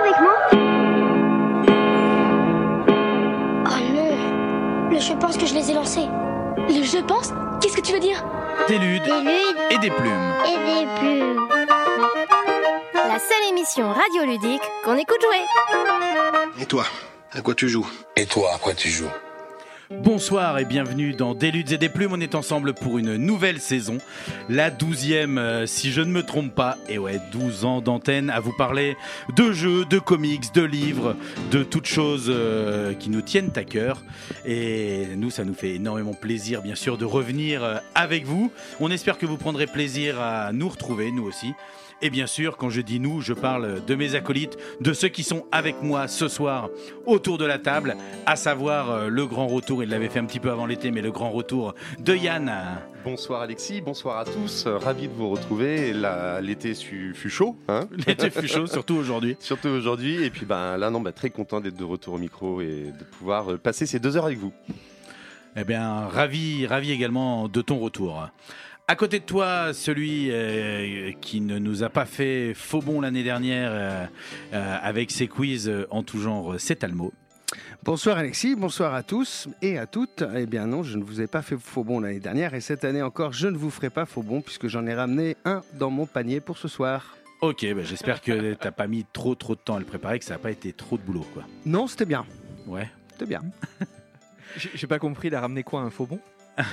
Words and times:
avec 0.00 0.20
moi 0.20 0.36
Oh 3.66 3.80
non 3.94 4.90
Le 4.90 4.98
je 5.00 5.12
pense 5.14 5.36
que 5.36 5.46
je 5.46 5.54
les 5.54 5.70
ai 5.70 5.74
lancés. 5.74 6.06
Le 6.68 6.82
je 6.82 6.98
pense 7.04 7.32
Qu'est-ce 7.60 7.76
que 7.76 7.82
tu 7.82 7.92
veux 7.92 8.00
dire 8.00 8.22
Des 8.68 8.78
ludes 8.78 9.02
Des 9.04 9.20
ludes 9.20 9.56
et 9.70 9.78
des 9.78 9.90
plumes. 9.90 10.32
et 10.46 10.56
des 10.56 10.86
plumes. 11.00 11.48
La 12.94 13.18
seule 13.18 13.48
émission 13.50 13.92
radioludique 13.92 14.62
qu'on 14.84 14.96
écoute 14.96 15.20
jouer. 15.22 15.44
Et 16.60 16.66
toi, 16.66 16.84
à 17.32 17.40
quoi 17.40 17.54
tu 17.54 17.68
joues? 17.68 17.86
Et 18.16 18.26
toi, 18.26 18.50
à 18.54 18.58
quoi 18.58 18.74
tu 18.74 18.88
joues? 18.88 19.08
Bonsoir 20.02 20.58
et 20.58 20.64
bienvenue 20.64 21.12
dans 21.12 21.34
Des 21.34 21.50
luttes 21.50 21.72
et 21.72 21.78
des 21.78 21.88
plumes. 21.88 22.12
On 22.12 22.20
est 22.20 22.34
ensemble 22.34 22.74
pour 22.74 22.98
une 22.98 23.16
nouvelle 23.16 23.60
saison, 23.60 23.98
la 24.48 24.70
douzième 24.70 25.38
euh, 25.38 25.66
si 25.66 25.92
je 25.92 26.00
ne 26.00 26.10
me 26.10 26.22
trompe 26.22 26.54
pas. 26.54 26.76
Et 26.88 26.98
ouais, 26.98 27.20
12 27.32 27.64
ans 27.64 27.80
d'antenne 27.80 28.30
à 28.30 28.40
vous 28.40 28.52
parler 28.52 28.96
de 29.36 29.52
jeux, 29.52 29.84
de 29.84 29.98
comics, 29.98 30.52
de 30.54 30.62
livres, 30.62 31.16
de 31.50 31.62
toutes 31.62 31.86
choses 31.86 32.26
euh, 32.28 32.94
qui 32.94 33.10
nous 33.10 33.22
tiennent 33.22 33.52
à 33.56 33.64
cœur. 33.64 34.02
Et 34.46 35.06
nous, 35.16 35.30
ça 35.30 35.44
nous 35.44 35.54
fait 35.54 35.74
énormément 35.74 36.14
plaisir, 36.14 36.62
bien 36.62 36.74
sûr, 36.74 36.98
de 36.98 37.04
revenir 37.04 37.62
euh, 37.62 37.76
avec 37.94 38.24
vous. 38.24 38.50
On 38.80 38.90
espère 38.90 39.18
que 39.18 39.26
vous 39.26 39.36
prendrez 39.36 39.66
plaisir 39.66 40.20
à 40.20 40.52
nous 40.52 40.68
retrouver, 40.68 41.10
nous 41.10 41.24
aussi. 41.24 41.52
Et 42.02 42.10
bien 42.10 42.26
sûr, 42.26 42.56
quand 42.56 42.70
je 42.70 42.80
dis 42.80 43.00
nous, 43.00 43.20
je 43.20 43.32
parle 43.32 43.84
de 43.84 43.94
mes 43.94 44.14
acolytes, 44.14 44.58
de 44.80 44.92
ceux 44.92 45.08
qui 45.08 45.22
sont 45.22 45.46
avec 45.52 45.82
moi 45.82 46.08
ce 46.08 46.28
soir 46.28 46.68
autour 47.06 47.38
de 47.38 47.44
la 47.44 47.58
table, 47.58 47.96
à 48.26 48.36
savoir 48.36 48.90
euh, 48.90 49.08
le 49.08 49.26
grand 49.26 49.46
retour, 49.46 49.82
il 49.82 49.88
l'avait 49.90 50.08
fait 50.08 50.18
un 50.18 50.24
petit 50.26 50.40
peu 50.40 50.50
avant 50.50 50.66
l'été, 50.66 50.90
mais 50.90 51.02
le 51.02 51.10
grand 51.12 51.30
retour 51.30 51.74
de 51.98 52.14
Yann. 52.14 52.52
Bonsoir 53.04 53.42
Alexis, 53.42 53.80
bonsoir 53.80 54.18
à 54.18 54.24
tous, 54.24 54.66
Euh, 54.66 54.78
ravi 54.78 55.08
de 55.08 55.12
vous 55.12 55.28
retrouver. 55.30 55.92
L'été 56.42 56.74
fut 56.74 57.14
chaud, 57.30 57.56
hein 57.68 57.86
L'été 58.06 58.30
fut 58.30 58.48
chaud, 58.48 58.66
surtout 58.66 58.94
aujourd'hui. 58.94 59.36
surtout 59.40 59.68
aujourd'hui. 59.68 60.24
Et 60.24 60.30
puis 60.30 60.46
ben, 60.46 60.76
là, 60.76 60.90
non, 60.90 61.00
bah, 61.00 61.12
très 61.12 61.30
content 61.30 61.60
d'être 61.60 61.76
de 61.76 61.84
retour 61.84 62.14
au 62.14 62.18
micro 62.18 62.60
et 62.60 62.92
de 62.98 63.04
pouvoir 63.18 63.52
euh, 63.52 63.58
passer 63.58 63.86
ces 63.86 63.98
deux 63.98 64.16
heures 64.16 64.26
avec 64.26 64.38
vous. 64.38 64.52
Eh 65.56 65.64
bien, 65.64 66.08
ravi, 66.08 66.66
ravi 66.66 66.90
également 66.90 67.48
de 67.48 67.60
ton 67.62 67.78
retour. 67.78 68.28
À 68.86 68.96
côté 68.96 69.18
de 69.18 69.24
toi, 69.24 69.72
celui 69.72 70.28
euh, 70.30 71.12
qui 71.22 71.40
ne 71.40 71.58
nous 71.58 71.82
a 71.84 71.88
pas 71.88 72.04
fait 72.04 72.52
faux 72.54 72.82
bon 72.82 73.00
l'année 73.00 73.22
dernière 73.22 73.70
euh, 73.72 74.04
euh, 74.52 74.76
avec 74.82 75.10
ses 75.10 75.26
quiz 75.26 75.72
en 75.90 76.02
tout 76.02 76.20
genre, 76.20 76.56
c'est 76.58 76.76
Talmo. 76.76 77.12
Bonsoir 77.82 78.18
Alexis, 78.18 78.54
bonsoir 78.56 78.92
à 78.92 79.02
tous 79.02 79.48
et 79.62 79.78
à 79.78 79.86
toutes. 79.86 80.22
Eh 80.36 80.44
bien 80.44 80.66
non, 80.66 80.82
je 80.82 80.98
ne 80.98 81.02
vous 81.04 81.22
ai 81.22 81.26
pas 81.26 81.40
fait 81.40 81.56
faux 81.58 81.82
bon 81.82 82.00
l'année 82.00 82.20
dernière 82.20 82.52
et 82.52 82.60
cette 82.60 82.84
année 82.84 83.00
encore, 83.00 83.32
je 83.32 83.48
ne 83.48 83.56
vous 83.56 83.70
ferai 83.70 83.88
pas 83.88 84.04
faux 84.04 84.22
bon 84.22 84.42
puisque 84.42 84.68
j'en 84.68 84.86
ai 84.86 84.92
ramené 84.94 85.36
un 85.46 85.62
dans 85.78 85.90
mon 85.90 86.04
panier 86.04 86.40
pour 86.40 86.58
ce 86.58 86.68
soir. 86.68 87.16
Ok, 87.40 87.64
bah, 87.74 87.82
j'espère 87.84 88.20
que 88.20 88.52
t'as 88.52 88.70
pas 88.70 88.86
mis 88.86 89.06
trop 89.14 89.34
trop 89.34 89.54
de 89.54 89.60
temps 89.60 89.76
à 89.76 89.78
le 89.78 89.84
préparer, 89.86 90.18
que 90.18 90.24
ça 90.26 90.34
n'a 90.34 90.38
pas 90.38 90.50
été 90.50 90.72
trop 90.74 90.98
de 90.98 91.02
boulot, 91.02 91.26
quoi. 91.32 91.44
Non, 91.64 91.86
c'était 91.86 92.06
bien, 92.06 92.26
Ouais. 92.66 92.90
c'était 93.12 93.26
bien. 93.26 93.42
J'ai 94.56 94.70
j'ai 94.74 94.86
pas 94.86 94.98
compris, 95.00 95.28
il 95.28 95.34
a 95.34 95.40
ramené 95.40 95.62
quoi, 95.64 95.80
un 95.80 95.90
faux 95.90 96.06
bon? 96.06 96.20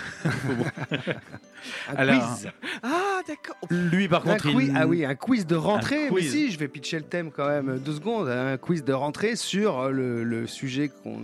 Un 1.89 1.95
Alors, 1.95 2.35
quiz. 2.35 2.49
Ah, 2.81 3.21
d'accord. 3.27 3.55
Lui, 3.69 4.07
par 4.07 4.23
contre, 4.23 4.49
quiz- 4.51 4.69
il... 4.69 4.77
Ah 4.77 4.87
oui, 4.87 5.05
un 5.05 5.15
quiz 5.15 5.45
de 5.45 5.55
rentrée. 5.55 6.07
Un 6.07 6.11
Mais 6.11 6.21
quiz. 6.21 6.31
si, 6.31 6.51
je 6.51 6.57
vais 6.59 6.67
pitcher 6.67 6.97
le 6.97 7.03
thème 7.05 7.31
quand 7.31 7.47
même 7.47 7.77
deux 7.79 7.93
secondes. 7.93 8.27
Un 8.29 8.57
quiz 8.57 8.83
de 8.83 8.93
rentrée 8.93 9.35
sur 9.35 9.79
euh, 9.79 9.91
le, 9.91 10.23
le 10.23 10.47
sujet 10.47 10.89
qu'on 10.89 11.19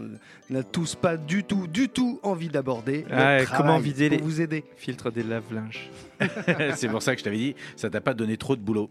n'a 0.50 0.64
tous 0.64 0.96
pas 0.96 1.18
du 1.18 1.44
tout, 1.44 1.66
du 1.68 1.90
tout 1.90 2.20
envie 2.24 2.50
d'aborder. 2.50 3.06
Ah, 3.12 3.40
comment 3.56 3.80
vider 3.80 4.10
les- 4.10 4.18
vous 4.18 4.42
aider. 4.42 4.64
Filtre 4.76 5.10
des 5.12 5.24
lave-linges. 5.24 5.90
c'est 6.76 6.88
pour 6.90 7.02
ça 7.02 7.14
que 7.14 7.20
je 7.20 7.24
t'avais 7.24 7.38
dit, 7.38 7.56
ça 7.76 7.90
t'a 7.90 8.02
pas 8.02 8.14
donné 8.14 8.38
trop 8.38 8.56
de 8.56 8.62
boulot. 8.62 8.90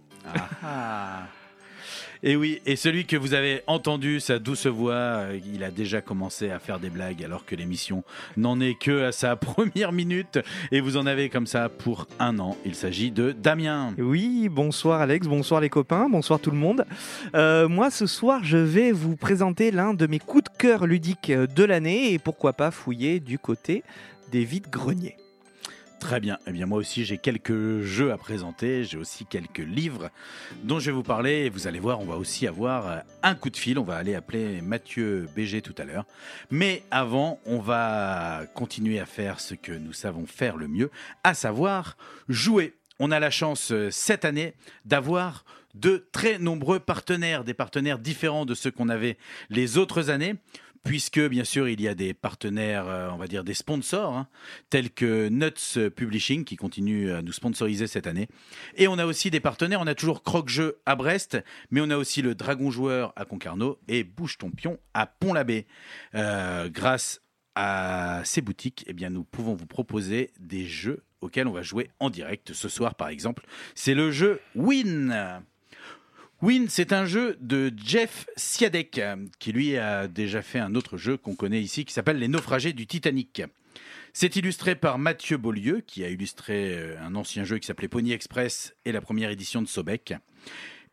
Et 2.28 2.34
oui, 2.34 2.60
et 2.66 2.74
celui 2.74 3.06
que 3.06 3.16
vous 3.16 3.34
avez 3.34 3.62
entendu, 3.68 4.18
sa 4.18 4.40
douce 4.40 4.66
voix, 4.66 4.94
euh, 4.94 5.38
il 5.54 5.62
a 5.62 5.70
déjà 5.70 6.00
commencé 6.00 6.50
à 6.50 6.58
faire 6.58 6.80
des 6.80 6.90
blagues 6.90 7.22
alors 7.22 7.44
que 7.44 7.54
l'émission 7.54 8.02
n'en 8.36 8.58
est 8.58 8.76
que 8.76 9.04
à 9.04 9.12
sa 9.12 9.36
première 9.36 9.92
minute. 9.92 10.40
Et 10.72 10.80
vous 10.80 10.96
en 10.96 11.06
avez 11.06 11.28
comme 11.28 11.46
ça 11.46 11.68
pour 11.68 12.08
un 12.18 12.40
an. 12.40 12.56
Il 12.64 12.74
s'agit 12.74 13.12
de 13.12 13.30
Damien. 13.30 13.94
Oui, 13.96 14.48
bonsoir 14.50 15.02
Alex, 15.02 15.28
bonsoir 15.28 15.60
les 15.60 15.68
copains, 15.68 16.08
bonsoir 16.10 16.40
tout 16.40 16.50
le 16.50 16.56
monde. 16.56 16.84
Euh, 17.36 17.68
moi, 17.68 17.92
ce 17.92 18.06
soir, 18.06 18.40
je 18.42 18.58
vais 18.58 18.90
vous 18.90 19.14
présenter 19.14 19.70
l'un 19.70 19.94
de 19.94 20.08
mes 20.08 20.18
coups 20.18 20.50
de 20.50 20.58
cœur 20.58 20.84
ludiques 20.84 21.30
de 21.30 21.62
l'année 21.62 22.12
et 22.12 22.18
pourquoi 22.18 22.54
pas 22.54 22.72
fouiller 22.72 23.20
du 23.20 23.38
côté 23.38 23.84
des 24.32 24.44
vides 24.44 24.68
greniers. 24.68 25.16
Très 26.00 26.20
bien. 26.20 26.38
Eh 26.46 26.52
bien, 26.52 26.66
moi 26.66 26.78
aussi, 26.78 27.04
j'ai 27.04 27.16
quelques 27.16 27.80
jeux 27.80 28.12
à 28.12 28.18
présenter. 28.18 28.84
J'ai 28.84 28.98
aussi 28.98 29.24
quelques 29.24 29.58
livres 29.58 30.10
dont 30.62 30.78
je 30.78 30.90
vais 30.90 30.94
vous 30.94 31.02
parler. 31.02 31.46
Et 31.46 31.50
vous 31.50 31.66
allez 31.66 31.80
voir, 31.80 32.00
on 32.00 32.04
va 32.04 32.16
aussi 32.16 32.46
avoir 32.46 32.88
euh, 32.88 32.98
un 33.22 33.34
coup 33.34 33.50
de 33.50 33.56
fil. 33.56 33.78
On 33.78 33.82
va 33.82 33.96
aller 33.96 34.14
appeler 34.14 34.60
Mathieu 34.60 35.26
BG 35.34 35.62
tout 35.62 35.74
à 35.78 35.84
l'heure. 35.84 36.04
Mais 36.50 36.82
avant, 36.90 37.40
on 37.46 37.58
va 37.58 38.42
continuer 38.54 39.00
à 39.00 39.06
faire 39.06 39.40
ce 39.40 39.54
que 39.54 39.72
nous 39.72 39.94
savons 39.94 40.26
faire 40.26 40.56
le 40.56 40.68
mieux, 40.68 40.90
à 41.24 41.34
savoir 41.34 41.96
jouer. 42.28 42.74
On 42.98 43.10
a 43.10 43.18
la 43.18 43.30
chance 43.30 43.72
euh, 43.72 43.90
cette 43.90 44.24
année 44.24 44.54
d'avoir 44.84 45.44
de 45.74 46.06
très 46.12 46.38
nombreux 46.38 46.78
partenaires, 46.78 47.44
des 47.44 47.54
partenaires 47.54 47.98
différents 47.98 48.46
de 48.46 48.54
ceux 48.54 48.70
qu'on 48.70 48.88
avait 48.88 49.18
les 49.50 49.76
autres 49.76 50.10
années 50.10 50.36
puisque 50.86 51.20
bien 51.20 51.44
sûr 51.44 51.68
il 51.68 51.80
y 51.80 51.88
a 51.88 51.94
des 51.94 52.14
partenaires, 52.14 52.88
euh, 52.88 53.10
on 53.10 53.16
va 53.16 53.26
dire 53.26 53.44
des 53.44 53.54
sponsors, 53.54 54.14
hein, 54.14 54.28
tels 54.70 54.90
que 54.90 55.28
Nuts 55.28 55.90
Publishing 55.90 56.44
qui 56.44 56.56
continue 56.56 57.12
à 57.12 57.22
nous 57.22 57.32
sponsoriser 57.32 57.86
cette 57.86 58.06
année. 58.06 58.28
Et 58.76 58.88
on 58.88 58.98
a 58.98 59.04
aussi 59.04 59.30
des 59.30 59.40
partenaires, 59.40 59.80
on 59.80 59.86
a 59.86 59.94
toujours 59.94 60.22
Croque-Jeu 60.22 60.78
à 60.86 60.94
Brest, 60.94 61.38
mais 61.70 61.80
on 61.80 61.90
a 61.90 61.96
aussi 61.96 62.22
le 62.22 62.34
Dragon 62.34 62.70
Joueur 62.70 63.12
à 63.16 63.24
Concarneau 63.24 63.78
et 63.88 64.04
Bouge 64.04 64.38
ton 64.38 64.50
pion 64.50 64.78
à 64.94 65.06
Pont-l'Abbé. 65.06 65.66
Euh, 66.14 66.68
grâce 66.68 67.20
à 67.56 68.22
ces 68.24 68.40
boutiques, 68.40 68.84
eh 68.86 68.92
bien, 68.92 69.10
nous 69.10 69.24
pouvons 69.24 69.54
vous 69.54 69.66
proposer 69.66 70.30
des 70.38 70.66
jeux 70.66 71.02
auxquels 71.20 71.48
on 71.48 71.52
va 71.52 71.62
jouer 71.62 71.90
en 71.98 72.10
direct. 72.10 72.52
Ce 72.52 72.68
soir, 72.68 72.94
par 72.94 73.08
exemple, 73.08 73.44
c'est 73.74 73.94
le 73.94 74.10
jeu 74.10 74.40
Win. 74.54 75.42
Win, 76.42 76.68
c'est 76.68 76.92
un 76.92 77.06
jeu 77.06 77.38
de 77.40 77.72
Jeff 77.82 78.26
Siadek, 78.36 79.00
qui 79.38 79.52
lui 79.52 79.78
a 79.78 80.06
déjà 80.06 80.42
fait 80.42 80.58
un 80.58 80.74
autre 80.74 80.98
jeu 80.98 81.16
qu'on 81.16 81.34
connaît 81.34 81.62
ici, 81.62 81.86
qui 81.86 81.94
s'appelle 81.94 82.18
Les 82.18 82.28
Naufragés 82.28 82.74
du 82.74 82.86
Titanic. 82.86 83.42
C'est 84.12 84.36
illustré 84.36 84.74
par 84.74 84.98
Mathieu 84.98 85.38
Beaulieu, 85.38 85.80
qui 85.80 86.04
a 86.04 86.10
illustré 86.10 86.74
euh, 86.74 87.00
un 87.00 87.14
ancien 87.14 87.44
jeu 87.44 87.58
qui 87.58 87.66
s'appelait 87.66 87.88
Pony 87.88 88.12
Express 88.12 88.74
et 88.84 88.92
la 88.92 89.00
première 89.00 89.30
édition 89.30 89.62
de 89.62 89.66
Sobek. 89.66 90.14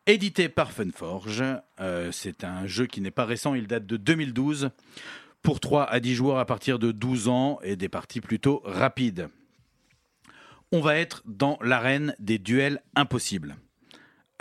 Édité 0.07 0.47
par 0.47 0.71
Funforge, 0.71 1.43
euh, 1.81 2.11
c'est 2.13 2.45
un 2.45 2.65
jeu 2.65 2.85
qui 2.85 3.01
n'est 3.01 3.11
pas 3.11 3.25
récent, 3.25 3.53
il 3.53 3.67
date 3.67 3.85
de 3.85 3.97
2012, 3.97 4.69
pour 5.41 5.59
3 5.59 5.83
à 5.83 5.99
10 5.99 6.15
joueurs 6.15 6.39
à 6.39 6.45
partir 6.45 6.79
de 6.79 6.93
12 6.93 7.27
ans 7.27 7.59
et 7.63 7.75
des 7.75 7.89
parties 7.89 8.21
plutôt 8.21 8.61
rapides. 8.63 9.27
On 10.71 10.79
va 10.79 10.97
être 10.97 11.21
dans 11.25 11.57
l'arène 11.61 12.15
des 12.19 12.39
duels 12.39 12.81
impossibles. 12.95 13.57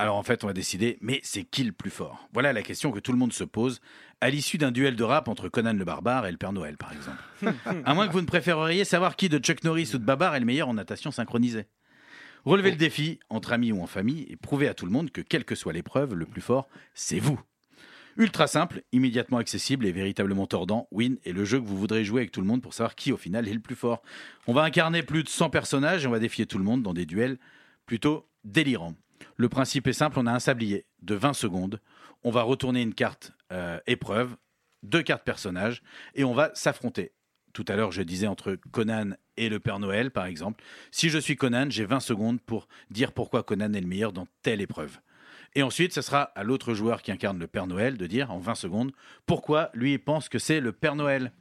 Alors 0.03 0.17
en 0.17 0.25
fait, 0.25 0.43
on 0.43 0.49
va 0.49 0.53
décider, 0.53 0.99
mais 1.01 1.21
c'est 1.23 1.45
qui 1.45 1.63
le 1.63 1.71
plus 1.71 1.89
fort? 1.89 2.29
Voilà 2.33 2.53
la 2.53 2.63
question 2.63 2.91
que 2.91 2.99
tout 2.99 3.13
le 3.13 3.19
monde 3.19 3.33
se 3.33 3.45
pose 3.45 3.81
à 4.21 4.31
l'issue 4.31 4.59
d'un 4.59 4.73
duel 4.73 4.97
de 4.97 5.05
rap 5.05 5.29
entre 5.29 5.49
Conan 5.49 5.75
le 5.75 5.85
Barbare 5.85 6.27
et 6.27 6.33
le 6.33 6.39
Père 6.39 6.53
Noël, 6.53 6.77
par 6.77 6.93
exemple. 6.93 7.23
à 7.85 7.95
moins 7.95 8.09
que 8.09 8.12
vous 8.12 8.21
ne 8.21 8.27
préféreriez 8.27 8.85
savoir 8.85 9.15
qui 9.15 9.29
de 9.29 9.39
Chuck 9.39 9.62
Norris 9.62 9.93
ou 9.95 9.99
de 9.99 10.05
Babar 10.05 10.35
est 10.35 10.41
le 10.41 10.45
meilleur 10.45 10.69
en 10.69 10.75
natation 10.75 11.12
synchronisée. 11.12 11.67
Relevez 12.45 12.73
le 12.73 12.77
défi, 12.77 13.21
entre 13.31 13.53
amis 13.53 13.71
ou 13.71 13.81
en 13.81 13.87
famille, 13.87 14.27
et 14.29 14.35
prouvez 14.35 14.67
à 14.67 14.75
tout 14.75 14.87
le 14.87 14.91
monde 14.91 15.12
que, 15.12 15.21
quelle 15.21 15.45
que 15.45 15.55
soit 15.55 15.73
l'épreuve, 15.73 16.15
le 16.15 16.27
plus 16.27 16.41
fort, 16.41 16.69
c'est 16.95 17.21
vous. 17.21 17.41
Ultra 18.17 18.49
simple, 18.49 18.83
immédiatement 18.91 19.39
accessible 19.39 19.87
et 19.87 19.93
véritablement 19.93 20.49
tordant, 20.49 20.89
Win 20.91 21.19
est 21.25 21.33
le 21.33 21.45
jeu 21.45 21.61
que 21.61 21.67
vous 21.67 21.79
voudrez 21.79 22.05
jouer 22.05 22.23
avec 22.23 22.33
tout 22.33 22.41
le 22.41 22.49
monde 22.49 22.61
pour 22.61 22.75
savoir 22.75 22.97
qui 22.97 23.12
au 23.12 23.17
final 23.17 23.47
est 23.47 23.55
le 23.55 23.61
plus 23.61 23.77
fort. 23.77 24.03
On 24.49 24.53
va 24.53 24.65
incarner 24.65 25.05
plus 25.05 25.23
de 25.23 25.29
100 25.29 25.51
personnages 25.51 26.03
et 26.03 26.09
on 26.09 26.11
va 26.11 26.19
défier 26.19 26.45
tout 26.45 26.59
le 26.59 26.65
monde 26.65 26.83
dans 26.83 26.93
des 26.93 27.07
duels 27.07 27.39
plutôt 27.87 28.29
délirants. 28.43 28.97
Le 29.37 29.49
principe 29.49 29.87
est 29.87 29.93
simple, 29.93 30.19
on 30.19 30.27
a 30.27 30.33
un 30.33 30.38
sablier 30.38 30.87
de 31.03 31.15
20 31.15 31.33
secondes, 31.33 31.81
on 32.25 32.31
va 32.31 32.43
retourner 32.43 32.82
une 32.82 32.94
carte 32.94 33.32
euh, 33.52 33.79
épreuve, 33.87 34.37
deux 34.82 35.02
cartes 35.02 35.25
personnages, 35.25 35.82
et 36.14 36.25
on 36.25 36.35
va 36.35 36.50
s'affronter. 36.55 37.12
Tout 37.52 37.64
à 37.69 37.76
l'heure, 37.76 37.93
je 37.93 38.02
disais 38.02 38.26
entre 38.26 38.56
Conan 38.70 39.11
et 39.37 39.49
le 39.49 39.61
Père 39.61 39.79
Noël, 39.79 40.11
par 40.11 40.26
exemple. 40.26 40.64
Si 40.91 41.11
je 41.11 41.19
suis 41.19 41.37
Conan, 41.37 41.67
j'ai 41.69 41.85
20 41.85 42.00
secondes 42.00 42.41
pour 42.41 42.67
dire 42.91 43.12
pourquoi 43.12 43.43
Conan 43.43 43.73
est 43.75 43.81
le 43.81 43.87
meilleur 43.87 44.12
dans 44.12 44.26
telle 44.43 44.61
épreuve. 44.61 44.99
Et 45.55 45.62
ensuite, 45.62 45.93
ce 45.93 46.00
sera 46.00 46.23
à 46.23 46.44
l'autre 46.44 46.73
joueur 46.73 47.02
qui 47.02 47.12
incarne 47.12 47.38
le 47.38 47.47
Père 47.47 47.67
Noël 47.67 47.99
de 47.99 48.06
dire 48.06 48.31
en 48.31 48.38
20 48.38 48.55
secondes 48.55 48.93
pourquoi 49.26 49.70
lui 49.75 49.99
pense 49.99 50.31
que 50.31 50.38
c'est 50.38 50.61
le 50.61 50.73
Père 50.73 50.97
Noël? 50.97 51.32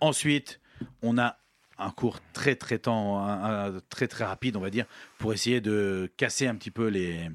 Ensuite, 0.00 0.60
on 1.02 1.18
a 1.18 1.38
un 1.78 1.90
cours 1.90 2.20
très 2.32 2.54
très 2.56 2.78
temps, 2.78 3.18
un- 3.20 3.74
un- 3.76 3.80
très 3.88 4.06
très 4.08 4.24
rapide, 4.24 4.56
on 4.56 4.60
va 4.60 4.70
dire, 4.70 4.86
pour 5.18 5.32
essayer 5.32 5.60
de 5.60 6.10
casser 6.16 6.46
un 6.46 6.54
petit 6.54 6.70
peu 6.70 6.88
les 6.88 7.28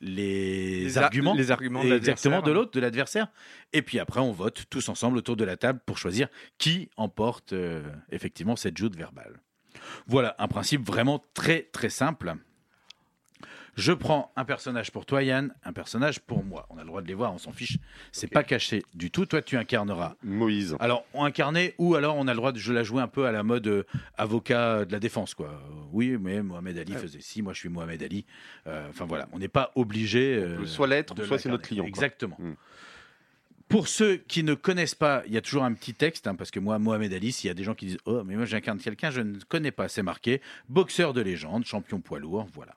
les, 0.00 0.84
Les 0.84 0.96
ar- 0.98 1.04
arguments, 1.04 1.34
les 1.34 1.50
arguments 1.50 1.84
de 1.84 1.94
exactement 1.94 2.40
de 2.40 2.50
l'autre, 2.52 2.70
de 2.72 2.80
l'adversaire. 2.80 3.28
Et 3.74 3.82
puis 3.82 3.98
après, 3.98 4.20
on 4.20 4.32
vote 4.32 4.64
tous 4.70 4.88
ensemble 4.88 5.18
autour 5.18 5.36
de 5.36 5.44
la 5.44 5.58
table 5.58 5.80
pour 5.84 5.98
choisir 5.98 6.28
qui 6.56 6.88
emporte 6.96 7.52
euh, 7.52 7.82
effectivement 8.10 8.56
cette 8.56 8.78
joute 8.78 8.96
verbale. 8.96 9.40
Voilà 10.06 10.34
un 10.38 10.48
principe 10.48 10.86
vraiment 10.86 11.22
très 11.34 11.64
très 11.72 11.90
simple. 11.90 12.34
Je 13.76 13.92
prends 13.92 14.32
un 14.36 14.44
personnage 14.44 14.90
pour 14.90 15.06
toi, 15.06 15.22
Yann, 15.22 15.54
un 15.64 15.72
personnage 15.72 16.20
pour 16.20 16.44
moi. 16.44 16.66
On 16.70 16.76
a 16.76 16.80
le 16.82 16.86
droit 16.86 17.02
de 17.02 17.08
les 17.08 17.14
voir, 17.14 17.32
on 17.32 17.38
s'en 17.38 17.52
fiche. 17.52 17.78
C'est 18.12 18.26
pas 18.26 18.42
caché 18.42 18.82
du 18.94 19.10
tout. 19.10 19.26
Toi, 19.26 19.42
tu 19.42 19.56
incarneras. 19.56 20.14
Moïse. 20.22 20.76
Alors, 20.80 21.04
on 21.14 21.24
incarnait 21.24 21.74
ou 21.78 21.94
alors 21.94 22.16
on 22.16 22.26
a 22.28 22.32
le 22.32 22.36
droit 22.36 22.52
de 22.52 22.58
je 22.58 22.72
la 22.72 22.82
jouer 22.82 23.02
un 23.02 23.08
peu 23.08 23.26
à 23.26 23.32
la 23.32 23.42
mode 23.42 23.66
euh, 23.66 23.84
avocat 24.18 24.84
de 24.84 24.92
la 24.92 24.98
défense, 25.00 25.34
quoi. 25.34 25.48
Euh, 25.48 25.82
Oui, 25.92 26.16
mais 26.20 26.42
Mohamed 26.42 26.78
Ali 26.78 26.92
faisait 26.94 27.20
ci, 27.20 27.42
moi 27.42 27.52
je 27.52 27.58
suis 27.60 27.68
Mohamed 27.68 28.02
Ali. 28.02 28.24
Euh, 28.66 28.88
Enfin 28.90 29.04
voilà, 29.06 29.28
on 29.32 29.38
n'est 29.38 29.48
pas 29.48 29.70
obligé. 29.74 30.44
soit 30.66 30.86
l'être, 30.86 31.14
soit 31.24 31.38
c'est 31.38 31.48
notre 31.48 31.66
client. 31.66 31.84
Exactement. 31.84 32.36
Mm. 32.38 32.52
Pour 33.68 33.86
ceux 33.86 34.16
qui 34.16 34.42
ne 34.42 34.54
connaissent 34.54 34.96
pas, 34.96 35.22
il 35.28 35.32
y 35.32 35.36
a 35.36 35.40
toujours 35.40 35.62
un 35.62 35.72
petit 35.74 35.94
texte, 35.94 36.26
hein, 36.26 36.34
parce 36.34 36.50
que 36.50 36.58
moi, 36.58 36.80
Mohamed 36.80 37.12
Ali, 37.12 37.30
s'il 37.30 37.46
y 37.46 37.50
a 37.52 37.54
des 37.54 37.62
gens 37.62 37.74
qui 37.76 37.86
disent 37.86 37.98
Oh, 38.04 38.24
mais 38.24 38.34
moi 38.34 38.44
j'incarne 38.44 38.78
quelqu'un, 38.78 39.12
je 39.12 39.20
ne 39.20 39.38
connais 39.48 39.70
pas, 39.70 39.86
c'est 39.88 40.02
marqué 40.02 40.40
boxeur 40.68 41.12
de 41.14 41.20
légende, 41.20 41.64
champion 41.64 42.00
poids 42.00 42.18
lourd, 42.18 42.48
voilà. 42.52 42.74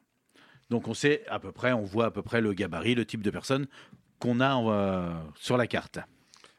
Donc 0.69 0.87
on 0.87 0.93
sait 0.93 1.23
à 1.29 1.39
peu 1.39 1.51
près, 1.51 1.73
on 1.73 1.83
voit 1.83 2.05
à 2.05 2.11
peu 2.11 2.21
près 2.21 2.41
le 2.41 2.53
gabarit, 2.53 2.95
le 2.95 3.05
type 3.05 3.21
de 3.21 3.29
personne 3.29 3.67
qu'on 4.19 4.39
a 4.39 4.57
euh, 4.61 5.13
sur 5.35 5.57
la 5.57 5.67
carte. 5.67 5.99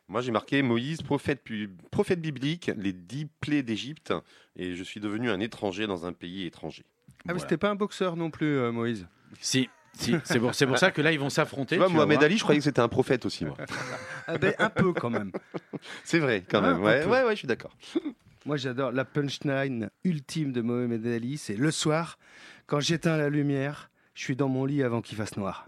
Moi, 0.08 0.20
j'ai 0.20 0.32
marqué 0.32 0.60
Moïse, 0.62 1.00
prophète, 1.00 1.42
prophète 1.90 2.20
biblique, 2.20 2.70
les 2.76 2.92
dix 2.92 3.26
plaies 3.40 3.62
d'Égypte, 3.62 4.12
et 4.54 4.74
je 4.76 4.84
suis 4.84 5.00
devenu 5.00 5.30
un 5.30 5.40
étranger 5.40 5.86
dans 5.86 6.04
un 6.04 6.12
pays 6.12 6.44
étranger. 6.44 6.84
Ah, 7.26 7.32
mais 7.32 7.38
c'était 7.40 7.56
pas 7.56 7.70
un 7.70 7.74
boxeur 7.74 8.14
non 8.16 8.30
plus, 8.30 8.58
euh, 8.58 8.70
Moïse. 8.70 9.06
Si, 9.40 9.70
si 9.94 10.14
c'est 10.24 10.38
pour, 10.38 10.54
c'est 10.54 10.66
pour 10.66 10.76
ça 10.76 10.90
que 10.90 11.00
là, 11.00 11.10
ils 11.10 11.18
vont 11.18 11.30
s'affronter. 11.30 11.78
Vas 11.78 11.88
Mohamed. 11.88 12.22
Ali, 12.22 12.36
je 12.36 12.42
croyais 12.42 12.58
que 12.60 12.64
c'était 12.64 12.82
un 12.82 12.88
prophète 12.88 13.24
aussi, 13.24 13.46
moi. 13.46 13.56
Ah 14.26 14.36
ben, 14.36 14.54
un 14.58 14.68
peu 14.70 14.92
quand 14.92 15.10
même. 15.10 15.32
C'est 16.04 16.18
vrai, 16.18 16.44
quand 16.48 16.58
Ah, 16.62 16.72
même. 16.72 16.76
un 16.76 16.84
Ouais, 16.84 17.02
peu. 17.02 17.08
ouais, 17.10 17.24
ouais, 17.24 17.32
je 17.32 17.38
suis 17.38 17.48
d'accord. 17.48 17.74
Moi, 18.46 18.58
j'adore 18.58 18.92
la 18.92 19.06
punchline 19.06 19.88
ultime 20.04 20.52
de 20.52 20.60
Mohamed 20.60 21.06
Ali. 21.06 21.38
C'est 21.38 21.56
le 21.56 21.70
soir, 21.70 22.18
quand 22.66 22.78
j'éteins 22.80 23.16
la 23.16 23.30
lumière, 23.30 23.90
je 24.14 24.22
suis 24.22 24.36
dans 24.36 24.48
mon 24.48 24.64
lit 24.64 24.82
avant 24.82 25.02
qu'il 25.02 25.16
fasse 25.16 25.36
noir. 25.36 25.66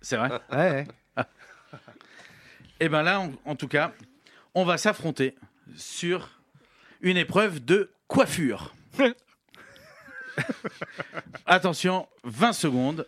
C'est 0.00 0.16
vrai 0.16 0.30
Ouais, 0.50 0.86
ouais. 1.16 1.24
Et 2.80 2.88
bien 2.88 3.02
là, 3.02 3.20
en, 3.20 3.32
en 3.44 3.54
tout 3.56 3.68
cas, 3.68 3.92
on 4.54 4.64
va 4.64 4.76
s'affronter 4.76 5.36
sur 5.76 6.28
une 7.00 7.16
épreuve 7.16 7.64
de 7.64 7.92
coiffure. 8.08 8.74
Attention, 11.46 12.08
20 12.24 12.52
secondes. 12.52 13.06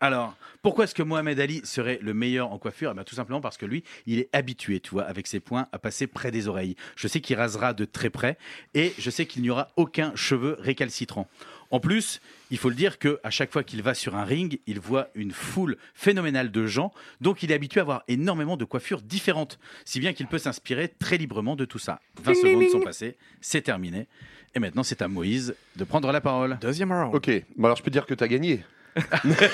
Alors, 0.00 0.34
pourquoi 0.62 0.84
est-ce 0.84 0.94
que 0.94 1.02
Mohamed 1.02 1.38
Ali 1.40 1.60
serait 1.64 1.98
le 2.00 2.14
meilleur 2.14 2.52
en 2.52 2.58
coiffure? 2.58 2.90
Eh 2.92 2.94
ben, 2.94 3.04
Tout 3.04 3.14
simplement 3.14 3.40
parce 3.40 3.56
que 3.58 3.66
lui, 3.66 3.84
il 4.06 4.18
est 4.18 4.28
habitué, 4.32 4.80
tu 4.80 4.90
vois, 4.90 5.04
avec 5.04 5.26
ses 5.26 5.40
poings, 5.40 5.68
à 5.72 5.78
passer 5.78 6.06
près 6.06 6.30
des 6.30 6.48
oreilles. 6.48 6.74
Je 6.96 7.06
sais 7.06 7.20
qu'il 7.20 7.36
rasera 7.36 7.74
de 7.74 7.84
très 7.84 8.08
près 8.10 8.38
et 8.74 8.94
je 8.98 9.10
sais 9.10 9.26
qu'il 9.26 9.42
n'y 9.42 9.50
aura 9.50 9.68
aucun 9.76 10.14
cheveu 10.16 10.56
récalcitrant. 10.58 11.28
En 11.70 11.78
plus, 11.78 12.20
il 12.50 12.58
faut 12.58 12.68
le 12.68 12.74
dire 12.74 12.98
que 12.98 13.20
à 13.22 13.30
chaque 13.30 13.52
fois 13.52 13.62
qu'il 13.62 13.82
va 13.82 13.94
sur 13.94 14.16
un 14.16 14.24
ring, 14.24 14.60
il 14.66 14.80
voit 14.80 15.08
une 15.14 15.30
foule 15.30 15.76
phénoménale 15.94 16.50
de 16.50 16.66
gens, 16.66 16.92
donc 17.20 17.42
il 17.42 17.52
est 17.52 17.54
habitué 17.54 17.80
à 17.80 17.82
avoir 17.82 18.02
énormément 18.08 18.56
de 18.56 18.64
coiffures 18.64 19.02
différentes, 19.02 19.58
si 19.84 20.00
bien 20.00 20.12
qu'il 20.12 20.26
peut 20.26 20.38
s'inspirer 20.38 20.88
très 20.88 21.16
librement 21.16 21.54
de 21.54 21.64
tout 21.64 21.78
ça. 21.78 22.00
20 22.22 22.34
secondes 22.34 22.68
sont 22.70 22.80
passées, 22.80 23.16
c'est 23.40 23.62
terminé. 23.62 24.08
Et 24.54 24.58
maintenant, 24.58 24.82
c'est 24.82 25.00
à 25.00 25.08
Moïse 25.08 25.54
de 25.76 25.84
prendre 25.84 26.10
la 26.10 26.20
parole. 26.20 26.58
Deuxième 26.60 26.90
round. 26.90 27.14
Ok, 27.14 27.30
bon, 27.56 27.66
alors 27.66 27.76
je 27.76 27.84
peux 27.84 27.90
dire 27.90 28.04
que 28.04 28.14
tu 28.14 28.24
as 28.24 28.28
gagné. 28.28 28.64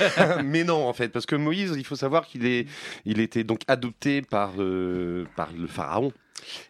Mais 0.45 0.65
non, 0.65 0.89
en 0.89 0.93
fait, 0.95 1.09
parce 1.09 1.27
que 1.27 1.37
Moïse, 1.37 1.75
il 1.77 1.85
faut 1.85 1.97
savoir 1.97 2.27
qu'il 2.27 2.47
est, 2.47 2.67
il 3.05 3.21
était 3.21 3.45
donc 3.45 3.61
adopté 3.69 4.23
par, 4.23 4.55
euh, 4.59 5.27
par 5.37 5.51
le 5.53 5.67
pharaon. 5.67 6.13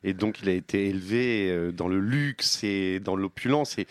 Et 0.04 0.14
donc, 0.14 0.40
il 0.42 0.48
a 0.48 0.52
été 0.52 0.86
élevé 0.86 1.50
euh, 1.50 1.72
dans 1.72 1.88
le 1.88 2.00
luxe 2.00 2.62
et 2.64 3.00
dans 3.00 3.16
l'opulence. 3.16 3.78
Et 3.78 3.86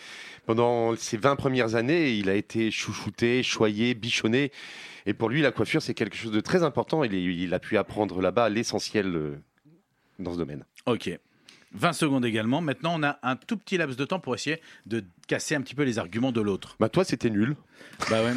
pendant 0.46 0.96
ses 0.96 1.16
20 1.16 1.36
premières 1.36 1.74
années, 1.74 2.12
il 2.14 2.28
a 2.28 2.34
été 2.34 2.70
chouchouté, 2.70 3.42
choyé, 3.42 3.94
bichonné. 3.94 4.52
Et 5.06 5.14
pour 5.14 5.28
lui, 5.28 5.42
la 5.42 5.52
coiffure, 5.52 5.82
c'est 5.82 5.94
quelque 5.94 6.16
chose 6.16 6.32
de 6.32 6.40
très 6.40 6.62
important. 6.62 7.04
Il, 7.04 7.14
il 7.14 7.54
a 7.54 7.58
pu 7.58 7.76
apprendre 7.76 8.20
là-bas 8.20 8.48
l'essentiel 8.48 9.14
euh, 9.14 9.36
dans 10.18 10.32
ce 10.32 10.38
domaine. 10.38 10.64
Ok. 10.86 11.10
20 11.72 11.92
secondes 11.92 12.24
également. 12.24 12.60
Maintenant, 12.60 12.98
on 12.98 13.02
a 13.02 13.18
un 13.22 13.36
tout 13.36 13.56
petit 13.56 13.76
laps 13.76 13.96
de 13.96 14.04
temps 14.04 14.20
pour 14.20 14.34
essayer 14.34 14.60
de 14.86 15.04
casser 15.26 15.54
un 15.54 15.60
petit 15.60 15.74
peu 15.74 15.82
les 15.82 15.98
arguments 15.98 16.32
de 16.32 16.40
l'autre. 16.40 16.76
Bah, 16.80 16.88
toi, 16.88 17.04
c'était 17.04 17.30
nul. 17.30 17.56
Bah 18.10 18.22
ouais. 18.22 18.32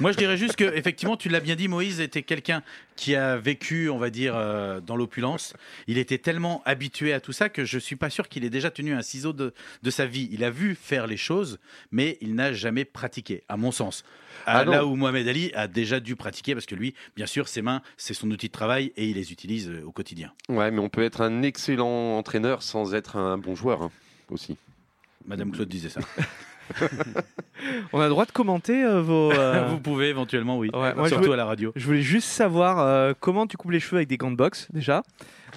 Moi, 0.00 0.12
je 0.12 0.16
dirais 0.18 0.36
juste 0.36 0.56
que, 0.56 0.64
effectivement, 0.64 1.16
tu 1.16 1.28
l'as 1.28 1.40
bien 1.40 1.56
dit, 1.56 1.68
Moïse 1.68 2.00
était 2.00 2.22
quelqu'un 2.22 2.62
qui 2.96 3.14
a 3.14 3.36
vécu, 3.36 3.88
on 3.90 3.98
va 3.98 4.10
dire, 4.10 4.34
euh, 4.36 4.80
dans 4.80 4.96
l'opulence. 4.96 5.54
Il 5.86 5.98
était 5.98 6.18
tellement 6.18 6.62
habitué 6.64 7.12
à 7.12 7.20
tout 7.20 7.32
ça 7.32 7.48
que 7.48 7.64
je 7.64 7.78
suis 7.78 7.96
pas 7.96 8.10
sûr 8.10 8.28
qu'il 8.28 8.44
ait 8.44 8.50
déjà 8.50 8.70
tenu 8.70 8.92
un 8.92 9.02
ciseau 9.02 9.32
de, 9.32 9.54
de 9.82 9.90
sa 9.90 10.06
vie. 10.06 10.28
Il 10.32 10.42
a 10.44 10.50
vu 10.50 10.74
faire 10.74 11.06
les 11.06 11.16
choses, 11.16 11.58
mais 11.90 12.18
il 12.20 12.34
n'a 12.34 12.52
jamais 12.52 12.84
pratiqué, 12.84 13.42
à 13.48 13.56
mon 13.56 13.72
sens. 13.72 14.04
Ah 14.46 14.58
À- 14.60 14.64
là 14.64 14.84
où 14.86 14.94
Mohamed 14.96 15.26
Ali 15.28 15.52
a 15.54 15.68
déjà 15.68 16.00
dû 16.00 16.16
pratiquer, 16.16 16.54
parce 16.54 16.66
que 16.66 16.74
lui, 16.74 16.94
bien 17.16 17.26
sûr, 17.26 17.48
ses 17.48 17.62
mains, 17.62 17.82
c'est 17.96 18.14
son 18.14 18.30
outil 18.30 18.46
de 18.48 18.52
travail 18.52 18.92
et 18.96 19.06
il 19.08 19.16
les 19.16 19.32
utilise 19.32 19.68
euh, 19.68 19.82
au 19.84 19.92
quotidien. 19.92 20.32
Ouais, 20.48 20.70
mais 20.70 20.78
on 20.80 20.88
peut 20.88 21.02
être 21.04 21.20
un 21.20 21.42
excellent 21.42 22.16
entraîneur 22.18 22.62
sans 22.62 22.94
être 22.94 23.16
un 23.16 23.38
bon 23.38 23.54
joueur 23.54 23.82
hein, 23.82 23.90
aussi. 24.30 24.56
Madame 25.26 25.50
Claude 25.52 25.68
disait 25.68 25.88
ça. 25.88 26.00
On 27.92 28.00
a 28.00 28.04
le 28.04 28.10
droit 28.10 28.24
de 28.26 28.30
commenter 28.32 28.84
euh, 28.84 29.00
vos. 29.02 29.32
euh, 29.32 29.66
Vous 29.70 29.80
pouvez 29.80 30.08
éventuellement, 30.08 30.58
oui. 30.58 30.70
Ouais, 30.72 30.94
moi, 30.94 31.04
je 31.04 31.08
Surtout 31.08 31.24
voulais- 31.24 31.34
à 31.34 31.36
la 31.36 31.44
radio. 31.44 31.72
Je 31.76 31.84
voulais 31.86 32.02
juste 32.02 32.28
savoir 32.28 32.78
euh, 32.80 33.12
comment 33.18 33.46
tu 33.46 33.56
coupes 33.56 33.70
les 33.70 33.80
cheveux 33.80 33.96
avec 33.96 34.08
des 34.08 34.16
gants 34.16 34.30
de 34.30 34.36
boxe 34.36 34.68
déjà? 34.72 35.02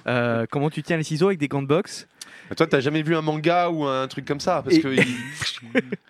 Euh, 0.08 0.46
comment 0.50 0.69
tu 0.69 0.81
tiens 0.84 0.98
les 0.98 1.04
ciseaux 1.04 1.28
avec 1.28 1.40
des 1.40 1.48
gants 1.48 1.62
de 1.62 1.68
boxe? 1.68 2.08
Et 2.51 2.56
Toi, 2.56 2.68
t'as 2.68 2.80
jamais 2.81 3.01
vu 3.01 3.15
un 3.15 3.21
manga 3.21 3.69
ou 3.69 3.86
un 3.86 4.07
truc 4.07 4.25
comme 4.25 4.39
ça 4.42 4.62
parce 4.63 4.75
Et- 4.75 4.81
que 4.81 4.88
il- 4.94 5.06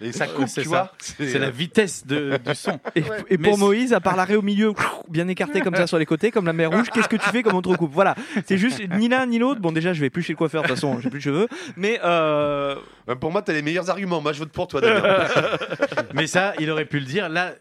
et 0.01 0.11
ça 0.11 0.25
coupe, 0.27 0.47
c'est 0.47 0.63
tu 0.63 0.69
ça. 0.69 0.91
vois. 1.17 1.25
C'est 1.27 1.37
la 1.39 1.51
vitesse 1.51 2.05
de- 2.07 2.39
du 2.43 2.55
son. 2.55 2.79
Et, 2.95 3.01
Ouais. 3.03 3.07
et 3.29 3.37
pour 3.37 3.53
Mais 3.53 3.57
Moïse, 3.57 3.93
à 3.93 3.99
part 3.99 4.15
l'arrêt 4.15 4.35
au 4.35 4.41
milieu, 4.41 4.73
bien 5.09 5.27
écarté 5.27 5.61
comme 5.61 5.75
ça 5.75 5.85
sur 5.87 5.99
les 5.99 6.05
côtés, 6.05 6.31
comme 6.31 6.45
la 6.45 6.53
mer 6.53 6.71
rouge, 6.71 6.89
qu'est-ce 6.91 7.07
que 7.09 7.15
tu 7.17 7.29
fais 7.29 7.43
comme 7.43 7.55
on 7.55 7.61
te 7.61 7.69
recoupe 7.69 7.91
Voilà, 7.93 8.15
c'est 8.47 8.57
juste 8.57 8.81
ni 8.97 9.07
l'un 9.07 9.25
ni 9.27 9.37
l'autre. 9.39 9.61
Bon, 9.61 9.71
déjà, 9.71 9.93
je 9.93 10.01
vais 10.01 10.09
plus 10.09 10.23
chez 10.23 10.33
le 10.33 10.37
coiffeur, 10.37 10.63
de 10.63 10.67
toute 10.67 10.75
façon, 10.77 10.99
j'ai 10.99 11.09
plus 11.09 11.19
de 11.19 11.23
cheveux. 11.23 11.47
Mais 11.77 11.99
euh, 12.03 12.75
Euh, 13.09 13.15
Pour 13.15 13.31
moi, 13.31 13.41
t'as 13.41 13.53
les 13.53 13.61
meilleurs 13.63 13.89
arguments. 13.89 14.21
Moi, 14.21 14.31
je 14.31 14.39
vote 14.39 14.51
pour 14.51 14.67
toi. 14.67 14.79
Damien. 14.79 15.01
Mais 16.13 16.27
ça, 16.27 16.53
il 16.59 16.69
aurait 16.69 16.85
pu 16.85 16.99
le 16.99 17.05
dire. 17.05 17.29
Là, 17.29 17.53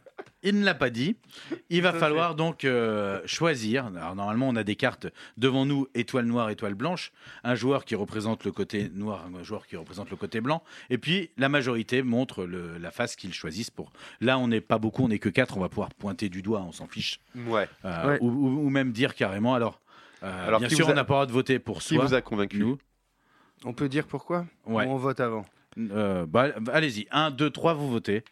il 0.42 0.58
ne 0.58 0.64
l'a 0.64 0.74
pas 0.74 0.90
dit. 0.90 1.16
Il 1.68 1.82
va 1.82 1.92
falloir 1.92 2.34
donc 2.34 2.64
euh, 2.64 3.20
choisir. 3.26 3.86
Alors, 3.86 4.14
normalement, 4.14 4.48
on 4.48 4.56
a 4.56 4.64
des 4.64 4.76
cartes 4.76 5.06
devant 5.36 5.66
nous 5.66 5.86
étoile 5.94 6.24
noire, 6.26 6.50
étoile 6.50 6.74
blanche. 6.74 7.12
Un 7.44 7.54
joueur 7.54 7.84
qui 7.84 7.94
représente 7.94 8.44
le 8.44 8.52
côté 8.52 8.88
noir, 8.94 9.24
un 9.38 9.42
joueur 9.42 9.66
qui 9.66 9.76
représente 9.76 10.10
le 10.10 10.16
côté 10.16 10.40
blanc. 10.40 10.62
Et 10.88 10.98
puis, 10.98 11.30
la 11.36 11.48
majorité 11.48 12.02
montre 12.02 12.44
le- 12.44 12.78
la 12.78 12.90
face 12.90 13.16
qu'ils 13.16 13.34
choisissent 13.34 13.70
pour. 13.70 13.92
Là, 14.20 14.38
on 14.38 14.48
n'est 14.48 14.60
pas 14.60 14.78
beaucoup, 14.78 15.04
on 15.04 15.08
n'est 15.08 15.18
que 15.18 15.28
quatre. 15.28 15.56
On 15.56 15.60
va 15.60 15.68
pouvoir 15.68 15.90
pointer 15.94 16.28
du 16.28 16.42
doigt, 16.42 16.60
on 16.62 16.72
s'en 16.72 16.86
fiche. 16.86 17.20
ouais. 17.34 17.68
Euh, 17.84 18.06
Ouais. 18.08 18.18
ou, 18.22 18.28
ou- 18.30 18.66
ou 18.66 18.70
même 18.70 18.92
dire 18.92 19.14
carrément. 19.14 19.54
Alors, 19.54 19.80
euh, 20.22 20.48
Alors, 20.48 20.60
bien 20.60 20.68
qui 20.68 20.76
sûr, 20.76 20.88
a- 20.88 20.92
on 20.92 20.94
n'a 20.94 21.04
pas 21.04 21.14
le 21.14 21.16
droit 21.16 21.26
de 21.26 21.32
voter 21.32 21.58
pour 21.58 21.80
Qui 21.80 21.94
soi. 21.96 22.04
vous 22.04 22.14
a 22.14 22.20
convaincu 22.22 22.58
Nous. 22.58 22.78
On 23.64 23.74
peut 23.74 23.88
dire 23.90 24.06
pourquoi? 24.06 24.46
Ouais. 24.64 24.86
Ou 24.86 24.90
On 24.90 24.96
vote 24.96 25.20
avant? 25.20 25.44
Euh, 25.78 26.24
bah, 26.26 26.48
Allez-y. 26.72 27.06
1, 27.10 27.30
2, 27.30 27.50
3, 27.50 27.74
vous 27.74 27.90
votez. 27.90 28.24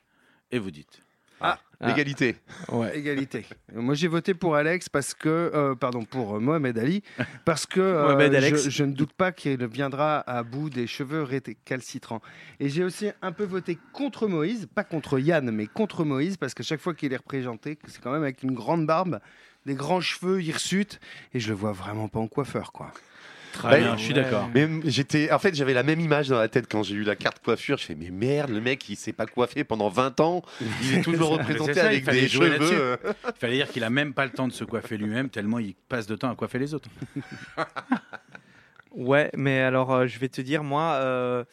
Et 0.50 0.59
vous 0.59 0.71
dites. 0.71 1.02
Ah. 1.40 1.59
L'égalité. 1.80 2.37
ouais. 2.73 2.99
Égalité. 2.99 3.47
Moi, 3.73 3.95
j'ai 3.95 4.09
voté 4.09 4.35
pour 4.35 4.57
Alex 4.57 4.88
parce 4.88 5.14
que, 5.14 5.28
euh, 5.28 5.75
pardon, 5.76 6.04
pour 6.04 6.37
euh, 6.37 6.40
Mohamed 6.40 6.76
Ali, 6.76 7.04
parce 7.45 7.66
que 7.66 7.80
euh, 7.80 8.02
Mohamed 8.02 8.33
je, 8.33 8.37
Alex. 8.37 8.68
je 8.68 8.85
ne 8.85 8.92
doute 8.92 9.12
pas 9.12 9.30
qu'il 9.30 9.64
viendra 9.66 10.18
à 10.28 10.42
bout 10.42 10.71
des 10.71 10.88
cheveux 10.88 11.23
récalcitrants. 11.23 12.21
Et 12.59 12.68
j'ai 12.68 12.83
aussi 12.83 13.11
un 13.23 13.30
peu 13.30 13.45
voté 13.45 13.78
contre 13.92 14.26
Moïse, 14.26 14.66
pas 14.75 14.83
contre 14.83 15.21
Yann, 15.21 15.49
mais 15.52 15.66
contre 15.66 16.04
Moïse, 16.04 16.37
parce 16.37 16.52
que 16.52 16.64
chaque 16.64 16.80
fois 16.80 16.95
qu'il 16.95 17.12
est 17.12 17.16
représenté, 17.16 17.78
c'est 17.87 18.02
quand 18.02 18.12
même 18.12 18.25
avec 18.25 18.42
une 18.42 18.54
grande 18.54 18.85
barbe, 18.85 19.21
des 19.64 19.75
grands 19.75 20.00
cheveux 20.00 20.42
hirsutes, 20.42 20.99
et 21.33 21.38
je 21.38 21.49
le 21.49 21.54
vois 21.54 21.73
vraiment 21.73 22.09
pas 22.09 22.18
en 22.18 22.26
coiffeur, 22.26 22.73
quoi. 22.73 22.92
Très 23.52 23.71
Bah, 23.71 23.78
bien, 23.78 23.97
je 23.97 24.02
suis 24.02 24.14
d'accord. 24.14 24.49
Mais 24.55 24.69
j'étais, 24.85 25.31
en 25.33 25.38
fait, 25.38 25.55
j'avais 25.55 25.75
la 25.75 25.83
même 25.83 26.00
image 26.00 26.28
dans 26.28 26.38
la 26.38 26.49
tête 26.49 26.67
quand 26.71 26.83
j'ai 26.83 26.95
eu 26.95 27.02
la 27.02 27.17
carte 27.17 27.43
coiffure. 27.45 27.78
Je 27.78 27.85
fais, 27.87 27.95
mais 27.95 28.11
merde, 28.11 28.50
le 28.50 28.61
mec, 28.61 28.88
il 28.88 28.97
s'est 28.97 29.12
pas 29.12 29.26
coiffé 29.26 29.64
pendant 29.64 29.88
20 29.88 30.21
ans. 30.21 30.43
Il 30.83 30.99
est 30.99 31.02
toujours 31.02 31.31
représenté 31.38 31.75
c'est 31.75 31.81
ça, 31.81 31.87
avec 31.87 32.05
des 32.09 32.28
cheveux. 32.28 32.59
euh, 32.61 32.97
Il 33.26 33.38
fallait 33.38 33.57
dire 33.57 33.69
qu'il 33.69 33.85
a 33.85 33.90
même 33.90 34.12
pas 34.14 34.25
le 34.25 34.31
temps 34.33 34.49
de 34.49 34.52
se 34.52 34.64
coiffer 34.64 34.97
lui-même, 34.97 35.28
tellement 35.31 35.59
il 35.59 35.75
passe 35.88 36.07
de 36.07 36.17
temps 36.17 36.31
à 36.31 36.35
coiffer 36.35 36.59
les 36.59 36.75
autres. 36.75 36.88
Ouais, 38.93 39.31
mais 39.37 39.61
alors 39.61 39.93
euh, 39.93 40.07
je 40.07 40.19
vais 40.19 40.28
te 40.28 40.40
dire, 40.40 40.64
moi, 40.64 40.95
euh, 40.95 41.45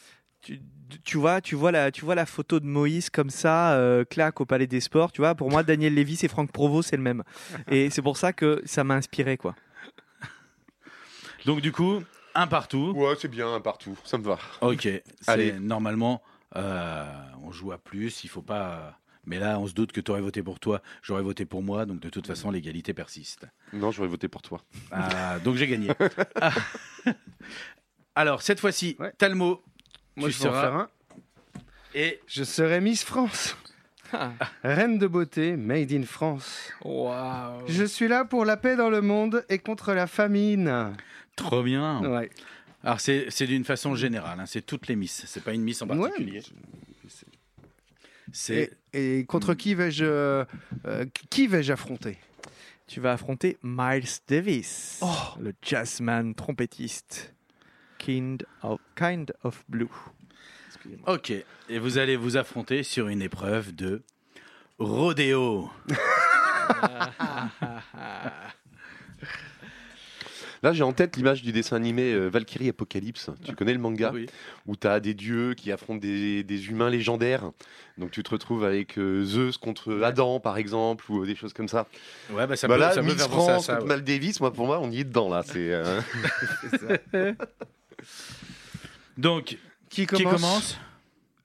tu, 0.42 0.60
tu 1.04 1.18
vois, 1.18 1.42
tu 1.42 1.56
vois 1.56 1.72
la, 1.72 1.92
tu 1.92 2.06
vois 2.06 2.16
la 2.16 2.26
photo 2.26 2.60
de 2.60 2.66
Moïse 2.66 3.10
comme 3.10 3.30
ça, 3.30 3.74
euh, 3.74 4.06
claque 4.06 4.40
au 4.42 4.46
Palais 4.46 4.68
des 4.68 4.80
Sports. 4.80 5.12
Tu 5.12 5.22
vois, 5.22 5.36
pour 5.36 5.52
moi, 5.52 5.62
Daniel 5.64 5.94
Lévy 5.94 6.18
et 6.24 6.28
Franck 6.28 6.52
Provost, 6.52 6.90
c'est 6.90 6.96
le 6.98 7.04
même. 7.04 7.24
Et 7.70 7.90
c'est 7.90 8.02
pour 8.02 8.18
ça 8.18 8.32
que 8.34 8.62
ça 8.66 8.84
m'a 8.84 8.96
inspiré, 8.96 9.38
quoi. 9.38 9.56
Donc 11.46 11.62
du 11.62 11.72
coup, 11.72 12.04
un 12.34 12.48
partout. 12.48 12.94
Ouais, 12.96 13.16
c'est 13.20 13.28
bien, 13.28 13.54
un 13.54 13.62
partout. 13.62 13.98
Ça 14.04 14.18
me 14.18 14.24
va. 14.24 14.38
Ok. 14.62 14.88
Allez. 15.28 15.54
Normalement, 15.54 16.22
euh, 16.56 17.06
on 17.44 17.52
joue 17.52 17.72
à 17.72 17.78
plus. 17.78 18.24
Il 18.24 18.30
faut 18.30 18.42
pas. 18.42 19.00
Mais 19.28 19.40
là, 19.40 19.58
on 19.60 19.66
se 19.66 19.74
doute 19.74 19.92
que 19.92 20.02
tu 20.02 20.12
aurais 20.12 20.22
voté 20.22 20.44
pour 20.44 20.60
toi, 20.60 20.82
j'aurais 21.02 21.24
voté 21.24 21.46
pour 21.46 21.64
moi, 21.64 21.88
donc 21.88 22.00
de 22.00 22.10
toute 22.10 22.28
façon, 22.28 22.52
l'égalité 22.52 22.94
persiste. 22.94 23.48
Non, 23.74 23.90
j'aurais 23.92 24.08
voté 24.08 24.28
pour 24.28 24.44
toi. 24.44 24.62
Ah, 24.92 25.40
donc 25.44 25.56
j'ai 25.56 25.66
gagné. 25.68 25.90
Ah. 26.40 26.52
Alors, 28.16 28.42
cette 28.44 28.60
fois-ci, 28.60 28.96
Ouais. 29.00 29.12
Talmo, 29.18 29.64
Moi, 30.16 30.30
Tu 30.30 30.36
je 30.36 30.44
vais 30.44 30.50
en 30.50 30.52
seras- 30.52 30.62
faire 30.62 30.74
un. 30.76 30.88
et 31.96 32.22
Je 32.28 32.44
serai 32.44 32.82
Miss 32.82 33.04
France. 33.04 33.58
Reine 34.64 34.98
de 35.00 35.08
beauté, 35.08 35.58
made 35.58 35.92
in 35.92 36.04
France. 36.04 36.72
Waouh. 36.84 37.64
Je 37.68 37.84
suis 37.84 38.08
là 38.08 38.24
pour 38.24 38.46
la 38.46 38.56
paix 38.56 38.76
dans 38.78 38.90
le 38.90 39.02
monde 39.02 39.44
et 39.50 39.58
contre 39.58 39.94
la 39.94 40.08
famine. 40.08 40.96
Trop 41.36 41.64
bien. 41.64 42.02
Ouais. 42.04 42.30
Alors 42.84 43.00
c'est 43.00 43.26
c'est 43.30 43.48
d'une 43.48 43.66
façon 43.66 43.96
générale, 43.96 44.40
hein, 44.40 44.46
c'est 44.46 44.62
toutes 44.66 44.88
les 44.88 44.96
Miss, 44.96 45.24
c'est 45.26 45.44
pas 45.44 45.54
une 45.54 45.64
Miss 45.64 45.82
en 45.82 45.90
Ouais. 45.90 46.10
particulier. 46.10 46.42
C'est 48.32 48.72
Et, 48.94 49.20
et 49.20 49.26
contre 49.26 49.54
qui 49.54 49.76
vais-je 49.76 50.06
euh, 50.06 50.46
euh, 50.86 51.06
qui 51.30 51.48
vais-je 51.48 51.74
affronter? 51.74 52.18
Tu 52.88 53.00
vas 53.00 53.14
affronter 53.14 53.58
Miles 53.64 54.08
Davis, 54.28 55.00
Oh. 55.02 55.10
le 55.40 55.54
jazzman 55.62 56.36
trompettiste. 56.36 57.34
Kind 57.98 58.44
of, 58.62 58.80
kind 58.96 59.34
of 59.44 59.64
Blue. 59.68 59.88
Ok. 61.08 61.32
Et 61.70 61.80
vous 61.80 61.98
allez 61.98 62.16
vous 62.16 62.38
affronter 62.38 62.84
sur 62.84 63.08
une 63.08 63.24
épreuve 63.24 63.74
de 63.74 64.04
rodéo. 64.78 65.72
Là, 70.64 70.74
j'ai 70.74 70.84
en 70.84 70.94
tête 70.94 71.18
l'image 71.18 71.42
du 71.42 71.52
dessin 71.52 71.76
animé 71.76 72.14
euh, 72.14 72.28
Valkyrie 72.28 72.70
Apocalypse. 72.70 73.30
Tu 73.44 73.54
connais 73.56 73.74
le 73.74 73.80
manga 73.80 74.12
Oui. 74.14 74.28
Où 74.66 74.76
tu 74.76 74.88
as 74.88 75.00
des 75.00 75.14
dieux 75.14 75.54
qui 75.54 75.72
affrontent 75.72 76.00
des, 76.00 76.44
des 76.44 76.68
humains 76.70 76.90
légendaires. 76.90 77.52
Donc 77.98 78.12
tu 78.12 78.24
te 78.24 78.30
retrouves 78.32 78.64
avec 78.66 78.98
euh, 78.98 79.24
Zeus 79.24 79.58
contre 79.58 80.02
Adam, 80.04 80.40
par 80.40 80.58
exemple, 80.58 81.06
ou 81.10 81.24
euh, 81.24 81.26
des 81.26 81.36
choses 81.36 81.54
comme 81.54 81.68
ça. 81.70 81.88
Ouais, 82.32 82.46
bah 82.48 82.56
ça 82.56 82.68
Bah 82.68 82.76
peut, 82.76 82.80
là, 82.82 82.92
ça 82.92 83.02
Miss 83.02 83.16
France 83.16 83.66
ça. 83.68 83.74
contre 83.76 83.84
ouais. 83.88 83.90
Mal 83.96 84.04
Davis, 84.04 84.40
moi, 84.42 84.52
pour 84.52 84.66
moi, 84.66 84.80
on 84.82 84.92
y 84.92 85.00
est 85.00 85.04
dedans, 85.06 85.30
là. 85.30 85.44
C'est, 85.46 85.72
euh, 85.72 86.02
Donc, 89.18 89.58
Qui 89.90 90.06
qui 90.06 90.24
commence 90.24 90.78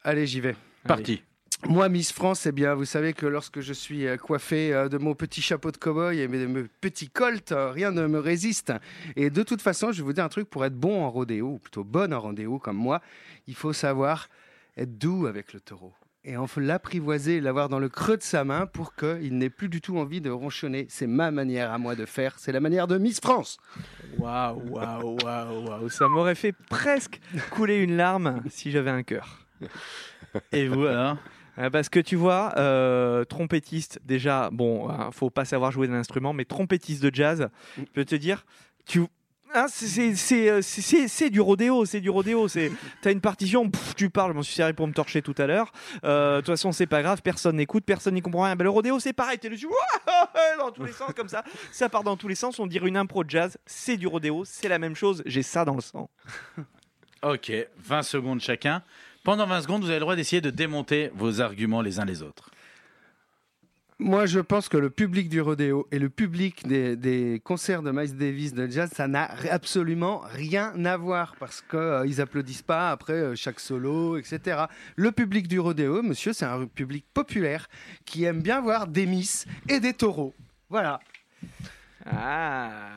Allez, 0.02 0.26
j'y 0.26 0.40
vais. 0.40 0.56
Parti. 0.84 1.22
Moi, 1.68 1.88
Miss 1.88 2.10
France, 2.10 2.46
eh 2.46 2.52
bien, 2.52 2.74
vous 2.74 2.86
savez 2.86 3.12
que 3.12 3.26
lorsque 3.26 3.60
je 3.60 3.72
suis 3.72 4.06
euh, 4.06 4.16
coiffé 4.16 4.72
euh, 4.72 4.88
de 4.88 4.98
mon 4.98 5.14
petit 5.14 5.42
chapeau 5.42 5.70
de 5.70 5.76
cow-boy 5.76 6.18
et 6.18 6.26
de 6.26 6.46
mes 6.46 6.64
petits 6.80 7.10
colts, 7.10 7.52
euh, 7.52 7.70
rien 7.70 7.90
ne 7.90 8.06
me 8.06 8.18
résiste. 8.18 8.72
Et 9.14 9.30
de 9.30 9.42
toute 9.42 9.60
façon, 9.60 9.92
je 9.92 9.98
vais 9.98 10.04
vous 10.04 10.12
dire 10.14 10.24
un 10.24 10.30
truc 10.30 10.48
pour 10.48 10.64
être 10.64 10.74
bon 10.74 11.04
en 11.04 11.10
rodéo, 11.10 11.48
ou 11.48 11.58
plutôt 11.58 11.84
bonne 11.84 12.14
en 12.14 12.20
rodéo 12.20 12.58
comme 12.58 12.76
moi, 12.76 13.02
il 13.46 13.54
faut 13.54 13.74
savoir 13.74 14.28
être 14.76 14.98
doux 14.98 15.26
avec 15.26 15.52
le 15.52 15.60
taureau. 15.60 15.92
Et 16.24 16.36
on 16.36 16.46
faut 16.46 16.60
l'apprivoiser 16.60 17.36
et 17.36 17.40
l'avoir 17.40 17.68
dans 17.68 17.78
le 17.78 17.88
creux 17.88 18.16
de 18.16 18.22
sa 18.22 18.44
main 18.44 18.66
pour 18.66 18.94
qu'il 18.94 19.38
n'ait 19.38 19.48
plus 19.48 19.68
du 19.68 19.80
tout 19.80 19.96
envie 19.98 20.20
de 20.20 20.30
ronchonner. 20.30 20.86
C'est 20.90 21.06
ma 21.06 21.30
manière 21.30 21.72
à 21.72 21.78
moi 21.78 21.94
de 21.94 22.04
faire. 22.04 22.38
C'est 22.38 22.52
la 22.52 22.60
manière 22.60 22.86
de 22.88 22.98
Miss 22.98 23.20
France. 23.20 23.58
Waouh, 24.18 24.60
waouh, 24.70 25.16
waouh, 25.24 25.66
waouh. 25.66 25.88
Ça 25.88 26.08
m'aurait 26.08 26.34
fait 26.34 26.54
presque 26.68 27.20
couler 27.50 27.76
une 27.76 27.96
larme 27.96 28.42
si 28.50 28.70
j'avais 28.70 28.90
un 28.90 29.02
cœur. 29.02 29.46
Et 30.52 30.68
vous 30.68 30.84
alors? 30.84 31.16
Parce 31.70 31.88
que 31.90 32.00
tu 32.00 32.16
vois, 32.16 32.54
euh, 32.56 33.24
trompettiste, 33.24 33.98
déjà, 34.04 34.48
bon, 34.50 34.88
hein, 34.88 35.10
faut 35.12 35.28
pas 35.30 35.44
savoir 35.44 35.72
jouer 35.72 35.88
d'un 35.88 35.94
instrument, 35.94 36.32
mais 36.32 36.44
trompettiste 36.44 37.02
de 37.02 37.14
jazz, 37.14 37.48
je 37.76 37.82
peux 37.92 38.04
te 38.04 38.14
dire, 38.14 38.46
tu. 38.86 39.02
hein, 39.52 39.66
c'est- 39.68 39.88
c'est- 39.88 40.14
c'est 40.14 40.48
euh, 40.48 40.62
c'est- 40.62 40.80
c'est- 40.80 41.08
c'est 41.08 41.28
du 41.28 41.40
rodéo, 41.40 41.84
c'est 41.84 42.00
du 42.00 42.08
rodéo. 42.08 42.46
C'est, 42.46 42.70
t'as 43.02 43.10
une 43.10 43.20
partition, 43.20 43.68
pff, 43.68 43.96
tu 43.96 44.08
parles, 44.08 44.30
je 44.30 44.36
m'en 44.36 44.42
suis 44.44 44.54
servi 44.54 44.72
pour 44.74 44.86
me 44.86 44.92
torcher 44.92 45.22
tout 45.22 45.34
à 45.38 45.46
l'heure. 45.48 45.72
Euh, 46.04 46.36
De 46.36 46.40
toute 46.42 46.46
façon, 46.54 46.70
c'est 46.70 46.86
pas 46.86 47.02
grave, 47.02 47.20
personne 47.20 47.56
n'écoute, 47.56 47.82
personne 47.84 48.14
n'y 48.14 48.22
comprend 48.22 48.44
rien. 48.44 48.54
Ben, 48.54 48.62
le 48.62 48.70
rodéo, 48.70 49.00
c'est 49.00 49.12
pareil, 49.12 49.38
t'es 49.40 49.48
dessus, 49.50 49.66
ouah, 49.66 49.74
dans 50.60 50.70
tous 50.70 50.84
les 50.84 50.92
sens 50.92 51.10
comme 51.16 51.28
ça. 51.28 51.42
Ça 51.72 51.88
part 51.88 52.04
dans 52.04 52.16
tous 52.16 52.28
les 52.28 52.36
sens. 52.36 52.60
On 52.60 52.66
dirait 52.68 52.86
une 52.88 52.96
impro 52.96 53.24
de 53.24 53.30
jazz, 53.30 53.58
c'est 53.66 53.96
du 53.96 54.06
rodéo, 54.06 54.44
c'est 54.46 54.68
la 54.68 54.78
même 54.78 54.94
chose. 54.94 55.20
J'ai 55.26 55.42
ça 55.42 55.64
dans 55.64 55.74
le 55.74 55.80
sang. 55.82 56.08
Ok, 57.22 57.52
20 57.78 58.02
secondes 58.02 58.40
chacun. 58.40 58.82
Pendant 59.22 59.46
20 59.46 59.62
secondes, 59.62 59.82
vous 59.82 59.90
avez 59.90 59.98
le 59.98 60.00
droit 60.00 60.16
d'essayer 60.16 60.40
de 60.40 60.50
démonter 60.50 61.10
vos 61.14 61.40
arguments 61.40 61.82
les 61.82 61.98
uns 62.00 62.04
les 62.04 62.22
autres. 62.22 62.50
Moi, 63.98 64.24
je 64.24 64.40
pense 64.40 64.70
que 64.70 64.78
le 64.78 64.88
public 64.88 65.28
du 65.28 65.42
rodéo 65.42 65.86
et 65.92 65.98
le 65.98 66.08
public 66.08 66.66
des, 66.66 66.96
des 66.96 67.38
concerts 67.44 67.82
de 67.82 67.90
Miles 67.90 68.16
Davis 68.16 68.54
de 68.54 68.66
jazz, 68.66 68.88
ça 68.94 69.06
n'a 69.08 69.30
absolument 69.50 70.22
rien 70.24 70.72
à 70.86 70.96
voir 70.96 71.36
parce 71.38 71.60
qu'ils 71.60 72.04
ils 72.06 72.20
applaudissent 72.22 72.62
pas 72.62 72.92
après 72.92 73.12
euh, 73.12 73.34
chaque 73.34 73.60
solo, 73.60 74.16
etc. 74.16 74.62
Le 74.96 75.12
public 75.12 75.48
du 75.48 75.60
rodéo, 75.60 76.00
monsieur, 76.00 76.32
c'est 76.32 76.46
un 76.46 76.64
public 76.66 77.04
populaire 77.12 77.68
qui 78.06 78.24
aime 78.24 78.40
bien 78.40 78.62
voir 78.62 78.86
des 78.86 79.04
miss 79.04 79.44
et 79.68 79.80
des 79.80 79.92
taureaux. 79.92 80.32
Voilà. 80.70 80.98
Ah, 82.06 82.92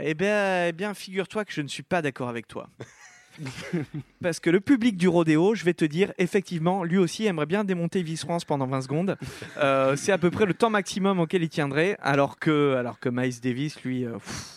eh 0.00 0.14
bien, 0.14 0.66
eh 0.66 0.72
bien 0.72 0.94
figure-toi 0.94 1.44
que 1.46 1.52
je 1.52 1.62
ne 1.62 1.68
suis 1.68 1.82
pas 1.82 2.00
d'accord 2.00 2.28
avec 2.28 2.46
toi. 2.46 2.68
Parce 4.22 4.40
que 4.40 4.50
le 4.50 4.60
public 4.60 4.96
du 4.96 5.08
rodéo, 5.08 5.54
je 5.54 5.64
vais 5.64 5.74
te 5.74 5.84
dire, 5.84 6.12
effectivement, 6.18 6.84
lui 6.84 6.98
aussi 6.98 7.26
aimerait 7.26 7.46
bien 7.46 7.64
démonter 7.64 8.02
Vice 8.02 8.24
France 8.24 8.44
pendant 8.44 8.66
20 8.66 8.82
secondes. 8.82 9.16
Euh, 9.58 9.96
c'est 9.96 10.12
à 10.12 10.18
peu 10.18 10.30
près 10.30 10.46
le 10.46 10.54
temps 10.54 10.70
maximum 10.70 11.20
auquel 11.20 11.42
il 11.42 11.48
tiendrait, 11.48 11.96
alors 12.00 12.38
que, 12.38 12.74
alors 12.76 12.98
que 12.98 13.08
Miles 13.08 13.40
Davis, 13.40 13.82
lui, 13.82 14.04
euh, 14.04 14.14
pff, 14.14 14.54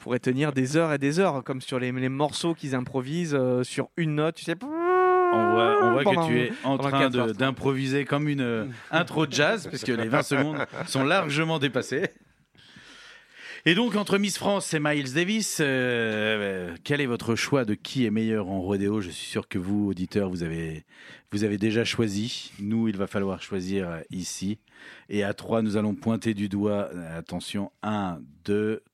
pourrait 0.00 0.18
tenir 0.20 0.52
des 0.52 0.76
heures 0.76 0.92
et 0.92 0.98
des 0.98 1.18
heures, 1.18 1.42
comme 1.42 1.60
sur 1.60 1.78
les, 1.78 1.90
les 1.92 2.08
morceaux 2.08 2.54
qu'ils 2.54 2.74
improvisent 2.74 3.34
euh, 3.38 3.64
sur 3.64 3.88
une 3.96 4.14
note, 4.16 4.36
tu 4.36 4.44
sais. 4.44 4.54
On 4.62 5.50
voit, 5.50 5.78
on 5.82 5.92
voit 5.92 6.02
Pendant- 6.04 6.28
que 6.28 6.32
tu 6.32 6.38
es 6.40 6.52
en 6.64 6.78
train 6.78 7.10
d'improviser 7.10 8.04
comme 8.04 8.28
une 8.28 8.40
euh, 8.40 8.64
intro 8.92 9.26
de 9.26 9.32
jazz, 9.32 9.66
parce 9.68 9.82
que 9.82 9.92
les 9.92 10.08
20 10.08 10.22
secondes 10.22 10.66
sont 10.86 11.04
largement 11.04 11.58
dépassées. 11.58 12.04
Et 13.68 13.74
donc, 13.74 13.96
entre 13.96 14.16
Miss 14.18 14.38
France 14.38 14.72
et 14.74 14.78
Miles 14.78 15.12
Davis, 15.12 15.58
euh, 15.60 16.76
quel 16.84 17.00
est 17.00 17.06
votre 17.06 17.34
choix 17.34 17.64
de 17.64 17.74
qui 17.74 18.06
est 18.06 18.12
meilleur 18.12 18.48
en 18.48 18.60
rodéo? 18.60 19.00
Je 19.00 19.10
suis 19.10 19.26
sûr 19.26 19.48
que 19.48 19.58
vous, 19.58 19.88
auditeurs, 19.88 20.30
vous 20.30 20.44
avez, 20.44 20.84
vous 21.32 21.42
avez 21.42 21.58
déjà 21.58 21.84
choisi. 21.84 22.52
Nous, 22.60 22.86
il 22.86 22.96
va 22.96 23.08
falloir 23.08 23.42
choisir 23.42 23.90
euh, 23.90 24.00
ici. 24.10 24.60
Et 25.08 25.24
à 25.24 25.34
3, 25.34 25.62
nous 25.62 25.76
allons 25.76 25.96
pointer 25.96 26.32
du 26.32 26.48
doigt. 26.48 26.90
Euh, 26.94 27.18
Attention, 27.18 27.72
1, 27.82 28.20
2, 28.44 28.84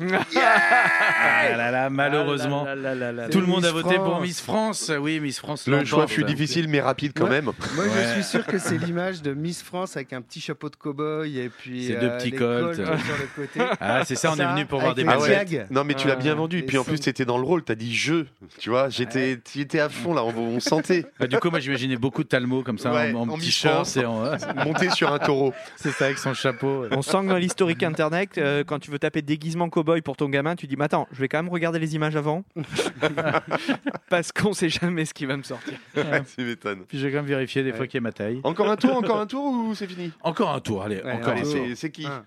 3. 0.08 0.24
Ah 0.42 1.56
là 1.56 1.70
là, 1.70 1.90
malheureusement. 1.90 2.64
Ah 2.68 2.74
là 2.74 2.94
là 2.94 2.94
là 2.94 3.12
là 3.12 3.22
là. 3.22 3.28
Tout 3.28 3.40
le 3.40 3.46
monde 3.46 3.64
a 3.64 3.72
voté 3.72 3.96
pour. 3.96 4.20
Miss 4.20 4.40
France. 4.40 4.90
Oui, 5.00 5.20
Miss 5.20 5.38
France. 5.38 5.66
Le 5.66 5.84
choix 5.84 6.06
fut 6.06 6.24
difficile, 6.24 6.68
mais 6.68 6.80
rapide 6.80 7.12
quand 7.14 7.24
Ouais. 7.24 7.30
même. 7.30 7.44
Moi, 7.44 7.54
Ouais. 7.84 7.90
je 8.08 8.12
suis 8.14 8.24
sûr 8.24 8.46
que 8.46 8.58
c'est 8.58 8.76
l'image 8.84 9.22
de 9.22 9.32
Miss 9.34 9.62
France 9.62 9.96
avec 9.96 10.12
un 10.12 10.20
petit 10.22 10.40
chapeau 10.40 10.68
de 10.68 10.76
cow-boy 10.76 11.36
et 11.38 11.48
puis 11.48 11.86
Ces 11.86 11.94
deux 11.96 12.10
petits 12.10 12.30
les 12.30 12.36
colts. 12.36 12.74
sur 12.74 12.84
le 12.84 13.28
côté. 13.36 13.60
Ah, 13.80 14.02
c'est 14.04 14.14
ça, 14.14 14.32
on 14.32 14.36
est 14.40 14.46
venu 14.46 14.66
pour 14.66 14.80
voir 14.80 14.94
des 14.94 15.04
Ah 15.06 15.18
ouais. 15.18 15.66
Non, 15.70 15.84
mais 15.84 15.94
tu 15.94 16.06
l'as 16.08 16.16
bien 16.16 16.32
Euh, 16.32 16.36
vendu. 16.36 16.58
Et 16.58 16.62
puis 16.62 16.78
en 16.78 16.84
plus, 16.84 16.98
t'étais 17.00 17.24
dans 17.24 17.38
le 17.38 17.44
rôle. 17.44 17.62
T'as 17.62 17.74
dit 17.74 17.94
je. 17.94 18.24
Tu 18.58 18.70
vois, 18.70 18.88
j'étais, 18.88 19.38
étais 19.56 19.80
à 19.80 19.88
fond 19.88 20.14
là. 20.14 20.22
On, 20.24 20.34
on 20.36 20.60
sentait 20.60 21.06
Bah, 21.18 21.26
du 21.26 21.36
coup, 21.38 21.50
moi, 21.50 21.60
j'imaginais 21.60 21.96
beaucoup 21.96 22.22
de 22.22 22.28
Talmo 22.28 22.62
comme 22.62 22.78
ça, 22.78 22.92
Ouais, 22.92 23.12
en, 23.12 23.20
en 23.20 23.28
en 23.28 23.36
petit 23.38 23.50
short 23.50 23.88
et 23.96 24.04
en. 24.04 24.22
monter 24.64 24.90
sur 24.90 25.12
un 25.12 25.18
taureau. 25.18 25.52
c'est 25.76 25.90
ça, 25.92 26.06
avec 26.06 26.18
son 26.18 26.34
chapeau. 26.34 26.86
On 26.90 27.02
sent 27.02 27.18
que 27.22 27.28
dans 27.28 27.36
l'historique 27.36 27.82
internet, 27.82 28.30
euh, 28.38 28.64
quand 28.64 28.78
tu 28.78 28.90
veux 28.90 28.98
taper 28.98 29.22
déguisement 29.22 29.68
pour 30.02 30.16
ton 30.16 30.28
gamin, 30.28 30.54
tu 30.56 30.66
dis 30.66 30.76
Mais 30.76 30.84
attends, 30.84 31.06
je 31.12 31.20
vais 31.20 31.28
quand 31.28 31.38
même 31.42 31.48
regarder 31.52 31.78
les 31.78 31.94
images 31.94 32.16
avant. 32.16 32.44
Parce 34.08 34.32
qu'on 34.32 34.52
sait 34.52 34.68
jamais 34.68 35.04
ce 35.04 35.14
qui 35.14 35.26
va 35.26 35.36
me 35.36 35.42
sortir. 35.42 35.74
tu 35.94 36.44
m'étonnes. 36.44 36.84
Puis 36.86 36.98
j'ai 36.98 37.10
quand 37.10 37.18
même 37.18 37.26
vérifié 37.26 37.62
des 37.62 37.70
Ouais. 37.70 37.76
fois 37.76 37.86
qu'il 37.86 37.98
y 37.98 37.98
a 37.98 38.02
ma 38.02 38.12
taille. 38.12 38.40
Encore 38.44 38.70
un 38.70 38.76
tour, 38.76 38.96
encore 38.96 39.18
un 39.20 39.26
tour 39.26 39.44
ou 39.68 39.74
c'est 39.74 39.86
fini? 39.86 40.12
Encore 40.22 40.50
un 40.54 40.60
tour, 40.60 40.82
allez, 40.82 41.02
Ouais, 41.02 41.12
encore 41.12 41.28
Allez, 41.32 41.40
un 41.40 41.66
tour. 41.66 41.76
c'est, 41.76 41.90
qui? 41.90 42.06
Un. 42.06 42.24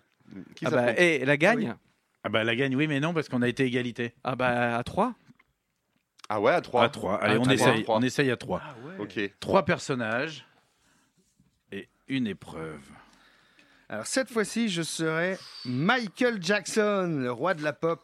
Qui 0.56 0.66
Ah 0.66 0.70
bah, 0.72 0.94
et 1.00 1.26
la 1.26 1.38
gagne 1.38 1.76
Ah 2.24 2.30
bah 2.30 2.44
la 2.44 2.56
gagne, 2.56 2.76
oui, 2.76 2.88
mais 2.88 3.00
non, 3.00 3.14
parce 3.14 3.30
qu'on 3.30 3.42
a 3.42 3.48
été 3.48 3.66
égalité. 3.66 4.14
Ah 4.24 4.36
bah 4.36 4.78
à 4.78 4.84
3 4.84 5.14
Ah 6.30 6.40
ouais, 6.42 6.52
à 6.54 6.62
3. 6.62 6.84
À 6.84 6.90
3. 6.90 7.16
Allez, 7.22 7.36
À 7.36 7.40
on 7.40 7.44
trois, 7.44 7.54
essaye. 7.54 7.84
trois. 7.84 7.98
On 7.98 8.02
essaye 8.02 8.32
à 8.32 8.38
3. 8.38 8.62
Ok. 9.00 9.20
Trois 9.40 9.64
personnages 9.66 10.46
et 11.72 11.88
une 12.08 12.28
épreuve. 12.28 12.80
Alors 13.90 14.08
cette 14.08 14.32
fois-ci, 14.32 14.70
je 14.70 14.82
serai 14.82 15.38
Michael 15.66 16.38
Jackson, 16.42 17.20
le 17.22 17.32
roi 17.32 17.54
de 17.54 17.64
la 17.64 17.74
pop. 17.74 18.00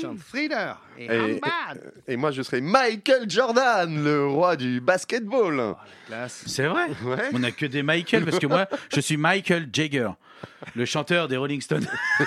Chante 0.00 0.18
thriller. 0.18 0.78
Et, 0.98 1.04
Et- 1.06 1.08
I'm 1.32 1.40
bad. 1.40 1.92
Et 2.06 2.16
moi, 2.16 2.30
je 2.30 2.42
serai 2.42 2.60
Michael 2.60 3.30
Jordan, 3.30 4.04
le 4.04 4.26
roi 4.26 4.56
du 4.56 4.80
basketball. 4.80 5.74
Classe. 6.06 6.44
C'est 6.46 6.66
vrai 6.66 6.88
Ouais. 7.04 7.30
On 7.32 7.38
n'a 7.38 7.52
que 7.52 7.66
des 7.66 7.82
Michael, 7.82 8.24
parce 8.24 8.38
que 8.38 8.46
moi, 8.46 8.66
je 8.92 9.00
suis 9.00 9.16
Michael 9.16 9.68
Jagger, 9.72 10.10
le 10.74 10.84
chanteur 10.84 11.28
des 11.28 11.36
Rolling 11.36 11.60
Stones. 11.60 11.86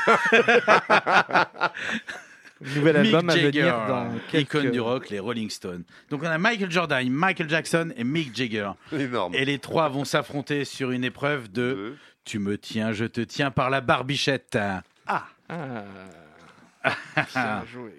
Nouvel 2.59 2.97
album 2.97 3.27
Mick 3.27 3.35
à 3.37 3.39
Jagger, 3.39 3.59
venir 3.61 3.85
dans 3.87 4.11
quelques... 4.31 4.43
icône 4.53 4.71
du 4.71 4.79
rock, 4.79 5.09
les 5.11 5.19
Rolling 5.19 5.49
Stones. 5.51 5.83
Donc 6.09 6.23
on 6.23 6.27
a 6.27 6.39
Michael 6.39 6.71
Jordan, 6.71 7.07
Michael 7.07 7.47
Jackson 7.49 7.91
et 7.95 8.03
Mick 8.03 8.35
Jagger. 8.35 8.71
Énorme. 8.91 9.35
Et 9.35 9.45
les 9.45 9.59
trois 9.59 9.89
vont 9.89 10.05
s'affronter 10.05 10.65
sur 10.65 10.89
une 10.89 11.03
épreuve 11.03 11.51
de 11.51 11.73
Deux. 11.73 11.97
Tu 12.27 12.39
me 12.39 12.57
tiens, 12.57 12.91
je 12.91 13.05
te 13.05 13.21
tiens 13.21 13.51
par 13.51 13.69
la 13.69 13.79
barbichette. 13.79 14.57
Ah. 15.07 15.25
Bien 17.33 17.65
joué. 17.65 17.93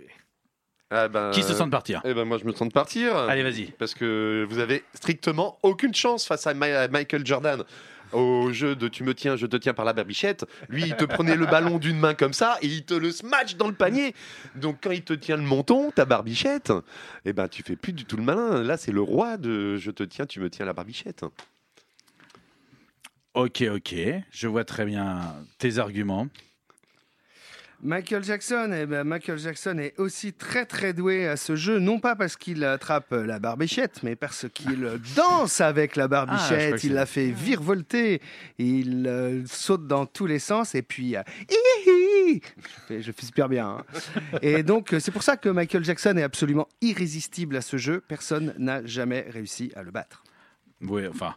Ah 0.90 1.08
ben, 1.08 1.30
Qui 1.30 1.42
se 1.42 1.54
sent 1.54 1.64
de 1.64 1.70
partir 1.70 2.00
Eh 2.04 2.12
ben 2.14 2.24
moi, 2.24 2.36
je 2.38 2.44
me 2.44 2.52
sens 2.52 2.68
de 2.68 2.72
partir. 2.72 3.16
Allez, 3.16 3.42
vas-y. 3.42 3.66
Parce 3.72 3.94
que 3.94 4.46
vous 4.48 4.58
avez 4.58 4.84
strictement 4.94 5.58
aucune 5.62 5.94
chance 5.94 6.26
face 6.26 6.46
à 6.46 6.52
Ma- 6.54 6.66
à 6.80 6.88
Michael 6.88 7.26
Jordan. 7.26 7.64
Au 8.12 8.52
jeu 8.52 8.74
de 8.76 8.88
tu 8.88 9.02
me 9.02 9.14
tiens, 9.14 9.36
je 9.36 9.46
te 9.46 9.56
tiens 9.56 9.72
par 9.74 9.84
la 9.86 9.92
barbichette, 9.94 10.46
lui 10.70 10.82
il 10.84 10.96
te 10.96 11.04
prenait 11.04 11.36
le 11.36 11.44
ballon 11.44 11.76
d'une 11.78 11.98
main 11.98 12.14
comme 12.14 12.32
ça 12.32 12.56
et 12.62 12.66
il 12.66 12.84
te 12.86 12.94
le 12.94 13.10
smash 13.12 13.56
dans 13.56 13.68
le 13.68 13.74
panier. 13.74 14.14
Donc 14.54 14.78
quand 14.82 14.92
il 14.92 15.02
te 15.02 15.12
tient 15.12 15.36
le 15.36 15.42
menton, 15.42 15.90
ta 15.90 16.06
barbichette, 16.06 16.72
eh 17.26 17.34
ben 17.34 17.48
tu 17.48 17.62
fais 17.62 17.76
plus 17.76 17.92
du 17.92 18.06
tout 18.06 18.16
le 18.16 18.22
malin. 18.22 18.62
Là 18.62 18.78
c'est 18.78 18.92
le 18.92 19.02
roi 19.02 19.36
de 19.36 19.76
je 19.76 19.90
te 19.90 20.02
tiens, 20.04 20.24
tu 20.24 20.40
me 20.40 20.48
tiens 20.48 20.64
la 20.64 20.72
barbichette. 20.72 21.24
Ok, 23.34 23.62
ok, 23.72 23.94
je 24.30 24.48
vois 24.48 24.64
très 24.64 24.84
bien 24.84 25.34
tes 25.58 25.78
arguments. 25.78 26.28
Michael 27.80 28.24
Jackson, 28.24 28.72
eh 28.76 28.86
ben, 28.86 29.04
Michael 29.04 29.38
Jackson 29.38 29.78
est 29.78 29.96
aussi 30.00 30.32
très 30.32 30.66
très 30.66 30.92
doué 30.92 31.28
à 31.28 31.36
ce 31.36 31.54
jeu, 31.54 31.78
non 31.78 32.00
pas 32.00 32.16
parce 32.16 32.36
qu'il 32.36 32.64
attrape 32.64 33.12
la 33.12 33.38
barbichette, 33.38 34.02
mais 34.02 34.16
parce 34.16 34.46
qu'il 34.52 34.80
danse 35.14 35.60
avec 35.60 35.94
la 35.94 36.04
Ah, 36.04 36.08
barbichette. 36.08 36.82
il 36.82 36.94
la 36.94 37.06
fait 37.06 37.30
virevolter, 37.30 38.20
il 38.58 39.06
euh, 39.06 39.44
saute 39.46 39.86
dans 39.86 40.06
tous 40.06 40.26
les 40.26 40.40
sens 40.40 40.74
et 40.74 40.82
puis 40.82 41.14
euh, 41.16 41.22
hihi 41.48 42.40
je, 42.56 42.86
fais, 42.88 43.02
je 43.02 43.12
fais 43.12 43.26
super 43.26 43.48
bien. 43.48 43.68
hein. 43.68 43.84
Et 44.42 44.64
donc 44.64 44.92
c'est 44.98 45.12
pour 45.12 45.22
ça 45.22 45.36
que 45.36 45.48
Michael 45.48 45.84
Jackson 45.84 46.16
est 46.16 46.24
absolument 46.24 46.66
irrésistible 46.80 47.54
à 47.54 47.60
ce 47.60 47.76
jeu. 47.76 48.02
Personne 48.08 48.54
n'a 48.58 48.84
jamais 48.84 49.24
réussi 49.30 49.70
à 49.76 49.84
le 49.84 49.92
battre. 49.92 50.24
Oui, 50.80 51.06
enfin. 51.06 51.36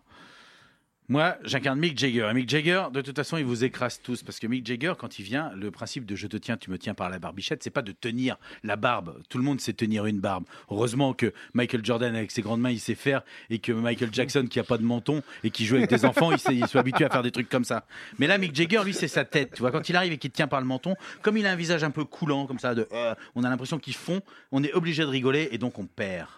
Moi, 1.11 1.35
j'incarne 1.43 1.77
Mick 1.77 1.99
Jagger. 1.99 2.29
Et 2.31 2.33
Mick 2.33 2.47
Jagger, 2.47 2.85
de 2.93 3.01
toute 3.01 3.17
façon, 3.17 3.35
il 3.35 3.43
vous 3.43 3.65
écrase 3.65 3.99
tous. 4.01 4.23
Parce 4.23 4.39
que 4.39 4.47
Mick 4.47 4.65
Jagger, 4.65 4.93
quand 4.97 5.19
il 5.19 5.23
vient, 5.23 5.51
le 5.57 5.69
principe 5.69 6.05
de 6.05 6.15
je 6.15 6.25
te 6.25 6.37
tiens, 6.37 6.55
tu 6.55 6.71
me 6.71 6.77
tiens 6.77 6.93
par 6.93 7.09
la 7.09 7.19
barbichette, 7.19 7.61
c'est 7.63 7.69
pas 7.69 7.81
de 7.81 7.91
tenir 7.91 8.37
la 8.63 8.77
barbe. 8.77 9.21
Tout 9.27 9.37
le 9.37 9.43
monde 9.43 9.59
sait 9.59 9.73
tenir 9.73 10.05
une 10.05 10.21
barbe. 10.21 10.45
Heureusement 10.69 11.13
que 11.13 11.33
Michael 11.53 11.83
Jordan, 11.83 12.15
avec 12.15 12.31
ses 12.31 12.41
grandes 12.41 12.61
mains, 12.61 12.71
il 12.71 12.79
sait 12.79 12.95
faire. 12.95 13.23
Et 13.49 13.59
que 13.59 13.73
Michael 13.73 14.13
Jackson, 14.13 14.47
qui 14.49 14.57
a 14.57 14.63
pas 14.63 14.77
de 14.77 14.83
menton 14.83 15.21
et 15.43 15.49
qui 15.49 15.65
joue 15.65 15.75
avec 15.75 15.89
des 15.89 16.05
enfants, 16.05 16.31
il, 16.31 16.39
sait- 16.39 16.55
il 16.55 16.65
soit 16.67 16.79
habitué 16.79 17.03
à 17.03 17.09
faire 17.09 17.23
des 17.23 17.31
trucs 17.31 17.49
comme 17.49 17.65
ça. 17.65 17.85
Mais 18.17 18.27
là, 18.27 18.37
Mick 18.37 18.55
Jagger, 18.55 18.83
lui, 18.85 18.93
c'est 18.93 19.09
sa 19.09 19.25
tête. 19.25 19.51
Tu 19.55 19.59
vois, 19.59 19.71
quand 19.71 19.89
il 19.89 19.97
arrive 19.97 20.13
et 20.13 20.17
qu'il 20.17 20.31
te 20.31 20.37
tient 20.37 20.47
par 20.47 20.61
le 20.61 20.65
menton, 20.65 20.95
comme 21.21 21.35
il 21.35 21.45
a 21.45 21.51
un 21.51 21.57
visage 21.57 21.83
un 21.83 21.91
peu 21.91 22.05
coulant, 22.05 22.47
comme 22.47 22.59
ça, 22.59 22.73
de, 22.73 22.87
euh, 22.93 23.15
on 23.35 23.43
a 23.43 23.49
l'impression 23.49 23.79
qu'il 23.79 23.95
fond, 23.95 24.21
on 24.53 24.63
est 24.63 24.71
obligé 24.71 25.03
de 25.03 25.09
rigoler 25.09 25.49
et 25.51 25.57
donc 25.57 25.77
on 25.77 25.87
perd. 25.87 26.29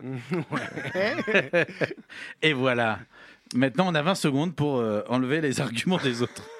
Et 2.42 2.52
voilà. 2.52 2.98
Maintenant, 3.54 3.86
on 3.88 3.94
a 3.94 4.02
20 4.02 4.14
secondes 4.14 4.54
pour 4.54 4.78
euh, 4.78 5.02
enlever 5.08 5.40
les 5.40 5.60
arguments 5.66 5.98
des 5.98 6.22
autres. 6.22 6.42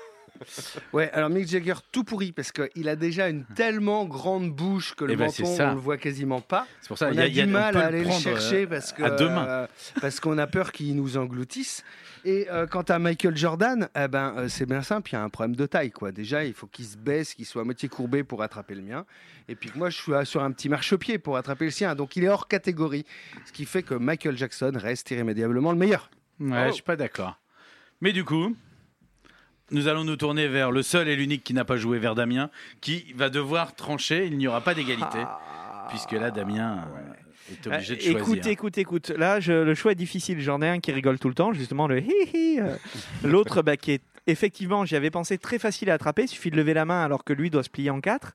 Ouais, 0.93 1.09
alors 1.13 1.31
Mick 1.31 1.47
Jagger 1.47 1.75
tout 1.93 2.03
pourri 2.03 2.33
parce 2.33 2.51
qu'il 2.51 2.89
a 2.89 2.97
déjà 2.97 3.29
une 3.29 3.45
tellement 3.55 4.05
grande 4.07 4.51
bouche 4.51 4.97
que 4.97 5.05
le 5.05 5.13
Eh 5.13 5.17
ben, 5.17 5.29
c'est 5.29 5.45
menton 5.45 5.57
ça. 5.57 5.71
on 5.71 5.75
le 5.75 5.81
voit 5.81 5.99
quasiment 5.99 6.41
pas. 6.41 6.67
C'est 6.81 6.89
pour 6.89 6.99
ça 6.99 7.07
on 7.07 7.13
il 7.13 7.17
y 7.17 7.21
a, 7.21 7.23
a, 7.23 7.27
il 7.29 7.37
y 7.37 7.41
a- 7.41 7.45
du 7.45 7.51
on 7.51 7.53
mal 7.53 7.75
peut 7.75 7.81
à 7.81 7.85
aller 7.87 7.99
le 8.01 8.05
prendre, 8.07 8.21
chercher 8.23 8.63
euh, 8.65 8.67
parce 8.67 8.93
que 8.93 9.05
à 9.05 9.11
deux 9.11 9.29
mains. 9.29 9.47
euh, 9.47 9.67
parce 10.01 10.19
qu'on 10.19 10.37
a 10.39 10.49
peur 10.49 10.73
qu'il 10.73 10.97
nous 10.97 11.17
engloutisse. 11.17 11.85
Et 12.25 12.49
euh, 12.51 12.67
quant 12.67 12.83
à 12.83 12.99
Michael 12.99 13.37
Jordan, 13.37 13.89
eh 13.97 14.09
ben 14.09 14.35
euh, 14.37 14.49
c'est 14.49 14.67
bien 14.67 14.83
simple, 14.83 15.11
il 15.11 15.13
y 15.13 15.17
a 15.17 15.23
un 15.23 15.29
problème 15.29 15.55
de 15.55 15.67
taille 15.67 15.93
quoi. 15.93 16.11
Déjà, 16.11 16.45
il 16.45 16.55
faut 16.55 16.67
qu'il 16.67 16.87
se 16.87 16.97
baisse, 16.97 17.35
qu'il 17.35 17.47
soit 17.47 17.63
à 17.63 17.65
moitié 17.65 17.89
courbé 17.89 18.25
pour 18.25 18.43
attraper 18.43 18.75
le 18.75 18.83
mien. 18.83 19.07
Et 19.49 19.55
puis 19.55 19.71
que 19.71 19.79
moi, 19.79 19.91
je 19.91 19.97
suis 19.97 20.13
sur 20.25 20.43
un 20.43 20.51
petit 20.51 20.69
marchepied 20.69 21.19
pour 21.19 21.37
attraper 21.37 21.67
le 21.67 21.71
sien. 21.71 21.95
Donc 21.95 22.17
il 22.17 22.25
est 22.25 22.29
hors 22.29 22.49
catégorie, 22.49 23.07
ce 23.47 23.53
qui 23.53 23.65
fait 23.65 23.85
que 23.85 23.95
Michael 23.95 24.37
Jackson 24.37 24.73
reste 24.75 25.09
irrémédiablement 25.13 25.71
le 25.71 25.79
meilleur. 25.79 26.11
Ouais, 26.41 26.69
je 26.69 26.73
suis 26.73 26.83
pas 26.83 26.97
d'accord. 26.97 27.37
Mais 28.01 28.13
du 28.13 28.25
coup, 28.25 28.57
nous 29.71 29.89
allons 29.89 30.05
nous 30.05 30.17
tourner 30.17 30.49
vers 30.49 30.71
le 30.71 30.83
seul 30.83 31.09
et 31.09 31.17
l'unique 31.17 31.45
qui 31.45 31.55
n'a 31.55 31.65
pas 31.65 31.77
joué, 31.77 31.99
vers 31.99 32.15
Damien, 32.15 32.51
qui 32.81 33.13
va 33.15 33.31
devoir 33.31 33.75
trancher. 33.75 34.27
Il 34.27 34.37
n'y 34.39 34.47
aura 34.49 34.61
pas 34.61 34.75
d'égalité, 34.75 35.19
puisque 35.89 36.13
là, 36.13 36.31
Damien 36.31 36.85
euh, 36.97 37.53
est 37.55 37.67
obligé 37.67 37.97
de 37.97 38.01
choisir. 38.01 38.21
Écoute, 38.21 38.47
écoute, 38.47 38.79
écoute. 38.79 39.09
Là, 39.11 39.41
je- 39.41 39.53
le 39.53 39.75
choix 39.75 39.93
est 39.93 39.97
difficile. 39.97 40.41
J'en 40.41 40.61
ai 40.63 40.69
un 40.69 40.81
qui 40.81 40.93
rigole 40.93 41.19
tout 41.19 41.29
le 41.29 41.35
temps, 41.35 41.53
justement 41.53 41.87
le 41.87 42.01
hi 42.01 42.13
hi. 42.35 42.59
euh. 42.61 42.77
L'autre, 43.25 43.63
bah, 43.63 43.77
qui 43.77 43.93
est 43.93 44.03
effectivement, 44.27 44.85
j'y 44.85 44.97
avais 44.97 45.11
pensé 45.11 45.39
très 45.39 45.59
facile 45.59 45.91
à 45.91 45.95
attraper. 45.95 46.23
Il 46.23 46.29
suffit 46.29 46.51
de 46.51 46.57
lever 46.57 46.75
la 46.75 46.85
main 46.85 47.03
alors 47.03 47.25
que 47.25 47.33
lui 47.33 47.51
doit 47.51 47.63
se 47.63 47.71
plier 47.71 47.91
en 47.91 48.01
quatre. 48.01 48.35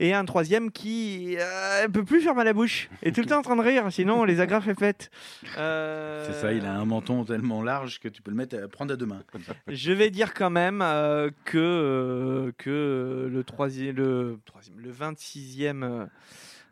Et 0.00 0.14
un 0.14 0.24
troisième 0.24 0.70
qui 0.70 1.36
euh, 1.38 1.88
peut 1.88 2.04
plus 2.04 2.20
fermer 2.20 2.44
la 2.44 2.52
bouche. 2.52 2.88
Et 3.02 3.12
tout 3.12 3.20
le 3.20 3.26
temps 3.26 3.38
en 3.38 3.42
train 3.42 3.56
de 3.56 3.62
rire. 3.62 3.86
Sinon, 3.90 4.24
les 4.24 4.40
agrafes 4.40 4.68
est 4.68 4.78
faite. 4.78 5.10
Euh, 5.58 6.26
C'est 6.26 6.40
ça, 6.40 6.52
il 6.52 6.64
a 6.64 6.74
un 6.74 6.84
menton 6.84 7.24
tellement 7.24 7.62
large 7.62 8.00
que 8.00 8.08
tu 8.08 8.22
peux 8.22 8.30
le 8.30 8.36
mettre 8.36 8.56
à 8.62 8.68
prendre 8.68 8.92
à 8.92 8.96
deux 8.96 9.06
mains. 9.06 9.22
Je 9.68 9.92
vais 9.92 10.10
dire 10.10 10.34
quand 10.34 10.50
même 10.50 10.82
euh, 10.82 11.30
que, 11.44 11.58
euh, 11.58 12.52
que 12.58 13.28
le, 13.30 13.44
troisième, 13.44 13.96
le, 13.96 14.38
troisième, 14.44 14.78
le 14.80 14.92
26e 14.92 15.82
euh, 15.84 16.06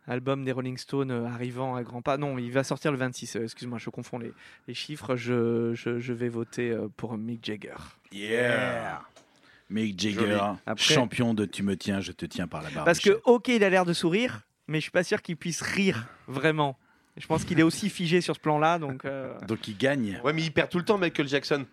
album 0.07 0.45
des 0.45 0.53
Rolling 0.53 0.77
Stones 0.77 1.11
euh, 1.11 1.27
arrivant 1.27 1.77
à 1.77 1.83
grands 1.83 2.03
pas. 2.03 2.17
Non, 2.17 2.39
il 2.39 2.51
va 2.53 2.65
sortir 2.65 2.91
le 2.93 2.99
26, 2.99 3.37
euh, 3.37 3.45
excuse-moi, 3.45 3.79
je 3.79 3.91
confonds 3.91 4.19
les, 4.19 4.33
les 4.69 4.75
chiffres. 4.75 5.17
Je, 5.17 5.73
je, 5.75 5.99
je 6.01 6.13
vais 6.13 6.29
voter 6.29 6.71
euh, 6.71 6.89
pour 6.97 7.17
Mick 7.17 7.45
Jagger. 7.45 7.75
Yeah 8.13 9.03
Mick 9.71 9.99
Jagger. 9.99 10.39
Après- 10.67 10.83
champion 10.95 11.35
de 11.35 11.45
Tu 11.47 11.63
me 11.63 11.77
tiens, 11.77 12.01
je 12.01 12.13
te 12.13 12.27
tiens 12.27 12.47
par 12.47 12.63
la 12.63 12.71
barre. 12.71 12.85
Parce 12.85 13.01
que, 13.01 13.21
ok, 13.25 13.49
il 13.49 13.65
a 13.65 13.71
l'air 13.71 13.85
de 13.85 13.93
sourire, 13.93 14.41
mais 14.69 14.79
je 14.79 14.83
suis 14.83 14.91
pas 14.91 15.05
sûr 15.05 15.23
qu'il 15.23 15.37
puisse 15.37 15.63
rire 15.63 16.07
vraiment. 16.29 16.79
Je 17.17 17.27
pense 17.27 17.45
qu'il 17.45 17.59
est 17.61 17.63
aussi 17.63 17.91
figé 17.91 18.21
sur 18.23 18.35
ce 18.35 18.41
plan-là, 18.41 18.79
donc. 18.79 19.05
euh, 19.05 19.39
Donc 19.47 19.69
il 19.69 19.77
gagne. 19.77 20.19
Ouais, 20.25 20.33
mais 20.33 20.43
il 20.43 20.51
perd 20.51 20.71
tout 20.71 20.79
le 20.79 20.85
temps, 20.85 20.99
Michael 20.99 21.29
Jackson. 21.29 21.67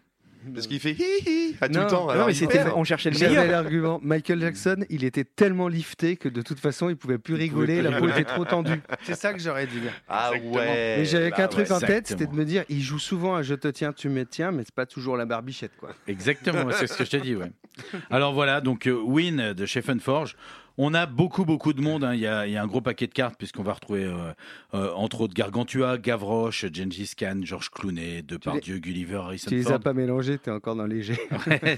Parce 0.54 0.68
qu'il 0.68 0.80
fait 0.80 0.92
hi 0.94 1.04
hi 1.26 1.56
à 1.62 1.68
tout 1.68 1.74
Non. 1.74 1.84
le 1.84 1.90
temps. 1.90 2.16
Non, 2.16 2.26
mais 2.28 2.34
c'était, 2.34 2.64
on 2.76 2.84
cherchait 2.84 3.10
le 3.10 3.20
meilleur. 3.20 3.46
l'argument. 3.48 4.00
Michael 4.02 4.40
Jackson, 4.42 4.78
il 4.90 5.04
était 5.04 5.24
tellement 5.24 5.68
lifté 5.68 6.16
que 6.18 6.30
de 6.30 6.42
toute 6.42 6.60
façon, 6.60 6.90
il 6.90 6.96
pouvait 6.96 7.18
plus 7.18 7.36
rigoler. 7.36 7.82
plus 7.82 7.90
La 7.90 8.00
peau 8.00 8.08
était 8.08 8.24
trop 8.24 8.46
tendue. 8.46 8.82
C'est 9.04 9.16
ça 9.16 9.34
que 9.34 9.40
j'aurais 9.40 9.68
dû 9.68 9.80
dire. 9.80 9.94
Ah 10.08 10.32
Exactement. 10.34 10.56
ouais. 10.56 10.96
Mais 11.00 11.06
j'avais 11.06 11.30
bah 11.30 11.36
qu'un 11.38 11.48
truc 11.48 11.68
ouais. 11.68 11.74
en 11.74 11.80
tête, 11.80 12.08
c'était 12.08 12.28
de 12.28 12.34
me 12.36 12.46
dire, 12.46 12.64
il 12.70 12.82
joue 12.82 13.00
souvent 13.00 13.36
à 13.36 13.42
Je 13.42 13.56
te 13.56 13.68
tiens, 13.68 13.94
tu 13.94 14.10
me 14.10 14.26
tiens, 14.26 14.52
mais 14.52 14.64
c'est 14.64 14.74
pas 14.76 14.86
toujours 14.86 15.18
la 15.18 15.26
barbichette, 15.26 15.76
quoi. 15.78 15.90
Exactement, 16.08 16.70
c'est 16.72 16.88
ce 16.88 16.98
que 16.98 17.06
je 17.06 17.10
t'ai 17.12 17.22
dit. 17.22 17.36
Ouais. 17.36 17.52
Alors 18.10 18.34
voilà, 18.34 18.62
donc 18.62 18.88
euh, 18.88 19.00
Win 19.02 19.54
de 19.54 19.66
Forge. 20.00 20.36
On 20.82 20.94
a 20.94 21.06
beaucoup, 21.06 21.44
beaucoup 21.44 21.74
de 21.74 21.82
monde. 21.82 22.06
hein. 22.06 22.14
Il, 22.14 22.22
y 22.22 22.26
a, 22.28 22.48
il 22.48 22.54
y 22.54 22.58
a 22.58 22.64
un 22.64 22.68
gros 22.68 22.80
paquet 22.80 23.06
de 23.06 23.12
cartes, 23.14 23.36
puisqu'on 23.38 23.64
va 23.64 23.74
retrouver, 23.74 24.06
euh, 24.06 24.32
euh, 24.74 24.94
entre 24.94 25.20
autres, 25.22 25.34
Gargantua, 25.34 25.98
Gavroche, 25.98 26.66
Gengis 26.74 27.12
Khan, 27.18 27.42
Georges 27.44 27.70
Clooney, 27.70 28.22
Depardieu, 28.22 28.78
Gulliver, 28.80 29.18
Harrison 29.18 29.50
Tu 29.50 29.58
les 29.58 29.64
Ford. 29.64 29.74
as 29.74 29.80
pas 29.80 29.92
mélangés, 29.94 30.38
t'es 30.38 30.52
encore 30.52 30.76
dans 30.78 30.86
les 30.88 31.02
jets. 31.04 31.20
Ouais, 31.48 31.78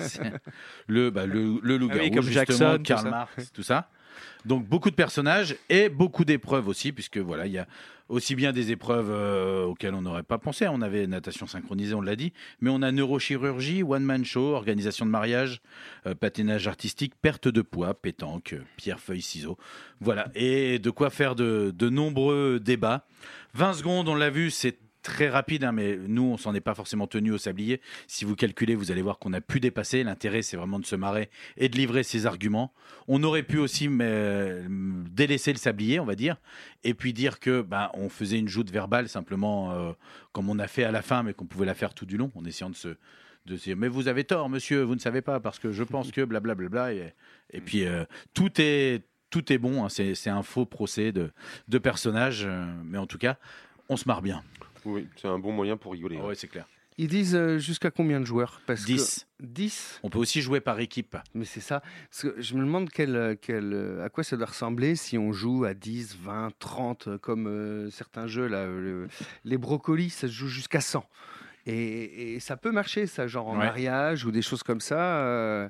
le, 0.87 1.09
bah, 1.09 1.25
le, 1.25 1.59
le 1.63 1.77
loup-garou, 1.77 1.99
Ah 2.01 2.05
oui, 2.05 2.11
comme 2.11 2.23
justement, 2.23 2.57
Jackson, 2.73 2.79
Karl. 2.83 3.09
Marx, 3.09 3.51
tout 3.51 3.63
ça. 3.63 3.89
Donc 4.45 4.67
beaucoup 4.67 4.89
de 4.91 4.95
personnages 4.95 5.55
et 5.69 5.89
beaucoup 5.89 6.25
d'épreuves 6.25 6.67
aussi, 6.67 6.91
puisque 6.91 7.17
voilà, 7.17 7.47
il 7.47 7.53
y 7.53 7.57
a 7.57 7.67
aussi 8.11 8.35
bien 8.35 8.51
des 8.51 8.71
épreuves 8.71 9.09
euh, 9.09 9.63
auxquelles 9.63 9.95
on 9.95 10.01
n'aurait 10.01 10.23
pas 10.23 10.37
pensé. 10.37 10.67
On 10.67 10.81
avait 10.81 11.07
natation 11.07 11.47
synchronisée, 11.47 11.95
on 11.95 12.01
l'a 12.01 12.15
dit, 12.15 12.33
mais 12.59 12.69
on 12.69 12.81
a 12.81 12.91
neurochirurgie, 12.91 13.83
one-man 13.83 14.23
show, 14.25 14.53
organisation 14.53 15.05
de 15.05 15.11
mariage, 15.11 15.61
euh, 16.05 16.13
patinage 16.13 16.67
artistique, 16.67 17.13
perte 17.21 17.47
de 17.47 17.61
poids, 17.61 17.93
pétanque, 17.93 18.55
pierre, 18.75 18.99
feuille, 18.99 19.21
ciseaux. 19.21 19.57
Voilà, 20.01 20.27
et 20.35 20.77
de 20.77 20.89
quoi 20.89 21.09
faire 21.09 21.35
de, 21.35 21.73
de 21.75 21.89
nombreux 21.89 22.59
débats. 22.59 23.07
20 23.53 23.73
secondes, 23.73 24.09
on 24.09 24.15
l'a 24.15 24.29
vu, 24.29 24.51
c'est 24.51 24.77
très 25.01 25.29
rapide, 25.29 25.63
hein, 25.63 25.71
mais 25.71 25.97
nous, 26.07 26.23
on 26.23 26.37
s'en 26.37 26.53
est 26.53 26.61
pas 26.61 26.75
forcément 26.75 27.07
tenu 27.07 27.31
au 27.31 27.37
sablier. 27.37 27.81
Si 28.07 28.25
vous 28.25 28.35
calculez, 28.35 28.75
vous 28.75 28.91
allez 28.91 29.01
voir 29.01 29.19
qu'on 29.19 29.33
a 29.33 29.41
pu 29.41 29.59
dépasser. 29.59 30.03
L'intérêt, 30.03 30.41
c'est 30.41 30.57
vraiment 30.57 30.79
de 30.79 30.85
se 30.85 30.95
marrer 30.95 31.29
et 31.57 31.69
de 31.69 31.77
livrer 31.77 32.03
ses 32.03 32.25
arguments. 32.25 32.73
On 33.07 33.23
aurait 33.23 33.43
pu 33.43 33.57
aussi 33.57 33.87
mais, 33.87 34.05
euh, 34.07 34.67
délaisser 35.09 35.51
le 35.51 35.57
sablier, 35.57 35.99
on 35.99 36.05
va 36.05 36.15
dire, 36.15 36.37
et 36.83 36.93
puis 36.93 37.13
dire 37.13 37.39
que 37.39 37.61
ben, 37.61 37.89
on 37.93 38.09
faisait 38.09 38.39
une 38.39 38.47
joute 38.47 38.69
verbale 38.71 39.09
simplement 39.09 39.71
euh, 39.71 39.91
comme 40.31 40.49
on 40.49 40.59
a 40.59 40.67
fait 40.67 40.83
à 40.83 40.91
la 40.91 41.01
fin, 41.01 41.23
mais 41.23 41.33
qu'on 41.33 41.45
pouvait 41.45 41.65
la 41.65 41.75
faire 41.75 41.93
tout 41.93 42.05
du 42.05 42.17
long, 42.17 42.31
en 42.35 42.45
essayant 42.45 42.69
de 42.69 42.75
se 42.75 42.95
de 43.47 43.57
se 43.57 43.63
dire 43.63 43.75
mais 43.75 43.87
vous 43.87 44.07
avez 44.07 44.23
tort, 44.23 44.49
monsieur, 44.49 44.83
vous 44.83 44.93
ne 44.93 44.99
savez 44.99 45.21
pas 45.21 45.39
parce 45.39 45.57
que 45.57 45.71
je 45.71 45.83
pense 45.83 46.11
que 46.11 46.21
blablabla. 46.21 46.69
Bla, 46.69 46.69
bla, 46.69 46.93
bla, 46.93 46.93
et, 46.93 47.13
et 47.57 47.61
puis 47.61 47.85
euh, 47.85 48.05
tout 48.33 48.51
est 48.59 49.03
tout 49.31 49.51
est 49.51 49.57
bon. 49.57 49.83
hein. 49.83 49.89
c'est 49.89 50.13
c'est 50.13 50.29
un 50.29 50.43
faux 50.43 50.65
procès 50.65 51.11
de 51.11 51.31
de 51.67 51.77
personnages, 51.79 52.43
euh, 52.45 52.65
mais 52.85 52.99
en 52.99 53.07
tout 53.07 53.17
cas, 53.17 53.37
on 53.89 53.97
se 53.97 54.07
marre 54.07 54.21
bien. 54.21 54.43
Oui, 54.85 55.07
c'est 55.15 55.27
un 55.27 55.39
bon 55.39 55.51
moyen 55.51 55.77
pour 55.77 55.91
rigoler. 55.93 56.17
Ah 56.21 56.27
ouais, 56.27 56.35
c'est 56.35 56.47
clair. 56.47 56.67
Ils 56.97 57.07
disent 57.07 57.35
euh, 57.35 57.57
jusqu'à 57.57 57.89
combien 57.89 58.19
de 58.19 58.25
joueurs? 58.25 58.61
Parce 58.67 58.83
10. 58.83 59.25
Que 59.39 59.45
10 59.45 59.99
On 60.03 60.09
peut 60.09 60.19
aussi 60.19 60.41
jouer 60.41 60.59
par 60.59 60.79
équipe. 60.81 61.15
Mais 61.33 61.45
c'est 61.45 61.61
ça. 61.61 61.81
Parce 62.09 62.23
que 62.23 62.41
je 62.41 62.53
me 62.53 62.59
demande 62.59 62.89
quel, 62.89 63.15
euh, 63.15 63.35
quel, 63.39 63.71
euh, 63.73 64.03
à 64.05 64.09
quoi 64.09 64.23
ça 64.23 64.35
doit 64.37 64.47
ressembler 64.47 64.95
si 64.95 65.17
on 65.17 65.31
joue 65.31 65.63
à 65.63 65.73
10, 65.73 66.17
20, 66.21 66.49
30, 66.59 67.07
euh, 67.07 67.17
comme 67.17 67.47
euh, 67.47 67.89
certains 67.89 68.27
jeux, 68.27 68.47
là, 68.47 68.57
euh, 68.57 68.79
le- 68.81 69.07
les 69.45 69.57
brocolis, 69.57 70.09
ça 70.09 70.27
se 70.27 70.33
joue 70.33 70.47
jusqu'à 70.49 70.81
100. 70.81 71.05
Et, 71.65 72.33
et 72.35 72.39
ça 72.39 72.57
peut 72.57 72.71
marcher, 72.71 73.07
ça, 73.07 73.25
genre 73.27 73.47
en 73.47 73.53
Ouais. 73.53 73.59
mariage 73.65 74.25
ou 74.25 74.31
des 74.31 74.41
choses 74.41 74.63
comme 74.63 74.81
ça. 74.81 74.99
euh, 75.19 75.69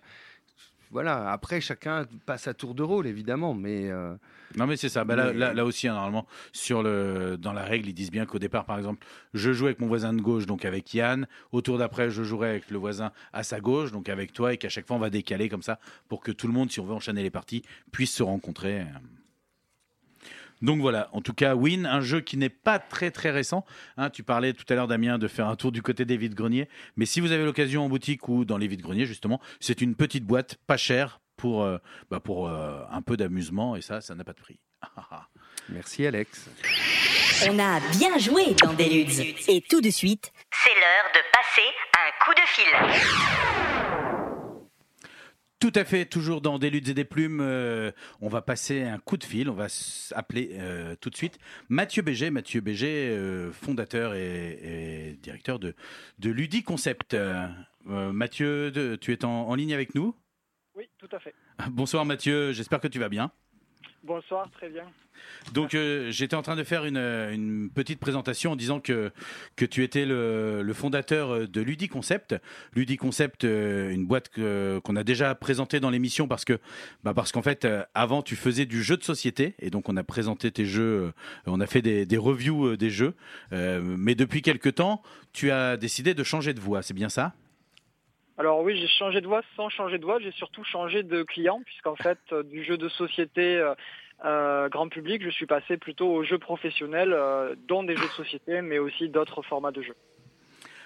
voilà, 0.92 1.32
après, 1.32 1.62
chacun 1.62 2.06
passe 2.26 2.48
à 2.48 2.54
tour 2.54 2.76
de 2.76 2.84
rôle, 2.84 3.08
évidemment, 3.08 3.54
mais 3.54 3.90
euh, 3.90 4.14
Non 4.58 4.68
mais 4.68 4.76
c'est 4.76 4.90
ça. 4.90 5.04
Bah, 5.06 5.16
là, 5.16 5.28
Mais- 5.32 5.40
là, 5.40 5.54
là 5.54 5.66
aussi, 5.66 5.88
hein, 5.88 5.94
normalement, 5.94 6.28
sur 6.52 6.84
le, 6.84 7.38
dans 7.38 7.54
la 7.54 7.64
règle, 7.64 7.88
ils 7.90 7.94
disent 7.94 8.12
bien 8.12 8.26
qu'au 8.26 8.40
départ, 8.40 8.66
par 8.66 8.78
exemple, 8.78 9.06
je 9.34 9.54
joue 9.54 9.66
avec 9.66 9.80
mon 9.80 9.88
voisin 9.88 10.14
de 10.14 10.22
gauche, 10.22 10.46
donc 10.46 10.66
avec 10.66 10.94
Yann. 10.94 11.28
Au 11.52 11.62
tour 11.62 11.78
d'après, 11.78 12.10
je 12.12 12.24
jouerai 12.24 12.50
avec 12.50 12.70
le 12.70 12.78
voisin 12.78 13.12
à 13.32 13.44
sa 13.44 13.60
gauche, 13.62 13.92
donc 13.92 14.10
avec 14.10 14.34
toi, 14.34 14.54
et 14.54 14.58
qu'à 14.58 14.70
chaque 14.70 14.86
fois, 14.86 14.98
on 14.98 15.00
va 15.00 15.10
décaler 15.10 15.48
comme 15.50 15.64
ça 15.64 15.80
pour 16.10 16.22
que 16.22 16.32
tout 16.32 16.48
le 16.48 16.54
monde, 16.54 16.70
si 16.72 16.80
on 16.82 16.86
veut 16.86 16.94
enchaîner 16.94 17.24
les 17.24 17.30
parties, 17.32 17.64
puisse 17.92 18.14
se 18.14 18.24
rencontrer. 18.24 18.86
Donc 20.62 20.82
voilà, 20.82 21.10
en 21.14 21.22
tout 21.22 21.34
cas, 21.34 21.56
Win, 21.56 21.86
un 21.86 22.02
jeu 22.02 22.22
qui 22.22 22.38
n'est 22.38 22.50
pas 22.50 22.80
très 22.80 23.12
très 23.12 23.32
récent. 23.32 23.66
Hein, 23.98 24.10
tu 24.10 24.24
parlais 24.24 24.54
tout 24.54 24.66
à 24.70 24.76
l'heure, 24.76 24.88
Damien, 24.88 25.18
de 25.18 25.28
faire 25.28 25.48
un 25.48 25.56
tour 25.56 25.72
du 25.72 25.82
côté 25.82 26.06
des 26.06 26.18
vides-greniers. 26.18 26.68
Mais 26.96 27.06
si 27.06 27.20
vous 27.20 27.32
avez 27.32 27.46
l'occasion 27.46 27.86
en 27.86 27.90
boutique 27.90 28.28
ou 28.28 28.46
dans 28.46 28.58
les 28.58 28.68
vides-greniers, 28.68 29.06
justement, 29.06 29.42
c'est 29.60 29.82
une 29.82 29.96
petite 29.96 30.26
boîte 30.26 30.58
pas 30.68 30.78
chère 30.78 31.20
pour, 31.36 31.64
euh, 31.64 31.78
bah, 32.10 32.20
pour 32.20 32.48
euh, 32.48 32.84
un 32.92 33.02
peu 33.02 33.18
d'amusement 33.18 33.76
et 33.76 33.82
ça, 33.82 34.02
ça 34.02 34.14
n'a 34.16 34.24
pas 34.24 34.34
de 34.34 34.40
prix. 34.40 34.60
Merci 35.70 36.06
Alex. 36.06 36.50
On 37.50 37.58
a 37.60 37.80
bien 37.98 38.18
joué 38.20 38.56
dans 38.62 38.74
Deludes. 38.74 39.36
Et 39.48 39.62
tout 39.62 39.82
de 39.82 39.90
suite, 39.90 40.32
c'est 40.52 40.74
l'heure 40.76 41.12
de 41.14 41.22
passer 41.34 41.68
un 41.96 42.12
coup 42.24 42.34
de 42.34 42.46
fil. 42.48 43.91
Tout 45.62 45.72
à 45.76 45.86
fait, 45.86 46.06
toujours 46.06 46.42
dans 46.42 46.58
des 46.58 46.72
luttes 46.72 46.90
et 46.90 46.96
des 46.96 47.06
plumes, 47.06 47.40
euh, 47.40 47.92
on 48.20 48.30
va 48.30 48.42
passer 48.42 48.82
un 48.82 48.98
coup 48.98 49.16
de 49.16 49.24
fil, 49.24 49.48
on 49.48 49.54
va 49.54 49.68
appeler 50.16 50.54
euh, 50.54 50.96
tout 51.00 51.12
de 51.12 51.16
suite 51.16 51.38
Mathieu 51.70 52.02
Béger, 52.02 52.32
Mathieu 52.32 52.62
Béger, 52.62 53.10
euh, 53.12 53.52
fondateur 53.52 54.16
et, 54.16 55.20
directeur 55.22 55.60
de, 55.60 55.76
de 56.18 56.32
Ludi 56.32 56.64
Concept. 56.64 57.16
Mathieu, 57.86 58.98
tu 59.00 59.14
es 59.14 59.24
en 59.24 59.54
ligne 59.54 59.76
avec 59.76 59.94
nous? 59.94 60.16
Oui, 60.74 60.90
tout 60.98 61.10
à 61.12 61.20
fait. 61.20 61.36
Bonsoir 61.70 62.06
Mathieu, 62.06 62.54
j'espère 62.54 62.80
que 62.80 62.88
tu 62.88 62.98
vas 62.98 63.10
bien. 63.10 63.32
Bonsoir, 64.04 64.50
très 64.52 64.70
bien. 64.70 64.86
Donc 65.54 65.76
euh, 65.76 66.10
j'étais 66.12 66.36
en 66.36 66.42
train 66.42 66.56
de 66.56 66.64
faire 66.64 66.86
une, 66.86 67.70
petite 67.74 68.00
présentation 68.00 68.52
en 68.52 68.56
disant 68.56 68.80
que, 68.80 69.12
que 69.56 69.66
tu 69.66 69.84
étais 69.84 70.06
le, 70.06 70.72
fondateur 70.74 71.48
de 71.48 71.62
Ludi 71.62 71.88
Concept. 71.88 72.36
Ludi 72.74 72.98
Concept, 72.98 73.44
euh, 73.44 73.92
une 73.92 74.06
boîte 74.06 74.30
qu'on 74.30 74.96
a 74.96 75.04
déjà 75.04 75.36
présentée 75.36 75.80
dans 75.80 75.90
l'émission 75.90 76.28
parce 76.28 76.46
que 76.46 76.60
bah 77.04 77.14
parce 77.14 77.32
qu'en 77.32 77.42
fait 77.42 77.66
euh, 77.66 77.84
avant 77.94 78.24
tu 78.24 78.36
faisais 78.36 78.66
du 78.66 78.82
jeu 78.82 78.98
de 78.98 79.04
société 79.04 79.54
et 79.60 79.70
donc 79.70 79.90
on 79.90 79.98
a 79.98 80.04
présenté 80.04 80.52
tes 80.52 80.66
jeux, 80.66 81.14
on 81.46 81.60
a 81.60 81.68
fait 81.68 81.82
des, 81.82 82.06
des 82.06 82.18
reviews 82.18 82.76
des 82.78 82.90
jeux. 82.90 83.14
mais 83.52 84.16
depuis 84.16 84.42
quelques 84.42 84.76
temps, 84.76 85.02
tu 85.34 85.52
as 85.52 85.78
décidé 85.78 86.14
de 86.14 86.24
changer 86.24 86.54
de 86.54 86.60
voie, 86.60 86.82
c'est 86.82 86.94
bien 86.94 87.10
ça? 87.10 87.34
Alors 88.38 88.62
oui, 88.62 88.78
j'ai 88.80 88.88
changé 88.88 89.22
de 89.22 89.28
voie 89.28 89.42
sans 89.56 89.70
changer 89.70 89.98
de 89.98 90.06
voie, 90.06 90.20
j'ai 90.20 90.32
surtout 90.32 90.64
changé 90.64 91.04
de 91.04 91.24
client, 91.24 91.62
puisqu'en 91.66 91.96
fait, 91.96 92.20
euh, 92.32 92.44
du 92.44 92.64
jeu 92.64 92.78
de 92.78 92.88
société 92.90 93.58
euh, 93.58 93.74
euh, 94.24 94.70
grand 94.70 94.88
public, 94.88 95.24
je 95.24 95.30
suis 95.30 95.46
passé 95.46 95.78
plutôt 95.78 96.08
aux 96.08 96.24
jeux 96.24 96.40
professionnels, 96.40 97.16
dont 97.68 97.84
des 97.84 97.96
jeux 97.96 98.08
de 98.08 98.14
société, 98.14 98.62
mais 98.62 98.80
aussi 98.80 99.10
d'autres 99.10 99.42
formats 99.42 99.72
de 99.72 99.82
jeux. 99.82 99.96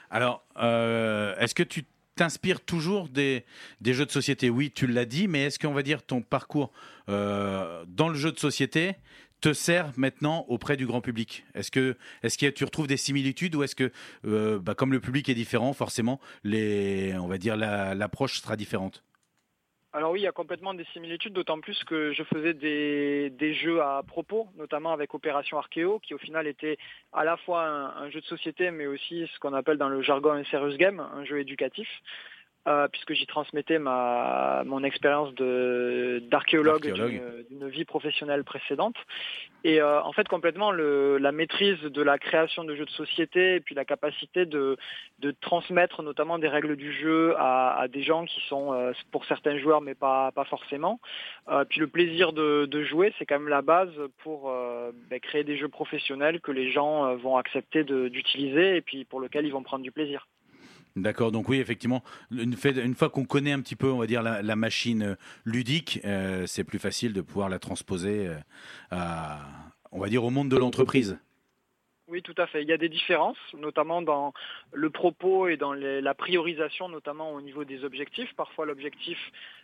Alors, 0.10 0.43
est-ce 0.58 1.53
que 1.53 1.63
tu 1.63 1.84
t'inspires 2.15 2.62
toujours 2.62 3.10
des, 3.10 3.43
des, 3.81 3.93
jeux 3.93 4.05
de 4.05 4.12
société? 4.12 4.49
Oui, 4.49 4.71
tu 4.71 4.88
l'as 4.88 5.05
dit, 5.05 5.27
mais 5.27 5.43
est-ce 5.43 5.60
qu'on 5.60 5.73
va 5.73 5.84
dire 5.84 6.03
ton 6.03 6.21
parcours 6.21 6.71
dans 7.08 8.08
le 8.10 8.15
jeu 8.15 8.31
de 8.31 8.39
société 8.39 8.93
te 9.45 9.53
sert 9.53 9.91
maintenant 9.95 10.43
auprès 10.47 10.75
du 10.75 10.88
grand 10.88 11.01
public 11.01 11.45
Est-ce 11.53 11.69
que, 11.69 11.95
est-ce 12.23 12.36
que 12.39 12.47
tu 12.47 12.63
retrouves 12.63 12.88
des 12.88 12.97
similitudes 12.97 13.53
ou 13.53 13.62
est-ce 13.62 13.75
que, 13.75 13.91
euh, 14.25 14.58
bah, 14.58 14.73
comme 14.73 14.91
le 14.91 14.99
public 14.99 15.29
est 15.29 15.36
différent, 15.36 15.71
forcément, 15.73 16.19
les, 16.43 17.13
on 17.19 17.27
va 17.27 17.38
dire 17.38 17.55
l'approche 17.55 18.41
sera 18.41 18.55
différente? 18.55 19.03
Alors 19.93 20.12
oui, 20.13 20.21
il 20.21 20.23
y 20.23 20.27
a 20.27 20.31
complètement 20.31 20.73
des 20.73 20.84
similitudes, 20.93 21.34
d'autant 21.34 21.60
plus 21.60 21.79
que 21.84 22.12
je 22.12 22.23
faisais 22.23 22.55
des, 22.55 23.53
jeux 23.53 23.84
à 23.84 24.01
propos, 24.01 24.47
notamment 24.58 24.93
avec 24.93 25.13
Opération 25.13 25.60
Archeo, 25.60 25.99
qui 25.99 26.15
au 26.15 26.17
final 26.17 26.47
était 26.47 26.77
à 27.13 27.23
la 27.23 27.38
fois 27.38 27.67
un, 27.67 28.10
jeu 28.10 28.21
de 28.21 28.25
société, 28.25 28.71
mais 28.71 28.88
aussi 28.88 29.29
ce 29.31 29.39
qu'on 29.39 29.53
appelle 29.53 29.77
dans 29.77 29.89
le 29.89 30.01
jargon 30.01 30.31
un 30.31 30.43
serious 30.45 30.75
game, 30.77 30.99
un 30.99 31.23
jeu 31.23 31.39
éducatif. 31.39 31.88
Euh, 32.67 32.88
puisque 32.88 33.13
j'y 33.13 33.28
transmettais 33.28 33.78
ma, 33.78 34.63
mon 34.65 34.84
expérience 34.84 35.32
d'archéologue 35.36 36.82
d'une 37.47 37.69
vie 37.69 37.86
professionnelle 37.86 38.43
précédente. 38.43 38.95
Et 39.63 39.80
euh, 39.80 40.01
en 40.01 40.12
fait, 40.13 40.28
complètement, 40.28 40.71
le, 40.71 41.19
la 41.19 41.32
maîtrise 41.32 41.80
de 41.80 42.01
la 42.01 42.17
création 42.17 42.63
de 42.63 42.75
jeux 42.75 42.86
de 42.86 42.89
société 42.89 43.56
et 43.56 43.60
puis 43.60 43.75
la 43.75 43.86
capacité 43.86 44.47
de, 44.47 44.78
de 45.19 45.30
transmettre 45.41 46.01
notamment 46.01 46.39
des 46.39 46.47
règles 46.47 46.75
du 46.75 46.91
jeu 46.91 47.36
à, 47.38 47.80
à 47.80 47.88
des 47.88 48.01
gens 48.01 48.25
qui 48.25 48.41
sont, 48.47 48.73
euh, 48.73 48.93
pour 49.12 49.25
certains 49.25 49.60
joueurs, 49.60 49.82
mais 49.82 49.93
pas, 49.93 50.32
pas 50.32 50.45
forcément. 50.45 50.99
puis 51.69 51.80
le 51.80 51.88
plaisir 51.88 52.34
de, 52.34 52.65
de 52.65 52.84
jouer, 52.84 53.13
c'est 53.19 53.28
quand 53.28 53.38
même 53.38 53.47
la 53.47 53.62
base 53.62 53.93
pour 54.23 54.51
ben, 55.10 55.19
créer 55.19 55.43
des 55.43 55.58
jeux 55.58 55.69
professionnels 55.69 56.41
que 56.41 56.51
les 56.51 56.71
gens 56.71 57.15
vont 57.17 57.38
accepter 57.38 57.84
d'utiliser 57.84 58.78
et 58.78 58.82
puis 58.82 59.06
pour 59.06 59.21
lesquels 59.21 59.45
ils 59.45 59.54
vont 59.54 59.62
prendre 59.62 59.84
du 59.84 59.91
plaisir. 59.91 60.25
D'accord, 60.95 61.34
donc 61.34 61.49
oui, 61.49 61.60
effectivement, 61.60 62.03
une, 62.31 62.55
fois 62.55 63.10
qu'on 63.10 63.25
connaît 63.25 63.51
un 63.51 63.60
petit 63.60 63.75
peu, 63.75 63.91
on 63.91 63.97
va 63.97 64.08
dire, 64.08 64.23
la, 64.23 64.55
machine 64.55 65.03
euh, 65.03 65.15
ludique, 65.43 65.99
euh, 66.05 66.45
c'est 66.45 66.63
plus 66.63 66.79
facile 66.79 67.12
de 67.12 67.19
pouvoir 67.19 67.49
la 67.49 67.60
transposer 67.60 68.29
euh, 68.93 68.97
on 69.91 69.99
va 69.99 70.08
dire, 70.08 70.23
au 70.23 70.29
monde 70.29 70.47
de 70.47 70.55
l'entreprise. 70.55 71.19
Oui, 72.08 72.21
tout 72.21 72.36
à 72.38 72.47
fait. 72.47 72.62
Il 72.62 72.69
y 72.69 72.71
a 72.71 72.77
des 72.77 72.88
différences, 72.88 73.38
notamment 73.58 74.01
dans 74.01 74.34
le 74.71 74.89
propos 74.89 75.49
et 75.49 75.58
dans 75.58 75.73
la 75.73 76.13
priorisation, 76.13 76.88
notamment 76.88 77.34
au 77.34 77.41
niveau 77.41 77.65
des 77.65 77.84
objectifs. 77.84 78.34
Parfois, 78.36 78.65
l'objectif, 78.65 79.17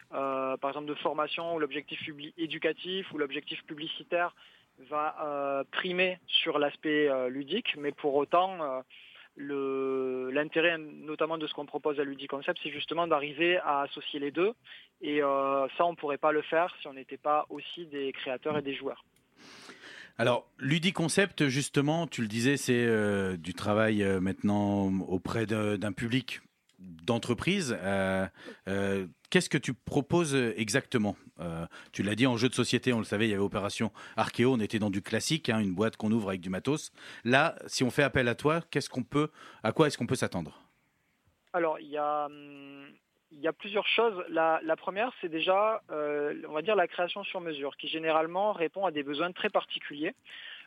par 0.09 0.67
exemple, 0.67 0.87
de 0.87 0.95
formation 0.95 1.55
ou 1.55 1.59
l'objectif 1.59 1.99
éducatif 2.37 3.11
ou 3.13 3.19
l'objectif 3.19 3.63
publicitaire 3.65 4.33
va 4.89 5.63
primer 5.71 6.17
sur 6.25 6.57
l'aspect 6.57 7.09
ludique, 7.29 7.75
mais 7.77 7.91
pour 7.91 8.15
autant 8.15 8.83
l'intérêt 9.41 10.77
notamment 10.77 11.37
de 11.37 11.47
ce 11.47 11.53
qu'on 11.53 11.65
propose 11.65 11.99
à 11.99 12.03
Ludi 12.03 12.27
Concept, 12.27 12.59
c'est 12.63 12.71
justement 12.71 13.07
d'arriver 13.07 13.57
à 13.57 13.81
associer 13.81 14.19
les 14.19 14.31
deux. 14.31 14.53
Et 15.01 15.21
euh, 15.21 15.67
ça, 15.77 15.85
on 15.85 15.91
ne 15.91 15.95
pourrait 15.95 16.17
pas 16.17 16.31
le 16.31 16.41
faire 16.41 16.73
si 16.81 16.87
on 16.87 16.93
n'était 16.93 17.17
pas 17.17 17.45
aussi 17.49 17.85
des 17.87 18.11
créateurs 18.13 18.57
et 18.57 18.61
des 18.61 18.75
joueurs. 18.75 19.03
Alors, 20.17 20.47
Ludi 20.59 20.93
Concept, 20.93 21.47
justement, 21.47 22.05
tu 22.05 22.21
le 22.21 22.27
disais, 22.27 22.57
c'est 22.57 22.85
euh, 22.85 23.37
du 23.37 23.53
travail 23.53 24.03
euh, 24.03 24.19
maintenant 24.19 24.91
auprès 25.07 25.45
d'un 25.45 25.91
public 25.91 26.41
d'entreprise. 26.79 27.77
Qu'est-ce 29.29 29.49
que 29.49 29.57
tu 29.57 29.73
proposes 29.73 30.35
exactement? 30.35 31.15
Euh, 31.41 31.65
Tu 31.91 32.03
l'as 32.03 32.15
dit 32.15 32.27
en 32.27 32.37
jeu 32.37 32.49
de 32.49 32.53
société, 32.53 32.93
on 32.93 32.99
le 32.99 33.05
savait, 33.05 33.27
il 33.27 33.31
y 33.31 33.33
avait 33.33 33.43
Opération 33.43 33.91
Archéo, 34.15 34.53
on 34.53 34.59
était 34.59 34.79
dans 34.79 34.89
du 34.89 35.01
classique, 35.01 35.49
hein, 35.49 35.59
une 35.59 35.73
boîte 35.73 35.97
qu'on 35.97 36.11
ouvre 36.11 36.29
avec 36.29 36.41
du 36.41 36.49
matos. 36.49 36.91
Là, 37.23 37.55
si 37.67 37.83
on 37.83 37.91
fait 37.91 38.03
appel 38.03 38.27
à 38.27 38.35
toi, 38.35 38.61
qu'est-ce 38.71 38.89
qu'on 38.89 39.03
peut, 39.03 39.29
à 39.63 39.71
quoi 39.71 39.87
est-ce 39.87 39.97
qu'on 39.97 40.07
peut 40.07 40.15
s'attendre? 40.15 40.61
Alors, 41.53 41.79
il 41.79 41.89
y 41.89 41.97
a, 41.97 42.25
hum, 42.25 42.85
il 43.31 43.39
y 43.39 43.47
a 43.47 43.53
plusieurs 43.53 43.87
choses. 43.87 44.23
La, 44.29 44.59
première, 44.77 45.11
c'est 45.21 45.29
déjà, 45.29 45.81
euh, 45.91 46.33
on 46.49 46.53
va 46.53 46.61
dire, 46.61 46.75
la 46.75 46.87
création 46.87 47.23
sur 47.23 47.41
mesure, 47.41 47.75
qui 47.77 47.87
généralement 47.87 48.51
répond 48.51 48.85
à 48.85 48.91
des 48.91 49.03
besoins 49.03 49.31
très 49.31 49.49
particuliers 49.49 50.13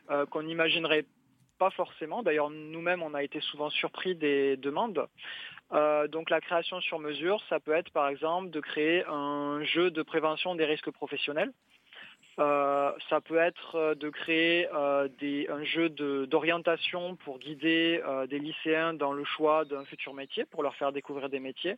euh, 0.09 0.25
qu'on 0.25 0.43
n'imaginerait 0.43 1.05
pas 1.57 1.69
forcément. 1.69 2.23
D'ailleurs, 2.23 2.49
nous-mêmes, 2.49 3.01
on 3.01 3.13
a 3.13 3.23
été 3.23 3.39
souvent 3.39 3.69
surpris 3.69 4.15
des 4.15 4.57
demandes. 4.57 5.07
Euh, 5.73 6.07
donc 6.07 6.29
la 6.29 6.41
création 6.41 6.79
sur 6.81 6.99
mesure, 6.99 7.43
ça 7.49 7.59
peut 7.59 7.73
être 7.73 7.91
par 7.91 8.07
exemple 8.07 8.49
de 8.49 8.59
créer 8.59 9.03
un 9.07 9.63
jeu 9.63 9.91
de 9.91 10.01
prévention 10.03 10.55
des 10.55 10.65
risques 10.65 10.91
professionnels. 10.91 11.51
Euh, 12.39 12.91
ça 13.09 13.21
peut 13.21 13.37
être 13.37 13.75
euh, 13.75 13.95
de 13.95 14.09
créer 14.09 14.67
un 14.69 15.63
jeu 15.63 15.89
d'orientation 15.89 17.15
pour 17.15 17.39
guider 17.39 18.01
des 18.29 18.39
lycéens 18.39 18.93
dans 18.93 19.13
le 19.13 19.23
choix 19.23 19.65
d'un 19.65 19.85
futur 19.85 20.13
métier, 20.13 20.45
pour 20.45 20.63
leur 20.63 20.75
faire 20.75 20.91
découvrir 20.91 21.29
des 21.29 21.39
métiers. 21.39 21.75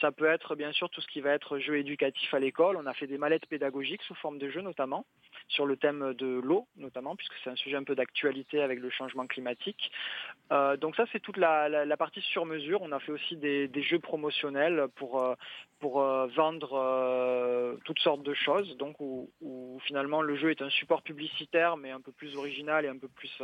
Ça 0.00 0.12
peut 0.12 0.26
être 0.26 0.54
bien 0.54 0.72
sûr 0.72 0.88
tout 0.90 1.00
ce 1.00 1.08
qui 1.08 1.20
va 1.20 1.30
être 1.30 1.58
jeu 1.58 1.78
éducatif 1.78 2.32
à 2.32 2.38
l'école. 2.38 2.76
On 2.76 2.86
a 2.86 2.94
fait 2.94 3.06
des 3.06 3.18
mallettes 3.18 3.46
pédagogiques 3.46 4.02
sous 4.02 4.14
forme 4.14 4.38
de 4.38 4.48
jeu 4.50 4.60
notamment 4.60 5.04
sur 5.48 5.66
le 5.66 5.76
thème 5.76 6.14
de 6.14 6.40
l'eau 6.42 6.66
notamment, 6.76 7.16
puisque 7.16 7.34
c'est 7.42 7.50
un 7.50 7.56
sujet 7.56 7.76
un 7.76 7.84
peu 7.84 7.94
d'actualité 7.94 8.62
avec 8.62 8.80
le 8.80 8.90
changement 8.90 9.26
climatique. 9.26 9.90
Euh, 10.52 10.76
donc 10.76 10.96
ça, 10.96 11.04
c'est 11.12 11.20
toute 11.20 11.36
la, 11.36 11.96
partie 11.98 12.20
sur 12.20 12.46
mesure. 12.46 12.80
On 12.82 12.92
a 12.92 13.00
fait 13.00 13.12
aussi 13.12 13.36
des, 13.36 13.70
jeux 13.82 13.98
promotionnels 13.98 14.86
pour, 14.96 15.22
euh, 15.22 15.34
euh, 15.84 16.26
vendre 16.36 17.78
toutes 17.84 18.00
sortes 18.00 18.22
de 18.22 18.34
choses, 18.34 18.76
donc 18.76 18.96
où, 19.00 19.30
finalement 19.80 20.22
le 20.22 20.36
jeu 20.36 20.50
est 20.50 20.62
un 20.62 20.70
support 20.70 21.02
publicitaire, 21.02 21.76
mais 21.76 21.90
un 21.90 22.00
peu 22.00 22.12
plus 22.12 22.36
original 22.36 22.84
et 22.84 22.88
un 22.88 22.98
peu 22.98 23.08
plus 23.08 23.42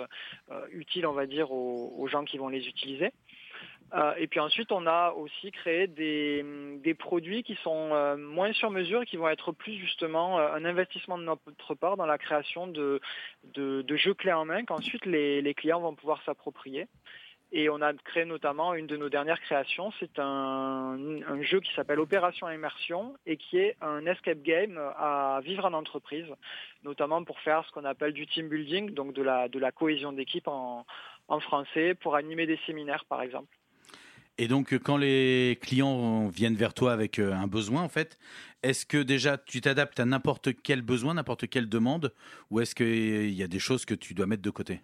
utile, 0.71 1.07
on 1.07 1.13
va 1.13 1.27
dire, 1.27 1.51
aux 1.53 2.09
gens 2.09 2.25
qui 2.25 2.39
vont 2.39 2.49
les 2.49 2.67
utiliser. 2.67 3.13
Euh, 3.93 4.13
et 4.19 4.27
puis 4.27 4.41
ensuite, 4.41 4.73
on 4.73 4.87
a 4.87 5.13
aussi 5.13 5.53
créé 5.53 5.87
des, 5.87 6.95
produits 6.99 7.43
qui 7.43 7.55
sont 7.57 7.91
euh, 7.93 8.17
moins 8.17 8.53
sur 8.53 8.71
mesure 8.71 9.03
et 9.03 9.07
qui 9.07 9.17
vont 9.17 9.29
être 9.29 9.53
plus 9.53 9.75
justement 9.75 10.39
euh, 10.39 10.53
un 10.53 10.65
investissement 10.65 11.19
de 11.19 11.25
notre 11.25 11.75
part 11.75 11.97
dans 11.97 12.07
la 12.07 12.19
création 12.19 12.67
de, 12.67 13.01
jeux 13.55 14.15
clés 14.15 14.33
en 14.33 14.45
main 14.45 14.65
qu'ensuite 14.65 15.05
les, 15.07 15.55
clients 15.55 15.81
vont 15.81 15.95
pouvoir 15.95 16.23
s'approprier. 16.25 16.87
Et 17.57 17.71
on 17.71 17.81
a 17.83 17.93
créé 17.95 18.25
notamment 18.25 18.75
une 18.75 18.89
de 18.89 18.97
nos 18.97 19.09
dernières 19.09 19.41
créations, 19.41 19.93
c'est 20.01 20.19
un, 20.19 20.99
jeu 21.43 21.61
qui 21.61 21.73
s'appelle 21.75 22.01
Opération 22.01 22.51
Immersion 22.51 23.15
et 23.27 23.37
qui 23.37 23.59
est 23.59 23.77
un 23.81 24.05
escape 24.07 24.43
game 24.43 24.77
à 24.77 25.41
vivre 25.45 25.65
en 25.65 25.73
entreprise, 25.73 26.27
notamment 26.83 27.23
pour 27.23 27.39
faire 27.39 27.65
ce 27.65 27.71
qu'on 27.71 27.85
appelle 27.85 28.13
du 28.13 28.27
team 28.27 28.49
building, 28.49 28.91
donc 28.91 29.15
de 29.15 29.23
la, 29.23 29.49
de 29.49 29.61
la 29.61 29.71
cohésion 29.71 30.13
d'équipe 30.13 30.49
en 30.49 30.85
français, 31.41 31.95
pour 31.95 32.17
animer 32.17 32.47
des 32.47 32.59
séminaires 32.67 33.05
par 33.05 33.23
exemple. 33.23 33.57
Et 34.37 34.49
donc, 34.49 34.77
quand 34.79 34.97
les 34.97 35.59
clients 35.63 36.27
viennent 36.27 36.57
vers 36.57 36.75
toi 36.75 36.93
avec 36.93 37.21
euh, 37.21 37.33
un 37.33 37.47
besoin, 37.47 37.83
en 37.83 37.89
fait, 37.89 38.19
est-ce 38.65 38.85
que 38.85 39.01
déjà 39.01 39.39
tu 39.39 39.61
t'adaptes 39.61 40.01
à 40.01 40.05
n'importe 40.05 40.49
quel 40.61 40.83
besoin, 40.83 41.15
n'importe 41.15 41.47
quelle 41.49 41.69
demande, 41.69 42.13
ou 42.51 42.61
est-ce 42.61 42.75
qu'il 42.75 43.33
y 43.33 43.43
a 43.45 43.47
des 43.47 43.61
choses 43.61 43.85
que 43.85 43.95
tu 43.95 44.13
dois 44.13 44.27
mettre 44.27 44.43
de 44.43 44.51
côté? 44.51 44.81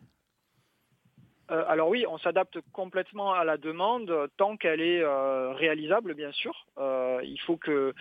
Euh, 1.51 1.65
alors 1.67 1.89
oui, 1.89 2.05
on 2.09 2.19
s'adapte 2.19 2.59
complètement 2.73 3.33
à 3.33 3.45
la 3.45 3.57
demande 3.57 4.29
tant 4.37 4.57
qu'elle 4.57 4.81
est 4.81 5.03
euh, 5.03 5.53
réalisable, 5.53 6.15
bien 6.15 6.33
sûr. 6.33 6.67
il, 6.79 7.41
faut 7.41 7.57
que, 7.57 7.93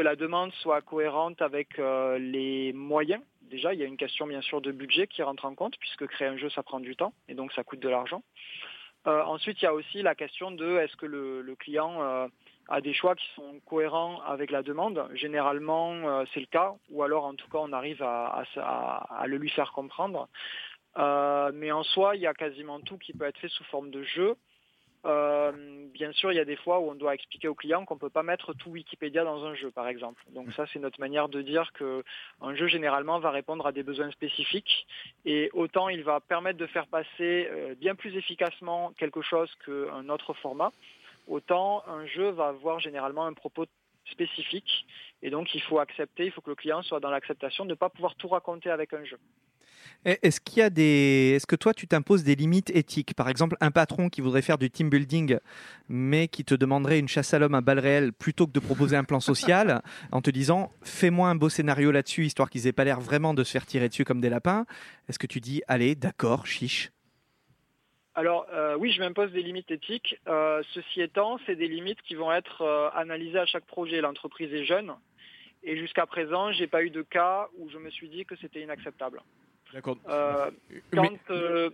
la 0.00 0.16
demande 0.16 0.52
soit 0.54 0.82
cohérente 0.82 1.40
avec 1.40 1.78
les 1.78 2.72
moyens 2.74 3.22
déjà, 3.42 3.72
il 3.72 3.78
y 3.78 3.84
a 3.84 3.86
une 3.86 3.96
question 3.96 4.26
bien 4.26 4.40
sûr 4.40 4.60
de 4.60 4.72
budget 4.72 5.06
qui 5.06 5.22
rentre 5.22 5.44
en 5.44 5.54
compte, 5.54 5.76
puisque 5.78 6.06
créer 6.06 6.26
un 6.26 6.36
jeu, 6.36 6.50
ça 6.50 6.62
prend 6.62 6.80
du 6.80 6.96
temps, 6.96 7.12
et 7.28 7.34
donc 7.34 7.52
ça 7.52 7.62
coûte 7.62 7.78
de 7.78 7.88
l'argent. 7.88 8.22
ensuite, 9.04 9.60
il 9.60 9.64
y 9.64 9.68
a 9.68 9.74
aussi 9.74 10.02
la 10.02 10.14
question 10.14 10.50
de 10.50 10.78
est-ce 10.78 10.96
que 10.96 11.06
le, 11.06 11.54
client 11.56 12.28
a 12.68 12.80
des 12.80 12.94
choix 12.94 13.14
qui 13.14 13.26
sont 13.36 13.60
cohérents 13.66 14.20
avec 14.22 14.50
la 14.50 14.62
demande. 14.62 15.06
Généralement, 15.14 16.24
c'est 16.32 16.40
le 16.40 16.46
cas, 16.46 16.72
ou 16.90 17.02
alors 17.04 17.26
en 17.26 17.34
tout 17.34 17.48
cas, 17.48 17.58
on 17.60 17.72
arrive 17.72 18.02
à 18.02 18.44
le 19.26 19.36
lui 19.36 19.50
faire 19.50 19.72
comprendre. 19.72 20.28
Mais 20.96 21.72
en 21.72 21.82
soi, 21.82 22.16
il 22.16 22.22
y 22.22 22.26
a 22.26 22.34
quasiment 22.34 22.80
tout 22.80 22.98
qui 22.98 23.12
peut 23.12 23.24
être 23.24 23.38
fait 23.38 23.48
sous 23.48 23.64
forme 23.64 23.90
de 23.90 24.02
jeu. 24.02 24.36
Euh, 25.06 25.52
bien 25.92 26.12
sûr, 26.12 26.32
il 26.32 26.36
y 26.36 26.40
a 26.40 26.46
des 26.46 26.56
fois 26.56 26.80
où 26.80 26.90
on 26.90 26.94
doit 26.94 27.14
expliquer 27.14 27.48
au 27.48 27.54
client 27.54 27.84
qu'on 27.84 27.94
ne 27.94 28.00
peut 28.00 28.10
pas 28.10 28.22
mettre 28.22 28.54
tout 28.54 28.70
Wikipédia 28.70 29.22
dans 29.22 29.44
un 29.44 29.54
jeu, 29.54 29.70
par 29.70 29.86
exemple. 29.86 30.22
Donc 30.30 30.52
ça, 30.54 30.64
c'est 30.72 30.78
notre 30.78 30.98
manière 30.98 31.28
de 31.28 31.42
dire 31.42 31.72
qu'un 31.72 32.54
jeu, 32.54 32.68
généralement, 32.68 33.18
va 33.18 33.30
répondre 33.30 33.66
à 33.66 33.72
des 33.72 33.82
besoins 33.82 34.10
spécifiques. 34.12 34.86
Et 35.26 35.50
autant 35.52 35.88
il 35.90 36.02
va 36.04 36.20
permettre 36.20 36.58
de 36.58 36.66
faire 36.66 36.86
passer 36.86 37.48
euh, 37.50 37.74
bien 37.74 37.94
plus 37.94 38.16
efficacement 38.16 38.92
quelque 38.96 39.20
chose 39.20 39.52
qu'un 39.66 40.08
autre 40.08 40.32
format, 40.34 40.72
autant 41.28 41.84
un 41.86 42.06
jeu 42.06 42.30
va 42.30 42.48
avoir 42.48 42.80
généralement 42.80 43.26
un 43.26 43.34
propos 43.34 43.66
spécifique. 44.10 44.86
Et 45.22 45.28
donc, 45.28 45.54
il 45.54 45.60
faut 45.62 45.80
accepter, 45.80 46.26
il 46.26 46.30
faut 46.30 46.40
que 46.40 46.50
le 46.50 46.56
client 46.56 46.82
soit 46.82 47.00
dans 47.00 47.10
l'acceptation 47.10 47.64
de 47.64 47.70
ne 47.70 47.74
pas 47.74 47.90
pouvoir 47.90 48.14
tout 48.14 48.28
raconter 48.28 48.70
avec 48.70 48.94
un 48.94 49.04
jeu. 49.04 49.18
Est-ce 50.04 50.40
qu'il 50.40 50.58
y 50.58 50.62
a 50.62 50.70
des, 50.70 51.32
est-ce 51.36 51.46
que 51.46 51.56
toi 51.56 51.72
tu 51.72 51.86
t'imposes 51.86 52.24
des 52.24 52.34
limites 52.34 52.70
éthiques? 52.70 53.14
Par 53.14 53.28
exemple, 53.28 53.56
un 53.60 53.70
patron 53.70 54.08
qui 54.08 54.20
voudrait 54.20 54.42
faire 54.42 54.58
du 54.58 54.70
team 54.70 54.90
building, 54.90 55.38
mais 55.88 56.28
qui 56.28 56.44
te 56.44 56.54
demanderait 56.54 56.98
une 56.98 57.08
chasse 57.08 57.32
à 57.32 57.38
l'homme 57.38 57.54
à 57.54 57.60
balles 57.60 57.78
réelles 57.78 58.12
plutôt 58.12 58.46
que 58.46 58.52
de 58.52 58.60
proposer 58.60 58.96
un 58.96 59.04
plan 59.04 59.20
social, 59.20 59.82
en 60.12 60.20
te 60.20 60.30
disant 60.30 60.72
fais-moi 60.82 61.28
un 61.28 61.34
beau 61.34 61.48
scénario 61.48 61.90
là-dessus, 61.90 62.26
histoire 62.26 62.50
qu'ils 62.50 62.66
aient 62.66 62.72
pas 62.72 62.84
l'air 62.84 63.00
vraiment 63.00 63.34
de 63.34 63.44
se 63.44 63.52
faire 63.52 63.66
tirer 63.66 63.88
dessus 63.88 64.04
comme 64.04 64.20
des 64.20 64.30
lapins. 64.30 64.66
Est-ce 65.08 65.18
que 65.18 65.26
tu 65.26 65.40
dis 65.40 65.62
allez, 65.68 65.94
d'accord, 65.94 66.46
chiche? 66.46 66.90
Alors 68.14 68.46
euh, 68.52 68.76
oui, 68.78 68.92
je 68.92 69.00
m'impose 69.00 69.32
des 69.32 69.42
limites 69.42 69.70
éthiques. 69.70 70.16
Euh, 70.28 70.62
ceci 70.72 71.00
étant, 71.00 71.38
c'est 71.46 71.56
des 71.56 71.66
limites 71.66 72.00
qui 72.02 72.14
vont 72.14 72.32
être 72.32 72.62
euh, 72.62 72.88
analysées 72.94 73.38
à 73.38 73.46
chaque 73.46 73.66
projet. 73.66 74.00
L'entreprise 74.00 74.52
est 74.52 74.64
jeune 74.64 74.94
et 75.64 75.78
jusqu'à 75.78 76.06
présent, 76.06 76.52
j'ai 76.52 76.66
pas 76.66 76.82
eu 76.82 76.90
de 76.90 77.02
cas 77.02 77.48
où 77.58 77.70
je 77.70 77.78
me 77.78 77.90
suis 77.90 78.08
dit 78.08 78.24
que 78.24 78.36
c'était 78.36 78.60
inacceptable. 78.60 79.20
D'accord. 79.74 79.98
Euh, 80.08 80.50
euh, 81.30 81.70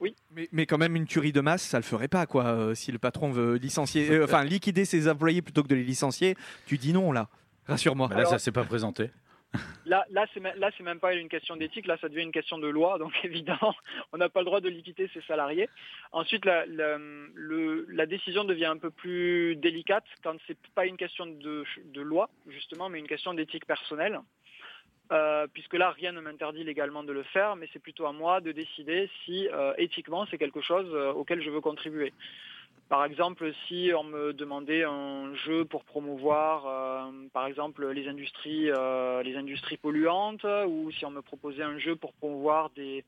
oui. 0.00 0.14
Mais, 0.52 0.66
quand 0.66 0.76
même, 0.76 0.94
une 0.94 1.06
tuerie 1.06 1.32
de 1.32 1.40
masse, 1.40 1.62
ça 1.62 1.78
le 1.78 1.82
ferait 1.82 2.06
pas, 2.06 2.26
quoi. 2.26 2.44
Euh, 2.44 2.74
si 2.74 2.92
le 2.92 2.98
patron 2.98 3.30
veut 3.30 3.56
licencier, 3.56 4.22
enfin 4.22 4.44
liquider 4.44 4.84
ses 4.84 5.08
employés 5.08 5.40
plutôt 5.40 5.62
que 5.62 5.68
de 5.68 5.74
les 5.74 5.82
licencier, 5.82 6.36
tu 6.66 6.76
dis 6.76 6.92
non, 6.92 7.10
là. 7.10 7.28
Rassure-moi. 7.66 8.08
là, 8.14 8.26
ça 8.26 8.38
s'est 8.38 8.52
pas 8.52 8.64
présenté. 8.64 9.10
Là, 9.86 10.04
là, 10.10 10.26
c'est 10.34 10.40
là, 10.40 10.70
c'est 10.76 10.82
même 10.82 11.00
pas 11.00 11.14
une 11.14 11.30
question 11.30 11.56
d'éthique. 11.56 11.86
Là, 11.86 11.96
ça 12.02 12.10
devient 12.10 12.20
une 12.22 12.32
question 12.32 12.58
de 12.58 12.66
loi. 12.66 12.98
Donc, 12.98 13.12
évidemment, 13.24 13.74
on 14.12 14.18
n'a 14.18 14.28
pas 14.28 14.40
le 14.40 14.44
droit 14.44 14.60
de 14.60 14.68
liquider 14.68 15.08
ses 15.14 15.22
salariés. 15.22 15.70
Ensuite, 16.12 16.44
la, 16.44 16.66
la, 16.66 18.06
décision 18.06 18.44
devient 18.44 18.66
un 18.66 18.76
peu 18.76 18.90
plus 18.90 19.56
délicate 19.56 20.04
quand 20.22 20.36
c'est 20.46 20.58
pas 20.74 20.84
une 20.84 20.98
question 20.98 21.24
de, 21.24 21.64
de 21.82 22.00
loi, 22.02 22.28
justement, 22.46 22.90
mais 22.90 22.98
une 22.98 23.06
question 23.06 23.32
d'éthique 23.32 23.64
personnelle. 23.64 24.20
Euh, 25.10 25.46
puisque 25.52 25.74
là, 25.74 25.90
rien 25.90 26.12
ne 26.12 26.20
m'interdit 26.20 26.64
légalement 26.64 27.02
de 27.02 27.12
le 27.12 27.22
faire, 27.22 27.56
mais 27.56 27.68
c'est 27.72 27.78
plutôt 27.78 28.04
à 28.06 28.12
moi 28.12 28.40
de 28.40 28.52
décider 28.52 29.08
si 29.24 29.48
euh, 29.48 29.72
éthiquement 29.78 30.26
c'est 30.30 30.36
quelque 30.36 30.60
chose 30.60 30.88
euh, 30.92 31.12
auquel 31.12 31.42
je 31.42 31.48
veux 31.48 31.62
contribuer. 31.62 32.12
Par 32.90 33.04
exemple, 33.04 33.50
si 33.66 33.90
on 33.96 34.04
me 34.04 34.32
demandait 34.32 34.84
un 34.84 35.34
jeu 35.34 35.64
pour 35.66 35.84
promouvoir, 35.84 37.10
par 37.34 37.46
exemple, 37.46 37.86
les 37.90 38.08
industries, 38.08 38.70
les 39.24 39.36
industries 39.36 39.76
polluantes, 39.76 40.46
ou 40.66 40.90
si 40.92 41.04
on 41.04 41.10
me 41.10 41.20
proposait 41.20 41.64
un 41.64 41.78
jeu 41.78 41.96
pour 41.96 42.14
promouvoir 42.14 42.70
des, 42.70 43.04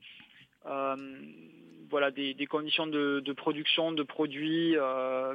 voilà, 1.88 2.10
des, 2.10 2.46
conditions 2.46 2.86
de, 2.86 3.20
de, 3.24 3.32
production 3.32 3.92
de 3.92 4.02
produits 4.02 4.76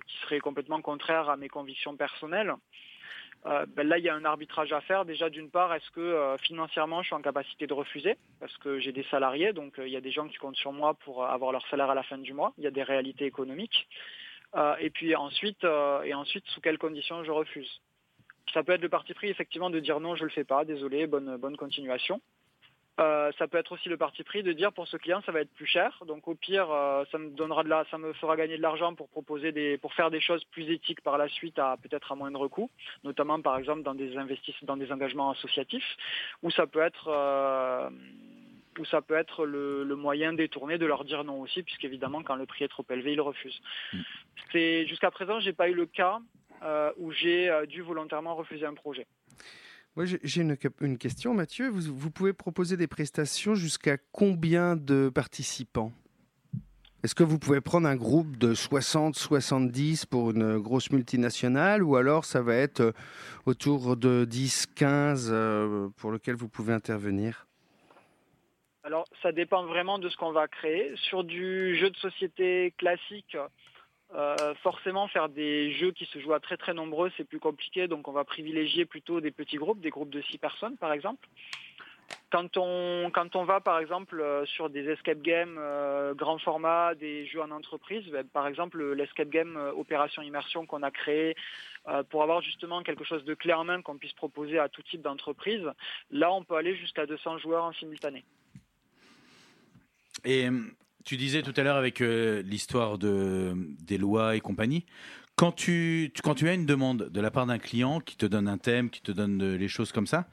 qui 0.06 0.18
seraient 0.18 0.42
complètement 0.42 0.80
contraires 0.80 1.28
à 1.28 1.38
mes 1.38 1.50
convictions 1.50 1.96
personnelles, 1.96 2.54
euh, 3.46 3.66
ben 3.68 3.88
là, 3.88 3.98
il 4.00 4.04
y 4.04 4.10
a 4.10 4.16
un 4.16 4.26
arbitrage 4.26 4.74
à 4.74 4.82
faire. 4.82 5.06
Déjà, 5.06 5.30
d'une 5.30 5.50
part, 5.50 5.74
est-ce 5.74 5.90
que 5.92 6.00
euh, 6.00 6.38
financièrement, 6.40 7.02
je 7.02 7.08
suis 7.08 7.16
en 7.16 7.22
capacité 7.22 7.68
de 7.68 7.74
refuser? 7.74 8.18
Parce 8.40 8.56
que 8.58 8.80
j'ai 8.80 8.92
des 8.92 9.04
salariés, 9.12 9.54
donc 9.54 9.78
euh, 9.78 9.88
il 9.88 9.94
y 9.94 9.98
a 9.98 10.02
des 10.02 10.12
gens 10.12 10.28
qui 10.28 10.38
comptent 10.38 10.58
sur 10.58 10.74
moi 10.74 10.96
pour 10.96 11.26
avoir 11.26 11.52
leur 11.52 11.66
salaire 11.68 11.90
à 11.90 11.96
la 11.96 12.04
fin 12.04 12.18
du 12.18 12.34
mois. 12.34 12.54
Il 12.58 12.64
y 12.64 12.68
a 12.68 12.72
des 12.72 12.84
réalités 12.84 13.26
économiques. 13.26 13.88
et 14.80 14.90
puis 14.90 15.16
ensuite, 15.16 15.66
et 16.06 16.14
ensuite, 16.14 16.46
sous 16.48 16.62
quelles 16.62 16.78
conditions 16.78 17.24
je 17.24 17.32
refuse? 17.32 17.82
Ça 18.54 18.64
peut 18.64 18.72
être 18.72 18.82
le 18.82 18.90
parti 18.90 19.14
pris, 19.14 19.28
effectivement, 19.28 19.70
de 19.70 19.80
dire 19.80 20.00
non, 20.00 20.16
je 20.16 20.24
le 20.24 20.30
fais 20.30 20.46
pas, 20.46 20.64
désolé, 20.66 21.08
bonne, 21.08 21.36
bonne 21.38 21.58
continuation. 21.58 22.22
Euh, 23.00 23.32
ça 23.38 23.48
peut 23.48 23.58
être 23.58 23.74
aussi 23.74 23.90
le 23.90 23.98
parti 23.98 24.24
pris 24.24 24.42
de 24.42 24.54
dire 24.54 24.72
pour 24.72 24.88
ce 24.88 24.96
client 24.96 25.22
ça 25.26 25.34
va 25.34 25.42
être 25.42 25.54
plus 25.54 25.66
cher. 25.66 26.02
Donc 26.08 26.28
au 26.28 26.36
pire, 26.36 26.72
euh, 26.72 27.04
ça 27.12 27.18
me 27.18 27.30
donnera 27.30 27.64
de 27.64 27.70
la, 27.70 27.84
ça 27.92 27.98
me 27.98 28.14
fera 28.14 28.38
gagner 28.38 28.56
de 28.56 28.62
l'argent 28.62 28.96
pour 28.96 29.10
proposer 29.10 29.52
des, 29.52 29.78
pour 29.78 29.94
faire 29.94 30.12
des 30.12 30.22
choses 30.22 30.44
plus 30.46 30.70
éthiques 30.72 31.02
par 31.02 31.18
la 31.18 31.28
suite 31.28 31.60
à 31.60 31.76
peut-être 31.82 32.14
à 32.14 32.16
moindre 32.16 32.48
coût, 32.48 32.70
notamment 33.04 33.42
par 33.42 33.58
exemple 33.58 33.84
dans 33.84 33.96
des 33.96 34.16
investissements, 34.18 34.68
dans 34.68 34.78
des 34.78 34.92
engagements 34.94 35.32
associatifs, 35.32 35.98
ou 36.42 36.52
ça 36.52 36.68
peut 36.68 36.80
être 36.80 37.10
euh, 37.10 37.90
ou 38.80 38.86
ça 38.86 39.02
peut 39.02 39.16
être 39.16 39.46
le, 39.46 39.84
moyen 39.96 40.32
détourné 40.34 40.78
de 40.78 40.86
leur 40.86 41.04
dire 41.04 41.26
non 41.26 41.42
aussi, 41.42 41.64
puisqu'évidemment 41.64 42.24
quand 42.24 42.36
le 42.36 42.46
prix 42.46 42.64
est 42.64 42.70
trop 42.70 42.86
élevé, 42.90 43.14
ils 43.14 43.22
refusent. 43.22 43.62
Mm. 43.92 44.00
C'est 44.54 44.88
jusqu'à 44.88 45.12
présent, 45.12 45.40
j'ai 45.42 45.54
pas 45.54 45.70
eu 45.70 45.74
le 45.74 45.86
cas 45.86 46.20
où 46.98 47.12
j'ai 47.12 47.52
dû 47.68 47.84
volontairement 47.84 48.34
refuser 48.34 48.66
un 48.66 48.74
projet. 48.74 49.06
J'ai 49.98 50.42
une, 50.42 50.98
question, 50.98 51.34
Mathieu. 51.34 51.70
Vous, 51.70 52.12
pouvez 52.12 52.34
proposer 52.34 52.76
des 52.76 52.88
prestations 52.88 53.56
jusqu'à 53.56 53.98
combien 54.12 54.76
de 54.76 55.10
participants? 55.14 55.94
Est-ce 57.02 57.16
que 57.16 57.24
vous 57.24 57.40
pouvez 57.40 57.62
prendre 57.62 57.88
un 57.88 57.96
groupe 57.96 58.36
de 58.38 58.54
60, 58.54 59.16
70 59.16 60.06
pour 60.06 60.32
une 60.32 60.58
grosse 60.58 60.92
multinationale 60.92 61.82
ou 61.82 61.96
alors 61.96 62.26
ça 62.26 62.42
va 62.42 62.56
être 62.56 62.82
euh, 62.82 62.92
autour 63.46 63.96
de 63.96 64.26
10, 64.26 64.66
15 64.76 65.30
euh, 65.32 65.88
pour 65.98 66.12
lequel 66.12 66.36
vous 66.36 66.50
pouvez 66.50 66.74
intervenir? 66.74 67.46
Alors, 68.84 69.06
ça 69.22 69.32
dépend 69.32 69.66
vraiment 69.66 69.98
de 69.98 70.10
ce 70.10 70.18
qu'on 70.18 70.32
va 70.32 70.48
créer. 70.48 70.94
Sur 71.08 71.24
du 71.24 71.78
jeu 71.78 71.90
de 71.90 71.98
société 71.98 72.74
classique, 72.78 73.38
euh, 74.16 74.56
forcément, 74.64 75.08
faire 75.08 75.28
des 75.28 75.74
jeux 75.74 75.92
qui 75.92 76.06
se 76.06 76.20
jouent 76.20 76.34
à 76.34 76.40
très 76.40 76.56
très 76.56 76.74
nombreux, 76.74 77.12
c'est 77.18 77.26
plus 77.26 77.40
compliqué, 77.40 77.88
donc 77.88 78.08
on 78.08 78.14
va 78.14 78.24
privilégier 78.24 78.86
plutôt 78.86 79.20
des 79.20 79.32
petits 79.32 79.58
groupes, 79.58 79.82
des 79.82 79.90
groupes 79.90 80.10
de 80.10 80.22
six 80.22 80.38
personnes 80.38 80.78
par 80.78 80.94
exemple. 80.94 81.28
Quand 82.32 82.56
on, 82.56 83.10
quand 83.12 83.36
on 83.36 83.44
va 83.44 83.60
par 83.60 83.80
exemple 83.80 84.22
euh, 84.22 84.46
sur 84.46 84.70
des 84.70 84.88
escape 84.88 85.22
games 85.22 85.58
euh, 85.60 86.14
grand 86.14 86.38
format, 86.38 86.96
des 86.96 87.26
jeux 87.26 87.42
en 87.42 87.52
entreprise, 87.52 88.06
ben, 88.06 88.26
par 88.26 88.48
exemple 88.48 88.94
l'escape 88.94 89.30
game 89.30 89.58
Opération 89.76 90.22
Immersion 90.22 90.66
qu'on 90.66 90.84
a 90.84 90.92
créé 90.92 91.36
pour 92.10 92.24
avoir 92.24 92.42
justement 92.42 92.82
quelque 92.82 93.04
chose 93.04 93.24
de 93.26 93.36
clé 93.36 93.54
en 93.54 93.64
main 93.64 93.82
qu'on 93.84 93.98
puisse 93.98 94.14
proposer 94.14 94.58
à 94.58 94.70
tout 94.70 94.82
type 94.82 95.02
d'entreprise, 95.02 95.64
là 96.10 96.32
on 96.32 96.44
peut 96.44 96.56
aller 96.56 96.76
jusqu'à 96.76 97.06
200 97.06 97.40
joueurs 97.40 97.64
en 97.64 97.74
simultané. 97.74 98.24
Et 100.24 100.50
tu 101.06 101.18
disais 101.18 101.44
tout 101.44 101.54
à 101.56 101.64
l'heure 101.64 101.78
avec 101.78 102.02
euh, 102.02 102.42
l'histoire 102.42 102.98
de, 102.98 103.54
des 103.84 103.98
lois 103.98 104.36
et 104.36 104.42
compagnie, 104.42 104.86
quand 105.36 105.52
tu, 105.52 106.12
as 106.26 106.54
une 106.54 106.66
demande 106.66 107.10
de 107.10 107.22
la 107.22 107.30
part 107.30 107.46
d'un 107.46 107.60
client 107.60 108.00
qui 108.00 108.16
te 108.16 108.26
donne 108.26 108.48
un 108.48 108.58
thème, 108.58 108.90
qui 108.90 109.02
te 109.02 109.12
donne 109.12 109.56
les 109.56 109.68
choses 109.68 109.92
comme 109.92 110.08
ça, 110.08 110.28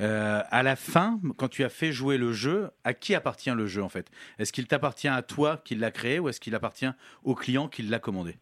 euh, 0.00 0.42
à 0.50 0.62
la 0.62 0.76
fin, 0.76 1.20
quand 1.36 1.48
tu 1.48 1.62
as 1.62 1.68
fait 1.68 1.92
jouer 1.92 2.16
le 2.16 2.32
jeu, 2.32 2.70
à 2.82 2.94
qui 2.94 3.14
appartient 3.14 3.50
le 3.50 3.66
jeu 3.66 3.82
en 3.82 3.88
fait? 3.88 4.10
Est-ce 4.38 4.52
qu'il 4.52 4.66
t'appartient 4.66 5.08
à 5.08 5.22
toi 5.22 5.60
qui 5.62 5.74
l'a 5.74 5.90
créé 5.90 6.18
ou 6.18 6.28
est-ce 6.28 6.40
qu'il 6.40 6.54
appartient 6.54 6.88
au 7.22 7.34
client 7.34 7.68
qui 7.68 7.82
l'a 7.82 7.98
commandé? 7.98 8.38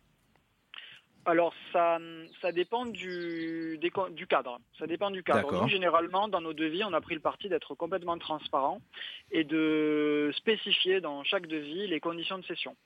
Alors 1.26 1.54
ça, 1.72 1.98
ça 2.40 2.52
dépend 2.52 2.86
du, 2.86 3.78
du 3.78 4.26
cadre. 4.26 4.60
Ça 4.78 4.86
dépend 4.86 5.10
du 5.10 5.22
cadre. 5.22 5.52
Nous, 5.52 5.68
généralement, 5.68 6.28
dans 6.28 6.40
nos 6.40 6.52
devis, 6.52 6.84
on 6.84 6.92
a 6.92 7.00
pris 7.00 7.14
le 7.14 7.20
parti 7.20 7.48
d'être 7.48 7.74
complètement 7.74 8.18
transparent 8.18 8.80
et 9.30 9.44
de 9.44 10.30
spécifier 10.36 11.00
dans 11.00 11.24
chaque 11.24 11.46
devis 11.46 11.86
les 11.86 12.00
conditions 12.00 12.38
de 12.38 12.44
cession. 12.44 12.76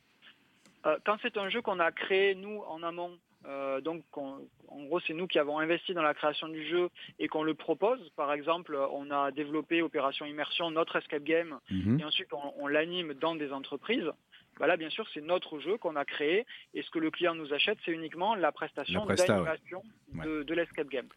Euh, 0.87 0.96
quand 1.05 1.16
c'est 1.22 1.37
un 1.37 1.48
jeu 1.48 1.61
qu'on 1.62 1.81
a 1.81 1.90
créé 1.90 2.35
nous 2.37 2.62
en 2.68 2.83
amont, 2.85 3.18
euh, 3.46 3.81
donc 3.81 4.05
en 4.16 4.38
gros 4.85 5.01
c'est 5.01 5.14
nous 5.14 5.27
qui 5.27 5.38
avons 5.38 5.59
investi 5.59 5.94
dans 5.94 6.03
la 6.03 6.14
création 6.14 6.48
du 6.48 6.64
jeu 6.68 6.88
et 7.18 7.27
qu'on 7.27 7.42
le 7.42 7.55
propose. 7.55 7.98
Par 8.16 8.33
exemple, 8.33 8.79
on 8.92 9.11
a 9.11 9.33
développé 9.33 9.83
Opération 9.83 10.24
Immersion, 10.27 10.70
notre 10.70 10.96
escape 10.96 11.24
game, 11.24 11.59
mhm. 11.70 11.98
et 12.01 12.05
ensuite 12.05 12.29
on 12.33 12.66
l'anime 12.68 13.14
dans 13.14 13.35
des 13.35 13.53
entreprises. 13.53 14.12
Bah 14.59 14.66
là, 14.66 14.77
bien 14.77 14.90
sûr, 14.90 15.07
c'est 15.14 15.21
notre 15.21 15.61
jeu 15.61 15.77
qu'on 15.79 15.97
a 15.97 16.05
créé 16.05 16.47
et 16.75 16.83
ce 16.83 16.90
que 16.90 16.99
le 16.99 17.11
client 17.11 17.35
nous 17.35 17.53
achète, 17.53 17.79
c'est 17.85 17.92
uniquement 17.92 18.35
la 18.35 18.53
prestation 18.53 19.07
d'animation 19.07 19.83
de, 20.12 20.55
l'escape 20.55 20.88
game. 20.88 21.09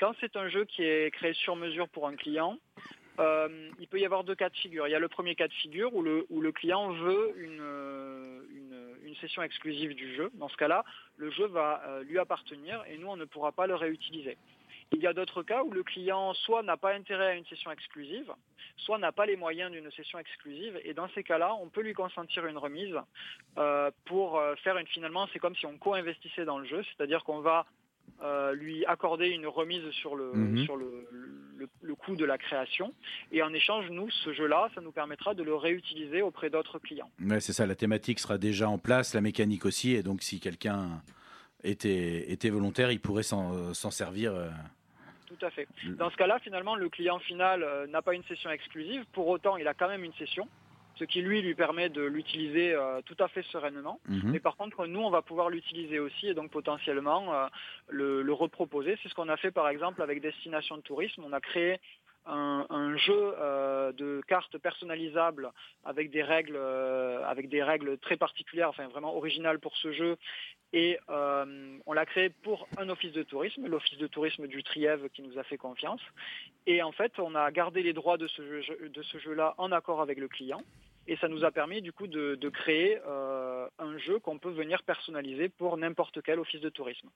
Quand 0.00 0.14
c'est 0.20 0.36
un 0.36 0.48
jeu 0.48 0.64
qui 0.64 0.82
est 0.82 1.12
créé 1.12 1.34
sur 1.34 1.56
mesure 1.56 1.88
pour 1.88 2.06
un 2.06 2.14
client, 2.14 2.58
euh, 3.18 3.70
il 3.80 3.88
peut 3.88 3.98
y 3.98 4.04
avoir 4.04 4.24
deux 4.24 4.36
cas 4.36 4.48
de 4.48 4.56
figure. 4.56 4.86
Il 4.86 4.90
y 4.90 4.94
a 4.94 5.00
le 5.00 5.08
premier 5.08 5.34
cas 5.34 5.48
de 5.48 5.52
figure 5.52 5.94
où 5.94 6.02
le, 6.02 6.24
où 6.30 6.40
le 6.40 6.52
client 6.52 6.92
veut 6.92 7.34
une, 7.36 7.62
une, 9.04 9.16
session 9.16 9.42
exclusive 9.42 9.94
du 9.94 10.14
jeu. 10.14 10.30
Dans 10.34 10.48
ce 10.48 10.56
cas-là, 10.56 10.84
le 11.16 11.28
jeu 11.32 11.46
va 11.46 11.82
euh, 11.86 12.04
lui 12.04 12.20
appartenir 12.20 12.84
et 12.88 12.96
nous, 12.98 13.08
on 13.08 13.16
ne 13.16 13.24
pourra 13.24 13.50
pas 13.50 13.66
le 13.66 13.74
réutiliser. 13.74 14.38
Il 14.92 15.00
y 15.02 15.06
a 15.06 15.12
d'autres 15.12 15.42
cas 15.42 15.62
où 15.62 15.70
le 15.70 15.82
client 15.82 16.32
soit 16.34 16.62
n'a 16.62 16.76
pas 16.76 16.94
intérêt 16.94 17.28
à 17.28 17.34
une 17.34 17.44
session 17.46 17.70
exclusive, 17.70 18.32
soit 18.78 18.98
n'a 18.98 19.12
pas 19.12 19.26
les 19.26 19.36
moyens 19.36 19.70
d'une 19.70 19.90
session 19.92 20.18
exclusive. 20.18 20.80
Et 20.84 20.94
dans 20.94 21.08
ces 21.10 21.22
cas-là, 21.22 21.54
on 21.60 21.68
peut 21.68 21.82
lui 21.82 21.92
consentir 21.92 22.46
une 22.46 22.56
remise 22.58 22.96
euh, 23.58 23.90
pour 24.06 24.38
euh, 24.38 24.54
faire 24.56 24.78
une 24.78 24.86
finalement, 24.86 25.28
c'est 25.32 25.38
comme 25.38 25.54
si 25.56 25.66
on 25.66 25.76
co-investissait 25.76 26.44
dans 26.46 26.58
le 26.58 26.64
jeu, 26.66 26.82
c'est-à-dire 26.84 27.22
qu'on 27.24 27.40
va 27.40 27.66
euh, 28.22 28.54
lui 28.54 28.86
accorder 28.86 29.28
une 29.28 29.46
remise 29.46 29.88
sur 29.90 30.16
le, 30.16 30.32
Mhm. 30.32 30.64
sur 30.64 30.76
le, 30.76 31.06
le- 31.58 31.68
le 31.82 31.94
coût 31.94 32.16
de 32.16 32.24
la 32.24 32.38
création. 32.38 32.94
Et 33.30 33.42
en 33.42 33.52
échange, 33.52 33.90
nous, 33.90 34.10
ce 34.10 34.32
jeu-là, 34.32 34.70
ça 34.74 34.80
nous 34.80 34.90
permettra 34.92 35.34
de 35.34 35.42
le 35.42 35.54
réutiliser 35.54 36.22
auprès 36.22 36.48
d'autres 36.48 36.78
clients. 36.78 37.10
Ouais, 37.22 37.40
c'est 37.40 37.52
ça, 37.52 37.66
la 37.66 37.74
thématique 37.74 38.18
sera 38.20 38.38
déjà 38.38 38.68
en 38.70 38.78
place, 38.78 39.12
la 39.14 39.20
mécanique 39.20 39.66
aussi, 39.66 39.92
et 39.94 40.02
donc 40.02 40.22
si 40.22 40.40
quelqu'un 40.40 41.02
était, 41.62 42.32
était 42.32 42.48
volontaire, 42.50 42.90
il 42.90 43.00
pourrait 43.00 43.22
s'en 43.22 43.74
s'en 43.74 43.90
servir. 43.90 44.34
euh. 44.34 44.48
Tout 45.28 45.44
à 45.44 45.50
fait. 45.50 45.68
Dans 45.84 46.10
ce 46.10 46.16
cas-là, 46.16 46.38
finalement, 46.38 46.74
le 46.74 46.88
client 46.88 47.18
final 47.18 47.62
euh, 47.62 47.86
n'a 47.86 48.02
pas 48.02 48.14
une 48.14 48.24
session 48.24 48.50
exclusive. 48.50 49.04
Pour 49.12 49.28
autant, 49.28 49.56
il 49.56 49.68
a 49.68 49.74
quand 49.74 49.88
même 49.88 50.02
une 50.02 50.14
session, 50.14 50.48
ce 50.96 51.04
qui 51.04 51.20
lui 51.20 51.42
lui 51.42 51.54
permet 51.54 51.90
de 51.90 52.02
l'utiliser 52.02 52.72
euh, 52.72 53.00
tout 53.04 53.16
à 53.18 53.28
fait 53.28 53.42
sereinement. 53.42 54.00
Mhm. 54.08 54.32
Mais 54.32 54.40
par 54.40 54.56
contre, 54.56 54.86
nous, 54.86 55.00
on 55.00 55.10
va 55.10 55.22
pouvoir 55.22 55.50
l'utiliser 55.50 55.98
aussi 55.98 56.28
et 56.28 56.34
donc 56.34 56.50
potentiellement 56.50 57.34
euh, 57.34 57.46
le, 57.88 58.22
le 58.22 58.32
reproposer. 58.32 58.98
C'est 59.02 59.08
ce 59.08 59.14
qu'on 59.14 59.28
a 59.28 59.36
fait 59.36 59.50
par 59.50 59.68
exemple 59.68 60.00
avec 60.02 60.22
Destination 60.22 60.76
de 60.76 60.82
Tourisme. 60.82 61.22
On 61.26 61.32
a 61.32 61.40
créé 61.40 61.78
un, 62.26 62.96
jeu 62.96 63.34
euh, 63.38 63.92
de 63.92 64.20
cartes 64.26 64.58
personnalisables 64.58 65.50
avec 65.84 66.10
des 66.10 66.22
règles, 66.22 66.56
euh, 66.56 67.24
avec 67.24 67.48
des 67.48 67.62
règles 67.62 67.98
très 67.98 68.16
particulières, 68.16 68.68
enfin 68.68 68.88
vraiment 68.88 69.16
originales 69.16 69.58
pour 69.58 69.76
ce 69.76 69.92
jeu. 69.92 70.16
Et 70.72 70.98
euh, 71.08 71.78
on 71.86 71.92
l'a 71.92 72.04
créé 72.04 72.28
pour 72.28 72.68
un 72.76 72.88
office 72.90 73.12
de 73.12 73.22
tourisme, 73.22 73.66
l'office 73.66 73.98
de 73.98 74.06
tourisme 74.06 74.46
du 74.46 74.62
Trièvre 74.62 75.08
qui 75.08 75.22
nous 75.22 75.38
a 75.38 75.44
fait 75.44 75.56
confiance. 75.56 76.02
Et 76.66 76.82
en 76.82 76.92
fait, 76.92 77.18
on 77.18 77.34
a 77.34 77.50
gardé 77.50 77.82
les 77.82 77.94
droits 77.94 78.18
de 78.18 78.26
ce 78.26 79.18
jeu-là 79.18 79.54
en 79.56 79.72
accord 79.72 80.02
avec 80.02 80.18
le 80.18 80.28
client. 80.28 80.60
Et 81.06 81.16
ça 81.16 81.28
nous 81.28 81.42
a 81.44 81.50
permis 81.50 81.80
du 81.80 81.90
coup 81.90 82.06
de, 82.06 82.48
créer 82.50 82.98
un 83.06 83.98
jeu 83.98 84.18
qu'on 84.18 84.38
peut 84.38 84.50
venir 84.50 84.82
personnaliser 84.82 85.48
pour 85.48 85.78
n'importe 85.78 86.20
quel 86.20 86.38
office 86.38 86.60
de 86.60 86.68
tourisme. 86.68 87.08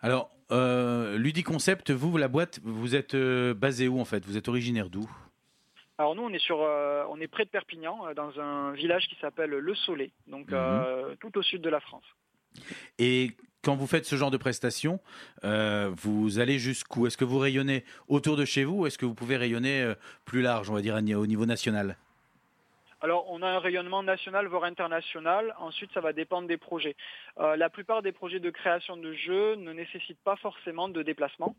Alors, 0.00 0.30
euh, 0.50 1.18
Ludi 1.18 1.42
Concept, 1.42 1.90
vous, 1.90 2.16
la 2.16 2.28
boîte, 2.28 2.60
vous 2.62 2.94
êtes 2.94 3.14
euh, 3.14 3.54
basé 3.54 3.88
où 3.88 4.00
en 4.00 4.04
fait? 4.04 4.24
Vous 4.24 4.36
êtes 4.36 4.48
originaire 4.48 4.90
d'où? 4.90 5.10
Alors 5.98 6.14
nous, 6.14 6.22
on 6.22 6.32
est 6.32 6.38
sur, 6.38 6.62
euh, 6.62 7.04
on 7.10 7.20
est 7.20 7.26
près 7.26 7.44
de 7.44 7.50
Perpignan, 7.50 8.06
euh, 8.06 8.14
dans 8.14 8.38
un 8.38 8.72
village 8.72 9.08
qui 9.08 9.16
s'appelle 9.20 9.50
Le 9.50 9.74
Soleil, 9.74 10.12
donc 10.28 10.50
Mhm. 10.52 11.16
tout 11.20 11.36
au 11.36 11.42
sud 11.42 11.60
de 11.62 11.68
la 11.68 11.80
France. 11.80 12.04
Et 12.98 13.32
quand 13.62 13.74
vous 13.74 13.88
faites 13.88 14.04
ce 14.06 14.14
genre 14.14 14.30
de 14.30 14.36
prestations, 14.36 15.00
vous 15.42 16.38
allez 16.38 16.58
jusqu'où? 16.58 17.06
Est-ce 17.06 17.16
que 17.16 17.24
vous 17.24 17.38
rayonnez 17.38 17.84
autour 18.06 18.36
de 18.36 18.44
chez 18.44 18.64
vous 18.64 18.80
ou 18.82 18.86
est-ce 18.86 18.98
que 18.98 19.06
vous 19.06 19.14
pouvez 19.14 19.36
rayonner 19.36 19.92
plus 20.24 20.42
large, 20.42 20.70
on 20.70 20.74
va 20.74 20.82
dire 20.82 20.96
au 20.96 21.26
niveau 21.26 21.46
national? 21.46 21.96
Alors, 23.00 23.30
on 23.30 23.42
a 23.42 23.48
un 23.48 23.60
rayonnement 23.60 24.02
national, 24.02 24.46
voire 24.46 24.64
international. 24.64 25.54
Ensuite, 25.58 25.92
ça 25.92 26.00
va 26.00 26.12
dépendre 26.12 26.48
des 26.48 26.56
projets. 26.56 26.96
Euh, 27.38 27.54
la 27.56 27.70
plupart 27.70 28.02
des 28.02 28.10
projets 28.10 28.40
de 28.40 28.50
création 28.50 28.96
de 28.96 29.12
jeux 29.12 29.54
ne 29.54 29.72
nécessitent 29.72 30.22
pas 30.24 30.36
forcément 30.36 30.88
de 30.88 31.02
déplacement. 31.02 31.54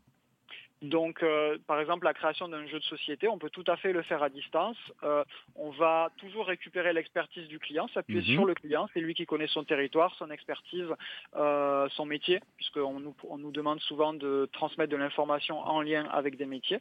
Donc, 0.82 1.22
euh, 1.22 1.58
par 1.66 1.78
exemple, 1.78 2.04
la 2.04 2.14
création 2.14 2.48
d'un 2.48 2.66
jeu 2.66 2.78
de 2.78 2.84
société, 2.84 3.28
on 3.28 3.38
peut 3.38 3.50
tout 3.50 3.64
à 3.66 3.76
fait 3.76 3.92
le 3.92 4.00
faire 4.02 4.22
à 4.22 4.30
distance. 4.30 4.78
Euh, 5.02 5.24
on 5.54 5.70
va 5.70 6.10
toujours 6.16 6.46
récupérer 6.46 6.92
l'expertise 6.94 7.46
du 7.48 7.58
client, 7.58 7.86
s'appuyer 7.92 8.20
Mhm. 8.20 8.34
sur 8.34 8.44
le 8.46 8.54
client. 8.54 8.88
C'est 8.94 9.00
lui 9.00 9.12
qui 9.14 9.26
connaît 9.26 9.46
son 9.46 9.62
territoire, 9.64 10.14
son 10.16 10.30
expertise, 10.30 10.86
euh, 11.36 11.86
son 11.90 12.06
métier, 12.06 12.40
puisqu'on 12.56 12.98
nous, 12.98 13.14
on 13.28 13.36
nous 13.36 13.50
demande 13.52 13.80
souvent 13.80 14.14
de 14.14 14.48
transmettre 14.52 14.90
de 14.90 14.96
l'information 14.96 15.58
en 15.58 15.82
lien 15.82 16.06
avec 16.12 16.36
des 16.38 16.46
métiers. 16.46 16.80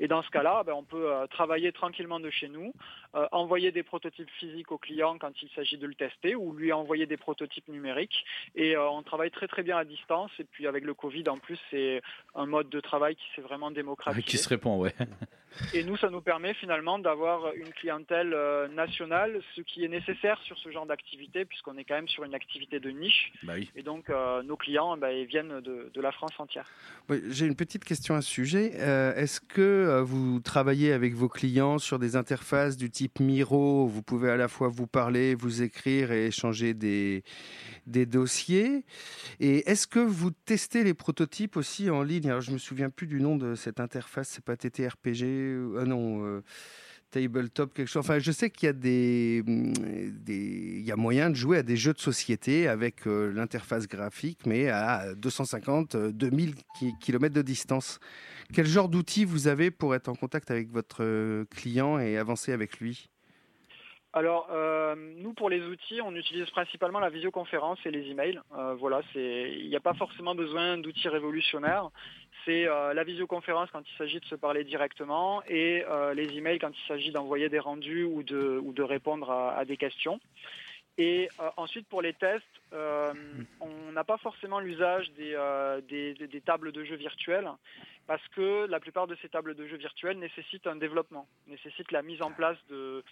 Et 0.00 0.08
dans 0.08 0.22
ce 0.22 0.30
cas-là, 0.30 0.64
ben, 0.64 0.72
on 0.72 0.82
peut 0.82 1.12
euh, 1.12 1.26
travailler 1.28 1.70
tranquillement 1.70 2.18
de 2.18 2.30
chez 2.30 2.48
nous, 2.48 2.72
euh, 3.14 3.28
envoyer 3.30 3.70
des 3.70 3.84
prototypes 3.84 4.30
physiques 4.40 4.72
au 4.72 4.78
client 4.78 5.18
quand 5.18 5.40
il 5.40 5.48
s'agit 5.50 5.78
de 5.78 5.86
le 5.86 5.94
tester, 5.94 6.34
ou 6.34 6.52
lui 6.52 6.72
envoyer 6.72 7.06
des 7.06 7.16
prototypes 7.16 7.68
numériques. 7.68 8.24
Et 8.56 8.74
euh, 8.74 8.88
on 8.90 9.04
travaille 9.04 9.30
très 9.30 9.46
très 9.46 9.62
bien 9.62 9.76
à 9.76 9.84
distance. 9.84 10.32
Et 10.40 10.44
puis 10.44 10.66
avec 10.66 10.84
le 10.84 10.94
Covid, 10.94 11.28
en 11.28 11.38
plus, 11.38 11.58
c'est 11.70 12.02
un 12.34 12.46
mode 12.46 12.68
de 12.70 12.80
travail 12.80 13.14
qui 13.14 13.35
s'est 13.36 13.42
vraiment 13.42 13.70
démocratisé. 13.70 14.22
Qui 14.24 14.38
se 14.38 14.48
répond, 14.48 14.78
ouais. 14.78 14.94
Et 15.72 15.84
nous, 15.84 15.96
ça 15.96 16.10
nous 16.10 16.20
permet 16.20 16.52
finalement 16.54 16.98
d'avoir 16.98 17.52
une 17.54 17.70
clientèle 17.70 18.34
euh, 18.34 18.68
nationale, 18.68 19.40
ce 19.54 19.62
qui 19.62 19.84
est 19.84 19.88
nécessaire 19.88 20.38
sur 20.42 20.58
ce 20.58 20.70
genre 20.70 20.84
d'activité, 20.84 21.44
puisqu'on 21.46 21.78
est 21.78 21.84
quand 21.84 21.94
même 21.94 22.08
sur 22.08 22.24
une 22.24 22.34
activité 22.34 22.78
de 22.78 22.90
niche. 22.90 23.32
Bah 23.42 23.54
oui. 23.56 23.70
Et 23.74 23.82
donc, 23.82 24.10
euh, 24.10 24.42
nos 24.42 24.56
clients, 24.56 24.96
bah, 24.98 25.12
ils 25.12 25.26
viennent 25.26 25.60
de, 25.60 25.90
de 25.94 26.00
la 26.00 26.12
France 26.12 26.32
entière. 26.38 26.66
Oui, 27.08 27.22
J'ai 27.30 27.46
une 27.46 27.56
petite 27.56 27.84
question 27.84 28.14
à 28.14 28.20
ce 28.20 28.28
sujet. 28.30 28.72
Euh, 28.76 29.14
Est-ce 29.14 29.40
que 29.40 30.00
vous 30.02 30.40
travaillez 30.40 30.92
avec 30.92 31.14
vos 31.14 31.28
clients 31.28 31.78
sur 31.78 31.98
des 31.98 32.16
interfaces 32.16 32.76
du 32.76 32.90
type 32.90 33.20
Miro 33.20 33.84
où 33.84 33.88
Vous 33.88 34.02
pouvez 34.02 34.30
à 34.30 34.36
la 34.36 34.48
fois 34.48 34.68
vous 34.68 34.86
parler, 34.86 35.34
vous 35.34 35.62
écrire 35.62 36.12
et 36.12 36.26
échanger 36.26 36.74
des, 36.74 37.24
des 37.86 38.04
dossiers? 38.04 38.84
Et 39.40 39.68
est-ce 39.70 39.86
que 39.86 40.00
vous 40.00 40.30
testez 40.30 40.84
les 40.84 40.94
prototypes 40.94 41.56
aussi 41.56 41.88
en 41.88 42.02
ligne? 42.02 42.28
Alors, 42.28 42.42
je 42.42 42.50
me 42.50 42.58
souviens 42.58 42.90
plus 42.90 43.06
du 43.06 43.20
nom 43.20 43.25
de 43.34 43.56
cette 43.56 43.80
interface. 43.80 44.28
C'est 44.28 44.44
pas 44.44 44.56
TTRPG 44.56 45.24
Ah 45.80 45.84
non. 45.84 46.24
euh, 46.24 46.42
Tabletop, 47.10 47.72
quelque 47.72 47.88
chose. 47.88 48.00
Enfin, 48.00 48.18
je 48.18 48.32
sais 48.32 48.50
qu'il 48.50 48.66
y 48.66 48.70
a 48.70 48.72
des, 48.72 49.42
hum, 49.46 49.72
des, 49.72 50.78
il 50.78 50.84
y 50.84 50.92
a 50.92 50.96
moyen 50.96 51.30
de 51.30 51.34
jouer 51.34 51.58
à 51.58 51.62
des 51.62 51.76
jeux 51.76 51.92
de 51.92 51.98
société 51.98 52.68
avec 52.68 53.06
euh, 53.06 53.32
l'interface 53.32 53.86
graphique, 53.86 54.40
mais 54.46 54.68
à 54.68 55.14
250, 55.14 55.94
euh, 55.94 56.12
2000 56.12 56.54
km 57.00 57.34
de 57.34 57.42
distance. 57.42 58.00
Quel 58.52 58.66
genre 58.66 58.88
d'outils 58.88 59.24
vous 59.24 59.48
avez 59.48 59.70
pour 59.70 59.94
être 59.94 60.08
en 60.08 60.14
contact 60.14 60.50
avec 60.50 60.70
votre 60.70 61.02
euh, 61.02 61.44
client 61.50 61.98
et 61.98 62.16
avancer 62.18 62.52
avec 62.52 62.80
lui? 62.80 63.08
Alors, 64.12 64.48
nous, 65.18 65.34
pour 65.34 65.50
les 65.50 65.60
outils, 65.60 66.00
on 66.00 66.14
utilise 66.14 66.48
principalement 66.50 67.00
la 67.00 67.10
visioconférence 67.10 67.78
et 67.84 67.90
les 67.90 68.08
emails. 68.10 68.40
Euh, 68.56 68.74
voilà, 68.74 69.02
il 69.14 69.68
n'y 69.68 69.76
a 69.76 69.80
pas 69.80 69.92
forcément 69.92 70.34
besoin 70.34 70.78
d'outils 70.78 71.08
révolutionnaires. 71.08 71.90
C'est 72.46 72.66
euh, 72.68 72.94
la 72.94 73.02
visioconférence 73.04 73.68
quand 73.72 73.82
il 73.86 73.96
s'agit 73.98 74.20
de 74.20 74.24
se 74.24 74.36
parler 74.36 74.62
directement 74.64 75.42
et 75.48 75.84
euh, 75.88 76.14
les 76.14 76.34
emails 76.38 76.58
quand 76.60 76.70
il 76.70 76.86
s'agit 76.86 77.10
d'envoyer 77.10 77.48
des 77.48 77.58
rendus 77.58 78.04
ou 78.04 78.22
de, 78.22 78.58
ou 78.62 78.72
de 78.72 78.82
répondre 78.82 79.30
à, 79.30 79.64
des 79.64 79.76
questions. 79.76 80.20
Et 80.96 81.28
euh, 81.40 81.50
ensuite, 81.58 81.86
pour 81.88 82.00
les 82.00 82.14
tests, 82.14 82.44
on 83.60 83.92
n'a 83.92 84.04
pas 84.04 84.16
forcément 84.18 84.60
l'usage 84.60 85.10
des- 85.12 86.14
des 86.14 86.40
tables 86.40 86.72
de 86.72 86.84
jeux 86.84 86.96
virtuelles 86.96 87.48
parce 88.06 88.26
que 88.28 88.66
la 88.66 88.78
plupart 88.80 89.06
de 89.08 89.16
ces 89.20 89.28
tables 89.28 89.54
de 89.54 89.66
jeux 89.66 89.76
virtuelles 89.78 90.18
nécessitent 90.18 90.66
un 90.68 90.76
développement, 90.76 91.26
nécessitent 91.48 91.90
la 91.92 92.02
mise 92.02 92.22
en 92.22 92.30
place 92.30 92.58
de, 92.70 93.02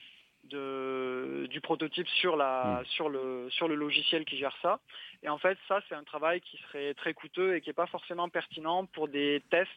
de- 0.51 1.47
du 1.51 1.61
prototype 1.61 2.09
sur, 2.09 2.37
la, 2.37 2.83
sur, 2.87 3.09
le, 3.09 3.49
sur 3.51 3.69
le 3.69 3.75
logiciel 3.75 4.25
qui 4.25 4.37
gère 4.39 4.57
ça. 4.63 4.81
Et 5.23 5.29
en 5.29 5.39
fait, 5.39 5.59
ça, 5.69 5.81
c'est 5.89 5.95
un 5.95 6.05
travail 6.05 6.41
qui 6.41 6.57
serait 6.69 6.95
très 6.95 7.15
coûteux 7.15 7.57
et 7.57 7.61
qui 7.61 7.69
n'est 7.71 7.75
pas 7.75 7.87
forcément 7.87 8.29
pertinent 8.29 8.87
pour 8.87 9.09
des 9.09 9.43
tests 9.51 9.71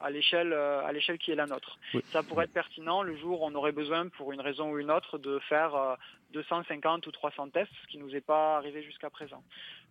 à 0.00 0.10
l'échelle 0.10 0.52
euh, 0.52 0.84
à 0.84 0.92
l'échelle 0.92 1.18
qui 1.18 1.30
est 1.30 1.34
la 1.36 1.46
nôtre. 1.46 1.78
Oui. 1.94 2.02
Ça 2.10 2.22
pourrait 2.22 2.46
être 2.46 2.52
pertinent 2.52 3.02
le 3.02 3.16
jour 3.16 3.42
où 3.42 3.46
on 3.46 3.54
aurait 3.54 3.72
besoin, 3.72 4.08
pour 4.08 4.32
une 4.32 4.40
raison 4.40 4.70
ou 4.72 4.78
une 4.78 4.90
autre, 4.90 5.18
de 5.18 5.38
faire 5.40 5.74
euh, 5.74 5.94
250 6.32 7.06
ou 7.06 7.12
300 7.12 7.50
tests, 7.50 7.70
ce 7.82 7.86
qui 7.88 7.98
nous 7.98 8.14
est 8.16 8.20
pas 8.20 8.56
arrivé 8.56 8.82
jusqu'à 8.82 9.10
présent. 9.10 9.42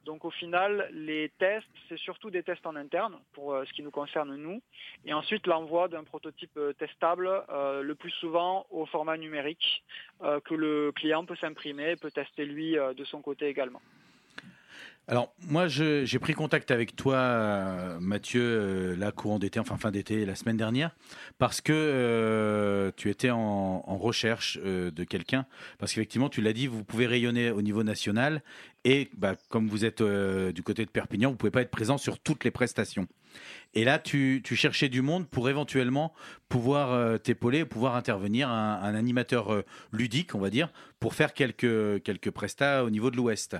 Donc 0.05 0.25
au 0.25 0.31
final, 0.31 0.89
les 0.91 1.31
tests, 1.39 1.67
c'est 1.87 1.97
surtout 1.97 2.29
des 2.29 2.43
tests 2.43 2.65
en 2.65 2.75
interne 2.75 3.17
pour 3.33 3.53
euh, 3.53 3.63
ce 3.65 3.73
qui 3.73 3.83
nous 3.83 3.91
concerne 3.91 4.35
nous, 4.35 4.61
et 5.05 5.13
ensuite 5.13 5.47
l'envoi 5.47 5.87
d'un 5.87 6.03
prototype 6.03 6.57
euh, 6.57 6.73
testable, 6.73 7.29
euh, 7.49 7.81
le 7.81 7.95
plus 7.95 8.11
souvent 8.11 8.65
au 8.69 8.85
format 8.85 9.17
numérique, 9.17 9.83
que 10.45 10.53
le 10.53 10.91
client 10.93 11.25
peut 11.25 11.35
s'imprimer 11.35 11.91
et 11.91 11.95
peut 11.95 12.11
tester 12.11 12.45
lui 12.45 12.75
de 12.75 13.03
son 13.03 13.21
côté 13.21 13.47
également. 13.47 13.81
Alors, 15.09 15.35
moi, 15.49 15.67
j'ai 15.67 16.19
pris 16.19 16.33
contact 16.33 16.71
avec 16.71 16.95
toi, 16.95 17.15
euh, 17.15 17.99
Mathieu, 17.99 18.41
euh, 18.41 18.95
là, 18.95 19.11
courant 19.11 19.37
d'été, 19.37 19.59
enfin 19.59 19.75
fin 19.75 19.91
d'été, 19.91 20.25
la 20.25 20.33
semaine 20.33 20.55
dernière, 20.55 20.95
parce 21.39 21.59
que 21.59 21.73
euh, 21.73 22.89
tu 22.95 23.09
étais 23.09 23.29
en, 23.29 23.81
recherche 23.97 24.57
de 24.59 25.03
quelqu'un. 25.03 25.45
Parce 25.77 25.93
qu'effectivement, 25.93 26.29
tu 26.29 26.41
l'as 26.41 26.53
dit, 26.53 26.67
vous 26.67 26.85
pouvez 26.85 27.05
rayonner 27.05 27.51
au 27.51 27.61
niveau 27.61 27.83
national. 27.83 28.43
Et 28.85 29.09
bah, 29.17 29.35
comme 29.49 29.67
vous 29.67 29.83
êtes 29.83 30.01
du 30.01 30.63
côté 30.63 30.85
de 30.85 30.89
Perpignan, 30.89 31.31
vous 31.31 31.37
pouvez 31.37 31.51
pas 31.51 31.61
être 31.61 31.71
présent 31.71 31.97
sur 31.97 32.17
toutes 32.19 32.45
les 32.45 32.51
prestations. 32.51 33.07
Et 33.73 33.83
là, 33.83 33.99
tu, 33.99 34.41
cherchais 34.55 34.89
du 34.89 35.01
monde 35.01 35.27
pour 35.27 35.49
éventuellement 35.49 36.13
pouvoir 36.47 37.19
t'épauler, 37.19 37.65
pouvoir 37.65 37.95
intervenir, 37.95 38.49
un, 38.49 38.81
un 38.81 38.95
animateur 38.95 39.63
ludique, 39.91 40.33
on 40.33 40.39
va 40.39 40.49
dire, 40.49 40.71
pour 40.99 41.13
faire 41.13 41.33
quelques, 41.33 42.01
quelques 42.03 42.31
prestats 42.31 42.83
au 42.85 42.89
niveau 42.89 43.11
de 43.11 43.17
l'Ouest. 43.17 43.57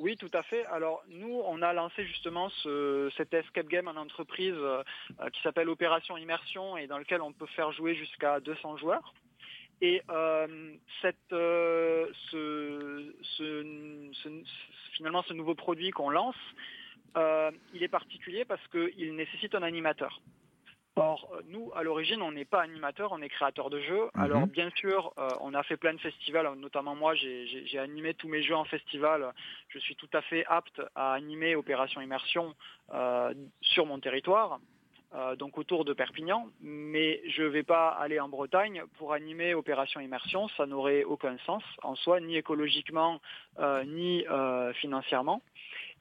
Oui, 0.00 0.16
tout 0.16 0.30
à 0.32 0.42
fait. 0.42 0.64
Alors 0.66 1.04
nous, 1.10 1.42
on 1.44 1.60
a 1.60 1.74
lancé 1.74 2.06
justement 2.06 2.48
ce, 2.62 3.10
cet 3.18 3.34
escape 3.34 3.68
game 3.68 3.86
en 3.86 3.96
entreprise 3.96 4.54
euh, 4.56 4.82
qui 5.30 5.42
s'appelle 5.42 5.68
Opération 5.68 6.16
Immersion 6.16 6.78
et 6.78 6.86
dans 6.86 6.96
lequel 6.96 7.20
on 7.20 7.32
peut 7.32 7.46
faire 7.54 7.70
jouer 7.72 7.94
jusqu'à 7.94 8.40
200 8.40 8.78
joueurs. 8.78 9.12
Et 9.82 10.00
euh, 10.08 10.72
euh, 11.34 12.06
finalement, 14.92 15.22
ce 15.22 15.34
nouveau 15.34 15.54
produit 15.54 15.90
qu'on 15.90 16.10
lance 16.10 16.36
il 17.74 17.82
est 17.82 17.88
particulier 17.88 18.44
parce 18.44 18.66
qu'il 18.68 19.16
nécessite 19.16 19.54
un 19.54 19.62
animateur. 19.62 20.20
Or, 21.00 21.28
euh, 21.32 21.40
nous, 21.48 21.70
à 21.74 21.82
l'origine, 21.82 22.20
on 22.22 22.32
n'est 22.32 22.44
pas 22.44 22.62
animateur, 22.62 23.12
on 23.12 23.22
est 23.22 23.28
créateur 23.28 23.70
de 23.70 23.80
jeux. 23.80 24.04
Mhm. 24.14 24.22
Alors, 24.22 24.46
bien 24.46 24.70
sûr, 24.76 25.12
euh, 25.18 25.28
on 25.40 25.54
a 25.54 25.62
fait 25.62 25.76
plein 25.76 25.94
de 25.94 26.00
festivals, 26.00 26.48
notamment 26.56 26.94
moi, 26.94 27.14
j'ai- 27.14 27.78
animé 27.78 28.14
tous 28.14 28.28
mes 28.28 28.42
jeux 28.42 28.54
en 28.56 28.64
festival. 28.64 29.32
Je 29.68 29.78
suis 29.78 29.96
tout 29.96 30.08
à 30.12 30.20
fait 30.22 30.44
apte 30.46 30.80
à 30.94 31.14
animer 31.14 31.54
Opération 31.56 32.00
Immersion 32.00 32.54
euh, 32.92 33.32
sur 33.62 33.86
mon 33.86 33.98
territoire, 34.00 34.58
euh, 35.14 35.36
donc 35.36 35.56
autour 35.58 35.84
de 35.84 35.92
Perpignan. 35.92 36.48
Mais 36.60 37.22
je 37.28 37.42
ne 37.44 37.48
vais 37.48 37.62
pas 37.62 37.88
aller 37.88 38.20
en 38.20 38.28
Bretagne 38.28 38.82
pour 38.98 39.12
animer 39.12 39.54
Opération 39.54 40.00
Immersion, 40.00 40.48
ça 40.56 40.66
n'aurait 40.66 41.04
aucun 41.04 41.36
sens 41.46 41.62
en 41.82 41.94
soi, 41.94 42.20
ni 42.20 42.36
écologiquement, 42.36 43.20
euh, 43.58 43.84
ni 43.84 44.26
euh, 44.26 44.72
financièrement. 44.74 45.40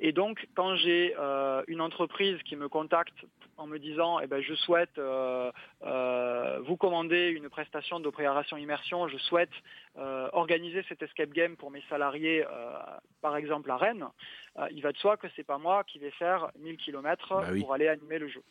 Et 0.02 0.14
donc, 0.14 0.48
quand 0.56 0.76
j'ai 0.78 1.14
euh, 1.20 1.62
une 1.68 1.82
entreprise 1.82 2.42
qui 2.44 2.56
me 2.56 2.70
contacte 2.70 3.26
en 3.58 3.68
me 3.68 3.78
disant, 3.78 4.22
eh 4.22 4.28
ben, 4.28 4.42
je 4.42 4.54
souhaite 4.54 4.98
euh, 4.98 5.52
euh, 5.84 6.60
vous 6.64 6.78
commander 6.78 7.28
une 7.28 7.50
prestation 7.50 8.00
d'opération 8.00 8.56
immersion, 8.56 9.08
je 9.10 9.18
souhaite 9.18 9.52
organiser 10.32 10.82
cet 10.88 11.04
escape 11.04 11.32
game 11.32 11.58
pour 11.58 11.72
mes 11.72 11.84
salariés, 11.90 12.46
par 13.22 13.36
exemple 13.36 13.70
à 13.70 13.76
Rennes, 13.76 14.08
il 14.72 14.82
va 14.82 14.94
de 14.94 14.98
soi 14.98 15.18
que 15.18 15.28
c'est 15.36 15.44
pas 15.44 15.58
moi 15.58 15.84
qui 15.84 16.00
vais 16.00 16.12
faire 16.12 16.52
1000 16.58 16.78
km 16.78 17.28
Bah 17.28 17.48
oui. 17.52 17.60
pour 17.60 17.74
aller 17.74 17.90
animer 17.90 18.18
le 18.18 18.30
jeu. 18.30 18.42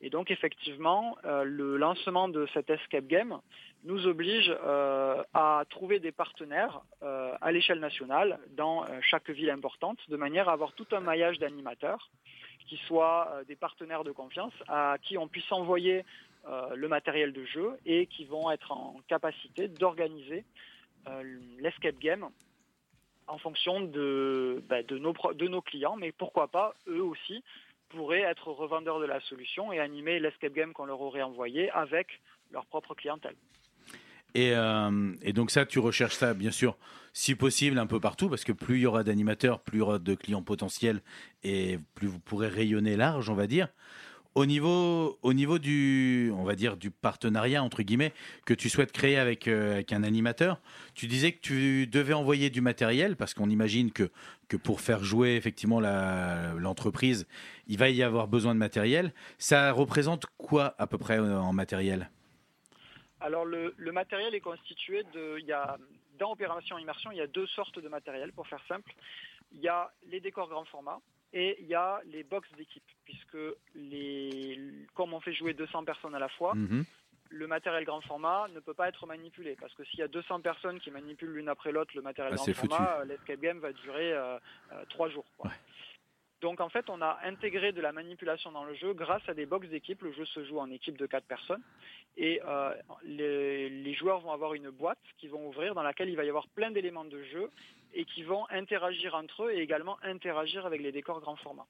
Et 0.00 0.10
donc, 0.10 0.30
effectivement, 0.30 1.16
le 1.24 1.76
lancement 1.76 2.28
de 2.28 2.46
cet 2.54 2.70
escape 2.70 3.08
game 3.08 3.40
nous 3.84 4.06
oblige 4.06 4.52
euh, 4.64 5.22
à 5.34 5.64
trouver 5.68 5.98
des 5.98 6.12
partenaires 6.12 6.82
euh, 7.02 7.34
à 7.40 7.50
l'échelle 7.50 7.80
nationale 7.80 8.38
dans 8.50 8.84
euh, 8.84 9.00
chaque 9.00 9.30
ville 9.30 9.50
importante, 9.50 9.98
de 10.08 10.16
manière 10.16 10.48
à 10.48 10.52
avoir 10.52 10.72
tout 10.72 10.86
un 10.92 11.00
maillage 11.00 11.38
d'animateurs 11.38 12.10
qui 12.68 12.76
soient 12.86 13.42
des 13.48 13.56
partenaires 13.56 14.04
de 14.04 14.12
confiance 14.12 14.54
à 14.68 14.96
qui 15.02 15.18
on 15.18 15.28
puisse 15.28 15.50
envoyer 15.50 16.04
le 16.74 16.88
matériel 16.88 17.32
de 17.32 17.44
jeu 17.44 17.76
et 17.84 18.06
qui 18.06 18.24
vont 18.24 18.50
être 18.50 18.72
en 18.72 18.96
capacité 19.08 19.68
d'organiser 19.68 20.44
l'escape 21.58 21.98
game 21.98 22.28
en 23.26 23.36
fonction 23.38 23.80
bah, 23.80 24.82
de 24.82 25.48
nos 25.48 25.60
clients, 25.60 25.96
mais 25.96 26.12
pourquoi 26.12 26.48
pas 26.48 26.74
eux 26.86 27.02
aussi 27.02 27.44
pourraient 27.90 28.22
être 28.22 28.50
revendeurs 28.52 29.00
de 29.00 29.06
la 29.06 29.20
solution 29.20 29.72
et 29.72 29.78
animer 29.78 30.18
l'escape 30.18 30.54
game 30.54 30.72
qu'on 30.72 30.86
leur 30.86 31.00
aurait 31.00 31.22
envoyé 31.22 31.68
avec 31.72 32.20
leur 32.52 32.64
propre 32.66 32.94
clientèle. 32.94 33.36
Et, 34.34 34.52
euh, 34.54 35.12
et 35.22 35.32
donc 35.32 35.50
ça, 35.50 35.66
tu 35.66 35.78
recherches 35.78 36.16
ça, 36.16 36.34
bien 36.34 36.50
sûr, 36.50 36.76
si 37.12 37.34
possible, 37.34 37.78
un 37.78 37.86
peu 37.86 38.00
partout, 38.00 38.28
parce 38.28 38.44
que 38.44 38.52
plus 38.52 38.78
il 38.78 38.82
y 38.82 38.86
aura 38.86 39.04
d'animateurs, 39.04 39.60
plus 39.60 39.78
il 39.78 39.80
y 39.80 39.82
aura 39.82 39.98
de 39.98 40.14
clients 40.14 40.42
potentiels, 40.42 41.02
et 41.44 41.78
plus 41.94 42.08
vous 42.08 42.18
pourrez 42.18 42.48
rayonner 42.48 42.96
large, 42.96 43.28
on 43.28 43.34
va 43.34 43.46
dire. 43.46 43.68
Au 44.34 44.46
niveau, 44.46 45.18
au 45.20 45.34
niveau 45.34 45.58
du, 45.58 46.32
on 46.34 46.44
va 46.44 46.54
dire, 46.54 46.78
du 46.78 46.90
partenariat, 46.90 47.62
entre 47.62 47.82
guillemets, 47.82 48.14
que 48.46 48.54
tu 48.54 48.70
souhaites 48.70 48.90
créer 48.90 49.18
avec, 49.18 49.46
euh, 49.46 49.74
avec 49.74 49.92
un 49.92 50.02
animateur, 50.02 50.58
tu 50.94 51.06
disais 51.06 51.32
que 51.32 51.40
tu 51.40 51.86
devais 51.86 52.14
envoyer 52.14 52.48
du 52.48 52.62
matériel, 52.62 53.16
parce 53.16 53.34
qu'on 53.34 53.50
imagine 53.50 53.92
que, 53.92 54.10
que 54.48 54.56
pour 54.56 54.80
faire 54.80 55.04
jouer 55.04 55.36
effectivement 55.36 55.80
l'entreprise, 55.80 57.26
il 57.66 57.76
va 57.76 57.90
y 57.90 58.02
avoir 58.02 58.26
besoin 58.26 58.54
de 58.54 58.58
matériel. 58.58 59.12
Ça 59.36 59.70
représente 59.70 60.24
quoi 60.38 60.74
à 60.78 60.86
peu 60.86 60.96
près 60.96 61.18
euh, 61.18 61.38
en 61.38 61.52
matériel? 61.52 62.10
Alors 63.22 63.44
le, 63.44 63.74
le 63.76 63.92
matériel 63.92 64.34
est 64.34 64.40
constitué 64.40 65.04
de, 65.14 65.38
il 65.38 65.46
y 65.46 65.52
a, 65.52 65.78
dans 66.18 66.32
Opération 66.32 66.76
Immersion, 66.78 67.10
il 67.12 67.18
y 67.18 67.20
a 67.20 67.26
deux 67.26 67.46
sortes 67.48 67.78
de 67.78 67.88
matériel, 67.88 68.32
pour 68.32 68.46
faire 68.48 68.62
simple. 68.68 68.92
Il 69.52 69.60
y 69.60 69.68
a 69.68 69.90
les 70.08 70.20
décors 70.20 70.48
grand 70.48 70.64
format 70.64 70.98
et 71.32 71.56
il 71.60 71.66
y 71.66 71.74
a 71.74 72.00
les 72.06 72.22
box 72.24 72.48
d'équipe, 72.56 72.82
puisque 73.04 73.36
les, 73.74 74.58
comme 74.94 75.14
on 75.14 75.20
fait 75.20 75.32
jouer 75.32 75.54
200 75.54 75.84
personnes 75.84 76.14
à 76.14 76.18
la 76.18 76.28
fois, 76.28 76.54
Mhm. 76.54 76.84
le 77.30 77.46
matériel 77.46 77.84
grand 77.84 78.00
format 78.02 78.48
ne 78.54 78.60
peut 78.60 78.74
pas 78.74 78.88
être 78.88 79.06
manipulé, 79.06 79.56
parce 79.58 79.72
que 79.74 79.84
s'il 79.84 80.00
y 80.00 80.02
a 80.02 80.08
200 80.08 80.40
personnes 80.40 80.78
qui 80.80 80.90
manipulent 80.90 81.32
l'une 81.32 81.48
après 81.48 81.72
l'autre 81.72 81.92
le 81.94 82.02
matériel 82.02 82.34
Ah, 82.34 82.36
grand 82.36 82.44
format, 82.54 82.98
euh, 83.00 83.04
l'escape 83.04 83.40
game 83.40 83.58
va 83.60 83.72
durer 83.72 84.12
euh, 84.12 84.38
euh, 84.72 84.84
trois 84.90 85.08
jours. 85.08 85.24
quoi. 85.38 85.50
Donc 86.42 86.60
en 86.60 86.68
fait, 86.68 86.90
on 86.90 87.00
a 87.00 87.20
intégré 87.22 87.70
de 87.70 87.80
la 87.80 87.92
manipulation 87.92 88.50
dans 88.50 88.64
le 88.64 88.74
jeu 88.74 88.94
grâce 88.94 89.22
à 89.28 89.34
des 89.34 89.46
box 89.46 89.68
d'équipe. 89.68 90.02
Le 90.02 90.12
jeu 90.12 90.24
se 90.26 90.44
joue 90.44 90.58
en 90.58 90.70
équipe 90.70 90.98
de 90.98 91.06
quatre 91.06 91.24
personnes 91.24 91.62
et 92.16 92.40
euh, 92.44 92.74
les, 93.04 93.94
joueurs 93.94 94.20
vont 94.20 94.32
avoir 94.32 94.54
une 94.54 94.70
boîte 94.70 94.98
qu'ils 95.18 95.30
vont 95.30 95.46
ouvrir 95.46 95.74
dans 95.74 95.84
laquelle 95.84 96.10
il 96.10 96.16
va 96.16 96.24
y 96.24 96.28
avoir 96.28 96.48
plein 96.48 96.72
d'éléments 96.72 97.04
de 97.04 97.22
jeu 97.22 97.48
et 97.94 98.04
qui 98.04 98.24
vont 98.24 98.44
interagir 98.50 99.14
entre 99.14 99.44
eux 99.44 99.52
et 99.52 99.60
également 99.60 99.98
interagir 100.02 100.66
avec 100.66 100.82
les 100.82 100.90
décors 100.90 101.20
grand 101.20 101.36
format. 101.36 101.66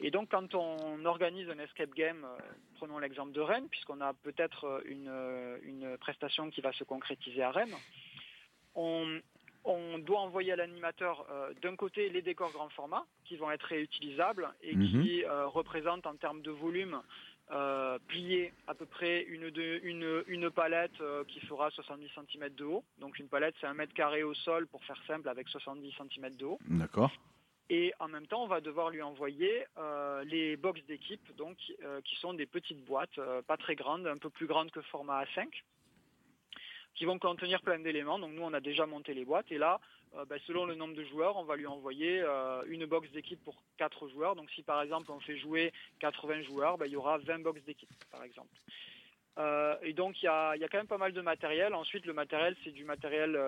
Et 0.00 0.12
donc 0.12 0.30
quand 0.30 0.54
on 0.54 1.04
organise 1.04 1.50
un 1.50 1.58
escape 1.58 1.94
game, 1.94 2.24
euh, 2.24 2.38
prenons 2.76 2.98
l'exemple 2.98 3.32
de 3.32 3.40
Rennes, 3.40 3.68
puisqu'on 3.68 4.00
a 4.00 4.14
peut-être 4.14 4.64
euh, 4.66 4.80
une, 4.84 5.58
une 5.64 5.98
prestation 5.98 6.48
qui 6.50 6.60
va 6.60 6.72
se 6.72 6.84
concrétiser 6.84 7.42
à 7.42 7.50
Rennes, 7.50 7.74
on, 8.76 9.20
on 9.66 9.98
doit 9.98 10.20
envoyer 10.20 10.52
à 10.52 10.56
l'animateur 10.56 11.26
euh, 11.30 11.52
d'un 11.62 11.76
côté 11.76 12.08
les 12.08 12.22
décors 12.22 12.52
grand 12.52 12.68
format 12.70 13.04
qui 13.24 13.36
vont 13.36 13.50
être 13.50 13.64
réutilisables 13.64 14.48
et 14.62 14.74
Mhm. 14.74 15.02
qui 15.02 15.24
euh, 15.24 15.46
représentent 15.46 16.06
en 16.06 16.16
termes 16.16 16.40
de 16.42 16.50
volume 16.50 17.00
euh, 17.52 17.98
pliés 18.08 18.52
à 18.66 18.74
peu 18.74 18.86
près 18.86 19.22
une, 19.22 19.50
de- 19.50 19.80
une, 19.84 20.24
une 20.26 20.50
palette 20.50 21.00
qui 21.28 21.40
fera 21.40 21.70
70 21.70 22.08
cm 22.14 22.48
de 22.54 22.64
haut. 22.64 22.84
Donc 22.98 23.18
une 23.18 23.28
palette 23.28 23.54
c'est 23.60 23.66
un 23.68 23.74
mètre 23.74 23.94
carré 23.94 24.22
au 24.24 24.34
sol 24.34 24.66
pour 24.66 24.82
faire 24.84 25.00
simple 25.06 25.28
avec 25.28 25.48
70 25.48 25.92
cm 25.92 26.36
de 26.36 26.44
haut. 26.46 26.58
D'accord. 26.68 27.12
Et 27.68 27.92
en 27.98 28.06
même 28.06 28.28
temps, 28.28 28.44
on 28.44 28.46
va 28.46 28.60
devoir 28.60 28.90
lui 28.90 29.02
envoyer 29.02 29.64
euh, 29.76 30.22
les 30.24 30.56
box 30.56 30.80
d'équipe, 30.86 31.34
donc 31.36 31.56
euh, 31.82 32.00
qui 32.02 32.14
sont 32.16 32.32
des 32.32 32.46
petites 32.46 32.84
boîtes, 32.84 33.18
euh, 33.18 33.42
pas 33.42 33.56
très 33.56 33.74
grandes, 33.74 34.06
un 34.06 34.18
peu 34.18 34.30
plus 34.30 34.46
grandes 34.46 34.70
que 34.70 34.80
format 34.82 35.24
A5, 35.24 35.48
qui 36.96 37.04
vont 37.04 37.18
contenir 37.18 37.60
plein 37.60 37.78
d'éléments. 37.78 38.18
Donc 38.18 38.32
nous, 38.32 38.42
on 38.42 38.52
a 38.52 38.60
déjà 38.60 38.86
monté 38.86 39.14
les 39.14 39.24
boîtes, 39.24 39.52
et 39.52 39.58
là, 39.58 39.80
euh, 40.16 40.24
ben, 40.24 40.38
selon 40.46 40.64
le 40.64 40.74
nombre 40.74 40.94
de 40.94 41.04
joueurs, 41.04 41.36
on 41.36 41.44
va 41.44 41.56
lui 41.56 41.66
envoyer 41.66 42.20
euh, 42.20 42.62
une 42.68 42.86
box 42.86 43.10
d'équipe 43.12 43.42
pour 43.44 43.62
4 43.76 44.08
joueurs. 44.08 44.34
Donc 44.34 44.50
si 44.50 44.62
par 44.62 44.80
exemple 44.82 45.10
on 45.10 45.20
fait 45.20 45.36
jouer 45.36 45.72
80 46.00 46.42
joueurs, 46.42 46.78
ben, 46.78 46.86
il 46.86 46.92
y 46.92 46.96
aura 46.96 47.18
20 47.18 47.40
box 47.40 47.62
d'équipe, 47.64 47.90
par 48.10 48.24
exemple. 48.24 48.54
Euh, 49.38 49.76
et 49.82 49.92
donc 49.92 50.22
il 50.22 50.24
y 50.24 50.28
a, 50.28 50.56
il 50.56 50.62
y 50.62 50.64
a 50.64 50.68
quand 50.68 50.78
même 50.78 50.86
pas 50.86 50.96
mal 50.96 51.12
de 51.12 51.20
matériel. 51.20 51.74
Ensuite, 51.74 52.06
le 52.06 52.14
matériel, 52.14 52.56
c'est 52.64 52.70
du 52.70 52.84
matériel 52.84 53.38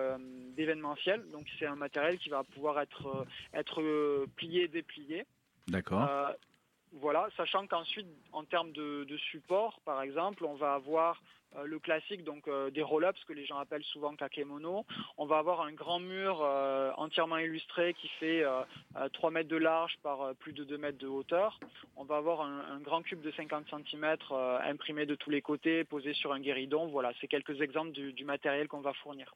d'événementiel. 0.55 1.27
Donc 1.31 1.47
c'est 1.57 1.65
un 1.65 1.75
matériel 1.75 2.19
qui 2.19 2.29
va 2.29 2.43
pouvoir 2.43 2.79
être, 2.79 3.25
être 3.53 4.27
plié, 4.35 4.67
déplié. 4.67 5.25
D'accord. 5.67 6.07
Voilà, 6.91 7.29
sachant 7.37 7.67
qu'ensuite, 7.67 8.07
en 8.31 8.43
termes 8.43 8.71
de, 8.71 9.03
de 9.03 9.17
support, 9.17 9.79
par 9.85 10.01
exemple, 10.01 10.43
on 10.43 10.55
va 10.55 10.73
avoir 10.73 11.21
euh, 11.55 11.65
le 11.65 11.79
classique, 11.79 12.23
donc 12.23 12.47
euh, 12.47 12.69
des 12.69 12.83
roll-ups 12.83 13.23
que 13.25 13.33
les 13.33 13.45
gens 13.45 13.57
appellent 13.57 13.83
souvent 13.85 14.15
kakemono. 14.15 14.85
On 15.17 15.25
va 15.25 15.39
avoir 15.39 15.61
un 15.61 15.71
grand 15.71 15.99
mur 15.99 16.41
euh, 16.41 16.91
entièrement 16.97 17.37
illustré 17.37 17.93
qui 17.95 18.07
fait 18.19 18.43
euh, 18.43 18.61
euh, 18.97 19.09
3 19.09 19.31
mètres 19.31 19.49
de 19.49 19.57
large 19.57 19.97
par 20.03 20.35
plus 20.35 20.53
de 20.53 20.63
2 20.63 20.77
mètres 20.77 20.99
de 20.99 21.07
hauteur. 21.07 21.59
On 21.95 22.03
va 22.03 22.17
avoir 22.17 22.41
un, 22.41 22.79
grand 22.79 23.01
cube 23.01 23.21
de 23.21 23.31
50 23.31 23.65
cm 23.69 24.15
imprimé 24.63 25.05
de 25.05 25.15
tous 25.15 25.29
les 25.29 25.41
côtés, 25.41 25.83
posé 25.83 26.13
sur 26.13 26.33
un 26.33 26.39
guéridon. 26.39 26.87
Voilà, 26.87 27.11
c'est 27.19 27.27
quelques 27.27 27.61
exemples 27.61 27.91
du 27.91 28.25
matériel 28.25 28.67
qu'on 28.67 28.81
va 28.81 28.93
fournir. 28.93 29.33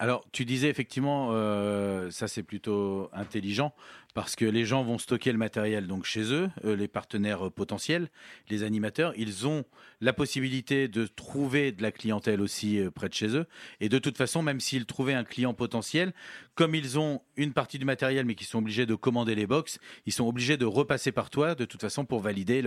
Alors, 0.00 0.24
tu 0.30 0.44
disais 0.44 0.68
effectivement, 0.68 1.30
euh, 1.32 2.08
ça 2.12 2.28
c'est 2.28 2.44
plutôt 2.44 3.10
intelligent, 3.12 3.74
parce 4.14 4.36
que 4.36 4.44
les 4.44 4.64
gens 4.64 4.84
vont 4.84 4.96
stocker 4.96 5.32
le 5.32 5.38
matériel 5.38 5.88
donc 5.88 6.04
chez 6.04 6.32
eux, 6.32 6.48
euh, 6.64 6.76
les 6.76 6.86
partenaires 6.86 7.48
euh, 7.48 7.50
potentiels, 7.50 8.08
les 8.48 8.62
animateurs, 8.62 9.12
ils 9.16 9.48
ont 9.48 9.64
la 10.00 10.12
possibilité 10.12 10.86
de 10.86 11.08
trouver 11.08 11.72
de 11.72 11.82
la 11.82 11.90
clientèle 11.90 12.40
aussi 12.40 12.80
près 12.94 13.08
de 13.08 13.14
chez 13.14 13.36
eux. 13.36 13.46
Et 13.80 13.88
de 13.88 13.98
toute 13.98 14.16
façon, 14.16 14.40
même 14.40 14.60
s'ils 14.60 14.86
trouvaient 14.86 15.14
un 15.14 15.24
client 15.24 15.52
potentiel, 15.52 16.12
comme 16.54 16.76
ils 16.76 16.96
ont 17.00 17.20
une 17.36 17.52
partie 17.52 17.80
du 17.80 17.84
matériel, 17.84 18.24
mais 18.24 18.36
qu'ils 18.36 18.46
sont 18.46 18.58
obligés 18.58 18.86
de 18.86 18.94
commander 18.94 19.34
les 19.34 19.48
box, 19.48 19.80
ils 20.06 20.12
sont 20.12 20.28
obligés 20.28 20.56
de 20.56 20.64
repasser 20.64 21.10
par 21.10 21.28
toi 21.28 21.56
de 21.56 21.64
toute 21.64 21.80
façon 21.80 22.04
pour 22.04 22.20
valider 22.20 22.62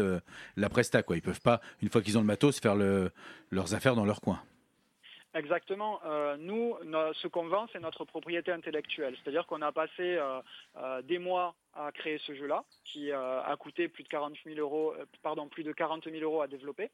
la 0.57 0.69
presta. 0.69 1.01
Quoi. 1.01 1.15
Ils 1.15 1.21
peuvent 1.21 1.39
pas, 1.39 1.61
une 1.81 1.89
fois 1.89 2.01
qu'ils 2.01 2.17
ont 2.17 2.21
le 2.21 2.27
matos, 2.27 2.59
faire 2.59 2.75
le, 2.75 3.11
leurs 3.51 3.73
affaires 3.73 3.95
dans 3.95 4.05
leur 4.05 4.19
coin. 4.19 4.41
Exactement. 5.33 6.01
Euh, 6.05 6.35
nous, 6.37 6.75
no- 6.83 7.13
ce 7.13 7.27
qu'on 7.27 7.47
vend, 7.47 7.67
c'est 7.71 7.79
notre 7.79 8.03
propriété 8.05 8.51
intellectuelle. 8.51 9.15
C'est-à-dire 9.23 9.45
qu'on 9.47 9.61
a 9.61 9.71
passé 9.71 10.17
euh, 10.17 10.41
euh, 10.77 11.01
des 11.03 11.19
mois 11.19 11.55
à 11.73 11.93
créer 11.93 12.17
ce 12.17 12.35
jeu-là, 12.35 12.65
qui 12.83 13.13
a 13.13 13.55
coûté 13.57 13.87
plus 13.87 14.03
de 14.03 14.09
40 14.09 14.35
000 14.43 14.59
euros, 14.59 14.93
pardon, 15.23 15.47
plus 15.47 15.63
de 15.63 15.71
40 15.71 16.03
000 16.03 16.17
euros 16.21 16.41
à 16.41 16.47
développer. 16.47 16.89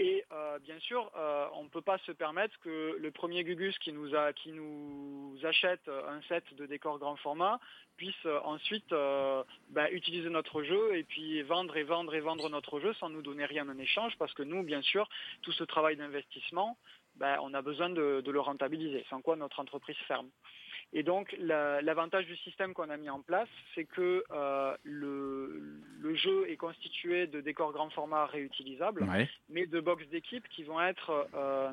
Et 0.00 0.24
euh, 0.32 0.58
bien 0.58 0.76
sûr, 0.80 1.08
on 1.54 1.62
ne 1.62 1.68
peut 1.68 1.82
pas 1.82 1.98
se 1.98 2.10
permettre 2.10 2.58
que 2.58 2.96
le 3.00 3.10
premier 3.12 3.44
Gugus 3.44 3.78
qui 3.78 3.92
nous, 3.92 4.12
a, 4.16 4.32
qui 4.32 4.50
nous 4.50 5.38
achète 5.44 5.86
un 5.88 6.20
set 6.22 6.42
de 6.56 6.66
décors 6.66 6.98
grand 6.98 7.14
format 7.14 7.60
puisse 7.96 8.26
ensuite 8.44 8.92
bah, 9.68 9.88
utiliser 9.92 10.30
notre 10.30 10.64
jeu 10.64 10.96
et 10.96 11.04
puis 11.04 11.40
vendre 11.42 11.76
et 11.76 11.84
vendre 11.84 12.12
et 12.16 12.20
vendre 12.20 12.48
notre 12.48 12.80
jeu 12.80 12.92
sans 12.94 13.08
nous 13.08 13.22
donner 13.22 13.44
rien 13.44 13.68
en 13.68 13.78
échange 13.78 14.16
parce 14.18 14.34
que 14.34 14.42
nous, 14.42 14.64
bien 14.64 14.82
sûr, 14.82 15.08
tout 15.42 15.52
ce 15.52 15.62
travail 15.62 15.94
d'investissement, 15.96 16.76
bah, 17.16 17.38
on 17.42 17.54
a 17.54 17.62
besoin 17.62 17.90
de, 17.90 18.20
de 18.20 18.30
le 18.30 18.40
rentabiliser, 18.40 19.04
sans 19.10 19.20
quoi 19.20 19.36
notre 19.36 19.60
entreprise 19.60 19.96
ferme. 20.08 20.28
Et 20.94 21.02
donc 21.02 21.34
l'avantage 21.38 22.26
du 22.26 22.36
système 22.36 22.74
qu'on 22.74 22.90
a 22.90 22.96
mis 22.98 23.08
en 23.08 23.22
place, 23.22 23.48
c'est 23.74 23.84
que 23.84 24.24
euh, 24.30 24.76
le, 24.82 25.80
le, 26.00 26.14
jeu 26.14 26.50
est 26.50 26.56
constitué 26.56 27.26
de 27.26 27.40
décors 27.40 27.72
grand 27.72 27.88
format 27.90 28.26
réutilisables, 28.26 29.06
mais 29.48 29.66
de 29.66 29.80
box 29.80 30.06
d'équipe 30.08 30.46
qui 30.48 30.64
vont 30.64 30.80
être... 30.82 31.26
Euh, 31.34 31.72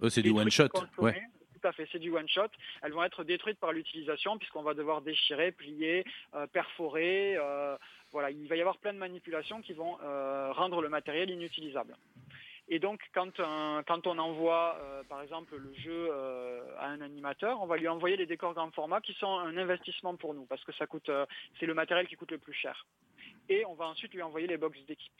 oh, 0.00 0.10
c'est 0.10 0.20
du 0.20 0.30
one 0.30 0.50
shot. 0.50 0.68
Ouais. 0.98 1.22
Tout 1.60 1.66
à 1.66 1.72
fait, 1.72 1.88
c'est 1.90 1.98
du 1.98 2.10
one 2.10 2.28
shot. 2.28 2.50
Elles 2.82 2.92
vont 2.92 3.02
être 3.02 3.24
détruites 3.24 3.58
par 3.58 3.72
l'utilisation 3.72 4.36
puisqu'on 4.36 4.62
va 4.62 4.74
devoir 4.74 5.00
déchirer, 5.00 5.50
plier, 5.50 6.04
euh, 6.34 6.46
perforer. 6.46 7.36
Euh, 7.38 7.78
voilà, 8.12 8.30
il 8.30 8.46
va 8.46 8.56
y 8.56 8.60
avoir 8.60 8.76
plein 8.76 8.92
de 8.92 8.98
manipulations 8.98 9.62
qui 9.62 9.72
vont 9.72 9.96
rendre 10.52 10.82
le 10.82 10.90
matériel 10.90 11.30
inutilisable. 11.30 11.96
Et 12.70 12.78
donc, 12.78 13.00
quand, 13.14 13.38
on 13.40 14.18
envoie, 14.18 14.76
euh, 14.80 15.02
par 15.04 15.22
exemple, 15.22 15.56
le 15.56 15.72
jeu 15.72 16.08
euh, 16.10 16.60
à 16.78 16.88
un 16.88 17.00
animateur, 17.00 17.62
on 17.62 17.66
va 17.66 17.78
lui 17.78 17.88
envoyer 17.88 18.16
les 18.16 18.26
décors 18.26 18.52
grand 18.52 18.70
format 18.72 19.00
qui 19.00 19.14
sont 19.14 19.38
un 19.38 19.56
investissement 19.56 20.16
pour 20.16 20.34
nous, 20.34 20.44
parce 20.44 20.62
que 20.64 20.72
ça 20.72 20.86
coûte, 20.86 21.08
euh, 21.08 21.24
c'est 21.58 21.64
le 21.64 21.72
matériel 21.72 22.06
qui 22.06 22.16
coûte 22.16 22.30
le 22.30 22.38
plus 22.38 22.52
cher. 22.52 22.86
Et 23.48 23.64
on 23.64 23.74
va 23.74 23.86
ensuite 23.86 24.12
lui 24.12 24.20
envoyer 24.20 24.46
les 24.46 24.58
box 24.58 24.78
d'équipe. 24.84 25.12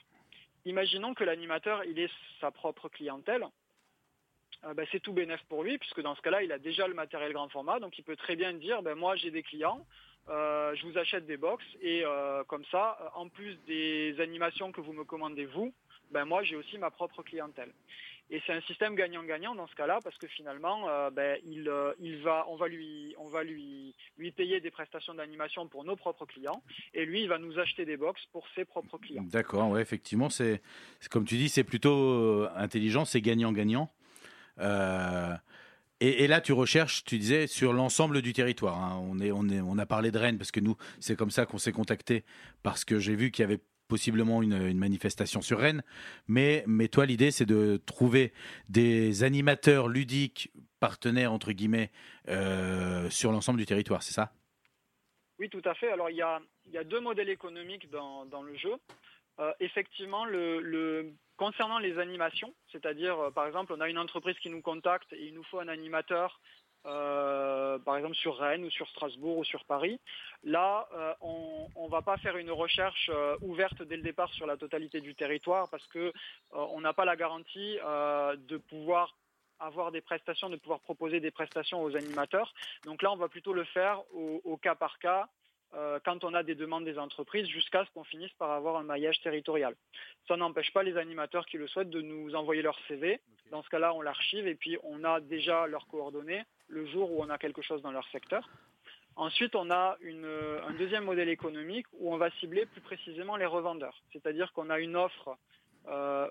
Imaginons 0.67 1.15
que 1.15 1.25
l'animateur, 1.25 1.85
il 1.85 1.99
ait 1.99 2.11
sa 2.39 2.51
propre 2.51 2.91
clientèle. 2.91 3.47
Ben, 4.75 4.87
c'est 4.91 5.01
tout 5.01 5.13
bénéf 5.13 5.41
pour 5.49 5.63
lui, 5.63 5.79
puisque 5.79 6.03
dans 6.03 6.17
ce 6.17 6.21
cas-là, 6.21 6.43
il 6.43 6.53
a 6.53 6.59
déjà 6.59 6.87
le 6.87 6.93
matériel 6.93 7.33
grand 7.33 7.49
format, 7.49 7.79
donc 7.79 7.97
il 7.97 8.03
peut 8.03 8.17
très 8.17 8.35
bien 8.35 8.53
dire, 8.53 8.83
ben, 8.83 8.97
moi 8.97 9.15
j'ai 9.15 9.31
des 9.31 9.45
clients, 9.45 9.87
je 10.27 10.83
vous 10.85 10.99
achète 10.99 11.27
des 11.27 11.37
box, 11.37 11.65
et 11.81 12.03
comme 12.49 12.65
ça, 12.73 13.13
en 13.15 13.29
plus 13.29 13.55
des 13.69 14.17
animations 14.19 14.73
que 14.73 14.81
vous 14.81 14.93
me 14.93 15.05
commandez 15.05 15.47
vous, 15.47 15.73
ben 16.11 16.25
moi 16.25 16.43
j'ai 16.43 16.57
aussi 16.57 16.79
ma 16.79 16.91
propre 16.91 17.23
clientèle. 17.23 17.73
Et 18.31 18.43
c'est 18.47 18.53
un 18.53 18.61
système 18.63 18.95
gagnant-gagnant 18.95 19.55
dans 19.55 19.67
ce 19.67 19.75
cas-là 19.75 20.01
parce 20.05 20.17
que 20.19 20.27
finalement, 20.27 20.87
euh, 20.89 21.09
ben, 21.11 21.39
il, 21.47 21.67
euh, 21.67 21.95
il 21.99 22.19
va, 22.19 22.45
on 22.49 22.57
va 22.57 22.69
lui, 22.69 23.15
on 23.19 23.27
va 23.29 23.43
lui, 23.43 23.95
lui 24.19 24.33
payer 24.33 24.61
des 24.61 24.71
prestations 24.71 25.15
d'animation 25.15 25.67
pour 25.67 25.85
nos 25.85 25.97
propres 25.97 26.27
clients 26.27 26.63
et 26.93 27.07
lui, 27.07 27.23
il 27.23 27.29
va 27.29 27.39
nous 27.39 27.59
acheter 27.59 27.87
des 27.87 27.97
box 27.97 28.21
pour 28.33 28.47
ses 28.55 28.67
propres 28.67 28.99
clients. 28.99 29.23
D'accord, 29.23 29.71
ouais, 29.71 29.81
effectivement, 29.81 30.29
c'est, 30.29 30.61
comme 31.11 31.25
tu 31.25 31.37
dis, 31.37 31.49
c'est 31.49 31.65
plutôt 31.65 31.97
euh, 31.97 32.51
intelligent, 32.55 33.07
c'est 33.07 33.23
gagnant-gagnant. 33.23 33.91
Et, 36.01 36.29
là, 36.29 36.41
tu 36.41 36.53
recherches, 36.53 37.03
tu 37.03 37.19
disais, 37.19 37.49
sur 37.49 37.73
l'ensemble 37.73 38.23
du 38.23 38.33
territoire. 38.33 38.79
Hein. 38.79 39.01
On, 39.03 39.19
est, 39.19 39.33
on, 39.33 39.49
est, 39.49 39.61
on 39.61 39.79
a 39.79 39.87
parlé 39.87 40.13
de 40.13 40.19
Rennes 40.19 40.39
parce 40.39 40.53
que 40.53 40.61
nous, 40.61 40.77
c'est 41.01 41.17
comme 41.17 41.33
ça 41.33 41.45
qu'on 41.45 41.59
s'est 41.59 41.73
contacté 41.73 42.25
parce 42.63 42.85
que 42.85 43.01
j'ai 43.01 43.17
vu 43.17 43.33
qu'il 43.33 43.43
y 43.43 43.47
avait 43.47 43.61
possiblement 43.89 44.43
une, 44.43 44.79
manifestation 44.79 45.41
sur 45.41 45.59
Rennes. 45.59 45.83
Mais, 46.29 46.63
mais 46.67 46.89
toi, 46.89 47.07
l'idée, 47.07 47.31
c'est 47.31 47.47
de 47.47 47.81
trouver 47.87 48.33
des 48.69 49.25
animateurs 49.25 49.89
ludiques, 49.89 50.53
partenaires, 50.79 51.33
entre 51.33 51.53
guillemets, 51.53 51.91
euh, 52.29 53.11
sur 53.11 53.33
l'ensemble 53.33 53.59
du 53.59 53.67
territoire, 53.67 54.03
c'est 54.03 54.15
ça? 54.15 54.33
Oui, 55.39 55.49
tout 55.49 55.63
à 55.65 55.75
fait. 55.75 55.91
Alors, 55.91 56.11
il 56.11 56.17
y 56.17 56.23
a, 56.23 56.41
y 56.71 56.79
a 56.79 56.85
deux 56.85 57.01
modèles 57.01 57.31
économiques 57.31 57.89
dans, 57.91 58.43
le 58.43 58.57
jeu. 58.57 58.75
Euh, 59.41 59.53
effectivement, 59.61 60.27
concernant 61.37 61.79
les 61.79 61.99
animations, 61.99 62.53
c'est-à-dire, 62.73 63.19
euh, 63.19 63.31
par 63.31 63.47
exemple, 63.47 63.73
on 63.73 63.81
a 63.81 63.89
une 63.89 63.99
entreprise 63.99 64.37
qui 64.41 64.51
nous 64.51 64.63
contacte 64.63 65.13
et 65.13 65.27
il 65.27 65.35
nous 65.35 65.45
faut 65.45 65.61
un 65.61 65.69
animateur 65.69 66.41
euh, 66.87 67.79
par 67.79 67.97
exemple 67.97 68.15
sur 68.17 68.39
Rennes 68.39 68.65
ou 68.65 68.71
sur 68.71 68.89
Strasbourg 68.89 69.39
ou 69.39 69.45
sur 69.45 69.65
Paris. 69.65 70.01
Là, 70.45 70.89
euh, 70.95 71.15
on 71.21 71.85
ne 71.85 71.91
va 71.91 72.03
pas 72.03 72.17
faire 72.19 72.37
une 72.37 72.51
recherche 72.51 73.11
euh, 73.13 73.37
ouverte 73.43 73.83
dès 73.83 73.97
le 73.97 74.03
départ 74.03 74.33
sur 74.35 74.47
la 74.47 74.57
totalité 74.57 75.01
du 75.01 75.15
territoire 75.15 75.69
parce 75.71 75.87
que 75.89 76.13
on 76.53 76.81
n'a 76.81 76.93
pas 76.93 77.05
la 77.05 77.17
garantie 77.17 77.77
de 77.77 78.57
pouvoir 78.57 79.17
avoir 79.61 79.91
des 79.91 80.01
prestations, 80.01 80.49
de 80.49 80.57
pouvoir 80.57 80.81
proposer 80.81 81.21
des 81.21 81.31
prestations 81.31 81.83
aux 81.83 81.97
animateurs. 81.97 82.55
Donc 82.85 83.03
là, 83.03 83.13
on 83.13 83.17
va 83.17 83.29
plutôt 83.29 83.53
le 83.53 83.65
faire 83.65 84.03
au 84.13 84.57
cas 84.57 84.75
par 84.75 84.99
cas 84.99 85.29
euh, 85.75 85.99
quand 86.05 86.25
on 86.25 86.33
a 86.33 86.43
des 86.43 86.55
demandes 86.55 86.85
des 86.85 86.99
entreprises 86.99 87.47
jusqu'à 87.47 87.85
ce 87.85 87.91
qu'on 87.91 88.05
finisse 88.05 88.33
par 88.39 88.51
avoir 88.53 88.77
un 88.77 88.85
maillage 88.85 89.21
territorial. 89.21 89.75
Ça 90.27 90.37
n'empêche 90.37 90.73
pas 90.73 90.83
les 90.83 90.97
animateurs 90.97 91.45
qui 91.47 91.59
le 91.59 91.67
souhaitent 91.67 91.91
de 91.91 92.01
nous 92.01 92.35
envoyer 92.35 92.63
leur 92.63 92.79
CV. 92.89 93.21
Dans 93.51 93.63
ce 93.63 93.69
cas-là, 93.69 93.93
on 93.93 94.01
l'archive 94.01 94.47
et 94.47 94.55
puis 94.55 94.79
on 94.83 95.05
a 95.05 95.21
déjà 95.21 95.67
leurs 95.67 95.87
coordonnées 95.89 96.43
le 96.69 96.87
jour 96.87 97.11
où 97.13 97.23
on 97.23 97.31
a 97.31 97.39
quelque 97.39 97.63
chose 97.63 97.83
dans 97.83 97.91
leur 97.91 98.07
secteur. 98.09 98.49
Ensuite, 99.17 99.57
on 99.57 99.71
a 99.71 99.99
un 100.69 100.75
deuxième 100.75 101.05
modèle 101.05 101.29
économique 101.29 101.87
où 101.95 102.15
on 102.15 102.19
va 102.19 102.31
cibler 102.39 102.67
plus 102.67 102.81
précisément 102.81 103.37
les 103.37 103.47
revendeurs. 103.47 104.01
C'est-à-dire 104.13 104.53
qu'on 104.53 104.71
a 104.71 104.79
une 104.79 104.95
offre 104.95 105.37
euh, 105.89 106.29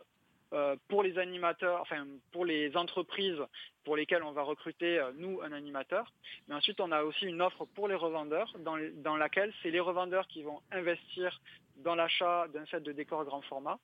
euh, 0.53 0.77
pour 0.87 1.03
les 1.03 1.19
animateurs, 1.19 1.81
enfin 1.81 2.07
pour 2.31 2.45
les 2.45 2.77
entreprises 2.77 3.43
pour 3.83 3.97
lesquelles 3.97 4.23
on 4.23 4.31
va 4.31 4.43
recruter 4.43 4.97
euh, 4.97 5.11
nous 5.17 5.41
un 5.41 5.51
animateur. 5.51 6.13
Mais 6.47 6.55
ensuite, 6.55 6.79
on 6.79 6.93
a 6.93 7.03
aussi 7.03 7.25
une 7.25 7.41
offre 7.41 7.65
pour 7.65 7.89
les 7.89 7.95
revendeurs 7.95 8.53
dans, 8.59 8.77
dans 9.03 9.17
laquelle 9.17 9.53
c'est 9.61 9.71
les 9.71 9.81
revendeurs 9.81 10.27
qui 10.27 10.43
vont 10.43 10.61
investir 10.71 11.41
dans 11.75 11.95
l'achat 11.95 12.47
d'un 12.53 12.65
set 12.67 12.83
de 12.83 12.93
décors 12.93 13.25
grand 13.25 13.41
format 13.41 13.77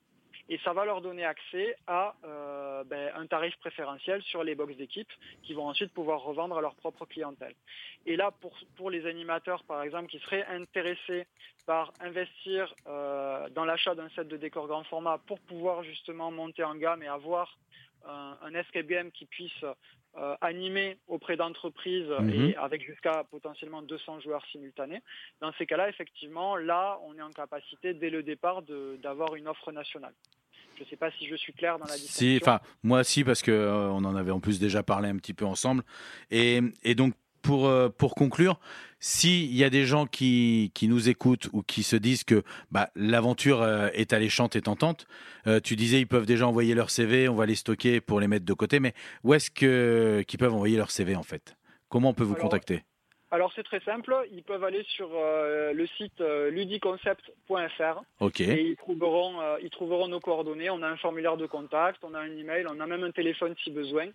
et 0.49 0.59
ça 0.63 0.73
va 0.73 0.85
leur 0.85 1.01
donner 1.01 1.23
accès 1.25 1.75
à 1.87 2.15
euh, 2.25 2.83
ben, 2.83 3.11
un 3.15 3.25
tarif 3.27 3.55
préférentiel 3.57 4.21
sur 4.23 4.43
les 4.43 4.55
box 4.55 4.75
d'équipe 4.75 5.11
qui 5.41 5.53
vont 5.53 5.67
ensuite 5.67 5.93
pouvoir 5.93 6.21
revendre 6.21 6.57
à 6.57 6.61
leur 6.61 6.75
propre 6.75 7.05
clientèle. 7.05 7.55
Et 8.05 8.15
là, 8.15 8.31
pour, 8.75 8.89
les 8.89 9.05
animateurs, 9.05 9.63
par 9.63 9.81
exemple, 9.83 10.09
qui 10.09 10.19
seraient 10.19 10.45
intéressés 10.45 11.25
par 11.65 11.93
investir 12.01 12.73
euh, 12.87 13.47
dans 13.49 13.63
l'achat 13.63 13.95
d'un 13.95 14.09
set 14.09 14.27
de 14.27 14.37
décor 14.37 14.67
grand 14.67 14.83
format 14.83 15.17
pour 15.27 15.39
pouvoir 15.39 15.83
justement 15.83 16.29
monter 16.31 16.63
en 16.63 16.75
gamme 16.75 17.03
et 17.03 17.07
avoir 17.07 17.57
un, 18.05 18.37
un 18.41 18.53
escape 18.53 18.87
game 18.87 19.11
qui 19.11 19.25
puisse 19.25 19.63
euh, 20.17 20.35
animé 20.41 20.97
auprès 21.07 21.37
d'entreprises 21.37 22.09
mhm. 22.19 22.29
et 22.29 22.55
avec 22.55 22.85
jusqu'à 22.85 23.23
potentiellement 23.31 23.81
200 23.81 24.19
joueurs 24.19 24.45
simultanés. 24.51 25.01
Dans 25.41 25.51
ces 25.57 25.65
cas-là, 25.65 25.89
effectivement, 25.89 26.55
là, 26.55 26.99
on 27.07 27.17
est 27.17 27.21
en 27.21 27.31
capacité 27.31 27.93
dès 27.93 28.09
le 28.09 28.21
départ 28.21 28.61
d'avoir 29.01 29.35
une 29.35 29.47
offre 29.47 29.71
nationale. 29.71 30.13
Je 30.75 30.83
ne 30.83 30.87
sais 30.87 30.95
pas 30.97 31.11
si 31.11 31.27
je 31.27 31.35
suis 31.35 31.53
clair 31.53 31.79
dans 31.79 31.85
la 31.85 31.95
discussion. 31.95 32.27
Si, 32.27 32.39
enfin, 32.41 32.59
moi 32.83 33.03
si, 33.03 33.23
parce 33.23 33.41
qu'on 33.41 33.51
euh, 33.51 33.87
on 33.89 34.05
en 34.05 34.15
avait 34.15 34.31
en 34.31 34.39
plus 34.39 34.59
déjà 34.59 34.83
parlé 34.83 35.09
un 35.09 35.17
petit 35.17 35.33
peu 35.33 35.45
ensemble. 35.45 35.83
Et, 36.31 36.61
et 36.83 36.95
donc, 36.95 37.13
pour, 37.43 37.67
euh, 37.67 37.89
pour 37.89 38.15
conclure, 38.15 38.59
s'il 39.05 39.53
y 39.53 39.65
a 39.65 39.69
des 39.69 39.85
gens 39.85 40.05
qui, 40.05 40.71
qui, 40.73 40.87
nous 40.87 41.09
écoutent 41.09 41.49
ou 41.51 41.61
qui 41.61 41.83
se 41.83 41.97
disent 41.97 42.23
que 42.23 42.41
bah, 42.71 42.89
l'aventure 42.95 43.61
euh, 43.61 43.89
est 43.93 44.13
alléchante 44.13 44.55
et 44.55 44.61
tentante, 44.61 45.07
euh, 45.45 45.59
tu 45.59 45.75
disais 45.75 45.99
ils 45.99 46.07
peuvent 46.07 46.25
déjà 46.25 46.47
envoyer 46.47 46.73
leur 46.73 46.89
CV, 46.89 47.27
on 47.27 47.35
va 47.35 47.45
les 47.45 47.55
stocker 47.55 47.99
pour 47.99 48.21
les 48.21 48.29
mettre 48.29 48.45
de 48.45 48.53
côté, 48.53 48.79
mais 48.79 48.93
où 49.25 49.33
est-ce 49.33 49.51
qu'ils 49.51 50.39
peuvent 50.39 50.53
envoyer 50.53 50.77
leur 50.77 50.89
CV 50.89 51.17
en 51.17 51.23
fait? 51.23 51.57
Comment 51.89 52.11
on 52.11 52.13
peut 52.13 52.23
vous 52.23 52.35
contacter? 52.35 52.83
Alors 53.33 53.51
c'est 53.55 53.63
très 53.63 53.79
simple, 53.79 54.15
ils 54.31 54.43
peuvent 54.43 54.63
aller 54.63 54.85
sur 54.95 55.09
euh, 55.15 55.73
le 55.73 55.87
site 55.87 56.21
euh, 56.21 56.51
ludiconcept.fr 56.51 58.03
et 58.39 58.61
ils 58.61 58.75
trouveront, 58.75 59.41
euh, 59.41 59.57
ils 59.63 59.71
trouveront 59.71 60.07
nos 60.07 60.19
coordonnées. 60.19 60.69
On 60.69 60.83
a 60.83 60.87
un 60.87 60.97
formulaire 60.97 61.35
de 61.35 61.47
contact, 61.47 62.03
on 62.03 62.13
a 62.13 62.19
un 62.19 62.37
email, 62.37 62.67
on 62.69 62.79
a 62.79 62.85
même 62.85 63.03
un 63.03 63.09
téléphone 63.09 63.55
si 63.63 63.71
besoin. 63.71 64.05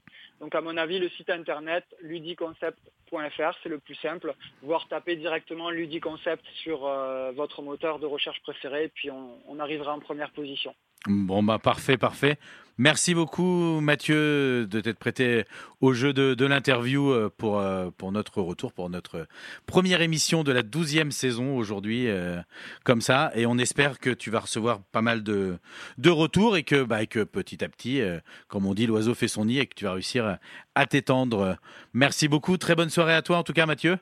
Donc 0.40 0.54
à 0.54 0.60
mon 0.60 0.76
avis, 0.76 1.00
le 1.00 1.08
site 1.08 1.30
internet 1.30 1.84
ludiconcept.fr 2.00 3.58
c'est 3.60 3.68
le 3.68 3.78
plus 3.78 3.96
simple. 3.96 4.34
Voire 4.62 4.86
taper 4.86 5.16
directement 5.16 5.70
ludiconcept 5.70 6.44
sur 6.62 6.88
votre 7.34 7.60
moteur 7.60 7.98
de 7.98 8.06
recherche 8.06 8.40
préféré 8.42 8.84
et 8.84 8.88
puis 8.88 9.10
on, 9.10 9.30
on 9.48 9.58
arrivera 9.58 9.94
en 9.94 9.98
première 9.98 10.30
position. 10.30 10.72
Bon 11.08 11.42
bah 11.42 11.58
parfait, 11.58 11.96
parfait. 11.96 12.38
Merci 12.80 13.12
beaucoup 13.12 13.80
Mathieu 13.80 14.68
de 14.68 14.80
t'être 14.80 15.00
prêté 15.00 15.44
au 15.80 15.92
jeu 15.92 16.12
de, 16.12 16.46
l'interview 16.46 17.10
euh, 17.10 17.28
pour, 17.36 17.58
euh, 17.58 17.90
pour 17.96 18.12
notre 18.12 18.40
retour, 18.40 18.72
pour 18.72 18.88
notre 18.88 19.26
première 19.66 20.00
émission 20.00 20.44
de 20.44 20.52
la 20.52 20.62
douzième 20.62 21.10
saison 21.10 21.56
aujourd'hui, 21.56 22.06
euh, 22.06 22.40
comme 22.84 23.00
ça. 23.00 23.32
Et 23.34 23.46
on 23.46 23.58
espère 23.58 23.98
que 23.98 24.10
tu 24.10 24.30
vas 24.30 24.38
recevoir 24.38 24.80
pas 24.92 25.02
mal 25.02 25.24
de, 25.24 25.58
de 25.98 26.10
retours 26.10 26.56
et 26.56 26.62
que, 26.62 26.84
bah, 26.84 27.04
que 27.06 27.24
petit 27.24 27.64
à 27.64 27.68
petit, 27.68 28.00
comme 28.46 28.64
on 28.64 28.74
dit, 28.74 28.86
l'oiseau 28.86 29.14
fait 29.14 29.26
son 29.26 29.46
nid 29.46 29.58
et 29.58 29.66
que 29.66 29.74
tu 29.74 29.84
vas 29.84 29.94
réussir 29.94 30.38
à 30.76 30.86
t'étendre. 30.86 31.56
Merci 31.94 32.28
beaucoup, 32.28 32.58
très 32.58 32.76
bonne 32.76 32.90
soirée 32.90 33.14
à 33.14 33.22
toi 33.22 33.38
en 33.38 33.42
tout 33.42 33.52
cas 33.52 33.66
Mathieu. 33.66 33.98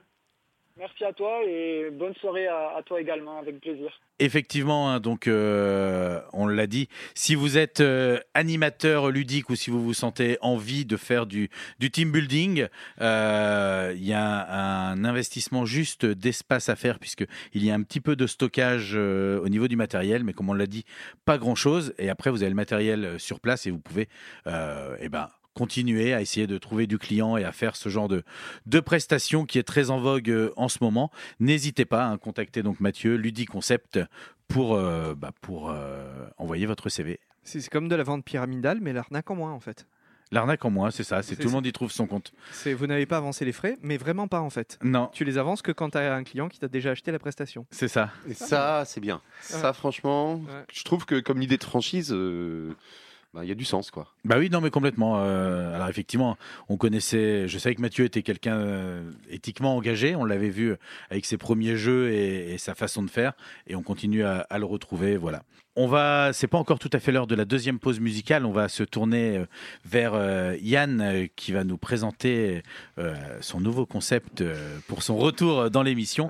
Merci 0.78 1.04
à 1.04 1.12
toi 1.14 1.40
et 1.46 1.88
bonne 1.90 2.14
soirée 2.16 2.46
à, 2.46 2.82
toi 2.84 3.00
également, 3.00 3.38
avec 3.38 3.60
plaisir. 3.60 3.98
Effectivement, 4.18 4.90
hein, 4.90 5.00
donc 5.00 5.26
euh, 5.26 6.20
on 6.34 6.46
l'a 6.46 6.66
dit, 6.66 6.88
si 7.14 7.34
vous 7.34 7.56
êtes 7.56 7.80
euh, 7.80 8.18
animateur 8.34 9.10
ludique 9.10 9.48
ou 9.48 9.56
si 9.56 9.70
vous 9.70 9.82
vous 9.82 9.94
sentez 9.94 10.36
envie 10.42 10.84
de 10.84 10.98
faire 10.98 11.24
du, 11.24 11.48
team 11.90 12.12
building, 12.12 12.66
euh, 13.00 13.94
il 13.96 14.04
y 14.04 14.12
a 14.12 14.90
un, 14.90 15.02
investissement 15.02 15.64
juste 15.64 16.04
d'espace 16.04 16.68
à 16.68 16.76
faire 16.76 16.98
puisqu'il 16.98 17.64
y 17.64 17.70
a 17.70 17.74
un 17.74 17.82
petit 17.82 18.00
peu 18.00 18.14
de 18.14 18.26
stockage 18.26 18.94
au 18.96 19.48
niveau 19.48 19.68
du 19.68 19.76
matériel, 19.76 20.24
mais 20.24 20.34
comme 20.34 20.50
on 20.50 20.54
l'a 20.54 20.66
dit, 20.66 20.84
pas 21.24 21.38
grand-chose. 21.38 21.94
Et 21.98 22.10
après, 22.10 22.30
vous 22.30 22.42
avez 22.42 22.50
le 22.50 22.56
matériel 22.56 23.18
sur 23.18 23.40
place 23.40 23.66
et 23.66 23.70
vous 23.70 23.80
pouvez 23.80 24.08
eh 24.46 25.08
ben, 25.08 25.28
continuer 25.56 26.12
à 26.12 26.20
essayer 26.20 26.46
de 26.46 26.58
trouver 26.58 26.86
du 26.86 26.98
client 26.98 27.38
et 27.38 27.44
à 27.44 27.50
faire 27.50 27.76
ce 27.76 27.88
genre 27.88 28.08
de, 28.08 28.22
de 28.66 28.78
prestations 28.78 29.46
qui 29.46 29.58
est 29.58 29.62
très 29.62 29.88
en 29.90 29.98
vogue 29.98 30.30
euh, 30.30 30.52
en 30.56 30.68
ce 30.68 30.78
moment. 30.82 31.10
N'hésitez 31.40 31.86
pas 31.86 32.10
à 32.10 32.18
contacter 32.18 32.62
donc 32.62 32.78
Mathieu, 32.78 33.16
Ludi 33.16 33.46
Concept, 33.46 33.98
pour, 34.48 34.74
euh, 34.74 35.14
bah, 35.16 35.32
pour 35.40 35.70
euh, 35.70 36.26
envoyer 36.36 36.66
votre 36.66 36.90
CV. 36.90 37.18
C'est 37.42 37.66
comme 37.70 37.88
de 37.88 37.96
la 37.96 38.02
vente 38.04 38.22
pyramidale, 38.24 38.80
mais 38.82 38.92
l'arnaque 38.92 39.30
en 39.30 39.36
moins 39.36 39.52
en 39.52 39.60
fait. 39.60 39.86
L'arnaque 40.32 40.64
en 40.64 40.70
moins, 40.70 40.90
c'est 40.90 41.04
ça. 41.04 41.22
C'est 41.22 41.36
tout 41.36 41.44
le 41.46 41.52
monde 41.52 41.66
y 41.66 41.72
trouve 41.72 41.92
son 41.92 42.06
compte. 42.08 42.32
Vous 42.66 42.86
n'avez 42.88 43.06
pas 43.06 43.16
avancé 43.18 43.44
les 43.44 43.52
frais, 43.52 43.78
mais 43.80 43.96
vraiment 43.96 44.26
pas 44.26 44.40
en 44.40 44.50
fait. 44.50 44.76
Non, 44.82 45.08
Tu 45.14 45.24
les 45.24 45.38
avances 45.38 45.62
que 45.62 45.70
quand 45.72 45.90
tu 45.90 45.98
as 45.98 46.12
un 46.14 46.24
client 46.24 46.48
qui 46.48 46.58
t'a 46.58 46.66
déjà 46.68 46.90
acheté 46.90 47.12
la 47.12 47.20
prestation. 47.20 47.64
c'est 47.70 47.86
ça. 47.88 48.10
Et 48.28 48.34
ça, 48.34 48.82
c'est 48.84 49.00
bien. 49.00 49.22
Ça, 49.40 49.72
franchement, 49.72 50.34
Ouais. 50.34 50.64
je 50.72 50.82
trouve 50.82 51.06
que 51.06 51.20
comme 51.20 51.40
idée 51.42 51.56
de 51.58 51.64
franchise, 51.64 52.12
euh, 52.12 52.74
bah, 53.36 53.44
il 53.44 53.48
y 53.48 53.52
a 53.52 53.54
du 53.54 53.66
sens, 53.66 53.90
quoi. 53.90 54.06
Bah 54.24 54.36
oui, 54.38 54.48
non, 54.48 54.62
mais 54.62 54.70
complètement. 54.70 55.18
Euh, 55.18 55.74
alors 55.74 55.88
effectivement, 55.88 56.38
on 56.70 56.78
connaissait. 56.78 57.46
Je 57.48 57.58
savais 57.58 57.74
que 57.74 57.82
Mathieu 57.82 58.06
était 58.06 58.22
quelqu'un 58.22 58.56
euh, 58.56 59.12
éthiquement 59.28 59.76
engagé. 59.76 60.16
On 60.16 60.24
l'avait 60.24 60.48
vu 60.48 60.74
avec 61.10 61.26
ses 61.26 61.36
premiers 61.36 61.76
jeux 61.76 62.10
et, 62.12 62.56
sa 62.56 62.74
façon 62.74 63.02
de 63.02 63.10
faire, 63.10 63.34
et 63.66 63.76
on 63.76 63.82
continue 63.82 64.24
à, 64.24 64.46
à 64.48 64.58
le 64.58 64.64
retrouver. 64.64 65.18
Voilà. 65.18 65.42
On 65.76 65.86
va. 65.86 66.30
C'est 66.32 66.46
pas 66.46 66.58
encore 66.58 66.78
tout 66.78 66.90
à 66.92 66.98
fait 66.98 67.12
l'heure 67.12 67.26
de 67.26 67.34
la 67.34 67.44
deuxième 67.44 67.78
pause 67.78 68.00
musicale. 68.00 68.46
On 68.46 68.50
va 68.52 68.68
se 68.68 68.82
tourner 68.82 69.36
euh, 69.36 69.46
vers 69.84 70.14
euh, 70.14 70.56
Yann 70.60 71.00
euh, 71.00 71.26
qui 71.36 71.52
va 71.52 71.64
nous 71.64 71.76
présenter 71.76 72.62
euh, 72.98 73.14
son 73.42 73.60
nouveau 73.60 73.84
concept 73.84 74.40
euh, 74.40 74.78
pour 74.88 75.02
son 75.02 75.16
retour 75.16 75.70
dans 75.70 75.82
l'émission. 75.82 76.28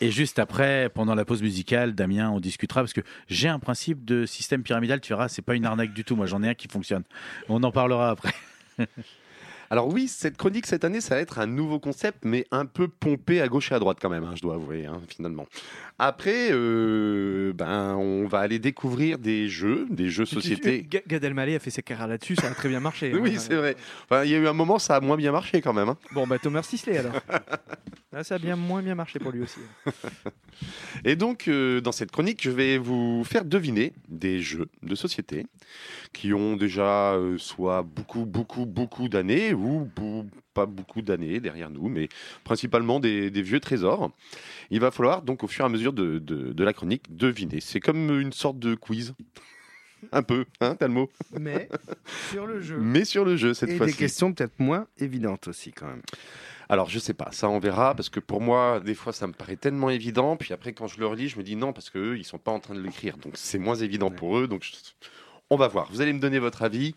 Et 0.00 0.10
juste 0.10 0.38
après, 0.38 0.90
pendant 0.92 1.14
la 1.14 1.24
pause 1.24 1.42
musicale, 1.42 1.94
Damien, 1.94 2.30
on 2.30 2.40
discutera 2.40 2.80
parce 2.80 2.92
que 2.92 3.02
j'ai 3.28 3.48
un 3.48 3.58
principe 3.58 4.04
de 4.04 4.26
système 4.26 4.62
pyramidal. 4.62 5.00
Tu 5.00 5.12
verras, 5.12 5.28
c'est 5.28 5.42
pas 5.42 5.54
une 5.54 5.66
arnaque 5.66 5.92
du 5.92 6.04
tout. 6.04 6.16
Moi, 6.16 6.26
j'en 6.26 6.42
ai 6.42 6.48
un 6.48 6.54
qui 6.54 6.68
fonctionne. 6.68 7.04
On 7.48 7.62
en 7.62 7.70
parlera 7.70 8.10
après. 8.10 8.32
Alors 9.72 9.86
oui, 9.86 10.08
cette 10.08 10.36
chronique 10.36 10.66
cette 10.66 10.82
année, 10.84 11.00
ça 11.00 11.14
va 11.14 11.20
être 11.20 11.38
un 11.38 11.46
nouveau 11.46 11.78
concept, 11.78 12.24
mais 12.24 12.44
un 12.50 12.66
peu 12.66 12.88
pompé 12.88 13.40
à 13.40 13.46
gauche 13.46 13.70
et 13.70 13.74
à 13.76 13.78
droite 13.78 13.98
quand 14.02 14.08
même, 14.10 14.24
hein, 14.24 14.32
je 14.34 14.42
dois 14.42 14.56
avouer, 14.56 14.86
hein, 14.86 15.00
finalement. 15.06 15.46
Après, 16.02 16.48
euh, 16.50 17.52
ben, 17.52 17.94
on 17.96 18.26
va 18.26 18.38
aller 18.38 18.58
découvrir 18.58 19.18
des 19.18 19.50
jeux, 19.50 19.86
des 19.90 20.08
jeux 20.08 20.24
société. 20.24 20.82
Ga- 20.88 21.02
Gad 21.06 21.22
Elmaleh 21.22 21.56
a 21.56 21.58
fait 21.58 21.68
ses 21.70 21.82
carrières 21.82 22.08
là-dessus, 22.08 22.36
ça 22.36 22.46
a 22.48 22.54
très 22.54 22.70
bien 22.70 22.80
marché. 22.80 23.12
Oui, 23.20 23.34
hein. 23.36 23.38
c'est 23.38 23.54
vrai. 23.54 23.76
Enfin, 24.04 24.24
il 24.24 24.30
y 24.30 24.34
a 24.34 24.38
eu 24.38 24.46
un 24.48 24.54
moment, 24.54 24.78
ça 24.78 24.96
a 24.96 25.00
moins 25.00 25.18
bien 25.18 25.30
marché 25.30 25.60
quand 25.60 25.74
même. 25.74 25.90
hein. 25.90 25.98
Bon, 26.12 26.26
bah 26.26 26.38
Thomas 26.38 26.62
Sisley 26.62 26.96
alors. 26.96 27.12
Là, 28.12 28.24
ça 28.24 28.36
a 28.36 28.38
bien 28.38 28.56
moins 28.56 28.82
bien 28.82 28.94
marché 28.94 29.18
pour 29.18 29.30
lui 29.30 29.42
aussi. 29.42 29.60
Et 31.04 31.16
donc, 31.16 31.46
euh, 31.48 31.80
dans 31.80 31.92
cette 31.92 32.10
chronique, 32.10 32.42
je 32.42 32.50
vais 32.50 32.76
vous 32.78 33.22
faire 33.24 33.44
deviner 33.44 33.92
des 34.08 34.40
jeux 34.40 34.68
de 34.82 34.94
société 34.94 35.46
qui 36.12 36.32
ont 36.32 36.56
déjà 36.56 37.12
euh, 37.12 37.36
soit 37.38 37.82
beaucoup, 37.82 38.24
beaucoup, 38.24 38.66
beaucoup 38.66 39.08
d'années 39.08 39.52
ou 39.54 39.88
pas 40.54 40.66
beaucoup 40.66 41.02
d'années 41.02 41.38
derrière 41.38 41.70
nous, 41.70 41.88
mais 41.88 42.08
principalement 42.42 42.98
des, 42.98 43.30
des 43.30 43.42
vieux 43.42 43.60
trésors. 43.60 44.10
Il 44.70 44.80
va 44.80 44.90
falloir 44.90 45.22
donc 45.22 45.42
au 45.44 45.48
fur 45.48 45.64
et 45.64 45.66
à 45.66 45.68
mesure 45.68 45.92
de, 45.92 46.18
de- 46.18 46.52
de 46.52 46.64
la 46.64 46.72
chronique 46.72 47.14
deviner. 47.16 47.60
C'est 47.60 47.80
comme 47.80 48.20
une 48.20 48.32
sorte 48.32 48.58
de 48.58 48.74
quiz. 48.74 49.14
Un 50.12 50.22
peu, 50.22 50.46
hein, 50.62 50.76
t'as 50.78 50.86
le 50.88 50.94
mot 50.94 51.10
Mais 51.38 51.68
sur 52.30 52.46
le 52.46 52.60
jeu. 52.62 52.78
Mais 52.78 53.04
sur 53.04 53.24
le 53.24 53.36
jeu 53.36 53.52
cette 53.52 53.68
Et 53.68 53.72
des 53.72 53.78
fois-ci. 53.78 53.96
questions 53.96 54.32
peut-être 54.32 54.58
moins 54.58 54.86
évidentes 54.98 55.48
aussi 55.48 55.72
quand 55.72 55.86
même. 55.88 56.00
Alors, 56.70 56.88
je 56.88 56.98
sais 56.98 57.12
pas, 57.12 57.28
ça 57.32 57.48
on 57.50 57.58
verra, 57.58 57.94
parce 57.94 58.08
que 58.08 58.20
pour 58.20 58.40
moi, 58.40 58.80
des 58.80 58.94
fois, 58.94 59.12
ça 59.12 59.26
me 59.26 59.32
paraît 59.34 59.56
tellement 59.56 59.90
évident, 59.90 60.36
puis 60.36 60.54
après, 60.54 60.72
quand 60.72 60.86
je 60.86 61.00
le 61.00 61.06
relis, 61.06 61.28
je 61.28 61.36
me 61.36 61.42
dis 61.42 61.54
non, 61.56 61.72
parce 61.74 61.90
qu'eux, 61.90 62.16
ils 62.16 62.24
sont 62.24 62.38
pas 62.38 62.52
en 62.52 62.60
train 62.60 62.74
de 62.74 62.80
l'écrire, 62.80 63.18
donc 63.18 63.32
c'est 63.36 63.58
moins 63.58 63.74
évident 63.74 64.08
Ouais. 64.08 64.14
pour 64.16 64.38
eux, 64.38 64.46
donc 64.48 64.62
je- 64.62 64.72
on 65.50 65.56
va 65.56 65.68
voir. 65.68 65.90
Vous 65.92 66.00
allez 66.00 66.12
me 66.14 66.20
donner 66.20 66.38
votre 66.38 66.62
avis, 66.62 66.94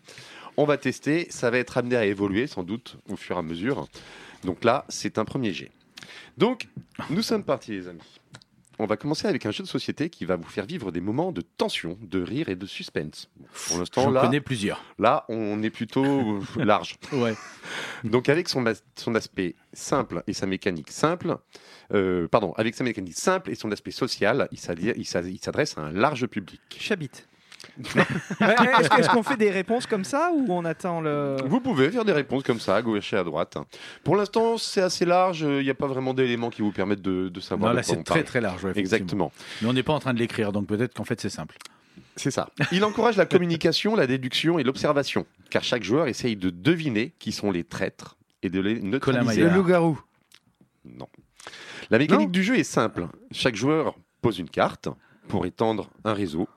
on 0.56 0.64
va 0.64 0.78
tester, 0.78 1.26
ça 1.28 1.50
va 1.50 1.58
être 1.58 1.76
amené 1.76 1.96
à 1.96 2.06
évoluer, 2.06 2.46
sans 2.46 2.62
doute, 2.62 2.96
au 3.10 3.16
fur 3.16 3.36
et 3.36 3.40
à 3.40 3.42
mesure. 3.42 3.86
Donc 4.44 4.62
là, 4.64 4.84
c'est 4.88 5.18
un 5.18 5.24
premier 5.26 5.52
jet. 5.52 5.72
Donc, 6.38 6.68
nous 7.10 7.22
sommes 7.22 7.44
partis, 7.44 7.72
les 7.72 7.88
amis. 7.88 8.00
On 8.80 8.86
va 8.86 8.96
commencer 8.96 9.28
avec 9.28 9.46
un 9.46 9.52
jeu 9.52 9.62
de 9.62 9.68
société 9.68 10.10
qui 10.10 10.24
va 10.24 10.34
vous 10.34 10.48
faire 10.48 10.66
vivre 10.66 10.90
des 10.90 11.00
moments 11.00 11.30
de 11.30 11.42
tension, 11.42 11.96
de 12.02 12.20
rire 12.20 12.48
et 12.48 12.56
de 12.56 12.66
suspense. 12.66 13.30
Pour 13.68 13.78
l'instant, 13.78 14.10
là, 14.10 14.22
connais 14.22 14.40
plusieurs. 14.40 14.82
là, 14.98 15.24
on 15.28 15.62
est 15.62 15.70
plutôt 15.70 16.40
large. 16.56 16.96
Ouais. 17.12 17.34
Donc 18.02 18.28
avec 18.28 18.48
son, 18.48 18.66
as- 18.66 18.82
son 18.96 19.14
aspect 19.14 19.54
simple 19.72 20.24
et 20.26 20.32
sa 20.32 20.46
mécanique 20.46 20.90
simple, 20.90 21.36
euh, 21.92 22.26
pardon, 22.26 22.52
avec 22.56 22.74
sa 22.74 22.82
mécanique 22.82 23.16
simple 23.16 23.52
et 23.52 23.54
son 23.54 23.70
aspect 23.70 23.92
social, 23.92 24.48
il 24.50 24.58
s'adresse 25.06 25.78
à 25.78 25.82
un 25.82 25.92
large 25.92 26.26
public. 26.26 26.60
Chabit. 26.76 27.10
Est-ce 27.78 28.88
que- 28.88 29.00
est-ce 29.00 29.08
qu'on 29.10 29.22
fait 29.22 29.36
des 29.36 29.50
réponses 29.50 29.86
comme 29.86 30.04
ça 30.04 30.30
ou 30.34 30.46
on 30.50 30.64
attend 30.64 31.00
le. 31.00 31.36
Vous 31.46 31.60
pouvez 31.60 31.90
faire 31.90 32.04
des 32.04 32.12
réponses 32.12 32.42
comme 32.42 32.60
ça, 32.60 32.76
à 32.76 32.82
gauche 32.82 33.12
et 33.12 33.16
à 33.16 33.24
droite. 33.24 33.56
Pour 34.02 34.16
l'instant, 34.16 34.58
c'est 34.58 34.82
assez 34.82 35.04
large, 35.04 35.40
il 35.40 35.62
n'y 35.64 35.70
a 35.70 35.74
pas 35.74 35.86
vraiment 35.86 36.14
d'éléments 36.14 36.50
qui 36.50 36.62
vous 36.62 36.72
permettent 36.72 37.02
de, 37.02 37.28
de 37.28 37.40
savoir 37.40 37.70
Non, 37.70 37.74
de 37.74 37.76
là, 37.80 37.82
quoi 37.84 37.94
c'est 37.96 38.02
très 38.04 38.14
parle. 38.14 38.24
très 38.24 38.40
large. 38.40 38.64
ouais, 38.64 38.70
effectivement. 38.70 38.96
Exactement, 38.96 39.32
Mais 39.62 39.68
on 39.68 39.72
n'est 39.72 39.82
pas 39.82 39.92
en 39.92 39.98
train 40.00 40.14
de 40.14 40.18
l'écrire, 40.18 40.52
donc 40.52 40.66
peut-être 40.66 40.94
qu'en 40.94 41.04
fait 41.04 41.20
c'est 41.20 41.28
simple. 41.30 41.56
c'est 42.16 42.30
ça. 42.30 42.48
Il 42.72 42.84
encourage 42.84 43.16
la 43.16 43.26
communication, 43.26 43.94
la 43.96 44.06
déduction 44.06 44.58
et 44.58 44.62
l'observation, 44.64 45.26
car 45.50 45.62
chaque 45.64 45.82
joueur 45.82 46.06
essaye 46.06 46.36
de 46.36 46.50
deviner 46.50 47.12
qui 47.18 47.32
sont 47.32 47.50
les 47.50 47.64
traîtres 47.64 48.16
et 48.42 48.50
de 48.50 48.60
les 48.60 48.80
neutraliser. 48.80 49.40
Le 49.40 49.46
Maillard. 49.48 49.56
loup-garou. 49.56 50.00
Non. 50.84 51.08
La 51.90 51.98
mécanique 51.98 52.26
Non 52.28 52.30
du 52.32 52.42
jeu 52.42 52.56
est 52.58 52.64
simple. 52.64 53.06
Chaque 53.30 53.56
joueur 53.56 53.94
pose 54.22 54.38
une 54.38 54.48
carte 54.48 54.88
pour 55.28 55.44
étendre 55.46 55.90
un 56.04 56.12
réseau, 56.14 56.48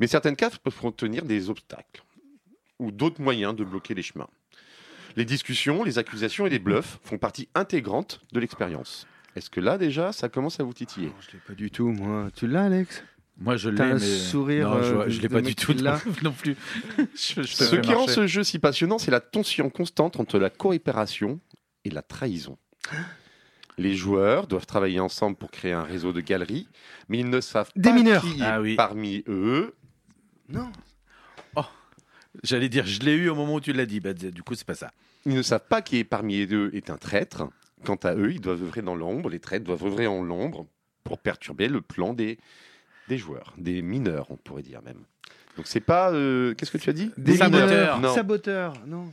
mais 0.00 0.06
certaines 0.06 0.36
cartes 0.36 0.58
peuvent 0.58 0.78
contenir 0.78 1.24
des 1.24 1.50
obstacles 1.50 2.02
ou 2.78 2.90
d'autres 2.90 3.20
moyens 3.20 3.54
de 3.54 3.64
bloquer 3.64 3.94
les 3.94 4.02
chemins. 4.02 4.28
Les 5.16 5.24
discussions, 5.24 5.84
les 5.84 5.98
accusations 5.98 6.46
et 6.46 6.50
les 6.50 6.58
bluffs 6.58 6.98
font 7.04 7.18
partie 7.18 7.48
intégrante 7.54 8.20
de 8.32 8.40
l'expérience. 8.40 9.06
Est-ce 9.36 9.50
que 9.50 9.60
là 9.60 9.78
déjà, 9.78 10.12
ça 10.12 10.28
commence 10.28 10.58
à 10.60 10.62
vous 10.64 10.72
titiller? 10.72 11.08
Non, 11.08 11.14
je 11.20 11.32
l'ai 11.32 11.38
pas 11.46 11.52
du 11.54 11.70
tout, 11.70 11.88
moi. 11.88 12.28
Tu 12.34 12.46
l'as, 12.46 12.64
Alex? 12.64 13.02
Moi 13.38 13.56
je 13.56 13.70
l'ai, 13.70 13.76
T'as 13.76 13.86
un 13.86 13.94
mais 13.94 13.98
sourire, 14.00 14.68
non, 14.70 14.82
je, 14.82 14.94
euh, 14.94 15.08
je 15.08 15.20
l'ai 15.22 15.28
pas 15.28 15.40
du 15.40 15.54
tout 15.54 15.72
l'a. 15.72 15.98
non, 16.22 16.32
plus. 16.32 16.54
je, 16.98 17.42
je 17.42 17.56
te 17.56 17.64
Ce 17.64 17.76
qui 17.76 17.92
rend 17.94 18.06
ce 18.06 18.26
jeu 18.26 18.44
si 18.44 18.58
passionnant, 18.58 18.98
c'est 18.98 19.10
la 19.10 19.20
tension 19.20 19.70
constante 19.70 20.20
entre 20.20 20.38
la 20.38 20.50
coopération 20.50 21.40
et 21.84 21.90
la 21.90 22.02
trahison. 22.02 22.58
Les 23.78 23.94
joueurs 23.94 24.46
doivent 24.46 24.66
travailler 24.66 25.00
ensemble 25.00 25.36
pour 25.36 25.50
créer 25.50 25.72
un 25.72 25.82
réseau 25.82 26.12
de 26.12 26.20
galeries, 26.20 26.68
mais 27.08 27.18
ils 27.18 27.28
ne 27.30 27.40
savent 27.40 27.70
Des 27.74 27.88
pas 27.88 27.94
mineurs. 27.94 28.22
qui 28.22 28.40
est 28.40 28.44
Ah 28.44 28.60
oui. 28.60 28.76
parmi 28.76 29.24
eux 29.28 29.74
Non. 30.48 30.70
J'allais 32.42 32.70
dire, 32.70 32.86
je 32.86 33.00
l'ai 33.00 33.12
eu 33.12 33.28
au 33.28 33.34
moment 33.34 33.54
où 33.56 33.60
tu 33.60 33.74
l'as 33.74 33.84
dit. 33.84 34.00
Bah, 34.00 34.14
du 34.14 34.42
coup, 34.42 34.54
c'est 34.54 34.66
pas 34.66 34.74
ça. 34.74 34.90
Ils 35.26 35.34
ne 35.34 35.42
savent 35.42 35.66
pas 35.68 35.82
qui 35.82 35.98
est 35.98 36.04
parmi 36.04 36.40
eux 36.46 36.74
est 36.74 36.88
un 36.88 36.96
traître. 36.96 37.44
Quant 37.84 37.96
à 38.04 38.14
eux, 38.14 38.32
ils 38.32 38.40
doivent 38.40 38.62
œuvrer 38.62 38.80
dans 38.80 38.94
l'ombre. 38.94 39.28
Les 39.28 39.38
traîtres 39.38 39.64
doivent 39.66 39.84
œuvrer 39.84 40.06
en 40.06 40.22
l'ombre 40.22 40.66
pour 41.04 41.18
perturber 41.18 41.68
le 41.68 41.82
plan 41.82 42.14
des, 42.14 42.38
des 43.08 43.18
joueurs, 43.18 43.52
des 43.58 43.82
mineurs, 43.82 44.30
on 44.30 44.36
pourrait 44.36 44.62
dire 44.62 44.80
même. 44.82 45.02
Donc 45.56 45.66
c'est 45.66 45.80
pas. 45.80 46.10
euh, 46.12 46.54
Qu'est-ce 46.54 46.70
que 46.70 46.78
tu 46.78 46.88
as 46.88 46.94
dit? 46.94 47.10
Des 47.18 47.36
Saboteur. 47.36 47.66
mineurs. 47.68 48.00
Non. 48.00 48.14
Saboteur. 48.14 48.72
Non. 48.86 49.12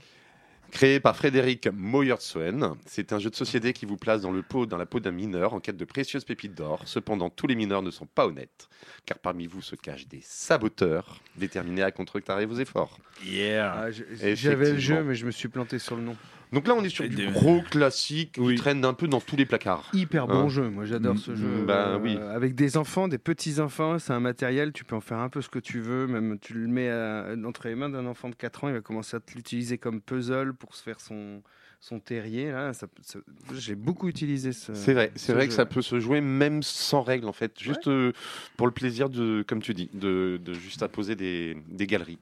Créé 0.72 1.00
par 1.00 1.16
Frédéric 1.16 1.68
Moyerswen, 1.74 2.76
c'est 2.86 3.12
un 3.12 3.20
jeu 3.20 3.30
de 3.30 3.36
société 3.36 3.74
qui 3.74 3.86
vous 3.86 3.98
place 3.98 4.22
dans, 4.22 4.32
le 4.32 4.44
pot, 4.44 4.66
dans 4.66 4.78
la 4.78 4.86
peau 4.86 5.00
d'un 5.00 5.12
mineur 5.12 5.54
en 5.54 5.60
quête 5.60 5.78
de 5.78 5.86
précieuses 5.86 6.26
pépites 6.26 6.54
d'or. 6.54 6.84
Cependant, 6.86 7.30
tous 7.30 7.48
les 7.48 7.56
mineurs 7.56 7.82
ne 7.82 7.92
sont 7.92 8.06
pas 8.06 8.28
honnêtes, 8.28 8.70
car 9.06 9.18
parmi 9.20 9.48
vous 9.48 9.62
se 9.62 9.76
cachent 9.76 10.08
des 10.08 10.22
saboteurs 10.22 11.22
déterminés 11.36 11.82
à 11.82 11.92
contrecarrer 11.92 12.46
vos 12.46 12.60
efforts. 12.60 13.00
Yeah. 13.26 13.88
Ah. 13.88 13.92
J'avais 14.36 14.74
le 14.74 14.80
jeu, 14.80 15.04
mais 15.04 15.16
je 15.16 15.26
me 15.26 15.32
suis 15.32 15.48
planté 15.48 15.80
sur 15.80 15.96
le 15.96 16.04
nom. 16.04 16.16
Donc 16.52 16.68
là, 16.68 16.74
on 16.76 16.84
est 16.84 16.90
sur 16.90 17.06
Et 17.06 17.10
du 17.10 17.16
des- 17.16 17.28
gros 17.28 17.62
classique 17.62 18.36
Oui. 18.40 18.56
qui 18.56 18.62
traîne 18.62 18.84
un 18.84 18.94
peu 18.96 19.08
dans 19.08 19.22
tous 19.22 19.36
les 19.36 19.46
placards. 19.46 19.90
Hyper 19.94 20.28
bon 20.28 20.46
Hein. 20.46 20.50
jeu, 20.50 20.70
moi 20.70 20.86
j'adore 20.86 21.18
ce 21.18 21.32
Mm, 21.32 21.36
jeu. 21.36 21.48
mm, 21.62 21.66
bah 21.66 21.74
Euh, 21.94 22.00
oui. 22.02 22.18
Avec 22.18 22.56
des 22.56 22.76
enfants, 22.76 23.08
des 23.08 23.20
petits 23.20 23.60
enfants, 23.60 24.00
c'est 24.00 24.14
un 24.14 24.20
matériel, 24.20 24.72
tu 24.74 24.84
peux 24.84 24.96
en 24.96 25.02
faire 25.02 25.20
un 25.20 25.30
peu 25.30 25.42
ce 25.42 25.50
que 25.50 25.60
tu 25.60 25.80
veux, 25.80 26.08
même 26.08 26.40
tu 26.40 26.54
le 26.56 26.68
mets 26.68 26.90
à- 26.90 27.36
entre 27.46 27.68
les 27.68 27.76
mains 27.76 27.90
d'un 27.90 28.08
enfant 28.08 28.30
de 28.30 28.36
4 28.36 28.64
ans, 28.64 28.70
il 28.70 28.74
va 28.74 28.82
commencer 28.82 29.16
à 29.16 29.20
te 29.20 29.34
l'utiliser 29.36 29.78
comme 29.78 30.02
puzzle 30.02 30.54
pour 30.56 30.74
se 30.76 30.82
faire 30.82 31.00
son, 31.00 31.44
son 31.80 32.00
terrier. 32.00 32.52
Là, 32.52 32.74
ça- 32.74 32.88
ça- 33.04 33.20
J'ai 33.54 33.76
beaucoup 33.76 34.08
utilisé 34.08 34.52
ce. 34.52 34.74
C'est 34.74 34.94
vrai, 34.96 35.12
c'est 35.16 35.28
ce 35.28 35.32
vrai 35.34 35.48
que 35.48 35.54
ça 35.54 35.68
peut 35.68 35.84
se 35.84 36.00
jouer 36.00 36.20
même 36.20 36.64
sans 36.64 37.04
règles 37.04 37.28
en 37.28 37.32
fait, 37.34 37.60
juste 37.62 37.88
euh, 37.88 38.12
pour 38.58 38.66
le 38.66 38.74
plaisir 38.74 39.10
de, 39.10 39.46
comme 39.48 39.62
tu 39.62 39.76
dis, 39.76 39.90
de, 39.94 40.42
de 40.44 40.54
juste 40.56 40.82
apposer 40.82 41.16
des, 41.16 41.58
des 41.70 41.86
galeries. 41.86 42.18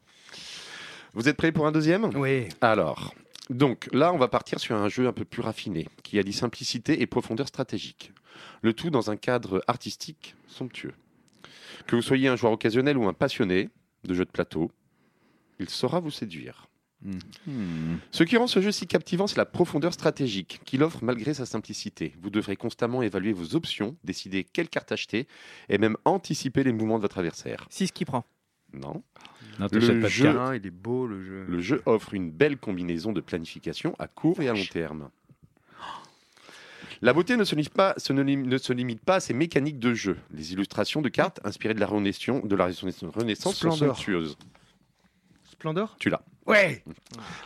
Vous 1.14 1.28
êtes 1.30 1.38
prêts 1.38 1.52
pour 1.52 1.66
un 1.66 1.72
deuxième? 1.72 2.12
Oui. 2.16 2.50
Alors, 2.62 3.16
donc 3.50 3.90
là, 3.94 4.14
on 4.14 4.18
va 4.18 4.28
partir 4.28 4.60
sur 4.60 4.76
un 4.76 4.90
jeu 4.90 5.08
un 5.08 5.14
peu 5.14 5.26
plus 5.26 5.42
raffiné, 5.42 5.88
qui 6.04 6.20
allie 6.20 6.34
simplicité 6.34 7.02
et 7.02 7.08
profondeur 7.08 7.48
stratégique. 7.48 8.12
Le 8.62 8.74
tout 8.74 8.90
dans 8.90 9.10
un 9.10 9.18
cadre 9.18 9.64
artistique 9.68 10.36
somptueux. 10.48 10.94
Que 11.86 11.96
vous 11.96 12.02
soyez 12.02 12.28
un 12.28 12.36
joueur 12.36 12.54
occasionnel 12.54 12.98
ou 12.98 13.08
un 13.08 13.14
passionné 13.14 13.70
de 14.04 14.14
jeux 14.14 14.26
de 14.26 14.32
plateau, 14.32 14.72
il 15.60 15.70
saura 15.70 16.00
vous 16.00 16.12
séduire. 16.12 16.68
Hmm. 17.02 17.98
Ce 18.12 18.24
qui 18.24 18.38
rend 18.38 18.48
ce 18.48 18.60
jeu 18.60 18.72
si 18.72 18.88
captivant, 18.88 19.28
c'est 19.28 19.38
la 19.38 19.46
profondeur 19.46 19.94
stratégique 19.94 20.62
qu'il 20.66 20.82
offre 20.82 21.04
malgré 21.04 21.34
sa 21.34 21.46
simplicité. 21.46 22.16
Vous 22.22 22.32
devrez 22.32 22.56
constamment 22.56 23.04
évaluer 23.04 23.34
vos 23.34 23.56
options, 23.56 23.96
décider 24.04 24.44
quelle 24.44 24.68
carte 24.68 24.92
acheter 24.92 25.28
et 25.70 25.78
même 25.78 25.96
anticiper 26.06 26.64
les 26.64 26.72
mouvements 26.72 26.98
de 26.98 27.04
votre 27.04 27.20
adversaire. 27.20 27.68
6 27.70 27.92
qui 27.92 28.06
prend. 28.06 28.26
Non. 28.74 29.04
Non, 29.60 29.68
Le 29.72 30.02
pas 30.02 30.08
jeu- 30.08 30.34
carte. 30.34 30.56
Il 30.58 30.68
est 30.68 30.72
beau 30.72 31.08
le 31.08 31.24
jeu. 31.24 31.46
Le 31.48 31.62
jeu 31.62 31.82
offre 31.86 32.14
une 32.14 32.30
belle 32.32 32.58
combinaison 32.58 33.12
de 33.12 33.22
planification 33.22 33.96
à 33.98 34.08
court 34.08 34.40
et 34.42 34.50
à 34.50 34.54
long 34.54 34.66
terme. 34.72 35.10
La 37.02 37.14
beauté 37.14 37.38
ne 37.38 37.44
se, 37.44 37.54
limite 37.56 37.70
pas, 37.74 37.94
ce 37.98 38.12
ne, 38.12 38.24
lim- 38.24 38.48
ne 38.48 38.58
se 38.58 38.74
limite 38.74 39.02
pas 39.02 39.16
à 39.16 39.20
ses 39.20 39.34
mécaniques 39.34 39.78
de 39.80 39.94
jeu. 39.94 40.18
Les 40.32 40.54
illustrations 40.54 41.02
de 41.02 41.10
cartes 41.10 41.40
inspirées 41.44 41.76
de 41.76 41.80
la 41.80 41.86
Renaissance, 41.88 42.44
de 42.44 42.56
la 42.56 42.66
Renaissance 42.66 43.56
sont 43.56 43.72
Splendeur. 43.72 43.96
somptueuses. 43.96 44.38
Splendor? 45.52 45.96
Tu 46.00 46.10
l'as. 46.10 46.22
Ouais 46.48 46.82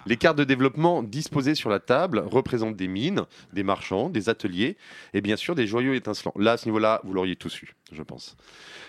Les 0.06 0.16
cartes 0.16 0.38
de 0.38 0.44
développement 0.44 1.02
disposées 1.02 1.56
sur 1.56 1.72
la 1.72 1.80
table 1.80 2.20
représentent 2.20 2.76
des 2.76 2.88
mines, 2.88 3.24
des 3.52 3.64
marchands, 3.64 4.10
des 4.10 4.30
ateliers 4.30 4.78
et 5.16 5.22
bien 5.22 5.36
sûr 5.36 5.56
des 5.56 5.66
joyaux 5.66 5.94
étincelants. 5.94 6.34
Là, 6.38 6.54
à 6.54 6.58
ce 6.58 6.66
niveau-là, 6.66 7.02
vous 7.04 7.14
l'auriez 7.14 7.36
tous 7.36 7.64
eu, 7.64 7.76
je 7.92 8.04
pense. 8.04 8.38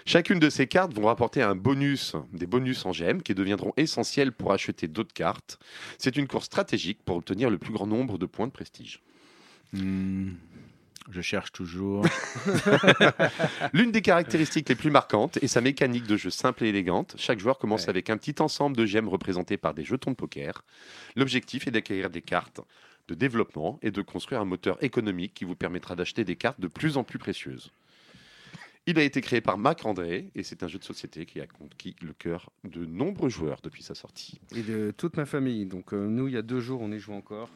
Chacune 0.05 0.39
de 0.39 0.51
ces 0.51 0.67
cartes 0.67 0.93
vont 0.93 1.07
rapporter 1.07 1.41
un 1.41 1.55
bonus, 1.55 2.15
des 2.33 2.47
bonus 2.47 2.85
en 2.85 2.93
gemmes 2.93 3.23
qui 3.23 3.35
deviendront 3.35 3.73
essentiels 3.79 4.33
pour 4.33 4.53
acheter 4.53 4.87
d'autres 4.87 5.15
cartes. 5.15 5.59
C'est 5.97 6.17
une 6.17 6.29
course 6.29 6.45
stratégique 6.47 6.99
pour 7.05 7.17
obtenir 7.17 7.49
le 7.49 7.57
plus 7.57 7.73
grand 7.73 7.87
nombre 7.87 8.19
de 8.19 8.27
points 8.27 8.47
de 8.47 8.53
prestige. 8.53 9.01
Hmm, 9.73 10.33
je 11.11 11.21
cherche 11.21 11.53
toujours. 11.53 12.05
L'une 13.73 13.93
des 13.93 14.03
caractéristiques 14.03 14.69
les 14.69 14.75
plus 14.75 14.91
marquantes 14.91 15.39
est 15.43 15.49
sa 15.49 15.61
mécanique 15.61 16.07
de 16.07 16.17
jeu 16.17 16.31
simple 16.31 16.65
et 16.65 16.69
élégante. 16.69 17.15
Chaque 17.19 17.39
joueur 17.39 17.59
commence 17.59 17.85
Ouais. 17.85 17.91
avec 17.91 18.11
un 18.11 18.17
petit 18.17 18.41
ensemble 18.41 18.77
de 18.77 18.87
gemmes 18.87 19.09
représentés 19.09 19.57
par 19.57 19.75
des 19.75 19.85
jetons 19.85 20.11
de 20.13 20.17
poker. 20.17 20.63
L'objectif 21.17 21.67
est 21.67 21.71
d'acquérir 21.71 22.11
des 22.11 22.23
cartes 22.23 22.61
de 23.09 23.15
développement 23.15 23.79
et 23.83 23.91
de 23.91 24.03
construire 24.03 24.41
un 24.41 24.45
moteur 24.45 24.83
économique 24.83 25.35
qui 25.35 25.45
vous 25.45 25.57
permettra 25.57 25.97
d'acheter 25.97 26.25
des 26.25 26.37
cartes 26.37 26.61
de 26.61 26.69
plus 26.69 26.97
en 26.97 27.05
plus 27.05 27.19
précieuses. 27.19 27.73
Il 28.87 28.99
a 28.99 29.03
été 29.05 29.21
créé 29.21 29.41
par 29.41 29.59
Mac 29.59 29.85
André 29.87 30.31
et 30.35 30.43
c'est 30.43 30.65
un 30.65 30.69
jeu 30.69 30.79
de 30.79 30.85
société 30.85 31.25
qui 31.25 31.41
a 31.41 31.47
conquis 31.47 31.95
le 32.03 32.13
cœur 32.13 32.51
de 32.65 32.85
nombreux 32.85 33.29
joueurs 33.29 33.61
depuis 33.63 33.85
sa 33.85 33.95
sortie. 33.95 34.41
Et 34.57 34.63
de 34.63 34.93
toute 34.97 35.17
ma 35.17 35.25
famille. 35.25 35.67
Donc 35.67 35.95
euh, 35.95 36.09
nous, 36.09 36.27
il 36.27 36.35
y 36.35 36.37
a 36.37 36.43
deux 36.43 36.59
jours, 36.61 36.81
on 36.81 36.91
y 36.91 36.99
joue 36.99 37.13
encore. 37.13 37.49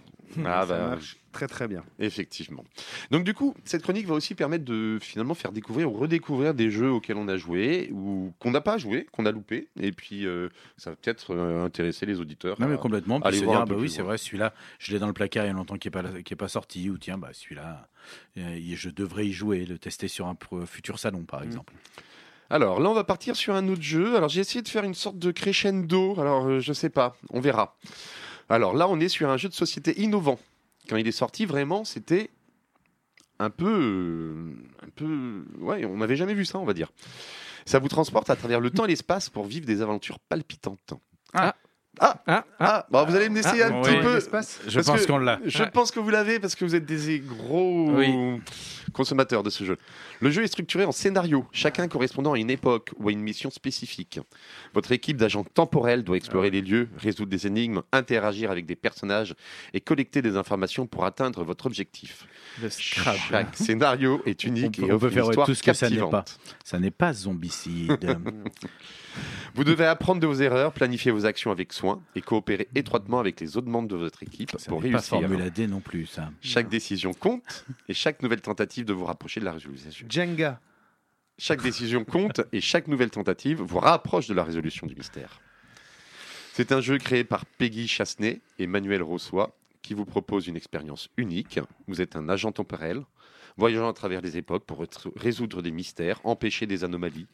Ah 0.45 0.61
ça 0.61 0.67
bah, 0.67 0.89
marche 0.91 1.17
très 1.37 1.47
très 1.47 1.69
bien. 1.69 1.85
Effectivement. 1.99 2.65
Donc 3.11 3.25
du 3.25 3.35
coup, 3.35 3.55
cette 3.65 3.83
chronique 3.83 4.07
va 4.07 4.15
aussi 4.15 4.35
permettre 4.35 4.65
de 4.65 4.99
finalement 5.01 5.35
faire 5.35 5.53
découvrir 5.53 5.93
ou 5.93 5.95
redécouvrir 5.95 6.55
des 6.55 6.71
jeux 6.71 6.91
auxquels 6.91 7.17
on 7.17 7.29
a 7.29 7.37
joué 7.37 7.91
ou 7.93 8.33
qu'on 8.39 8.51
n'a 8.51 8.63
pas 8.63 8.79
joué, 8.79 9.07
qu'on 9.13 9.27
a 9.27 9.31
loupé. 9.31 9.69
Et 9.79 9.93
puis 9.93 10.27
euh, 10.27 10.49
ça 10.77 10.91
va 10.91 10.97
peut-être 10.97 11.35
euh, 11.35 11.65
intéresser 11.65 12.07
les 12.07 12.21
auditeurs. 12.21 12.61
Non, 12.61 12.69
mais 12.69 12.79
complètement. 12.79 13.21
Puis 13.21 13.29
allez 13.29 13.39
se 13.39 13.45
voir 13.45 13.57
dire, 13.57 13.61
un 13.61 13.65
ah 13.65 13.67
peu 13.67 13.75
bah 13.75 13.81
oui, 13.83 13.91
c'est 13.91 14.03
vrai, 14.03 14.17
celui-là, 14.17 14.55
je 14.79 14.93
l'ai 14.93 14.99
dans 14.99 15.07
le 15.07 15.13
placard 15.13 15.45
il 15.45 15.49
y 15.49 15.51
a 15.51 15.55
longtemps 15.55 15.77
qui 15.77 15.89
n'est 15.89 15.93
pas, 15.93 16.03
qui 16.25 16.33
est 16.33 16.37
pas 16.37 16.49
sorti. 16.49 16.89
Ou 16.89 16.99
tiens, 16.99 17.19
bah, 17.19 17.31
celui-là, 17.33 17.89
euh, 18.39 18.59
je 18.75 18.89
devrais 18.89 19.27
y 19.27 19.33
jouer, 19.33 19.67
le 19.67 19.79
tester 19.79 20.09
sur 20.09 20.27
un 20.27 20.37
futur 20.67 20.99
salon, 20.99 21.25
par 21.25 21.43
exemple. 21.43 21.75
Alors 22.49 22.79
là, 22.79 22.91
on 22.91 22.95
va 22.95 23.05
partir 23.05 23.35
sur 23.35 23.55
un 23.55 23.67
autre 23.69 23.83
jeu. 23.83 24.17
Alors 24.17 24.29
j'ai 24.29 24.41
essayé 24.41 24.63
de 24.63 24.69
faire 24.69 24.85
une 24.85 24.95
sorte 24.95 25.19
de 25.19 25.31
crescendo. 25.31 26.19
Alors 26.19 26.47
euh, 26.47 26.61
je 26.61 26.73
sais 26.73 26.91
pas, 26.91 27.17
on 27.31 27.41
verra. 27.41 27.77
Alors 28.49 28.75
là, 28.75 28.89
on 28.89 29.01
est 29.01 29.09
sur 29.09 29.29
un 29.29 29.37
jeu 29.37 29.49
de 29.49 29.55
société 29.55 30.01
innovant. 30.01 30.39
Quand 30.89 30.97
il 30.97 31.07
est 31.07 31.13
sorti, 31.13 31.47
vraiment, 31.47 31.85
c'était 31.85 32.31
un 33.39 33.51
peu, 33.51 33.67
euh, 33.67 34.55
un 34.83 34.91
peu, 34.95 35.45
ouais, 35.59 35.85
on 35.85 35.99
n'avait 35.99 36.17
jamais 36.17 36.35
vu 36.35 36.45
ça, 36.45 36.59
on 36.59 36.65
va 36.65 36.75
dire. 36.75 36.93
Ça 37.65 37.79
vous 37.79 37.89
transporte 37.89 38.31
à 38.31 38.37
travers 38.37 38.61
le 38.61 38.71
temps 38.71 38.85
et 38.85 38.89
l'espace 38.89 39.29
pour 39.29 39.45
vivre 39.45 39.67
des 39.67 39.83
aventures 39.83 40.19
palpitantes. 40.21 40.95
Ah. 41.35 41.55
Ah, 41.99 42.23
Ah, 42.27 42.45
ah, 42.61 42.87
bon, 42.91 43.05
vous 43.07 43.17
allez 43.17 43.29
me 43.29 43.37
laisser 43.37 43.63
Ah, 43.63 43.69
un 43.69 43.81
oui. 43.83 43.83
petit 43.89 44.01
peu. 44.03 44.21
Je 44.21 44.27
Parce 44.29 44.59
pense 44.87 45.01
que 45.03 45.07
qu'on 45.07 45.19
l'a. 45.19 45.39
Je 45.45 45.63
Ouais. 45.63 45.71
pense 45.71 45.91
que 45.91 45.99
vous 46.01 46.11
l'avez 46.11 46.39
parce 46.41 46.55
que 46.55 46.65
vous 46.65 46.75
êtes 46.75 46.85
des 46.85 47.21
gros 47.21 47.91
Oui. 47.93 48.41
consommateurs 48.93 49.43
de 49.43 49.51
ce 49.51 49.65
jeu. 49.65 49.79
Le 50.21 50.31
jeu 50.31 50.43
est 50.43 50.47
structuré 50.49 50.85
en 50.85 50.93
scénario, 50.93 51.47
chacun 51.53 51.89
correspondant 51.89 52.35
à 52.35 52.39
une 52.39 52.51
époque 52.51 52.91
ou 52.99 53.09
à 53.09 53.13
une 53.13 53.21
mission 53.21 53.51
spécifique. 53.51 54.21
Votre 54.75 54.93
équipe 54.93 55.17
d'agents 55.17 55.45
temporels 55.45 56.05
doit 56.05 56.17
explorer 56.17 56.51
les 56.51 56.61
lieux, 56.63 56.89
résoudre 56.99 57.31
des 57.31 57.47
énigmes, 57.47 57.83
interagir 57.93 58.51
avec 58.51 58.67
des 58.67 58.77
personnages 58.77 59.35
et 59.73 59.81
collecter 59.81 60.21
des 60.23 60.37
informations 60.37 60.87
pour 60.87 61.05
atteindre 61.07 61.45
votre 61.45 61.67
objectif. 61.67 62.27
Le 62.63 62.69
Scrabble. 62.71 63.19
Chaque 63.31 63.57
scénario 63.57 64.21
est 64.27 64.45
unique 64.45 64.79
On 64.79 64.83
peut- 64.83 64.89
et 64.89 64.93
on 64.93 64.95
offre 64.97 65.07
peut 65.07 65.11
faire 65.15 65.25
une 65.25 65.31
histoire 65.31 65.47
tout 65.47 65.55
ce 65.55 65.63
que 65.63 65.73
ça 65.73 65.87
n'est 65.89 65.97
captivante. 65.97 66.11
pas. 66.11 66.25
Ça 66.65 66.79
n'est 66.79 66.91
pas 66.91 67.13
zombicide. 67.13 67.97
Vous 69.55 69.65
devez 69.65 69.87
apprendre 69.87 70.21
de 70.21 70.27
vos 70.27 70.35
erreurs, 70.35 70.73
planifier 70.73 71.11
vos 71.11 71.25
actions 71.25 71.51
avec 71.51 71.73
soin 71.73 72.03
et 72.15 72.21
coopérer 72.21 72.69
étroitement 72.75 73.19
avec 73.19 73.41
les 73.41 73.57
autres 73.57 73.69
membres 73.69 73.89
de 73.89 73.97
votre 73.97 74.23
équipe 74.23 74.51
ça 74.59 74.69
pour 74.69 74.83
n'est 74.83 74.91
pas 74.91 74.99
réussir. 74.99 75.21
Formule 75.21 75.51
D 75.51 75.67
non 75.67 75.81
plus, 75.81 76.07
ça. 76.07 76.31
Chaque 76.43 76.69
décision 76.69 77.15
compte 77.15 77.65
et 77.89 77.95
chaque 77.95 78.23
nouvelle 78.23 78.41
tentative 78.41 78.85
de 78.85 78.93
vous 78.93 79.05
rapprocher 79.05 79.41
de 79.41 79.47
la 79.47 79.53
résolution. 79.53 80.07
Jenga. 80.09 80.61
Chaque 81.39 81.63
décision 81.63 82.05
compte 82.05 82.41
et 82.53 82.61
chaque 82.61 82.89
nouvelle 82.89 83.11
tentative 83.11 83.61
vous 83.61 83.79
rapproche 83.79 84.27
de 84.27 84.35
la 84.35 84.43
résolution 84.43 84.87
du 84.87 84.95
mystère. 84.95 85.41
C'est 86.55 86.73
un 86.73 86.81
jeu 86.81 86.97
créé 86.97 87.25
par 87.25 87.45
Peggy 87.45 87.87
Chasney 87.87 88.41
et 88.59 88.67
Manuel 88.67 89.03
Rossois 89.03 89.55
qui 89.83 89.93
vous 89.93 90.07
propose 90.07 90.47
une 90.47 90.57
expérience 90.57 91.11
unique. 91.19 91.61
Vous 91.87 92.01
êtes 92.01 92.17
un 92.17 92.31
agent 92.31 92.53
temporel, 92.53 93.03
voyageant 93.59 93.89
à 93.89 93.93
travers 93.93 94.23
les 94.23 94.39
époques 94.39 94.65
pour 94.65 94.85
résoudre 95.17 95.61
des 95.61 95.71
mystères, 95.71 96.21
empêcher 96.25 96.67
des 96.67 96.83
anomalies 96.83 97.27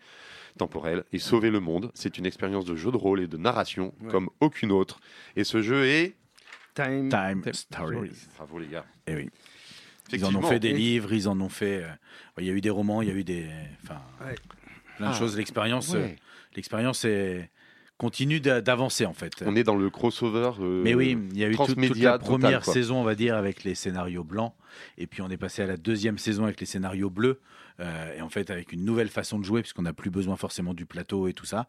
temporelles 0.59 1.05
et 1.13 1.19
sauver 1.19 1.51
le 1.51 1.61
monde. 1.61 1.91
C'est 1.95 2.19
une 2.19 2.27
expérience 2.27 2.65
de 2.65 2.75
jeu 2.77 2.91
de 2.91 2.97
rôle 2.97 3.21
et 3.21 3.27
de 3.27 3.37
narration 3.37 3.93
Ouais. 4.01 4.11
comme 4.11 4.29
aucune 4.41 4.73
autre. 4.73 5.01
Et 5.37 5.45
ce 5.45 5.63
jeu 5.63 5.85
est... 5.87 6.15
Time. 6.75 7.09
Time 7.11 7.43
Time 7.43 7.53
Stories. 7.53 8.11
Bravo 8.37 8.59
les 8.59 8.67
gars. 8.69 8.87
Eh 9.07 9.15
oui. 9.15 9.31
Ils 10.13 10.25
en 10.25 10.35
ont 10.35 10.43
fait 10.43 10.59
des 10.61 10.73
livres, 10.73 11.13
ils 11.13 11.29
en 11.29 11.41
ont 11.41 11.49
fait. 11.49 11.83
euh, 11.85 11.89
Il 12.39 12.45
y 12.47 12.51
a 12.51 12.53
eu 12.53 12.61
des 12.61 12.71
romans, 12.71 13.03
il 13.03 13.09
y 13.09 13.11
a 13.11 13.15
eu 13.15 13.25
des. 13.25 13.47
Enfin, 13.83 14.01
Ouais. 14.25 14.35
plein 14.97 15.09
de 15.11 15.13
Ah, 15.15 15.19
choses. 15.19 15.37
L'expérience, 15.37 15.95
euh, 15.95 16.01
Ouais. 16.01 16.17
l'expérience 16.57 17.05
est 17.05 17.51
continue 17.99 18.41
d'a- 18.41 18.61
d'avancer 18.61 19.07
en 19.07 19.13
fait. 19.15 19.33
On 19.47 19.55
est 19.55 19.63
dans 19.65 19.77
le 19.77 19.89
crossover. 19.91 20.51
euh, 20.61 20.83
Mais 20.83 20.95
oui, 20.95 21.17
il 21.33 21.39
y 21.39 21.45
a 21.45 21.49
eu 21.49 21.57
toute- 21.57 21.77
la 21.99 22.19
première 22.19 22.65
saison, 22.65 22.97
on 23.01 23.05
va 23.05 23.15
dire, 23.15 23.37
avec 23.37 23.65
les 23.65 23.75
scénarios 23.75 24.25
blancs, 24.25 24.53
et 24.99 25.07
puis 25.07 25.23
on 25.23 25.31
est 25.31 25.37
passé 25.37 25.63
à 25.63 25.67
la 25.67 25.77
deuxième 25.77 26.19
saison 26.19 26.45
avec 26.45 26.59
les 26.61 26.67
scénarios 26.67 27.11
bleus, 27.11 27.41
euh, 27.81 28.17
et 28.17 28.21
en 28.21 28.29
fait 28.29 28.51
avec 28.51 28.73
une 28.73 28.85
nouvelle 28.85 29.09
façon 29.09 29.39
de 29.39 29.45
jouer, 29.45 29.63
puisqu'on 29.63 29.83
n'a 29.83 29.93
plus 29.93 30.11
besoin 30.11 30.37
forcément 30.37 30.75
du 30.75 30.87
plateau 30.87 31.29
et 31.29 31.33
tout 31.33 31.47
ça, 31.47 31.69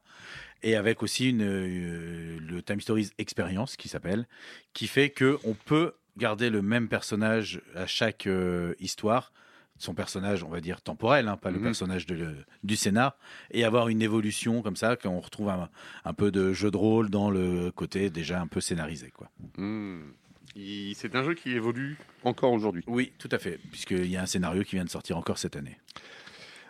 et 0.62 0.76
avec 0.76 1.04
aussi 1.04 1.30
une, 1.30 1.42
euh, 1.44 2.38
le 2.40 2.62
Time 2.62 2.82
Stories 2.82 3.12
Experience 3.18 3.76
qui 3.76 3.90
s'appelle, 3.90 4.28
qui 4.74 4.88
fait 4.88 5.10
que 5.10 5.38
on 5.44 5.54
peut 5.54 5.94
garder 6.18 6.50
le 6.50 6.62
même 6.62 6.88
personnage 6.90 7.62
à 7.76 7.88
chaque 7.88 8.28
euh, 8.28 8.74
histoire 8.80 9.32
son 9.80 9.96
personnage, 9.96 10.44
on 10.44 10.50
va 10.50 10.62
dire 10.62 10.82
temporel, 10.82 11.28
hein, 11.28 11.36
pas 11.36 11.50
le 11.52 11.58
Mhm. 11.58 11.64
personnage 11.64 12.06
de 12.06 12.14
le- 12.16 12.46
du 12.64 12.76
scénar, 12.78 13.18
et 13.52 13.66
avoir 13.66 13.90
une 13.90 14.02
évolution 14.04 14.62
comme 14.62 14.76
ça, 14.78 14.96
qu'on 14.96 15.20
retrouve 15.20 15.50
un, 15.50 15.68
un 16.06 16.14
peu 16.14 16.32
de 16.32 16.54
jeu 16.54 16.70
de 16.72 16.78
rôle 16.78 17.10
dans 17.10 17.30
le 17.32 17.70
côté 17.72 18.10
déjà 18.10 18.40
un 18.40 18.48
peu 18.48 18.62
scénarisé. 18.62 19.10
Quoi. 19.10 19.30
Hmm. 19.58 20.12
C'est 20.56 21.16
un 21.16 21.24
jeu 21.24 21.34
qui 21.34 21.52
évolue 21.52 21.98
encore 22.24 22.52
aujourd'hui. 22.52 22.84
Oui, 22.88 23.12
tout 23.18 23.30
à 23.32 23.40
fait, 23.40 23.60
puisqu'il 23.72 24.06
y 24.08 24.18
a 24.18 24.22
un 24.22 24.26
scénario 24.26 24.64
qui 24.64 24.76
vient 24.76 24.86
de 24.86 24.90
sortir 24.90 25.18
encore 25.18 25.38
cette 25.38 25.56
année. 25.56 25.78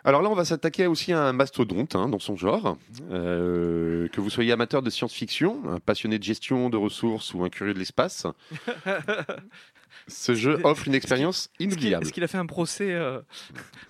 Alors 0.06 0.20
là, 0.20 0.28
on 0.28 0.34
va 0.34 0.44
s'attaquer 0.44 0.86
aussi 0.86 1.12
à 1.12 1.22
un 1.22 1.32
mastodonte 1.32 1.96
hein, 1.96 2.08
dans 2.08 2.18
son 2.18 2.36
genre. 2.36 2.76
Euh, 3.10 4.06
que 4.08 4.20
vous 4.20 4.28
soyez 4.28 4.52
amateur 4.52 4.82
de 4.82 4.90
science-fiction, 4.90 5.62
un 5.70 5.80
passionné 5.80 6.18
de 6.18 6.22
gestion 6.22 6.68
de 6.68 6.76
ressources 6.76 7.32
ou 7.32 7.42
un 7.42 7.48
curieux 7.48 7.72
de 7.72 7.78
l'espace, 7.78 8.26
ce 10.06 10.34
jeu 10.34 10.60
offre 10.64 10.88
une 10.88 10.94
expérience 10.94 11.44
Est-ce 11.44 11.48
qu'il 11.56 11.66
inoubliable. 11.66 12.04
est-ce 12.04 12.12
qu'il 12.12 12.24
a 12.24 12.28
fait 12.28 12.38
un 12.38 12.44
procès 12.46 12.92
euh, 12.92 13.20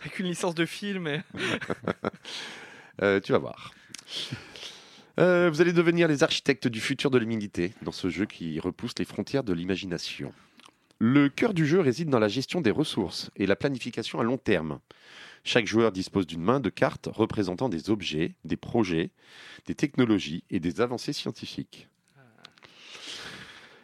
avec 0.03 0.21
une 0.21 0.27
licence 0.27 0.55
de 0.55 0.67
film 0.67 1.07
et... 1.09 1.21
Euh, 3.03 3.19
tu 3.19 3.33
vas 3.33 3.39
voir. 3.39 3.75
Euh, 5.19 5.49
vous 5.49 5.61
allez 5.61 5.73
devenir 5.73 6.09
les 6.09 6.23
architectes 6.25 6.67
du 6.67 6.81
futur 6.81 7.11
de 7.11 7.19
l'humanité 7.19 7.73
dans 7.83 7.93
ce 7.93 8.09
jeu 8.09 8.27
qui 8.27 8.59
repousse 8.59 8.95
les 8.99 9.05
frontières 9.05 9.45
de 9.45 9.53
l'imagination. 9.53 10.33
Le 10.99 11.29
cœur 11.29 11.55
du 11.55 11.67
jeu 11.67 11.81
réside 11.81 12.09
dans 12.09 12.19
la 12.19 12.29
gestion 12.29 12.61
des 12.61 12.71
ressources 12.71 13.31
et 13.37 13.47
la 13.47 13.57
planification 13.57 14.21
à 14.21 14.25
long 14.25 14.39
terme. 14.39 14.81
Chaque 15.45 15.67
joueur 15.67 15.93
dispose 15.93 16.27
d'une 16.27 16.41
main 16.43 16.59
de 16.59 16.71
cartes 16.71 17.09
représentant 17.13 17.69
des 17.69 17.91
objets, 17.91 18.35
des 18.45 18.57
projets, 18.57 19.11
des 19.67 19.75
technologies 19.75 20.43
et 20.51 20.59
des 20.59 20.81
avancées 20.81 21.13
scientifiques. 21.13 21.89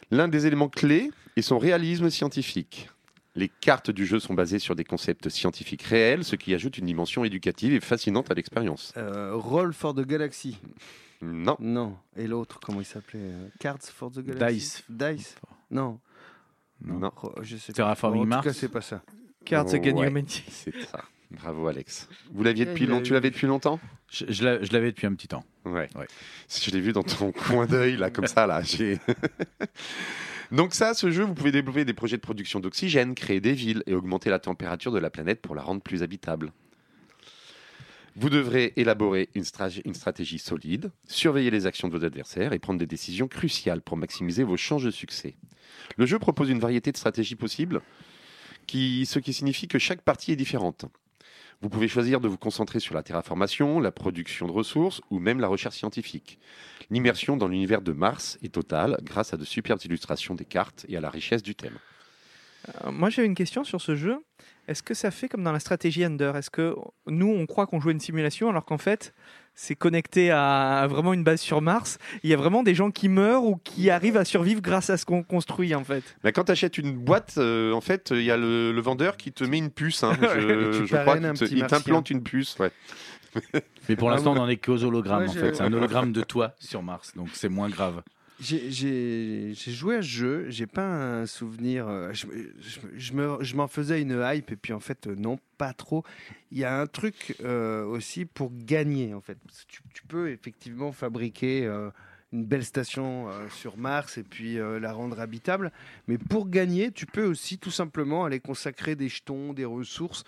L'un 0.09 0.27
des 0.27 0.47
éléments 0.47 0.69
clés 0.69 1.11
est 1.37 1.41
son 1.41 1.59
réalisme 1.59 2.09
scientifique. 2.09 2.89
Les 3.35 3.47
cartes 3.47 3.91
du 3.91 4.05
jeu 4.05 4.19
sont 4.19 4.33
basées 4.33 4.59
sur 4.59 4.75
des 4.75 4.83
concepts 4.83 5.29
scientifiques 5.29 5.83
réels, 5.83 6.25
ce 6.25 6.35
qui 6.35 6.53
ajoute 6.53 6.77
une 6.77 6.87
dimension 6.87 7.23
éducative 7.23 7.73
et 7.73 7.79
fascinante 7.79 8.29
à 8.29 8.33
l'expérience. 8.33 8.91
Euh, 8.97 9.35
Roll 9.35 9.73
for 9.73 9.93
the 9.93 10.05
Galaxy. 10.05 10.57
Non, 11.21 11.55
Non. 11.59 11.97
Et 12.15 12.25
l'autre, 12.27 12.59
comment 12.63 12.81
il 12.81 12.85
s'appelait 12.85 13.19
euh, 13.21 13.47
Cards 13.59 13.77
for 13.83 14.11
the 14.11 14.19
Galaxy? 14.21 14.55
Dice. 14.55 14.83
Dice. 14.89 15.35
Non. 15.69 15.99
non, 16.83 17.11
Ro- 17.15 17.33
Je 17.41 17.57
sais. 17.57 17.73
Terraforming 17.73 18.21
en 18.21 18.23
tout 18.23 18.29
Mars? 18.29 18.43
cas, 18.45 18.53
c'est 18.53 18.69
pas 18.69 18.81
ça. 18.81 19.01
Cards 19.45 19.73
Against 19.73 19.97
Ouais. 19.97 20.07
Humanity. 20.07 20.43
c'est 20.49 20.73
ça. 20.85 21.03
Bravo 21.31 21.67
Alex. 21.67 22.09
Vous 22.33 22.43
l'aviez 22.43 22.65
depuis 22.65 22.85
long... 22.85 23.01
Tu 23.01 23.13
l'avais 23.13 23.29
depuis 23.29 23.47
longtemps? 23.47 23.79
Je, 24.11 24.25
je 24.27 24.43
l'a- 24.43 24.61
je 24.61 24.73
l'avais 24.73 24.91
depuis 24.91 25.07
un 25.07 25.13
petit 25.13 25.29
temps. 25.29 25.45
Ouais. 25.63 25.87
Ouais. 25.95 26.07
Je 26.49 26.71
l'ai 26.71 26.81
vu 26.81 26.91
dans 26.91 27.03
ton 27.03 27.31
coin 27.47 27.65
d'œil 27.67 27.95
là, 27.95 28.09
comme 28.09 28.27
ça 28.27 28.45
là. 28.47 28.61
j'ai- 28.63 28.99
Donc 30.51 30.73
ça, 30.73 30.93
ce 30.93 31.09
jeu, 31.11 31.23
vous 31.23 31.33
pouvez 31.33 31.51
développer 31.53 31.85
des 31.85 31.93
projets 31.93 32.17
de 32.17 32.21
production 32.21 32.59
d'oxygène, 32.59 33.15
créer 33.15 33.39
des 33.39 33.53
villes 33.53 33.83
et 33.85 33.93
augmenter 33.93 34.29
la 34.29 34.39
température 34.39 34.91
de 34.91 34.99
la 34.99 35.09
planète 35.09 35.41
pour 35.41 35.55
la 35.55 35.61
rendre 35.61 35.81
plus 35.81 36.03
habitable. 36.03 36.51
Vous 38.15 38.29
devrez 38.29 38.73
élaborer 38.75 39.29
une, 39.35 39.43
stra- 39.43 39.81
une 39.85 39.93
stratégie 39.93 40.39
solide, 40.39 40.91
surveiller 41.07 41.49
les 41.49 41.65
actions 41.65 41.87
de 41.87 41.97
vos 41.97 42.03
adversaires 42.03 42.53
et 42.53 42.59
prendre 42.59 42.79
des 42.79 42.87
décisions 42.87 43.27
cruciales 43.27 43.81
pour 43.81 43.97
maximiser 43.97 44.43
vos 44.43 44.57
chances 44.57 44.83
de 44.83 44.91
succès. 44.91 45.35
Le 45.97 46.05
jeu 46.05 46.19
propose 46.19 46.49
une 46.49 46.59
variété 46.59 46.91
de 46.91 46.97
stratégies 46.97 47.35
possibles, 47.35 47.81
ce 48.69 49.19
qui 49.19 49.33
signifie 49.33 49.67
que 49.67 49.79
chaque 49.79 50.01
partie 50.01 50.31
est 50.31 50.35
différente. 50.35 50.85
Vous 51.61 51.69
pouvez 51.69 51.87
choisir 51.87 52.19
de 52.19 52.27
vous 52.27 52.37
concentrer 52.37 52.79
sur 52.79 52.95
la 52.95 53.03
terraformation, 53.03 53.79
la 53.79 53.91
production 53.91 54.47
de 54.47 54.51
ressources 54.51 54.99
ou 55.11 55.19
même 55.19 55.39
la 55.39 55.47
recherche 55.47 55.75
scientifique. 55.75 56.39
L'immersion 56.89 57.37
dans 57.37 57.47
l'univers 57.47 57.81
de 57.81 57.91
Mars 57.91 58.39
est 58.41 58.53
totale 58.53 58.97
grâce 59.03 59.33
à 59.33 59.37
de 59.37 59.45
superbes 59.45 59.81
illustrations 59.85 60.33
des 60.33 60.45
cartes 60.45 60.85
et 60.89 60.97
à 60.97 61.01
la 61.01 61.09
richesse 61.09 61.43
du 61.43 61.53
thème. 61.53 61.77
Euh, 62.83 62.91
moi, 62.91 63.09
j'ai 63.09 63.23
une 63.23 63.35
question 63.35 63.63
sur 63.63 63.81
ce 63.81 63.95
jeu. 63.95 64.17
Est-ce 64.67 64.83
que 64.83 64.93
ça 64.93 65.11
fait 65.11 65.27
comme 65.27 65.43
dans 65.43 65.51
la 65.51 65.59
stratégie 65.59 66.03
Under? 66.03 66.35
Est-ce 66.37 66.49
que 66.49 66.75
nous, 67.07 67.27
on 67.27 67.45
croit 67.45 67.65
qu'on 67.67 67.79
joue 67.79 67.89
à 67.89 67.91
une 67.91 67.99
simulation 67.99 68.49
alors 68.49 68.63
qu'en 68.63 68.77
fait, 68.77 69.13
c'est 69.53 69.75
connecté 69.75 70.31
à 70.31 70.87
vraiment 70.89 71.13
une 71.13 71.23
base 71.23 71.41
sur 71.41 71.61
Mars? 71.61 71.97
Il 72.23 72.29
y 72.29 72.33
a 72.33 72.37
vraiment 72.37 72.63
des 72.63 72.73
gens 72.75 72.89
qui 72.91 73.09
meurent 73.09 73.43
ou 73.43 73.57
qui 73.63 73.89
arrivent 73.89 74.17
à 74.17 74.23
survivre 74.23 74.61
grâce 74.61 74.89
à 74.89 74.97
ce 74.97 75.05
qu'on 75.05 75.23
construit 75.23 75.73
en 75.75 75.83
fait? 75.83 76.03
Mais 76.23 76.31
quand 76.31 76.45
tu 76.45 76.51
achètes 76.51 76.77
une 76.77 76.93
boîte, 76.93 77.33
euh, 77.37 77.73
en 77.73 77.81
fait, 77.81 78.11
il 78.11 78.23
y 78.23 78.31
a 78.31 78.37
le, 78.37 78.71
le 78.71 78.81
vendeur 78.81 79.17
qui 79.17 79.31
te 79.33 79.43
met 79.43 79.57
une 79.57 79.71
puce. 79.71 80.03
hein. 80.03 80.13
Je, 80.21 80.79
Tu 80.81 80.87
je 80.87 80.95
crois 80.95 81.17
qu'il 81.33 81.65
t'implante 81.65 82.09
une 82.09 82.23
puce. 82.23 82.55
Ouais. 82.59 82.71
Mais 83.89 83.95
pour 83.95 84.09
Ah, 84.09 84.13
l'instant, 84.15 84.33
on 84.33 84.35
n'en 84.35 84.47
est 84.47 84.57
qu'aux 84.57 84.83
hologrammes 84.83 85.23
Ouais, 85.23 85.29
en 85.29 85.33
je- 85.33 85.39
fait. 85.39 85.55
C'est 85.55 85.63
un 85.63 85.73
hologramme 85.73 86.11
de 86.13 86.21
toi 86.21 86.53
sur 86.59 86.83
Mars, 86.83 87.13
donc 87.15 87.29
c'est 87.33 87.49
moins 87.49 87.69
grave. 87.69 88.01
J'ai- 88.41 89.53
joué 89.53 89.97
à 89.97 90.01
ce 90.01 90.07
jeu, 90.07 90.45
j'ai 90.49 90.65
pas 90.65 90.85
un 91.21 91.25
souvenir. 91.27 91.87
euh, 91.87 92.11
Je, 92.11 92.25
je- 92.59 92.79
je 92.97 93.13
me- 93.13 93.43
je 93.43 93.55
m'en 93.55 93.67
faisais 93.67 94.01
une 94.01 94.19
hype, 94.25 94.51
et 94.51 94.55
puis 94.55 94.73
en 94.73 94.79
fait, 94.79 95.05
euh, 95.07 95.15
non, 95.15 95.37
pas 95.59 95.73
trop. 95.73 96.03
Il 96.51 96.57
y 96.57 96.63
a 96.63 96.81
un 96.81 96.87
truc 96.87 97.35
euh, 97.43 97.85
aussi 97.85 98.25
pour 98.25 98.51
gagner, 98.65 99.13
en 99.13 99.21
fait. 99.21 99.37
Tu, 99.67 99.81
peux 100.07 100.29
effectivement 100.31 100.91
fabriquer 100.91 101.65
une 102.33 102.43
belle 102.43 102.65
station 102.65 103.27
sur 103.49 103.77
Mars 103.77 104.17
et 104.17 104.23
puis 104.23 104.55
la 104.55 104.91
rendre 104.91 105.19
habitable. 105.19 105.71
Mais 106.07 106.17
pour 106.17 106.49
gagner, 106.49 106.91
tu 106.91 107.05
peux 107.05 107.25
aussi 107.25 107.57
tout 107.59 107.71
simplement 107.71 108.25
aller 108.25 108.39
consacrer 108.39 108.95
des 108.95 109.07
jetons, 109.07 109.53
des 109.53 109.63
ressources 109.65 110.23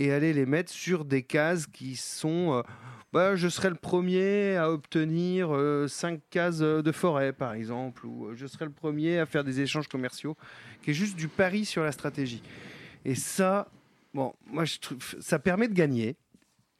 et 0.00 0.12
aller 0.12 0.32
les 0.32 0.46
mettre 0.46 0.72
sur 0.72 1.04
des 1.04 1.22
cases 1.22 1.66
qui 1.66 1.94
sont. 1.96 2.54
euh, 2.54 2.62
bah, 3.12 3.34
je 3.34 3.48
serai 3.48 3.70
le 3.70 3.74
premier 3.74 4.56
à 4.56 4.70
obtenir 4.70 5.50
5 5.88 6.20
cases 6.30 6.60
euh, 6.62 6.80
de 6.82 6.92
forêt, 6.92 7.32
par 7.32 7.54
exemple, 7.54 8.06
ou 8.06 8.26
euh, 8.28 8.34
je 8.36 8.46
serai 8.46 8.64
le 8.66 8.70
premier 8.70 9.18
à 9.18 9.26
faire 9.26 9.42
des 9.44 9.60
échanges 9.60 9.88
commerciaux, 9.88 10.36
qui 10.82 10.90
est 10.90 10.94
juste 10.94 11.16
du 11.16 11.28
pari 11.28 11.64
sur 11.64 11.82
la 11.82 11.90
stratégie. 11.92 12.42
Et 13.04 13.16
ça, 13.16 13.68
bon, 14.14 14.32
moi, 14.46 14.64
ça 15.20 15.38
permet 15.40 15.66
de 15.68 15.74
gagner, 15.74 16.16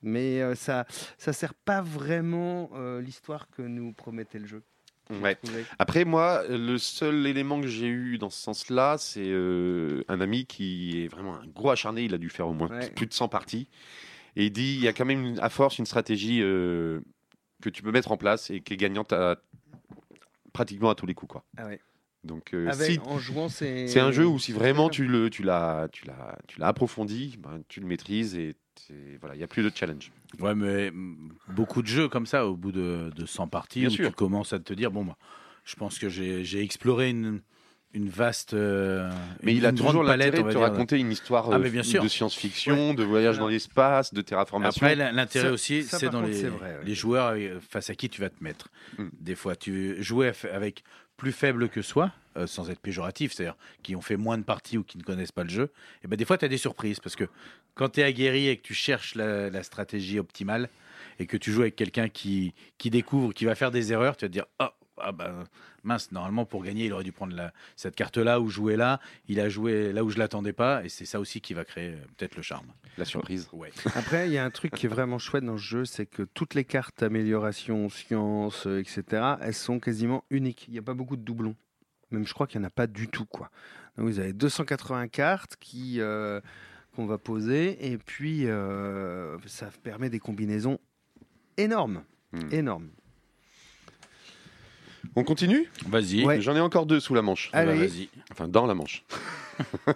mais 0.03 0.41
euh, 0.41 0.55
ça 0.55 0.87
ça 1.19 1.33
sert 1.33 1.55
pas 1.55 1.83
vraiment 1.83 2.71
euh, 2.75 3.01
l'histoire 3.01 3.49
que 3.51 3.63
nous 3.63 3.93
promettait 3.93 4.39
le 4.39 4.47
jeu. 4.47 4.63
Ouais. 5.23 5.35
Trouvez 5.37 5.65
Après, 5.79 6.05
moi, 6.05 6.43
le 6.49 6.79
seul 6.79 7.27
élément 7.27 7.61
que 7.61 7.67
j'ai 7.67 7.87
eu 7.89 8.19
dans 8.19 8.31
ce 8.31 8.41
sens-là, 8.41 8.97
c'est 8.99 9.27
euh, 9.27 10.05
un 10.09 10.21
ami 10.21 10.47
qui 10.47 11.03
est 11.05 11.09
vraiment 11.09 11.35
un 11.37 11.47
gros 11.47 11.71
acharné. 11.71 12.05
Il 12.05 12.15
a 12.15 12.19
dû 12.19 12.29
faire 12.31 12.49
au 12.49 12.53
moins 12.55 12.69
Ouais. 12.69 12.91
plus 12.91 13.07
de 13.07 13.13
100 13.13 13.29
parties. 13.29 13.69
Et 14.37 14.47
il 14.47 14.53
dit 14.53 14.75
il 14.77 14.81
y 14.83 14.89
a 14.89 14.93
quand 14.93 15.05
même 15.05 15.37
à 15.43 15.49
force 15.51 15.79
une 15.79 15.87
stratégie 15.87 16.41
euh, 16.43 17.01
que 17.63 17.69
tu 17.69 17.83
peux 17.83 17.91
mettre 17.91 18.13
en 18.13 18.17
place 18.17 18.51
et 18.51 18.61
qui 18.61 18.75
est 18.75 18.77
gagnante 18.77 19.13
à, 19.13 19.37
pratiquement 20.53 20.91
à 20.91 20.95
tous 20.95 21.07
les 21.07 21.15
coups. 21.15 21.33
Quoi. 21.33 21.45
Ah 21.57 21.67
ouais. 21.67 21.81
Donc, 22.23 22.53
euh, 22.53 22.69
Avec- 22.69 22.91
si- 22.93 23.01
en 23.07 23.19
jouant, 23.19 23.49
c'est. 23.49 23.89
c'est 23.89 24.01
un 24.01 24.13
jeu 24.13 24.27
où 24.27 24.39
si 24.39 24.53
vraiment 24.53 24.89
tu 24.91 25.07
l'as 25.07 25.29
tu 25.31 25.43
l'as 25.43 25.89
tu 26.47 26.61
l'as 26.61 26.67
approfondi, 26.69 27.37
ben, 27.39 27.63
tu 27.69 27.81
le 27.81 27.87
maîtrises 27.87 28.35
et 28.37 28.55
voilà, 29.21 29.35
il 29.35 29.41
y 29.41 29.45
a 29.45 29.47
plus 29.49 29.63
de 29.63 29.71
challenge. 29.75 30.11
Ouais, 30.41 30.55
mais 30.55 30.93
beaucoup 31.49 31.83
de 31.83 31.87
jeux 31.87 32.09
comme 32.09 32.27
ça, 32.27 32.47
au 32.47 32.55
bout 32.57 32.73
de, 32.73 33.11
de 33.15 33.27
100 33.27 33.49
parties, 33.49 33.81
Bien 33.81 33.89
où 33.89 33.93
sûr. 33.93 34.09
tu 34.09 34.15
commences 34.15 34.53
à 34.53 34.59
te 34.59 34.73
dire, 34.75 34.91
bon, 34.91 35.05
bah, 35.05 35.17
je 35.65 35.75
pense 35.77 35.99
que 35.99 36.09
j'ai 36.09 36.45
j'ai 36.45 36.61
exploré 36.63 37.11
une, 37.11 37.41
une 37.93 38.09
vaste. 38.09 38.55
euh, 38.55 39.11
Mais 39.43 39.53
une- 39.53 39.59
il 39.59 39.67
a 39.67 39.71
une 39.71 39.77
toujours 39.77 40.03
l'intérêt 40.03 40.31
de 40.43 40.43
te 40.45 40.51
dire. 40.51 40.61
raconter 40.61 40.99
une 40.99 41.11
histoire 41.13 41.49
Ah, 41.51 41.57
euh, 41.57 41.59
mais 41.59 41.71
bien 41.71 41.83
sûr. 41.83 42.03
de 42.03 42.09
science-fiction, 42.09 42.95
de 42.95 43.03
voyage 43.03 43.39
dans 43.39 43.49
l'espace, 43.49 44.15
de 44.15 44.23
terraformation. 44.23 44.81
Après, 44.87 44.95
l'in- 44.97 45.13
l'intérêt 45.13 45.51
aussi, 45.51 45.83
ça, 45.83 45.99
c'est 45.99 46.07
dans 46.09 46.21
contre, 46.21 46.29
les, 46.29 46.41
c'est 46.41 46.49
vrai, 46.49 46.77
ouais. 46.79 46.85
les 46.85 46.95
joueurs 46.95 47.35
euh, 47.37 47.59
face 47.61 47.91
à 47.91 47.95
qui 47.95 48.09
tu 48.09 48.21
vas 48.21 48.31
te 48.31 48.43
mettre. 48.43 48.69
Mm. 48.99 49.09
Des 49.21 49.35
fois, 49.35 49.57
tu 49.57 50.03
jouais 50.03 50.33
avec 50.53 50.85
plus 51.21 51.33
faible 51.33 51.69
que 51.69 51.83
soi, 51.83 52.13
euh, 52.39 52.47
sans 52.47 52.71
être 52.71 52.81
péjoratif, 52.81 53.35
c'est-à-dire 53.35 53.57
qui 53.83 53.95
ont 53.95 54.01
fait 54.01 54.17
moins 54.17 54.39
de 54.39 54.43
parties 54.43 54.79
ou 54.79 54.83
qui 54.83 54.97
ne 54.97 55.03
connaissent 55.03 55.33
pas 55.33 55.45
le 55.45 55.51
jeu. 55.51 55.71
Et 56.03 56.09
ben 56.09 56.17
des 56.17 56.25
fois, 56.25 56.39
tu 56.39 56.47
as 56.47 56.49
des 56.49 56.57
surprises 56.57 56.99
parce 56.99 57.15
que 57.15 57.25
quand 57.75 57.91
tu 57.91 58.01
es 58.01 58.05
aguerri 58.05 58.49
et 58.49 58.57
que 58.57 58.63
tu 58.63 58.73
cherches 58.73 59.15
la, 59.17 59.51
la 59.51 59.63
stratégie 59.63 60.19
optimale 60.19 60.71
et 61.19 61.27
que 61.27 61.37
tu 61.37 61.53
joues 61.53 61.61
avec 61.61 61.77
quelqu'un 61.77 62.09
qui, 62.09 62.55
qui 62.79 62.89
découvre, 62.89 63.35
qui 63.35 63.45
va 63.45 63.55
faire 63.55 63.71
des 63.71 63.93
erreurs, 63.93 64.17
tu 64.17 64.25
vas 64.25 64.29
te 64.31 64.33
dire 64.33 64.47
oh, 64.61 64.69
ah 65.03 65.13
bah, 65.13 65.45
mince, 65.85 66.13
normalement 66.13 66.45
pour 66.45 66.63
gagner, 66.63 66.87
il 66.87 66.93
aurait 66.93 67.05
dû 67.05 67.13
prendre 67.13 67.35
la- 67.35 67.53
cette 67.77 67.95
carte-là 67.97 68.41
ou 68.41 68.49
jouer 68.49 68.77
là. 68.77 69.01
Il 69.29 69.41
a 69.41 69.49
joué 69.49 69.93
là 69.93 70.05
où 70.05 70.11
je 70.11 70.19
l'attendais 70.19 70.53
pas, 70.53 70.85
et 70.85 70.89
c'est 70.89 71.05
ça 71.05 71.21
aussi 71.21 71.41
qui 71.41 71.55
va 71.55 71.65
créer 71.65 71.91
euh, 71.95 72.05
peut-être 72.17 72.37
le 72.37 72.43
charme. 72.43 72.67
La 72.99 73.05
surprise. 73.05 73.49
Ouais. 73.53 73.71
Après, 73.95 74.27
il 74.29 74.33
y 74.33 74.39
a 74.39 74.45
un 74.45 74.51
truc 74.51 74.73
qui 74.75 74.87
est 74.87 74.89
vraiment 74.89 75.19
chouette 75.19 75.45
dans 75.45 75.57
ce 75.57 75.63
jeu, 75.63 75.85
c'est 75.85 76.07
que 76.07 76.23
toutes 76.23 76.55
les 76.55 76.65
cartes 76.65 77.03
amélioration, 77.03 77.89
science, 77.89 78.67
euh, 78.67 78.81
etc., 78.81 79.35
elles 79.41 79.55
sont 79.55 79.81
quasiment 79.81 80.25
uniques. 80.31 80.67
Il 80.69 80.73
n'y 80.73 80.79
a 80.79 80.83
pas 80.83 80.95
beaucoup 80.95 81.17
de 81.17 81.23
doublons. 81.23 81.57
Même 82.11 82.27
je 82.27 82.35
crois 82.35 82.47
qu'il 82.47 82.61
n'y 82.61 82.67
en 82.67 82.69
a 82.69 82.73
pas 82.73 82.87
du 82.87 83.09
tout. 83.09 83.25
Quoi. 83.25 83.51
Donc 83.97 84.07
vous 84.07 84.19
avez 84.19 84.33
280 84.33 85.09
cartes 85.09 85.57
qui, 85.61 86.01
euh, 86.01 86.41
qu'on 86.97 87.07
va 87.07 87.19
poser, 87.19 87.93
et 87.93 87.99
puis 87.99 88.47
euh, 88.47 89.39
ça 89.47 89.71
permet 89.83 90.11
des 90.11 90.19
combinaisons 90.19 90.79
énormes. 91.57 92.03
Hmm. 92.33 92.53
Énormes. 92.53 92.91
On 95.17 95.25
continue? 95.25 95.69
Vas-y. 95.87 96.25
Ouais. 96.25 96.41
J'en 96.41 96.55
ai 96.57 96.61
encore 96.61 96.87
deux 96.87 97.01
sous 97.01 97.15
la 97.15 97.23
manche. 97.23 97.51
Allez. 97.53 97.73
Bah, 97.73 97.79
vas-y. 97.87 98.09
Enfin, 98.33 98.49
dans 98.49 98.67
la 98.67 98.75
manche. 98.75 99.05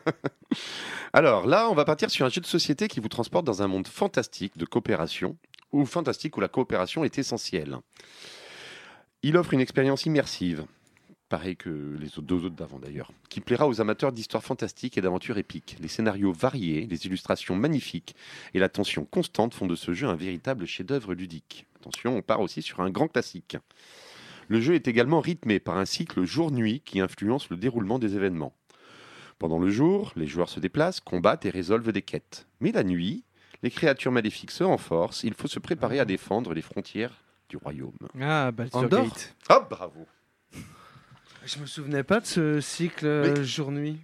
Alors 1.12 1.46
là, 1.46 1.68
on 1.70 1.74
va 1.74 1.84
partir 1.84 2.10
sur 2.10 2.26
un 2.26 2.28
jeu 2.28 2.40
de 2.40 2.46
société 2.46 2.88
qui 2.88 3.00
vous 3.00 3.08
transporte 3.08 3.44
dans 3.44 3.62
un 3.62 3.66
monde 3.68 3.86
fantastique 3.86 4.56
de 4.56 4.64
coopération, 4.64 5.36
ou 5.72 5.84
fantastique 5.86 6.36
où 6.36 6.40
la 6.40 6.48
coopération 6.48 7.04
est 7.04 7.18
essentielle. 7.18 7.78
Il 9.22 9.36
offre 9.36 9.54
une 9.54 9.60
expérience 9.60 10.06
immersive, 10.06 10.64
pareil 11.28 11.56
que 11.56 11.96
les 11.98 12.08
autres- 12.18 12.22
deux 12.22 12.44
autres 12.44 12.54
d'avant 12.56 12.78
d'ailleurs, 12.78 13.10
qui 13.28 13.40
plaira 13.40 13.66
aux 13.68 13.80
amateurs 13.80 14.12
d'histoires 14.12 14.42
fantastiques 14.44 14.98
et 14.98 15.00
d'aventures 15.00 15.38
épiques. 15.38 15.76
Les 15.80 15.88
scénarios 15.88 16.32
variés, 16.32 16.86
les 16.88 17.06
illustrations 17.06 17.56
magnifiques 17.56 18.14
et 18.52 18.58
la 18.58 18.68
tension 18.68 19.04
constante 19.04 19.54
font 19.54 19.66
de 19.66 19.74
ce 19.76 19.94
jeu 19.94 20.06
un 20.08 20.16
véritable 20.16 20.66
chef-d'œuvre 20.66 21.14
ludique. 21.14 21.66
Attention, 21.80 22.16
on 22.16 22.22
part 22.22 22.40
aussi 22.40 22.60
sur 22.62 22.80
un 22.80 22.90
grand 22.90 23.08
classique. 23.08 23.56
Le 24.48 24.60
jeu 24.60 24.74
est 24.74 24.88
également 24.88 25.20
rythmé 25.20 25.58
par 25.60 25.76
un 25.76 25.84
cycle 25.84 26.24
jour-nuit 26.24 26.80
qui 26.84 27.00
influence 27.00 27.48
le 27.50 27.56
déroulement 27.56 27.98
des 27.98 28.16
événements. 28.16 28.54
Pendant 29.38 29.58
le 29.58 29.70
jour, 29.70 30.12
les 30.16 30.26
joueurs 30.26 30.48
se 30.48 30.60
déplacent, 30.60 31.00
combattent 31.00 31.44
et 31.44 31.50
résolvent 31.50 31.92
des 31.92 32.02
quêtes. 32.02 32.46
Mais 32.60 32.72
la 32.72 32.84
nuit, 32.84 33.24
les 33.62 33.70
créatures 33.70 34.12
maléfiques 34.12 34.50
se 34.50 34.64
renforcent, 34.64 35.24
il 35.24 35.34
faut 35.34 35.48
se 35.48 35.58
préparer 35.58 35.98
à 35.98 36.04
défendre 36.04 36.54
les 36.54 36.62
frontières 36.62 37.24
du 37.48 37.56
royaume. 37.56 37.96
Ah, 38.20 38.50
Baldur's 38.52 38.88
Gate. 38.88 39.36
Oh, 39.50 39.60
bravo 39.68 40.06
Je 41.44 41.58
me 41.58 41.66
souvenais 41.66 42.02
pas 42.02 42.20
de 42.20 42.26
ce 42.26 42.60
cycle 42.60 43.06
euh, 43.06 43.42
jour-nuit. 43.42 44.00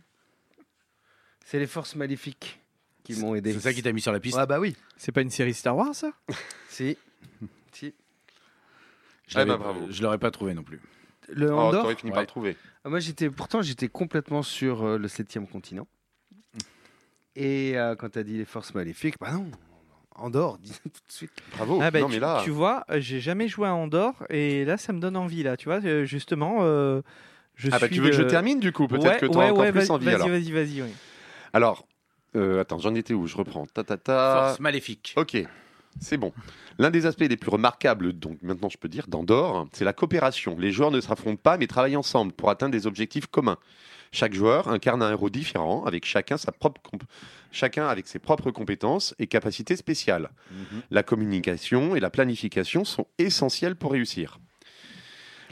C'est 1.45 1.59
les 1.59 1.67
forces 1.67 1.97
maléfiques 1.97 2.61
qui 3.03 3.15
m'ont 3.15 3.35
aidé. 3.35 3.53
C'est 3.53 3.61
ça 3.61 3.73
qui 3.73 3.83
t'a 3.83 3.93
mis 3.93 4.01
sur 4.01 4.13
la 4.13 4.21
piste. 4.21 4.37
Ah 4.39 4.47
bah 4.47 4.61
oui. 4.61 4.77
C'est 4.97 5.13
pas 5.13 5.23
une 5.23 5.31
série 5.31 5.55
Star 5.55 5.77
Wars, 5.77 5.95
ça? 5.95 6.13
Si. 6.69 6.97
Je 9.31 9.39
Ah 9.39 9.45
bah, 9.45 9.57
bravo. 9.57 9.87
Je 9.91 10.03
l'aurais 10.03 10.19
pas 10.19 10.31
trouvé 10.31 10.55
non 10.55 10.63
plus. 10.63 10.81
Le 11.29 11.53
Oh, 11.55 11.59
Andorre 11.59 11.83
t'aurais 11.83 11.95
fini 11.97 12.11
par 12.11 12.19
Ouais. 12.19 12.25
le 12.25 12.29
trouver. 12.29 12.57
Ah, 12.85 12.89
Moi, 12.89 12.99
j'étais 12.99 13.31
pourtant 13.31 13.63
j'étais 13.63 13.89
complètement 13.89 14.43
sur 14.43 14.83
euh, 14.85 14.99
le 14.99 15.07
septième 15.09 15.47
continent. 15.47 15.87
Et 17.37 17.79
euh, 17.79 17.95
quand 17.95 18.11
tu 18.11 18.19
as 18.19 18.23
dit 18.25 18.37
les 18.37 18.45
forces 18.45 18.75
maléfiques, 18.75 19.15
bah 19.21 19.33
non, 19.33 19.51
Andorre, 20.17 20.59
dis 20.63 20.73
tout 20.83 20.89
de 20.89 21.13
suite. 21.13 21.31
Bravo 21.57 21.79
Ah 21.81 21.91
bah, 21.91 22.01
Non, 22.01 22.07
tu, 22.09 22.13
mais 22.15 22.19
là... 22.21 22.43
tu 22.45 22.51
vois, 22.51 22.85
euh, 22.91 23.01
j'ai 23.01 23.21
jamais 23.21 23.47
joué 23.49 23.69
à 23.69 23.75
Andorre 23.75 24.25
et 24.31 24.65
là, 24.65 24.77
ça 24.77 24.93
me 24.93 24.99
donne 25.01 25.17
envie 25.17 25.43
là. 25.45 25.57
Tu 25.57 25.67
vois, 25.67 25.81
euh, 25.85 26.05
justement, 26.05 26.59
euh, 26.63 27.03
je 27.55 27.69
Ah 27.73 27.79
bah 27.79 27.87
suis 27.87 27.95
tu 27.97 28.01
veux 28.03 28.11
que 28.11 28.17
je 28.17 28.23
termine 28.23 28.59
du 28.59 28.73
coup? 28.73 28.89
Peut-être 28.89 29.05
Ouais, 29.05 29.21
que 29.21 29.27
tu 29.27 29.33
ouais, 29.39 29.45
as 29.45 29.53
encore 29.53 29.59
ouais, 29.65 29.73
plus 29.73 29.89
vas- 29.89 29.95
envie 29.95 30.07
vas-y, 30.07 30.15
alors. 30.17 30.29
Vas-y, 30.29 30.51
vas-y, 30.53 30.83
oui. 30.83 30.91
Alors, 31.53 31.87
euh, 32.37 32.61
attends, 32.61 32.79
j'en 32.79 32.95
étais 32.97 33.15
où? 33.15 33.27
Je 33.29 33.37
reprends. 33.37 33.67
Ta, 33.67 33.85
ta, 33.85 33.97
ta. 33.97 34.43
Force 34.47 34.61
maléfique. 34.61 35.15
Ok, 35.17 35.37
c'est 35.99 36.17
bon. 36.17 36.33
L'un 36.79 36.91
des 36.91 37.07
aspects 37.07 37.27
les 37.29 37.37
plus 37.37 37.51
remarquables, 37.51 38.13
donc 38.13 38.39
maintenant 38.43 38.69
je 38.69 38.79
peux 38.79 38.89
dire, 38.89 39.07
d'Andorre, 39.09 39.69
c'est 39.73 39.85
la 39.85 39.93
coopération. 39.93 40.57
Les 40.59 40.73
joueurs 40.73 40.91
ne 40.91 41.01
s'affrontent 41.01 41.41
pas, 41.43 41.59
mais 41.59 41.67
travaillent 41.67 41.97
ensemble 41.97 42.33
pour 42.33 42.51
atteindre 42.51 42.73
des 42.73 42.87
objectifs 42.87 43.27
communs. 43.27 43.59
Chaque 44.13 44.35
joueur 44.35 44.69
incarne 44.69 45.03
un 45.03 45.11
héros 45.11 45.31
différent, 45.31 45.85
avec 45.85 46.05
chacun, 46.05 46.37
sa 46.37 46.53
propre 46.53 46.81
chacun 47.53 47.87
avec 47.87 48.09
ses 48.09 48.19
propres 48.19 48.51
compétences 48.51 49.15
et 49.19 49.27
capacités 49.27 49.77
spéciales. 49.77 50.31
Mhm. 50.51 50.83
La 50.91 51.03
communication 51.03 51.95
et 51.97 52.01
la 52.01 52.11
planification 52.11 52.85
sont 52.85 53.07
essentielles 53.19 53.77
pour 53.77 53.93
réussir. 53.93 54.39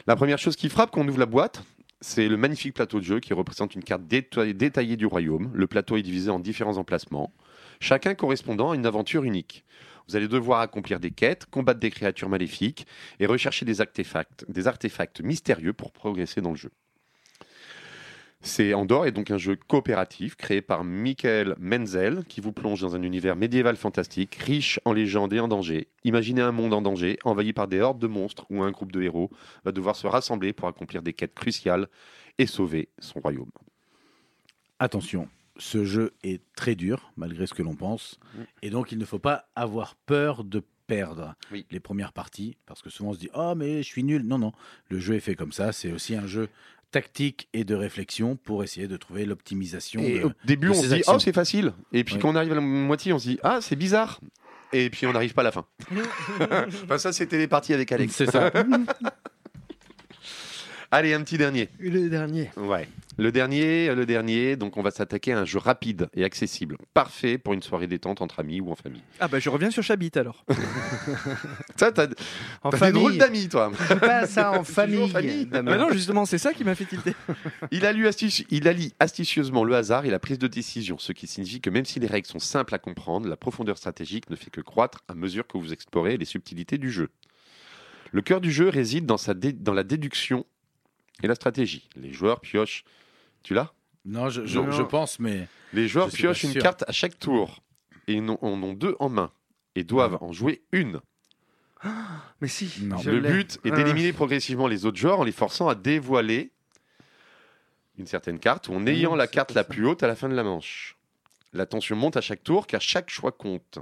La 0.07 0.15
première 0.15 0.39
chose 0.39 0.55
qui 0.55 0.69
frappe 0.69 0.91
quand 0.91 1.01
on 1.01 1.07
ouvre 1.07 1.19
la 1.19 1.25
boîte, 1.25 1.63
c'est 2.01 2.27
le 2.27 2.37
magnifique 2.37 2.73
plateau 2.73 2.99
de 2.99 3.05
jeu 3.05 3.19
qui 3.19 3.33
représente 3.33 3.75
une 3.75 3.83
carte 3.83 4.03
déta- 4.03 4.53
détaillée 4.53 4.97
du 4.97 5.05
royaume. 5.05 5.51
Le 5.53 5.67
plateau 5.67 5.97
est 5.97 6.01
divisé 6.01 6.29
en 6.29 6.39
différents 6.39 6.77
emplacements, 6.77 7.31
chacun 7.79 8.15
correspondant 8.15 8.71
à 8.71 8.75
une 8.75 8.85
aventure 8.85 9.23
unique. 9.23 9.65
Vous 10.09 10.15
allez 10.15 10.27
devoir 10.27 10.61
accomplir 10.61 10.99
des 10.99 11.11
quêtes, 11.11 11.45
combattre 11.45 11.79
des 11.79 11.91
créatures 11.91 12.29
maléfiques 12.29 12.87
et 13.19 13.27
rechercher 13.27 13.63
des 13.63 13.79
artefacts, 13.79 14.43
des 14.49 14.65
artefacts 14.65 15.21
mystérieux 15.21 15.71
pour 15.71 15.91
progresser 15.91 16.41
dans 16.41 16.49
le 16.49 16.55
jeu. 16.55 16.71
C'est 18.41 18.73
Andorre 18.73 19.05
est 19.05 19.11
donc 19.11 19.29
un 19.29 19.37
jeu 19.37 19.55
coopératif 19.55 20.35
créé 20.35 20.63
par 20.63 20.83
Michael 20.83 21.53
Menzel 21.59 22.23
qui 22.27 22.41
vous 22.41 22.53
plonge 22.53 22.81
dans 22.81 22.95
un 22.95 23.03
univers 23.03 23.35
médiéval 23.35 23.75
fantastique, 23.75 24.33
riche 24.33 24.79
en 24.83 24.93
légendes 24.93 25.33
et 25.33 25.39
en 25.39 25.47
dangers. 25.47 25.89
Imaginez 26.05 26.41
un 26.41 26.51
monde 26.51 26.73
en 26.73 26.81
danger, 26.81 27.19
envahi 27.23 27.53
par 27.53 27.67
des 27.67 27.79
hordes 27.79 27.99
de 27.99 28.07
monstres 28.07 28.47
où 28.49 28.63
un 28.63 28.71
groupe 28.71 28.91
de 28.91 29.03
héros 29.03 29.29
va 29.63 29.71
devoir 29.71 29.95
se 29.95 30.07
rassembler 30.07 30.53
pour 30.53 30.67
accomplir 30.67 31.03
des 31.03 31.13
quêtes 31.13 31.35
cruciales 31.35 31.87
et 32.39 32.47
sauver 32.47 32.89
son 32.97 33.19
royaume. 33.19 33.51
Attention, 34.79 35.29
ce 35.59 35.85
jeu 35.85 36.13
est 36.23 36.41
très 36.55 36.73
dur, 36.75 37.11
malgré 37.17 37.45
ce 37.45 37.53
que 37.53 37.61
l'on 37.61 37.75
pense. 37.75 38.19
Mm. 38.33 38.41
Et 38.63 38.69
donc, 38.71 38.91
il 38.91 38.97
ne 38.97 39.05
faut 39.05 39.19
pas 39.19 39.47
avoir 39.55 39.95
peur 39.95 40.43
de 40.43 40.63
perdre 40.87 41.35
Oui. 41.51 41.65
les 41.69 41.79
premières 41.79 42.13
parties, 42.13 42.57
parce 42.65 42.81
que 42.81 42.89
souvent 42.89 43.11
on 43.11 43.13
se 43.13 43.19
dit 43.19 43.29
Oh, 43.35 43.53
mais 43.55 43.83
je 43.83 43.87
suis 43.87 44.03
nul. 44.03 44.23
Non, 44.23 44.39
non, 44.39 44.51
le 44.89 44.97
jeu 44.99 45.13
est 45.13 45.19
fait 45.19 45.35
comme 45.35 45.51
ça. 45.51 45.71
C'est 45.71 45.91
aussi 45.91 46.15
un 46.15 46.25
jeu 46.25 46.49
tactique 46.91 47.47
et 47.53 47.63
de 47.63 47.75
réflexion 47.75 48.35
pour 48.35 48.63
essayer 48.63 48.87
de 48.87 48.97
trouver 48.97 49.25
l'optimisation. 49.25 50.01
Et 50.01 50.21
de- 50.21 50.25
au 50.25 50.31
début, 50.45 50.67
de 50.69 50.71
on 50.71 50.81
se 50.81 50.87
dit 50.87 50.93
actions. 50.95 51.13
oh 51.15 51.19
c'est 51.19 51.33
facile, 51.33 51.73
et 51.93 52.03
puis 52.03 52.15
Oui. 52.15 52.19
quand 52.21 52.29
on 52.29 52.35
arrive 52.35 52.53
à 52.53 52.55
la 52.55 52.61
moitié, 52.61 53.13
on 53.13 53.19
se 53.19 53.27
dit 53.29 53.39
ah 53.43 53.59
c'est 53.61 53.75
bizarre, 53.75 54.19
et 54.73 54.89
puis 54.89 55.05
on 55.05 55.13
n'arrive 55.13 55.35
pas 55.35 55.41
à 55.41 55.43
la 55.43 55.51
fin. 55.51 55.65
enfin 56.83 56.97
ça 56.97 57.13
c'était 57.13 57.37
les 57.37 57.47
parties 57.47 57.75
avec 57.75 57.91
Alex. 57.91 58.15
C'est 58.15 58.31
ça. 58.31 58.51
Allez 60.91 61.13
un 61.13 61.21
petit 61.21 61.37
dernier. 61.37 61.69
Le 61.79 62.09
dernier. 62.09 62.49
Ouais. 62.57 62.87
Le 63.19 63.31
dernier, 63.31 63.93
le 63.93 64.05
dernier. 64.07 64.55
Donc 64.55 64.75
on 64.77 64.81
va 64.81 64.89
s'attaquer 64.89 65.33
à 65.33 65.39
un 65.39 65.45
jeu 65.45 65.59
rapide 65.59 66.09
et 66.15 66.23
accessible, 66.23 66.77
parfait 66.95 67.37
pour 67.37 67.53
une 67.53 67.61
soirée 67.61 67.85
détente 67.85 68.21
entre 68.21 68.39
amis 68.39 68.59
ou 68.59 68.71
en 68.71 68.75
famille. 68.75 69.03
Ah 69.19 69.27
bah 69.27 69.37
je 69.39 69.49
reviens 69.49 69.69
sur 69.69 69.83
Chabit 69.83 70.11
alors. 70.15 70.45
Ça 71.75 71.91
t'as 71.91 72.07
En 72.63 72.69
t'as 72.71 72.77
des 72.77 72.77
famille. 72.77 72.93
drôles 73.01 73.17
d'amis 73.17 73.49
toi. 73.49 73.71
Pas 73.99 74.25
ça 74.25 74.51
en 74.51 74.63
famille. 74.63 75.03
en 75.03 75.07
famille. 75.09 75.47
Ah 75.51 75.61
bah 75.61 75.77
non 75.77 75.91
justement 75.91 76.25
c'est 76.25 76.37
ça 76.39 76.53
qui 76.53 76.63
m'a 76.63 76.73
fait 76.75 76.85
tilter. 76.85 77.13
Il, 77.71 77.85
a 77.85 77.91
lu 77.93 78.07
astuci- 78.07 78.45
il 78.49 78.67
allie 78.67 78.93
astucieusement 78.99 79.63
le 79.63 79.75
hasard 79.75 80.05
et 80.05 80.09
la 80.09 80.19
prise 80.19 80.39
de 80.39 80.47
décision, 80.47 80.97
ce 80.97 81.11
qui 81.11 81.27
signifie 81.27 81.61
que 81.61 81.69
même 81.69 81.85
si 81.85 81.99
les 81.99 82.07
règles 82.07 82.27
sont 82.27 82.39
simples 82.39 82.73
à 82.73 82.79
comprendre, 82.79 83.27
la 83.27 83.37
profondeur 83.37 83.77
stratégique 83.77 84.29
ne 84.31 84.35
fait 84.35 84.49
que 84.49 84.61
croître 84.61 85.03
à 85.07 85.13
mesure 85.13 85.45
que 85.45 85.57
vous 85.59 85.71
explorez 85.71 86.17
les 86.17 86.25
subtilités 86.25 86.77
du 86.79 86.89
jeu. 86.89 87.09
Le 88.11 88.21
cœur 88.21 88.41
du 88.41 88.51
jeu 88.51 88.69
réside 88.69 89.05
dans, 89.05 89.17
sa 89.17 89.33
dé- 89.35 89.53
dans 89.53 89.73
la 89.73 89.83
déduction 89.83 90.45
et 91.23 91.27
la 91.27 91.35
stratégie. 91.35 91.87
Les 91.95 92.13
joueurs 92.13 92.39
piochent. 92.41 92.83
Tu 93.43 93.53
l'as? 93.53 93.73
Non, 94.05 94.29
je, 94.29 94.45
je- 94.45 94.59
Non. 94.59 94.71
je 94.71 94.81
pense, 94.83 95.19
mais 95.19 95.47
Les 95.73 95.87
joueurs 95.87 96.09
piochent 96.09 96.43
une 96.43 96.53
carte 96.55 96.83
à 96.87 96.91
chaque 96.91 97.19
tour 97.19 97.61
et 98.07 98.13
ils 98.13 98.23
en 98.29 98.37
en 98.41 98.63
ont 98.63 98.73
deux 98.73 98.95
en 98.99 99.09
main 99.09 99.31
et 99.75 99.83
doivent 99.83 100.17
en 100.21 100.31
jouer 100.33 100.61
une. 100.71 100.99
Mais 102.41 102.47
si. 102.47 102.83
Non. 102.83 102.97
je 102.97 103.11
Le 103.11 103.19
l'ai. 103.19 103.29
but 103.31 103.59
est 103.63 103.71
Ah. 103.71 103.75
d'éliminer 103.75 104.11
progressivement 104.13 104.67
les 104.67 104.85
autres 104.85 104.97
joueurs 104.97 105.19
en 105.19 105.23
les 105.23 105.31
forçant 105.31 105.67
à 105.69 105.75
dévoiler 105.75 106.51
une 107.97 108.07
certaine 108.07 108.39
carte 108.39 108.67
ou 108.69 108.73
en 108.73 108.85
ayant 108.87 109.11
non, 109.11 109.15
la 109.17 109.27
carte 109.27 109.53
la 109.53 109.63
plus 109.63 109.85
haute 109.85 110.03
à 110.03 110.07
la 110.07 110.15
fin 110.15 110.27
de 110.29 110.33
la 110.35 110.43
manche. 110.43 110.97
La 111.53 111.65
tension 111.65 111.95
monte 111.95 112.17
à 112.17 112.21
chaque 112.21 112.43
tour 112.43 112.67
car 112.67 112.81
chaque 112.81 113.09
choix 113.09 113.31
compte. 113.31 113.79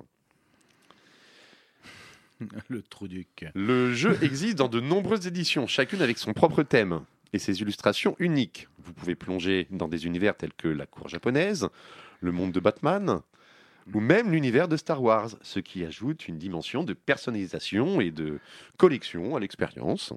le 2.67 2.81
trou 2.83 3.07
du 3.07 3.25
cul. 3.35 3.49
Le 3.55 3.93
jeu 3.93 4.17
existe 4.21 4.55
dans 4.57 4.67
de 4.69 4.79
nombreuses 4.79 5.25
éditions, 5.27 5.67
chacune 5.67 6.01
avec 6.01 6.17
son 6.17 6.33
propre 6.33 6.63
thème 6.63 7.03
et 7.33 7.39
ses 7.39 7.61
illustrations 7.61 8.15
uniques. 8.19 8.67
Vous 8.79 8.93
pouvez 8.93 9.15
plonger 9.15 9.67
dans 9.71 9.87
des 9.87 10.05
univers 10.05 10.35
tels 10.35 10.53
que 10.53 10.67
la 10.67 10.85
cour 10.85 11.07
japonaise, 11.09 11.67
le 12.21 12.31
monde 12.31 12.51
de 12.51 12.59
Batman 12.59 13.21
ou 13.93 13.99
même 14.01 14.31
l'univers 14.31 14.67
de 14.67 14.75
Star 14.75 15.01
Wars, 15.01 15.29
ce 15.41 15.59
qui 15.61 15.85
ajoute 15.85 16.27
une 16.27 16.37
dimension 16.37 16.83
de 16.83 16.91
personnalisation 16.93 18.01
et 18.01 18.11
de 18.11 18.39
collection 18.77 19.35
à 19.37 19.39
l'expérience. 19.39 20.13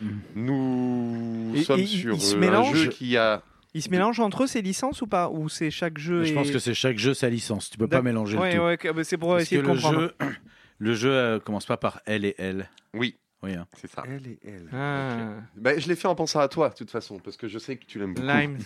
Mhm. 0.00 0.20
Nous 0.36 1.52
Et- 1.56 1.62
sommes 1.64 1.80
et 1.80 1.86
sur 1.86 2.14
il 2.14 2.20
se 2.20 2.36
un 2.36 2.38
mélange 2.38 2.74
jeu 2.76 2.88
qui 2.90 3.16
a 3.16 3.42
Ils 3.74 3.82
se 3.82 3.90
mélangent 3.90 4.20
entre 4.20 4.44
eux 4.44 4.46
ces 4.46 4.62
licences 4.62 5.02
ou 5.02 5.06
pas? 5.06 5.28
Ou 5.28 5.48
c'est 5.50 5.70
chaque 5.70 5.98
jeu 5.98 6.24
Je 6.24 6.30
est- 6.30 6.34
pense 6.34 6.50
que 6.50 6.58
c'est 6.58 6.72
chaque 6.74 6.96
jeu 6.98 7.12
sa 7.14 7.28
licence. 7.28 7.68
Tu 7.70 7.76
peux 7.76 7.86
pas 7.88 8.00
mélanger 8.00 8.38
Ouais, 8.38 8.52
le 8.52 8.58
tout. 8.58 8.64
ouais, 8.64 8.76
que- 8.78 8.92
bah, 8.92 9.04
c'est 9.04 9.18
pour 9.18 9.30
Parce 9.30 9.42
essayer 9.42 9.60
que 9.60 9.66
de 9.66 9.70
le 9.72 9.74
comprendre. 9.74 10.00
jeu, 10.00 10.14
le 10.78 10.94
jeu 10.94 11.10
euh, 11.12 11.38
commence 11.40 11.66
pas 11.66 11.76
par 11.76 12.00
L 12.06 12.24
et 12.24 12.34
L. 12.38 12.68
oui, 12.94 13.16
Oui, 13.42 13.54
hein. 13.54 13.66
c'est 13.76 13.88
ça. 13.88 14.02
Elle 14.06 14.26
et 14.26 14.38
elle. 14.44 14.68
Ah. 14.72 15.36
Ben, 15.54 15.78
je 15.78 15.86
l'ai 15.88 15.94
fait 15.94 16.08
en 16.08 16.16
pensant 16.16 16.40
à 16.40 16.48
toi 16.48 16.70
de 16.70 16.74
toute 16.74 16.90
façon 16.90 17.18
parce 17.20 17.36
que 17.36 17.46
je 17.46 17.58
sais 17.58 17.76
que 17.76 17.84
tu 17.84 17.98
l'aimes 18.00 18.14
beaucoup. 18.14 18.26
Lime. 18.26 18.58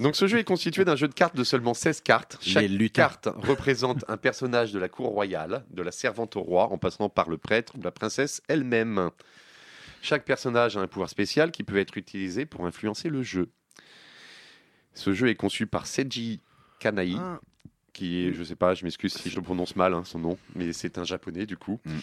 Donc 0.00 0.14
ce 0.14 0.26
jeu 0.26 0.38
est 0.38 0.44
constitué 0.44 0.84
d'un 0.84 0.96
jeu 0.96 1.08
de 1.08 1.14
cartes 1.14 1.36
de 1.36 1.44
seulement 1.44 1.72
16 1.72 2.02
cartes. 2.02 2.38
Chaque 2.42 2.70
carte 2.92 3.28
représente 3.34 4.04
un 4.08 4.18
personnage 4.18 4.72
de 4.72 4.78
la 4.78 4.88
cour 4.88 5.08
royale, 5.08 5.64
de 5.70 5.82
la 5.82 5.90
servante 5.90 6.36
au 6.36 6.42
roi, 6.42 6.70
en 6.70 6.76
passant 6.76 7.08
par 7.08 7.30
le 7.30 7.38
prêtre 7.38 7.74
ou 7.78 7.82
la 7.82 7.92
princesse 7.92 8.42
elle-même. 8.48 9.10
Chaque 10.02 10.24
personnage 10.24 10.76
a 10.76 10.80
un 10.80 10.86
pouvoir 10.88 11.08
spécial 11.08 11.50
qui 11.50 11.62
peut 11.62 11.78
être 11.78 11.96
utilisé 11.96 12.44
pour 12.44 12.66
influencer 12.66 13.08
le 13.08 13.22
jeu. 13.22 13.48
Ce 14.94 15.14
jeu 15.14 15.28
est 15.28 15.34
conçu 15.34 15.66
par 15.66 15.86
Seiji 15.86 16.40
Kanai, 16.78 17.14
Ah, 17.16 17.40
qui 17.92 18.26
est, 18.26 18.32
je 18.32 18.42
sais 18.42 18.56
pas, 18.56 18.74
je 18.74 18.84
m'excuse 18.84 19.12
si 19.14 19.28
je 19.30 19.36
le 19.36 19.42
prononce 19.42 19.76
mal, 19.76 19.92
hein, 19.94 20.02
son 20.04 20.18
nom, 20.18 20.38
mais 20.54 20.72
c'est 20.72 20.98
un 20.98 21.04
japonais 21.04 21.46
du 21.46 21.56
coup. 21.56 21.80
Mm. 21.84 21.98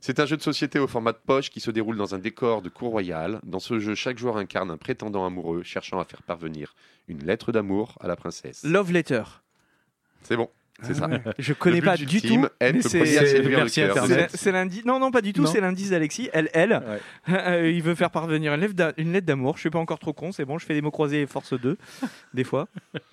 C'est 0.00 0.20
un 0.20 0.26
jeu 0.26 0.36
de 0.36 0.42
société 0.42 0.78
au 0.78 0.86
format 0.86 1.12
de 1.12 1.18
poche 1.24 1.48
qui 1.50 1.60
se 1.60 1.70
déroule 1.70 1.96
dans 1.96 2.14
un 2.14 2.18
décor 2.18 2.60
de 2.62 2.68
cour 2.68 2.90
royale. 2.90 3.40
Dans 3.42 3.58
ce 3.60 3.78
jeu, 3.78 3.94
chaque 3.94 4.18
joueur 4.18 4.36
incarne 4.36 4.70
un 4.70 4.76
prétendant 4.76 5.24
amoureux 5.24 5.62
cherchant 5.62 5.98
à 5.98 6.04
faire 6.04 6.22
parvenir 6.22 6.74
une 7.08 7.24
lettre 7.24 7.52
d'amour 7.52 7.96
à 8.00 8.06
la 8.08 8.16
princesse. 8.16 8.62
Love 8.64 8.92
Letter. 8.92 9.22
C'est 10.22 10.36
bon, 10.36 10.50
c'est 10.82 10.94
ça. 10.94 11.08
Je 11.38 11.52
connais 11.54 11.80
but 11.80 11.86
pas 11.86 11.96
du 11.96 12.04
du 12.06 12.20
team 12.20 12.48
tout. 12.50 12.88
c'est- 12.88 14.52
l'indice. 14.52 14.84
Non, 14.84 14.98
non, 14.98 15.10
pas 15.10 15.20
du 15.22 15.32
tout. 15.32 15.42
Non. 15.42 15.50
C'est 15.50 15.60
l'indice 15.60 15.90
d'Alexis. 15.90 16.28
Elle, 16.32 16.50
elle. 16.52 16.82
Ouais. 17.28 17.34
Euh, 17.34 17.70
il 17.70 17.82
veut 17.82 17.94
faire 17.94 18.10
parvenir 18.10 18.52
une 18.54 18.60
lettre 18.60 18.74
d'a- 18.74 18.92
une 18.98 19.12
lettre 19.12 19.26
d'amour. 19.26 19.56
Je 19.56 19.60
suis 19.60 19.70
pas 19.70 19.78
encore 19.78 19.98
trop 19.98 20.12
con. 20.12 20.32
C'est 20.32 20.44
bon. 20.44 20.58
Je 20.58 20.66
fais 20.66 20.74
des 20.74 20.82
mots 20.82 20.90
croisés 20.90 21.26
force 21.26 21.52
2 21.58 21.76
des 22.34 22.44
fois. 22.44 22.68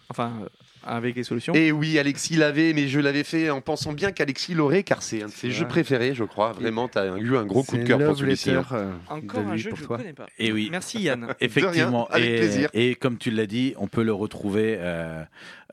Enfin, 0.09 0.33
euh, 0.43 0.49
avec 0.83 1.15
les 1.15 1.23
solutions. 1.23 1.53
Et 1.53 1.71
oui, 1.71 1.99
Alexis 1.99 2.35
l'avait, 2.35 2.73
mais 2.73 2.87
je 2.87 2.99
l'avais 2.99 3.23
fait 3.23 3.49
en 3.49 3.61
pensant 3.61 3.93
bien 3.93 4.11
qu'Alexis 4.11 4.53
l'aurait, 4.53 4.83
car 4.83 5.01
c'est 5.03 5.23
un 5.23 5.27
de 5.27 5.31
ses 5.31 5.51
jeux 5.51 5.67
préférés, 5.67 6.13
je 6.15 6.23
crois. 6.23 6.53
Vraiment, 6.53 6.87
tu 6.87 6.97
as 6.97 7.17
eu 7.17 7.37
un 7.37 7.45
gros 7.45 7.63
coup 7.63 7.77
de 7.77 7.83
cœur 7.83 7.99
pour 8.03 8.17
celui-ci. 8.17 8.51
Hein. 8.51 8.65
euh, 8.71 8.91
Encore 9.09 9.39
un 9.47 9.53
lui 9.53 9.59
jeu 9.59 9.69
que 9.71 9.75
pour 9.75 9.81
je 9.81 9.85
toi. 9.87 9.97
ne 9.97 10.01
connais 10.03 10.13
pas. 10.13 10.27
Et 10.39 10.51
oui. 10.51 10.69
Merci 10.71 11.01
Yann. 11.01 11.33
Effectivement. 11.39 12.07
avec 12.09 12.29
et, 12.29 12.35
plaisir. 12.37 12.69
et 12.73 12.95
comme 12.95 13.17
tu 13.17 13.31
l'as 13.31 13.45
dit, 13.47 13.73
on 13.77 13.87
peut 13.87 14.03
le 14.03 14.13
retrouver 14.13 14.77
euh, 14.79 15.23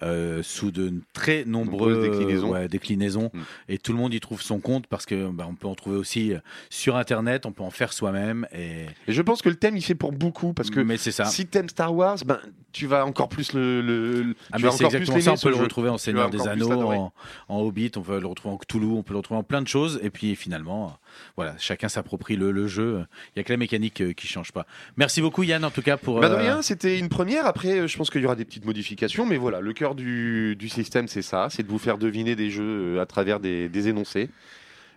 euh, 0.03 0.43
sous 0.43 0.71
de 0.71 0.93
très 1.13 1.45
nombreuses 1.45 1.97
Nombreuses 1.97 2.11
déclinaisons. 2.11 2.51
ouais, 2.53 2.69
déclinaisons. 2.69 3.31
Mm. 3.35 3.41
Et 3.71 3.79
tout 3.79 3.93
le 3.93 3.99
monde 3.99 4.15
y 4.15 4.21
trouve 4.21 4.41
son 4.43 4.61
compte 4.61 4.87
parce 4.87 5.07
que 5.07 5.29
bah, 5.31 5.47
on 5.49 5.55
peut 5.55 5.67
en 5.69 5.75
trouver 5.75 5.97
aussi 5.97 6.33
sur 6.71 6.97
Internet, 6.97 7.47
on 7.47 7.53
peut 7.53 7.63
en 7.65 7.71
faire 7.71 7.93
soi-même. 7.93 8.47
Et... 8.55 8.87
Et 9.09 9.13
je 9.13 9.23
pense 9.23 9.43
que 9.43 9.49
le 9.49 9.57
thème, 9.57 9.77
il 9.77 9.83
fait 9.83 9.95
pour 9.95 10.13
beaucoup, 10.13 10.53
parce 10.53 10.71
que 10.71 10.81
Mais 10.81 10.97
c'est 10.99 11.11
ça. 11.13 11.25
si 11.25 11.47
t'aimes 11.47 11.69
Star 11.69 11.95
Wars, 11.95 12.19
ben, 12.25 12.39
tu 12.73 12.87
vas 12.87 13.05
encore 13.07 13.29
plus 13.29 13.53
le. 13.55 13.81
le- 13.81 14.23
le- 14.23 14.35
Ah, 14.53 14.57
tu 14.59 14.63
vas 14.63 14.73
encore 14.73 14.91
exactement 15.01 15.21
ça. 15.21 15.31
l'aimer, 15.31 15.39
On 15.39 15.43
peut 15.43 15.49
le 15.51 15.57
jeu. 15.57 15.63
retrouver 15.63 15.89
en 15.89 15.99
Seigneur 15.99 16.31
des 16.31 16.47
Anneaux, 16.47 16.83
en, 16.91 17.13
en 17.49 17.61
Hobbit, 17.61 17.93
on 17.97 18.03
peut 18.03 18.19
le 18.21 18.27
retrouver 18.27 18.55
en 18.55 18.59
Cthulhu, 18.59 18.87
on 18.87 19.03
peut 19.03 19.13
le 19.15 19.19
retrouver 19.19 19.39
en 19.39 19.43
plein 19.43 19.63
de 19.63 19.69
choses. 19.69 20.01
Et 20.03 20.11
puis 20.11 20.37
finalement, 20.37 20.99
voilà, 21.37 21.55
chacun 21.59 21.89
s'approprie 21.89 22.37
le, 22.37 22.51
le 22.51 22.67
jeu. 22.67 23.05
Il 23.29 23.39
n'y 23.39 23.41
a 23.41 23.45
que 23.45 23.53
la 23.53 23.57
mécanique 23.57 24.01
euh, 24.01 24.13
qui 24.13 24.27
change 24.27 24.53
pas. 24.53 24.67
Merci 24.97 25.21
beaucoup 25.21 25.43
Yann 25.43 25.65
en 25.65 25.71
tout 25.71 25.83
cas 25.83 25.97
pour. 25.97 26.21
Bah 26.21 26.29
de 26.29 26.35
euh, 26.35 26.39
rien, 26.39 26.63
c'était 26.63 26.99
une 26.99 27.09
première. 27.09 27.47
Après, 27.47 27.81
euh, 27.81 27.87
je 27.87 27.97
pense 27.97 28.11
qu'il 28.11 28.21
y 28.23 28.27
aura 28.27 28.37
des 28.37 28.45
petites 28.45 28.65
modifications, 28.65 29.27
mais 29.27 29.37
voilà, 29.37 29.61
le 29.61 29.73
cœur 29.73 29.95
du, 29.95 30.57
du 30.57 30.69
système, 30.69 31.09
c'est 31.09 31.23
ça, 31.23 31.49
c'est 31.51 31.63
de 31.63 31.69
vous 31.69 31.79
faire 31.79 31.99
deviner 31.99 32.37
des 32.37 32.51
jeux 32.51 33.01
à 33.01 33.07
travers 33.07 33.41
des, 33.41 33.69
des 33.69 33.89
énoncés, 33.89 34.31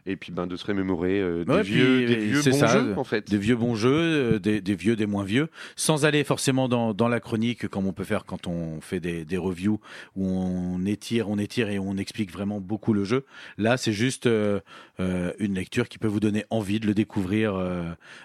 et 0.05 0.15
puis 0.15 0.31
ben, 0.31 0.47
de 0.47 0.55
se 0.55 0.65
remémorer 0.65 1.19
euh, 1.19 1.43
des 1.45 1.51
Ouais, 1.53 1.61
vieux, 1.63 2.05
puis, 2.05 2.15
des 2.15 2.21
vieux 2.21 2.41
c'est 2.41 2.51
bons 2.51 2.59
ça, 2.59 2.67
jeux, 2.67 2.93
en 2.97 3.03
fait. 3.03 3.29
des 3.29 3.37
vieux 3.37 3.55
bons 3.55 3.75
jeux, 3.75 3.89
euh, 4.35 4.39
des, 4.39 4.61
des 4.61 4.75
vieux, 4.75 4.95
des 4.95 5.05
moins 5.05 5.23
vieux, 5.23 5.49
sans 5.75 6.05
aller 6.05 6.23
forcément 6.23 6.67
dans, 6.67 6.93
dans 6.93 7.07
la 7.07 7.19
chronique 7.19 7.67
comme 7.67 7.85
on 7.87 7.93
peut 7.93 8.03
faire 8.03 8.25
quand 8.25 8.47
on 8.47 8.81
fait 8.81 8.99
des, 8.99 9.25
des 9.25 9.37
reviews 9.37 9.79
où 10.15 10.27
on 10.27 10.85
étire, 10.85 11.29
on 11.29 11.37
étire 11.37 11.69
et 11.69 11.79
on 11.79 11.97
explique 11.97 12.31
vraiment 12.31 12.59
beaucoup 12.59 12.93
le 12.93 13.03
jeu. 13.03 13.25
Là, 13.57 13.77
c'est 13.77 13.93
juste 13.93 14.25
euh, 14.27 14.59
euh, 14.99 15.33
une 15.39 15.55
lecture 15.55 15.87
qui 15.89 15.97
peut 15.97 16.07
vous 16.07 16.19
donner 16.19 16.45
envie 16.49 16.79
de 16.79 16.87
le 16.87 16.93
découvrir 16.93 17.55
euh, 17.55 17.83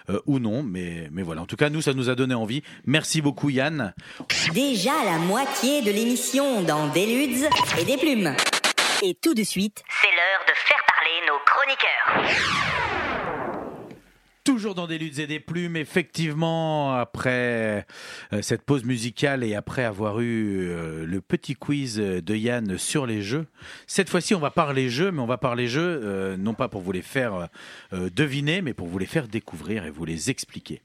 euh, 0.09 0.19
ou 0.25 0.39
non, 0.39 0.63
mais, 0.63 1.09
mais 1.11 1.23
voilà. 1.23 1.41
En 1.41 1.45
tout 1.45 1.55
cas, 1.55 1.69
nous, 1.69 1.81
ça 1.81 1.93
nous 1.93 2.09
a 2.09 2.15
donné 2.15 2.33
envie. 2.33 2.63
Merci 2.85 3.21
beaucoup, 3.21 3.49
Yann. 3.49 3.93
Déjà 4.53 4.91
la 5.05 5.17
moitié 5.19 5.81
de 5.81 5.91
l'émission 5.91 6.63
dans 6.63 6.87
des 6.91 7.05
ludes 7.05 7.47
et 7.79 7.85
des 7.85 7.97
plumes. 7.97 8.33
Et 9.03 9.13
tout 9.13 9.35
de 9.35 9.43
suite, 9.43 9.83
c'est 10.01 10.07
l'heure 10.07 10.45
de 10.47 10.53
faire 10.55 10.83
parler 10.87 11.21
nos 11.27 11.37
chroniqueurs. 11.45 13.07
Toujours 14.43 14.73
dans 14.73 14.87
des 14.87 14.97
luttes 14.97 15.19
et 15.19 15.27
des 15.27 15.39
plumes, 15.39 15.75
effectivement, 15.75 16.95
après 16.95 17.85
euh, 18.33 18.41
cette 18.41 18.63
pause 18.63 18.85
musicale 18.85 19.43
et 19.43 19.53
après 19.53 19.83
avoir 19.83 20.19
eu 20.19 20.69
euh, 20.69 21.05
le 21.05 21.21
petit 21.21 21.53
quiz 21.53 21.97
de 21.97 22.35
Yann 22.35 22.79
sur 22.79 23.05
les 23.05 23.21
jeux, 23.21 23.45
cette 23.85 24.09
fois-ci 24.09 24.33
on 24.33 24.39
va 24.39 24.49
parler 24.49 24.89
jeux, 24.89 25.11
mais 25.11 25.21
on 25.21 25.27
va 25.27 25.37
parler 25.37 25.67
jeux 25.67 26.01
euh, 26.03 26.35
non 26.35 26.55
pas 26.55 26.67
pour 26.67 26.81
vous 26.81 26.91
les 26.91 27.03
faire 27.03 27.49
euh, 27.93 28.09
deviner, 28.09 28.63
mais 28.63 28.73
pour 28.73 28.87
vous 28.87 28.97
les 28.97 29.05
faire 29.05 29.27
découvrir 29.27 29.85
et 29.85 29.91
vous 29.91 30.05
les 30.05 30.31
expliquer. 30.31 30.81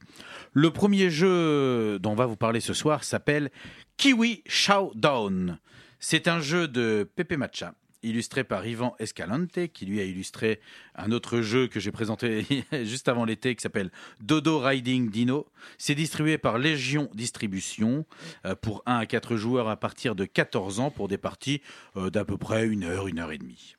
Le 0.52 0.70
premier 0.70 1.08
jeu 1.08 1.98
dont 1.98 2.10
on 2.10 2.16
va 2.16 2.26
vous 2.26 2.36
parler 2.36 2.60
ce 2.60 2.74
soir 2.74 3.04
s'appelle 3.04 3.50
Kiwi 3.96 4.42
Showdown. 4.46 5.58
C'est 5.98 6.28
un 6.28 6.40
jeu 6.40 6.68
de 6.68 7.08
Pepe 7.16 7.38
Matcha 7.38 7.72
illustré 8.02 8.44
par 8.44 8.66
Ivan 8.66 8.94
Escalante, 8.98 9.68
qui 9.72 9.86
lui 9.86 10.00
a 10.00 10.04
illustré 10.04 10.60
un 10.94 11.12
autre 11.12 11.40
jeu 11.40 11.68
que 11.68 11.80
j'ai 11.80 11.92
présenté 11.92 12.46
juste 12.84 13.08
avant 13.08 13.24
l'été, 13.24 13.54
qui 13.54 13.62
s'appelle 13.62 13.90
Dodo 14.20 14.58
Riding 14.58 15.10
Dino. 15.10 15.46
C'est 15.78 15.94
distribué 15.94 16.38
par 16.38 16.58
Légion 16.58 17.08
Distribution 17.14 18.06
euh, 18.44 18.54
pour 18.54 18.82
1 18.86 18.98
à 18.98 19.06
4 19.06 19.36
joueurs 19.36 19.68
à 19.68 19.76
partir 19.76 20.14
de 20.14 20.24
14 20.24 20.80
ans 20.80 20.90
pour 20.90 21.08
des 21.08 21.18
parties 21.18 21.62
euh, 21.96 22.10
d'à 22.10 22.24
peu 22.24 22.36
près 22.36 22.66
une 22.66 22.84
heure, 22.84 23.08
une 23.08 23.18
heure 23.18 23.32
et 23.32 23.38
demie. 23.38 23.76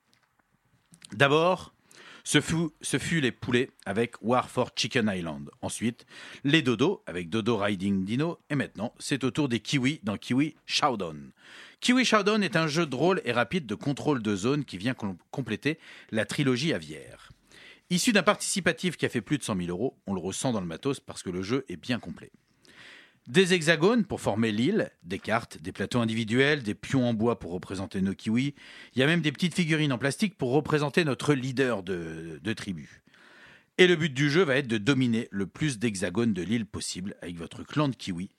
D'abord, 1.11 1.73
ce 2.23 2.39
fut, 2.41 3.19
les 3.21 3.31
poulets 3.31 3.69
avec 3.85 4.15
War 4.21 4.49
for 4.49 4.71
Chicken 4.75 5.11
Island. 5.13 5.49
Ensuite, 5.61 6.05
les 6.43 6.61
dodos 6.61 7.03
avec 7.05 7.29
Dodo 7.29 7.57
Riding 7.57 8.05
Dino. 8.05 8.39
Et 8.49 8.55
maintenant, 8.55 8.93
c'est 8.97 9.23
au 9.23 9.31
tour 9.31 9.49
des 9.49 9.59
kiwis 9.59 9.99
dans 10.03 10.17
Kiwi 10.17 10.55
Showdown. 10.65 11.31
Kiwi 11.81 12.05
Showdown 12.05 12.41
est 12.43 12.55
un 12.55 12.67
jeu 12.67 12.85
de 12.85 12.95
rôle 12.95 13.21
et 13.25 13.33
rapide 13.33 13.65
de 13.65 13.75
contrôle 13.75 14.21
de 14.23 14.35
zone 14.35 14.63
qui 14.63 14.77
vient 14.77 14.93
com- 14.93 15.17
compléter 15.31 15.77
la 16.11 16.25
trilogie 16.25 16.73
aviaire. 16.73 17.29
Issu 17.89 18.13
d'un 18.13 18.23
participatif 18.23 18.95
qui 18.95 19.05
a 19.05 19.09
fait 19.09 19.21
plus 19.21 19.37
de 19.37 19.43
100 19.43 19.57
000 19.57 19.69
euros, 19.69 19.97
on 20.07 20.13
le 20.13 20.21
ressent 20.21 20.53
dans 20.53 20.61
le 20.61 20.65
matos 20.65 21.01
parce 21.01 21.21
que 21.23 21.29
le 21.29 21.43
jeu 21.43 21.65
est 21.67 21.75
bien 21.75 21.99
complet. 21.99 22.31
Des 23.27 23.53
hexagones 23.53 24.03
pour 24.03 24.19
former 24.19 24.51
l'île, 24.51 24.91
des 25.03 25.17
cartes, 25.17 25.61
des 25.61 25.71
plateaux 25.71 26.01
individuels, 26.01 26.61
des 26.61 26.75
pions 26.75 27.07
en 27.07 27.13
bois 27.13 27.39
pour 27.39 27.53
représenter 27.53 28.01
nos 28.01 28.13
kiwis. 28.13 28.53
Il 28.93 28.99
y 28.99 29.03
a 29.03 29.07
même 29.07 29.21
des 29.21 29.31
petites 29.31 29.55
figurines 29.55 29.93
en 29.93 29.97
plastique 29.97 30.37
pour 30.37 30.51
représenter 30.51 31.05
notre 31.05 31.33
leader 31.33 31.83
de, 31.83 32.41
de 32.43 32.53
tribu. 32.53 33.01
Et 33.77 33.87
le 33.87 33.95
but 33.95 34.13
du 34.13 34.29
jeu 34.29 34.43
va 34.43 34.57
être 34.57 34.67
de 34.67 34.77
dominer 34.77 35.29
le 35.31 35.47
plus 35.47 35.79
d'hexagones 35.79 36.33
de 36.33 36.41
l'île 36.41 36.65
possible 36.65 37.15
avec 37.21 37.37
votre 37.37 37.63
clan 37.63 37.87
de 37.87 37.95
kiwis. 37.95 38.29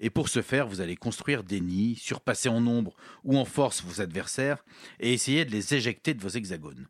Et 0.00 0.10
pour 0.10 0.28
ce 0.28 0.42
faire, 0.42 0.66
vous 0.66 0.80
allez 0.80 0.96
construire 0.96 1.44
des 1.44 1.60
nids, 1.60 1.94
surpasser 1.94 2.48
en 2.48 2.60
nombre 2.60 2.96
ou 3.22 3.38
en 3.38 3.44
force 3.44 3.82
vos 3.84 4.00
adversaires 4.00 4.64
et 4.98 5.12
essayer 5.12 5.44
de 5.44 5.52
les 5.52 5.72
éjecter 5.72 6.14
de 6.14 6.20
vos 6.20 6.28
hexagones. 6.28 6.88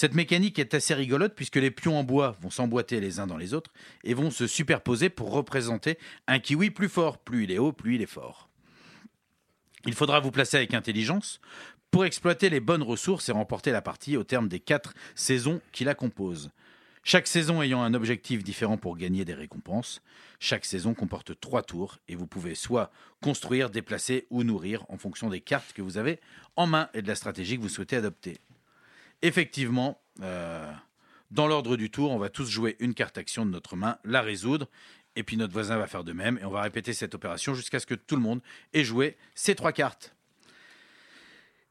Cette 0.00 0.14
mécanique 0.14 0.60
est 0.60 0.74
assez 0.74 0.94
rigolote 0.94 1.34
puisque 1.34 1.56
les 1.56 1.72
pions 1.72 1.98
en 1.98 2.04
bois 2.04 2.36
vont 2.40 2.50
s'emboîter 2.50 3.00
les 3.00 3.18
uns 3.18 3.26
dans 3.26 3.36
les 3.36 3.52
autres 3.52 3.72
et 4.04 4.14
vont 4.14 4.30
se 4.30 4.46
superposer 4.46 5.08
pour 5.08 5.32
représenter 5.32 5.98
un 6.28 6.38
kiwi 6.38 6.70
plus 6.70 6.88
fort. 6.88 7.18
Plus 7.18 7.42
il 7.42 7.50
est 7.50 7.58
haut, 7.58 7.72
plus 7.72 7.96
il 7.96 8.02
est 8.02 8.06
fort. 8.06 8.48
Il 9.86 9.94
faudra 9.94 10.20
vous 10.20 10.30
placer 10.30 10.56
avec 10.56 10.72
intelligence 10.72 11.40
pour 11.90 12.04
exploiter 12.04 12.48
les 12.48 12.60
bonnes 12.60 12.84
ressources 12.84 13.28
et 13.28 13.32
remporter 13.32 13.72
la 13.72 13.82
partie 13.82 14.16
au 14.16 14.22
terme 14.22 14.46
des 14.46 14.60
quatre 14.60 14.94
saisons 15.16 15.60
qui 15.72 15.82
la 15.82 15.96
composent. 15.96 16.52
Chaque 17.02 17.26
saison 17.26 17.60
ayant 17.60 17.82
un 17.82 17.92
objectif 17.92 18.44
différent 18.44 18.76
pour 18.76 18.96
gagner 18.96 19.24
des 19.24 19.34
récompenses. 19.34 20.00
Chaque 20.38 20.64
saison 20.64 20.94
comporte 20.94 21.40
trois 21.40 21.64
tours 21.64 21.98
et 22.06 22.14
vous 22.14 22.28
pouvez 22.28 22.54
soit 22.54 22.92
construire, 23.20 23.68
déplacer 23.68 24.28
ou 24.30 24.44
nourrir 24.44 24.86
en 24.90 24.96
fonction 24.96 25.28
des 25.28 25.40
cartes 25.40 25.72
que 25.72 25.82
vous 25.82 25.98
avez 25.98 26.20
en 26.54 26.68
main 26.68 26.88
et 26.94 27.02
de 27.02 27.08
la 27.08 27.16
stratégie 27.16 27.56
que 27.56 27.62
vous 27.62 27.68
souhaitez 27.68 27.96
adopter. 27.96 28.38
Effectivement, 29.22 30.00
euh, 30.22 30.72
dans 31.30 31.46
l'ordre 31.46 31.76
du 31.76 31.90
tour, 31.90 32.10
on 32.10 32.18
va 32.18 32.28
tous 32.28 32.48
jouer 32.48 32.76
une 32.80 32.94
carte 32.94 33.18
action 33.18 33.44
de 33.44 33.50
notre 33.50 33.76
main, 33.76 33.98
la 34.04 34.22
résoudre, 34.22 34.68
et 35.16 35.22
puis 35.22 35.36
notre 35.36 35.52
voisin 35.52 35.76
va 35.76 35.86
faire 35.86 36.04
de 36.04 36.12
même, 36.12 36.38
et 36.38 36.44
on 36.44 36.50
va 36.50 36.62
répéter 36.62 36.92
cette 36.92 37.14
opération 37.14 37.54
jusqu'à 37.54 37.80
ce 37.80 37.86
que 37.86 37.94
tout 37.94 38.16
le 38.16 38.22
monde 38.22 38.40
ait 38.72 38.84
joué 38.84 39.16
ces 39.34 39.54
trois 39.54 39.72
cartes. 39.72 40.14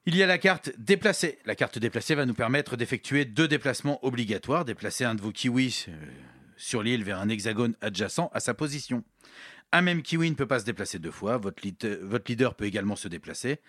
Il 0.05 0.15
y 0.15 0.23
a 0.23 0.25
la 0.25 0.37
carte 0.37 0.71
déplacer. 0.77 1.39
La 1.45 1.55
carte 1.55 1.79
déplacer 1.79 2.15
va 2.15 2.25
nous 2.25 2.33
permettre 2.33 2.77
d'effectuer 2.77 3.25
deux 3.25 3.47
déplacements 3.47 4.03
obligatoires, 4.05 4.63
déplacer 4.63 5.03
un 5.03 5.15
de 5.15 5.21
vos 5.21 5.33
kiwis 5.33 5.85
euh, 5.89 5.91
sur 6.55 6.81
l'île 6.81 7.03
vers 7.03 7.19
un 7.19 7.27
hexagone 7.27 7.75
adjacent 7.81 8.29
à 8.33 8.39
sa 8.39 8.53
position. 8.53 9.03
Un 9.73 9.81
même 9.81 10.01
kiwi 10.01 10.29
ne 10.29 10.35
peut 10.35 10.47
pas 10.47 10.59
se 10.59 10.65
déplacer 10.65 10.97
deux 10.97 11.11
fois, 11.11 11.37
votre, 11.37 11.61
votre 12.01 12.31
leader 12.31 12.55
peut 12.55 12.63
également 12.65 12.95
se 12.95 13.09
déplacer. 13.09 13.59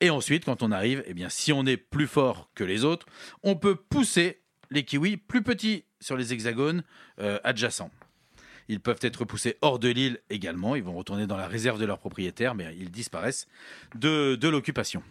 Et 0.00 0.10
ensuite, 0.10 0.44
quand 0.44 0.62
on 0.62 0.72
arrive, 0.72 1.02
eh 1.06 1.14
bien, 1.14 1.28
si 1.28 1.52
on 1.52 1.64
est 1.66 1.76
plus 1.76 2.06
fort 2.06 2.50
que 2.54 2.64
les 2.64 2.84
autres, 2.84 3.06
on 3.42 3.56
peut 3.56 3.76
pousser 3.76 4.42
les 4.70 4.84
kiwis 4.84 5.16
plus 5.16 5.42
petits 5.42 5.84
sur 6.00 6.16
les 6.16 6.32
hexagones 6.32 6.82
euh, 7.20 7.38
adjacents. 7.44 7.90
Ils 8.68 8.80
peuvent 8.80 8.98
être 9.02 9.24
poussés 9.24 9.56
hors 9.60 9.78
de 9.78 9.88
l'île 9.88 10.18
également. 10.30 10.74
Ils 10.76 10.82
vont 10.82 10.94
retourner 10.94 11.26
dans 11.26 11.36
la 11.36 11.46
réserve 11.46 11.78
de 11.80 11.84
leur 11.84 11.98
propriétaire, 11.98 12.54
mais 12.54 12.74
ils 12.78 12.90
disparaissent 12.90 13.46
de, 13.94 14.34
de 14.36 14.48
l'occupation. 14.48 15.02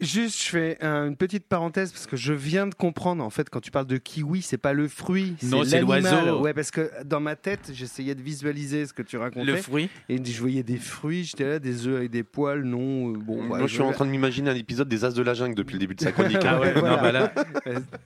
Juste, 0.00 0.42
je 0.44 0.48
fais 0.50 0.78
un- 0.84 1.08
une 1.08 1.16
petite 1.16 1.46
parenthèse 1.48 1.90
parce 1.90 2.06
que 2.06 2.16
je 2.16 2.32
viens 2.32 2.66
de 2.66 2.74
comprendre 2.74 3.24
en 3.24 3.30
fait 3.30 3.48
quand 3.50 3.60
tu 3.60 3.70
parles 3.70 3.86
de 3.86 3.96
kiwi, 3.96 4.42
c'est 4.42 4.58
pas 4.58 4.72
le 4.74 4.86
fruit, 4.86 5.34
Non, 5.42 5.64
c'est 5.64 5.80
l'oiseau. 5.80 6.40
Ouais, 6.40 6.52
parce 6.54 6.70
que 6.70 6.90
dans 7.04 7.18
ma 7.20 7.34
tête, 7.34 7.70
j'essayais 7.72 8.14
de 8.14 8.22
visualiser 8.22 8.86
ce 8.86 8.92
que 8.92 9.02
tu 9.02 9.16
racontais. 9.16 9.44
Le 9.46 9.56
fruit 9.56 9.88
Et 10.08 10.22
je 10.24 10.38
voyais 10.40 10.62
des 10.62 10.76
fruits, 10.76 11.24
j'étais 11.24 11.44
là, 11.48 11.58
des 11.58 11.86
œufs 11.86 11.96
avec 11.96 12.10
des 12.10 12.22
poils, 12.22 12.62
non. 12.62 13.12
euh, 13.14 13.16
Bon, 13.16 13.42
Moi, 13.42 13.66
je 13.66 13.72
suis 13.72 13.80
en 13.82 13.92
train 13.92 14.04
de 14.04 14.10
m'imaginer 14.10 14.50
un 14.50 14.54
épisode 14.54 14.88
des 14.88 15.04
As 15.04 15.14
de 15.14 15.22
la 15.22 15.34
Jungle 15.34 15.54
depuis 15.56 15.72
le 15.74 15.78
début 15.80 15.94
de 15.94 16.00
sa 16.02 16.12
chronique. 16.12 16.36
Ah 16.46 16.60
ouais, 16.60 16.72
Voilà. 16.74 16.96
non, 16.96 17.02
bah 17.02 17.12
là, 17.12 17.32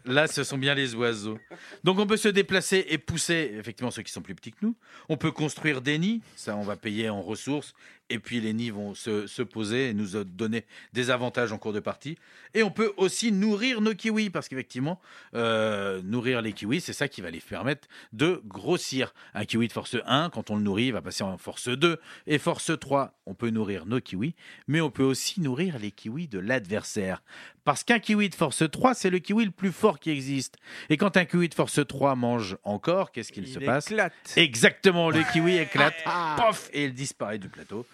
là, 0.06 0.26
ce 0.28 0.44
sont 0.44 0.56
bien 0.56 0.74
les 0.74 0.94
oiseaux. 0.94 1.38
Donc 1.84 1.98
on 1.98 2.06
peut 2.06 2.16
se 2.16 2.28
déplacer 2.28 2.86
et 2.88 2.96
pousser, 2.96 3.52
effectivement, 3.58 3.90
ceux 3.90 4.02
qui 4.02 4.12
sont 4.12 4.22
plus 4.22 4.34
petits 4.34 4.52
que 4.52 4.59
On 5.08 5.16
peut 5.16 5.32
construire 5.32 5.80
des 5.80 5.98
nids, 5.98 6.22
ça 6.36 6.56
on 6.56 6.62
va 6.62 6.76
payer 6.76 7.08
en 7.08 7.22
ressources, 7.22 7.74
et 8.10 8.18
puis 8.18 8.40
les 8.40 8.52
nids 8.52 8.70
vont 8.70 8.94
se, 8.94 9.26
se 9.26 9.42
poser 9.42 9.88
et 9.90 9.94
nous 9.94 10.22
donner 10.24 10.64
des 10.92 11.10
avantages 11.10 11.52
en 11.52 11.58
cours 11.58 11.72
de 11.72 11.80
partie. 11.80 12.18
Et 12.54 12.62
on 12.62 12.70
peut 12.70 12.92
aussi 12.96 13.30
nourrir 13.32 13.80
nos 13.80 13.94
kiwis, 13.94 14.28
parce 14.30 14.48
qu'effectivement, 14.48 15.00
euh, 15.34 16.02
nourrir 16.02 16.42
les 16.42 16.52
kiwis, 16.52 16.80
c'est 16.80 16.92
ça 16.92 17.08
qui 17.08 17.20
va 17.20 17.30
les 17.30 17.40
permettre 17.40 17.88
de 18.12 18.42
grossir. 18.46 19.14
Un 19.34 19.44
kiwi 19.44 19.68
de 19.68 19.72
force 19.72 19.96
1, 20.06 20.30
quand 20.30 20.50
on 20.50 20.56
le 20.56 20.62
nourrit, 20.62 20.86
il 20.86 20.92
va 20.92 21.00
passer 21.02 21.22
en 21.22 21.38
force 21.38 21.68
2 21.68 21.98
et 22.26 22.38
force 22.38 22.72
3. 22.78 23.14
On 23.26 23.34
peut 23.34 23.50
nourrir 23.50 23.86
nos 23.86 24.00
kiwis, 24.00 24.34
mais 24.66 24.80
on 24.80 24.90
peut 24.90 25.04
aussi 25.04 25.40
nourrir 25.40 25.78
les 25.78 25.92
kiwis 25.92 26.26
de 26.28 26.38
l'adversaire. 26.38 27.22
Parce 27.64 27.84
qu'un 27.84 27.98
kiwi 28.00 28.28
de 28.30 28.34
force 28.34 28.64
3, 28.68 28.94
c'est 28.94 29.10
le 29.10 29.18
kiwi 29.20 29.44
le 29.44 29.50
plus 29.52 29.70
fort 29.70 30.00
qui 30.00 30.10
existe. 30.10 30.56
Et 30.88 30.96
quand 30.96 31.16
un 31.16 31.24
kiwi 31.24 31.48
de 31.48 31.54
force 31.54 31.78
3 31.86 32.16
mange 32.16 32.56
encore, 32.64 33.12
qu'est-ce 33.12 33.32
qu'il 33.32 33.46
Il 33.46 33.52
se 33.52 33.58
passe? 33.60 33.86
éclate. 33.90 34.12
Exactement, 34.36 35.10
le 35.10 35.22
kiwi 35.32 35.58
éclate, 35.58 35.94
pof, 36.36 36.68
et 36.72 36.84
il 36.86 36.94
disparaît 36.94 37.38
du 37.38 37.48
plateau. 37.48 37.86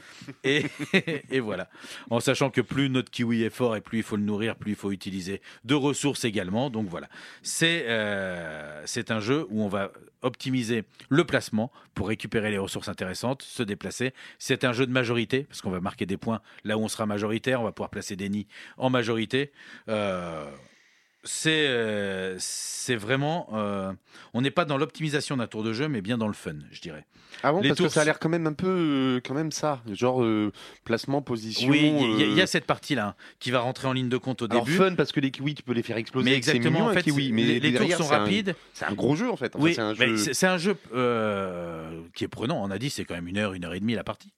Et, 0.45 0.65
et 1.31 1.41
voilà. 1.41 1.69
En 2.11 2.21
sachant 2.21 2.51
que 2.51 2.61
plus 2.61 2.89
notre 2.89 3.11
kiwi 3.11 3.43
est 3.43 3.51
fort 3.51 3.77
et 3.77 3.81
plus 3.81 3.99
il 3.99 4.05
faut 4.05 4.17
le 4.17 4.23
nourrir, 4.23 4.57
plus 4.57 4.73
il 4.73 4.77
faut 4.77 4.93
utiliser 4.93 5.41
de 5.65 5.75
ressources 5.75 6.25
également. 6.25 6.71
Donc 6.71 6.89
voilà, 6.89 7.09
c'est 7.43 7.85
euh, 7.87 8.85
un 9.09 9.21
jeu 9.21 9.47
où 9.51 9.63
on 9.63 9.69
va 9.69 9.93
optimiser 10.23 10.85
le 11.09 11.25
placement 11.25 11.71
pour 11.95 12.09
récupérer 12.09 12.51
les 12.51 12.59
ressources 12.59 12.89
intéressantes, 12.89 13.43
se 13.43 13.63
déplacer. 13.63 14.13
C'est 14.39 14.65
un 14.65 14.73
jeu 14.73 14.87
de 14.87 14.93
majorité, 14.93 15.45
parce 15.45 15.61
qu'on 15.61 15.71
va 15.71 15.81
marquer 15.81 16.07
des 16.07 16.17
points 16.17 16.41
là 16.65 16.77
où 16.77 16.83
on 16.83 16.89
sera 16.89 17.07
majoritaire, 17.07 17.61
on 17.61 17.65
va 17.65 17.73
pouvoir 17.73 17.91
placer 17.91 18.17
des 18.17 18.29
nids 18.29 18.49
en 18.77 18.91
majorité. 18.91 19.53
Euh, 19.89 20.51
c'est 21.27 21.67
euh, 21.69 22.37
c'est 22.39 22.97
vraiment. 22.97 23.49
euh, 23.53 23.93
on 24.33 24.41
n'est 24.41 24.51
pas 24.51 24.65
dans 24.65 24.79
l'optimisation 24.79 25.37
d'un 25.37 25.47
tour 25.47 25.63
de 25.63 25.73
jeu, 25.73 25.89
mais 25.89 26.01
bien 26.01 26.17
dans 26.17 26.29
le 26.29 26.33
fun, 26.35 26.55
je 26.71 26.81
dirais. 26.81 27.05
Ah 27.43 27.53
bon, 27.53 27.61
Les 27.61 27.69
parce 27.69 27.77
tours 27.79 27.87
que 27.89 27.93
ça 27.93 28.01
a 28.01 28.05
l'air 28.05 28.19
quand 28.19 28.31
même 28.31 28.47
un 28.47 28.55
peu, 28.55 28.67
euh, 28.67 29.21
quand 29.23 29.35
même 29.35 29.53
ça, 29.53 29.83
genre 29.93 30.23
euh, 30.23 30.53
placement, 30.85 31.21
position. 31.21 31.69
Oui, 31.69 31.93
il 31.95 32.19
y, 32.19 32.23
a- 32.23 32.27
il 32.27 32.33
y 32.35 32.41
euh, 32.41 32.45
a 32.45 32.47
cette 32.47 32.65
partie-là 32.65 33.09
hein, 33.09 33.15
qui 33.41 33.51
va 33.51 33.61
rentrer 33.61 33.89
en 33.89 33.93
ligne 33.93 34.09
de 34.09 34.17
compte 34.17 34.41
au 34.41 34.47
Alors 34.51 34.65
début. 34.65 34.79
fun 34.79 34.95
parce 34.95 35.13
que 35.13 35.21
les 35.21 35.31
kiwis 35.31 35.55
tu 35.55 35.63
peux 35.63 35.75
les 35.75 35.83
faire 35.83 35.99
exploser. 35.99 36.25
mais 36.25 36.31
c'est 36.33 36.37
exactement, 36.39 36.71
mignon, 36.79 36.87
en 36.87 36.89
un 36.91 36.95
fait, 36.95 37.03
kiwi, 37.03 37.33
mais 37.33 37.43
les, 37.43 37.61
les 37.61 37.71
tours 37.73 37.81
derrière, 37.81 37.99
sont 37.99 38.05
c'est 38.05 38.15
un- 38.15 38.19
rapides. 38.21 38.55
C'est 38.73 38.85
un 38.87 38.95
gros 38.95 39.17
jeu 39.17 39.31
en 39.31 39.37
fait. 39.37 39.55
Enfin, 39.55 39.65
oui, 39.65 39.75
c'est 39.75 39.81
un 39.83 39.93
mais 39.99 40.07
jeu. 40.09 40.17
c'est 40.17 40.33
c'est 40.35 40.47
un 40.47 40.57
jeu 40.59 40.77
euh, 40.95 42.01
qui 42.15 42.25
est 42.25 42.29
prenant. 42.29 42.63
On 42.63 42.71
a 42.71 42.79
dit 42.79 42.89
c'est 42.89 43.05
quand 43.05 43.15
même 43.15 43.29
une 43.29 43.37
heure, 43.39 43.53
une 43.53 43.65
heure 43.65 43.75
et 43.75 43.81
demie 43.81 43.95
la 43.95 44.05
partie. 44.05 44.33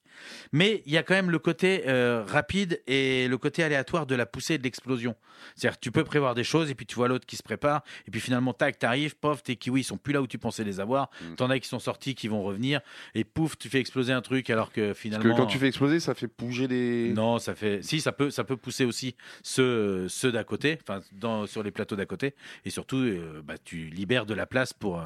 Mais 0.53 0.83
il 0.87 0.93
y 0.93 0.97
a 0.97 1.03
quand 1.03 1.14
même 1.14 1.31
le 1.31 1.39
côté 1.39 1.85
euh, 1.87 2.25
rapide 2.27 2.83
et 2.87 3.29
le 3.29 3.39
côté 3.39 3.62
aléatoire 3.62 4.07
de 4.07 4.14
la 4.14 4.27
poussée 4.27 4.55
et 4.55 4.59
de 4.59 4.64
l'explosion. 4.64 5.14
C'est-à-dire 5.55 5.79
tu 5.79 5.91
peux 5.91 6.05
prévoir 6.05 6.35
des 6.35 6.45
choses 6.45 6.71
et 6.71 6.75
puis 6.75 6.87
tu 6.87 6.97
vois 6.97 7.09
l'autre 7.09 7.27
qui 7.27 7.37
se 7.37 7.43
prépare 7.43 7.83
et 8.07 8.11
puis 8.11 8.21
finalement 8.21 8.53
tac 8.53 8.79
t'arrives, 8.79 9.16
pof 9.16 9.43
tes 9.43 9.57
kiwis 9.57 9.81
ils 9.81 9.85
sont 9.85 9.97
plus 9.97 10.12
là 10.12 10.21
où 10.21 10.27
tu 10.27 10.39
pensais 10.39 10.64
les 10.64 10.81
avoir. 10.81 11.11
Mm. 11.21 11.35
T'en 11.37 11.51
as 11.51 11.59
qui 11.61 11.69
sont 11.69 11.79
sortis, 11.79 12.14
qui 12.14 12.29
vont 12.29 12.43
revenir 12.43 12.81
et 13.14 13.25
pouf 13.25 13.57
tu 13.57 13.69
fais 13.69 13.79
exploser 13.79 14.12
un 14.12 14.21
truc 14.21 14.51
alors 14.51 14.73
que 14.73 14.89
Parce 14.89 14.99
finalement. 14.99 15.35
que 15.35 15.36
quand 15.36 15.47
tu 15.47 15.59
fais 15.59 15.69
exploser, 15.69 16.01
ça 16.01 16.15
fait 16.15 16.28
bouger 16.39 16.66
les. 16.66 17.12
Non, 17.12 17.39
ça 17.39 17.55
fait. 17.55 17.82
Si, 17.82 18.01
ça 18.01 18.12
peut, 18.12 18.31
ça 18.31 18.45
peut 18.45 18.57
pousser 18.57 18.85
aussi 18.85 19.15
ceux, 19.43 20.09
ceux 20.09 20.32
d'à 20.32 20.45
côté, 20.45 20.78
enfin, 20.82 21.01
sur 21.47 21.62
les 21.62 21.70
plateaux 21.70 21.97
d'à 21.97 22.07
côté. 22.07 22.35
Et 22.65 22.70
surtout, 22.70 22.99
euh, 22.99 23.43
bah, 23.45 23.55
tu 23.62 23.89
libères 23.89 24.27
de 24.27 24.35
la 24.35 24.47
place 24.47 24.73
pour, 24.73 25.01
euh, 25.01 25.05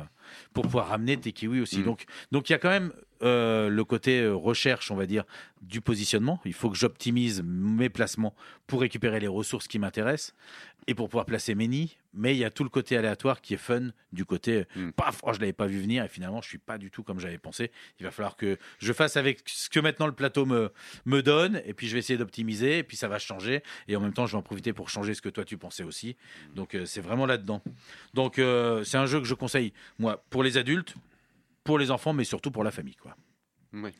pour 0.52 0.64
pouvoir 0.64 0.88
ramener 0.88 1.16
tes 1.16 1.32
kiwis 1.32 1.60
aussi. 1.60 1.80
Mm. 1.80 1.84
Donc, 1.84 2.04
donc, 2.30 2.50
il 2.50 2.52
y 2.52 2.56
a 2.56 2.58
quand 2.58 2.70
même 2.70 2.92
euh, 3.22 3.68
le 3.68 3.84
côté 3.84 4.20
euh, 4.20 4.34
recherche, 4.34 4.90
on 4.90 4.96
va 4.96 5.06
dire, 5.06 5.24
du 5.62 5.80
positionnement. 5.80 6.40
Il 6.44 6.54
faut 6.54 6.70
que 6.70 6.76
j'optimise 6.76 7.42
mes 7.44 7.88
placements 7.88 8.34
pour 8.66 8.80
récupérer 8.80 9.20
les 9.20 9.28
ressources 9.28 9.68
qui 9.68 9.78
m'intéressent 9.78 10.34
et 10.88 10.94
pour 10.94 11.08
pouvoir 11.08 11.24
placer 11.26 11.54
mes 11.54 11.68
nids. 11.68 11.96
Mais 12.14 12.34
il 12.34 12.38
y 12.38 12.44
a 12.44 12.50
tout 12.50 12.64
le 12.64 12.68
côté 12.68 12.96
aléatoire 12.96 13.40
qui 13.40 13.54
est 13.54 13.58
fun 13.58 13.90
du 14.12 14.24
côté 14.24 14.66
Mm. 14.74 14.90
paf, 14.90 15.20
oh, 15.22 15.32
je 15.32 15.40
l'avais 15.40 15.52
pas 15.52 15.66
vu 15.66 15.80
venir 15.80 16.04
et 16.04 16.08
finalement 16.08 16.40
je 16.42 16.48
suis 16.48 16.58
pas 16.58 16.78
du 16.78 16.90
tout 16.90 17.02
comme 17.02 17.20
j'avais 17.20 17.38
pensé. 17.38 17.70
Il 17.98 18.04
va 18.04 18.10
falloir 18.10 18.36
que 18.36 18.58
je 18.78 18.92
fasse 18.92 19.16
avec 19.16 19.40
ce 19.46 19.68
que 19.68 19.80
maintenant 19.80 20.06
le 20.06 20.12
plateau 20.12 20.46
me, 20.46 20.72
me 21.04 21.22
donne 21.22 21.62
et 21.64 21.74
puis 21.74 21.88
je 21.88 21.94
vais 21.94 21.98
essayer 22.00 22.18
d'optimiser 22.18 22.78
et 22.78 22.82
puis 22.82 22.96
ça 22.96 23.08
va 23.08 23.18
changer 23.18 23.62
et 23.88 23.96
en 23.96 24.00
même 24.00 24.12
temps 24.12 24.26
je 24.26 24.32
vais 24.32 24.38
en 24.38 24.42
profiter 24.42 24.72
pour 24.72 24.88
changer 24.88 25.14
ce 25.14 25.22
que 25.22 25.28
toi 25.28 25.44
tu 25.44 25.56
pensais 25.58 25.84
aussi. 25.84 26.16
Donc 26.54 26.74
euh, 26.74 26.84
c'est 26.86 27.00
vraiment 27.00 27.26
là-dedans. 27.26 27.62
Donc 28.14 28.38
euh, 28.38 28.84
c'est 28.84 28.98
un 28.98 29.06
jeu 29.06 29.20
que 29.20 29.26
je 29.26 29.34
conseille 29.34 29.72
moi 29.98 30.22
pour 30.30 30.42
les 30.42 30.56
adultes, 30.56 30.94
pour 31.64 31.78
les 31.78 31.90
enfants 31.90 32.12
mais 32.12 32.24
surtout 32.24 32.50
pour 32.50 32.64
la 32.64 32.70
famille 32.70 32.96
quoi. 32.96 33.16
Ouais. 33.72 33.92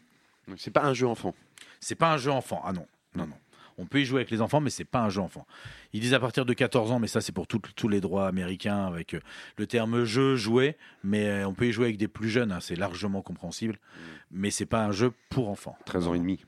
C'est 0.56 0.70
pas 0.70 0.84
un 0.84 0.92
jeu 0.94 1.06
enfant. 1.06 1.34
C'est 1.80 1.94
pas 1.94 2.12
un 2.12 2.16
jeu 2.18 2.30
enfant. 2.30 2.60
Ah 2.64 2.72
non. 2.72 2.86
Non 3.14 3.26
non. 3.26 3.36
On 3.78 3.86
peut 3.86 4.00
y 4.00 4.04
jouer 4.04 4.18
avec 4.20 4.30
les 4.30 4.42
enfants, 4.42 4.60
mais 4.60 4.68
c'est 4.68 4.84
pas 4.84 5.00
un 5.00 5.08
jeu 5.08 5.22
enfant. 5.22 5.46
Ils 5.94 6.00
disent 6.00 6.12
à 6.12 6.20
partir 6.20 6.44
de 6.44 6.52
14 6.52 6.92
ans, 6.92 6.98
mais 6.98 7.06
ça 7.06 7.20
c'est 7.22 7.32
pour 7.32 7.46
tout- 7.46 7.58
tous 7.74 7.88
les 7.88 8.00
droits 8.02 8.26
américains 8.28 8.86
avec 8.86 9.14
euh, 9.14 9.20
le 9.56 9.66
terme 9.66 10.04
jeu 10.04 10.36
jouer, 10.36 10.76
mais 11.02 11.26
euh, 11.26 11.46
on 11.48 11.54
peut 11.54 11.66
y 11.68 11.72
jouer 11.72 11.86
avec 11.86 11.96
des 11.96 12.06
plus 12.08 12.28
jeunes, 12.28 12.52
hein, 12.52 12.60
c'est 12.60 12.76
largement 12.76 13.22
compréhensible, 13.22 13.78
mais 14.30 14.50
c'est 14.50 14.66
pas 14.66 14.84
un 14.84 14.92
jeu 14.92 15.12
pour 15.30 15.48
enfants. 15.48 15.78
13 15.86 16.06
ans 16.08 16.14
et 16.14 16.18
demi. 16.18 16.44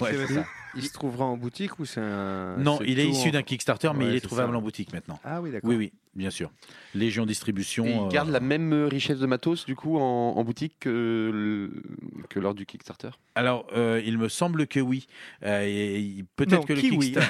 Ouais, 0.00 0.12
c'est 0.14 0.34
ça. 0.34 0.44
Il 0.76 0.82
se 0.84 0.92
trouvera 0.92 1.24
en 1.24 1.36
boutique 1.36 1.78
ou 1.78 1.84
c'est 1.84 2.00
un. 2.00 2.56
Non, 2.58 2.78
il 2.84 2.98
est 2.98 3.08
issu 3.08 3.28
en- 3.28 3.32
d'un 3.32 3.42
Kickstarter, 3.42 3.90
mais 3.94 4.04
Ouais, 4.04 4.10
il 4.12 4.16
est 4.16 4.20
trouvable 4.20 4.52
ça. 4.52 4.58
en 4.58 4.62
boutique 4.62 4.92
maintenant. 4.92 5.18
Ah 5.24 5.40
oui, 5.40 5.50
d'accord. 5.50 5.68
Oui, 5.70 5.76
oui, 5.76 5.92
bien 6.14 6.30
sûr. 6.30 6.50
Légion 6.94 7.26
Distribution. 7.26 7.84
Et 7.86 7.94
euh, 7.98 8.02
ils 8.04 8.08
gardent 8.12 8.30
la 8.30 8.40
même 8.40 8.72
euh, 8.72 8.86
richesse 8.86 9.18
de 9.18 9.26
matos 9.26 9.64
du 9.66 9.74
coup 9.76 9.98
en, 9.98 10.34
en 10.36 10.44
boutique 10.44 10.76
que, 10.80 11.30
le- 11.32 11.82
que 12.28 12.38
lors 12.38 12.54
du 12.54 12.66
Kickstarter? 12.66 13.10
Alors, 13.34 13.66
euh, 13.76 14.00
il 14.04 14.18
me 14.18 14.28
semble 14.28 14.66
que 14.66 14.80
oui. 14.80 15.06
Euh, 15.44 16.22
peut-être 16.36 16.66
que 16.66 16.72
le. 16.72 16.80
Kickstarter, 16.80 17.20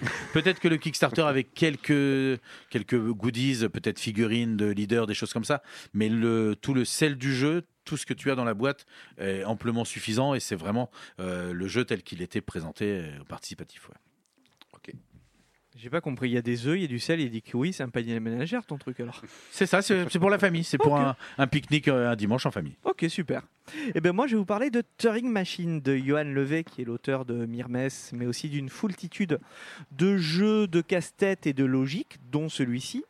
peut-être 0.32 0.60
que 0.60 0.68
le 0.68 0.76
Kickstarter 0.76 1.22
avec 1.22 1.54
quelques 1.54 2.40
quelques 2.70 2.98
goodies, 3.10 3.68
peut-être 3.72 3.98
figurines 4.00 4.56
de 4.56 4.66
leaders, 4.66 5.06
des 5.06 5.14
choses 5.14 5.32
comme 5.32 5.44
ça. 5.44 5.62
Mais 5.94 6.08
le 6.08 6.56
tout 6.60 6.74
le 6.74 6.84
sel 6.84 7.16
du 7.16 7.34
jeu, 7.34 7.62
tout 7.84 7.96
ce 7.96 8.06
que 8.06 8.14
tu 8.14 8.30
as 8.30 8.34
dans 8.36 8.44
la 8.44 8.54
boîte 8.54 8.86
est 9.18 9.44
amplement 9.44 9.84
suffisant 9.84 10.34
et 10.34 10.40
c'est 10.40 10.54
vraiment 10.54 10.88
euh, 11.20 11.52
le 11.52 11.66
jeu 11.66 11.84
tel 11.84 12.02
qu'il 12.04 12.22
était 12.22 12.40
présenté 12.40 12.81
euh, 12.84 13.20
au 13.20 13.24
participatif. 13.24 13.88
ouais. 13.88 13.94
J'ai 15.74 15.88
pas 15.88 16.02
compris. 16.02 16.28
Il 16.28 16.34
y 16.34 16.36
a 16.36 16.42
des 16.42 16.66
œufs, 16.66 16.76
il 16.76 16.82
y 16.82 16.84
a 16.84 16.86
du 16.88 16.98
sel, 16.98 17.18
il 17.18 17.24
y 17.24 17.26
a 17.26 17.30
des 17.30 17.40
kiwis. 17.40 17.72
C'est 17.72 17.82
un 17.82 17.88
panier 17.88 18.20
ménagère 18.20 18.66
ton 18.66 18.76
truc 18.76 19.00
alors. 19.00 19.22
C'est 19.50 19.64
ça, 19.64 19.80
c'est 19.80 20.06
c'est 20.10 20.18
pour 20.18 20.28
la 20.28 20.38
famille, 20.38 20.64
c'est 20.64 20.76
pour 20.76 20.92
Ok. 20.92 21.00
un, 21.00 21.16
un 21.38 21.46
pique-nique 21.46 21.88
euh, 21.88 22.10
un 22.10 22.14
dimanche 22.14 22.44
en 22.44 22.50
famille. 22.50 22.76
Ok, 22.84 23.06
super. 23.08 23.40
Et 23.94 24.02
ben 24.02 24.12
moi, 24.12 24.26
je 24.26 24.32
vais 24.32 24.38
vous 24.38 24.44
parler 24.44 24.68
de 24.68 24.82
Turing 24.98 25.26
Machine 25.30 25.80
de 25.80 25.96
Johan 25.96 26.24
Levet, 26.24 26.64
qui 26.64 26.82
est 26.82 26.84
l'auteur 26.84 27.24
de 27.24 27.46
Myrmes, 27.46 27.88
mais 28.12 28.26
aussi 28.26 28.50
d'une 28.50 28.68
foultitude 28.68 29.40
de 29.92 30.18
jeux 30.18 30.66
de 30.66 30.82
casse-tête 30.82 31.46
et 31.46 31.54
de 31.54 31.64
logique, 31.64 32.18
dont 32.30 32.50
celui-ci. 32.50 33.02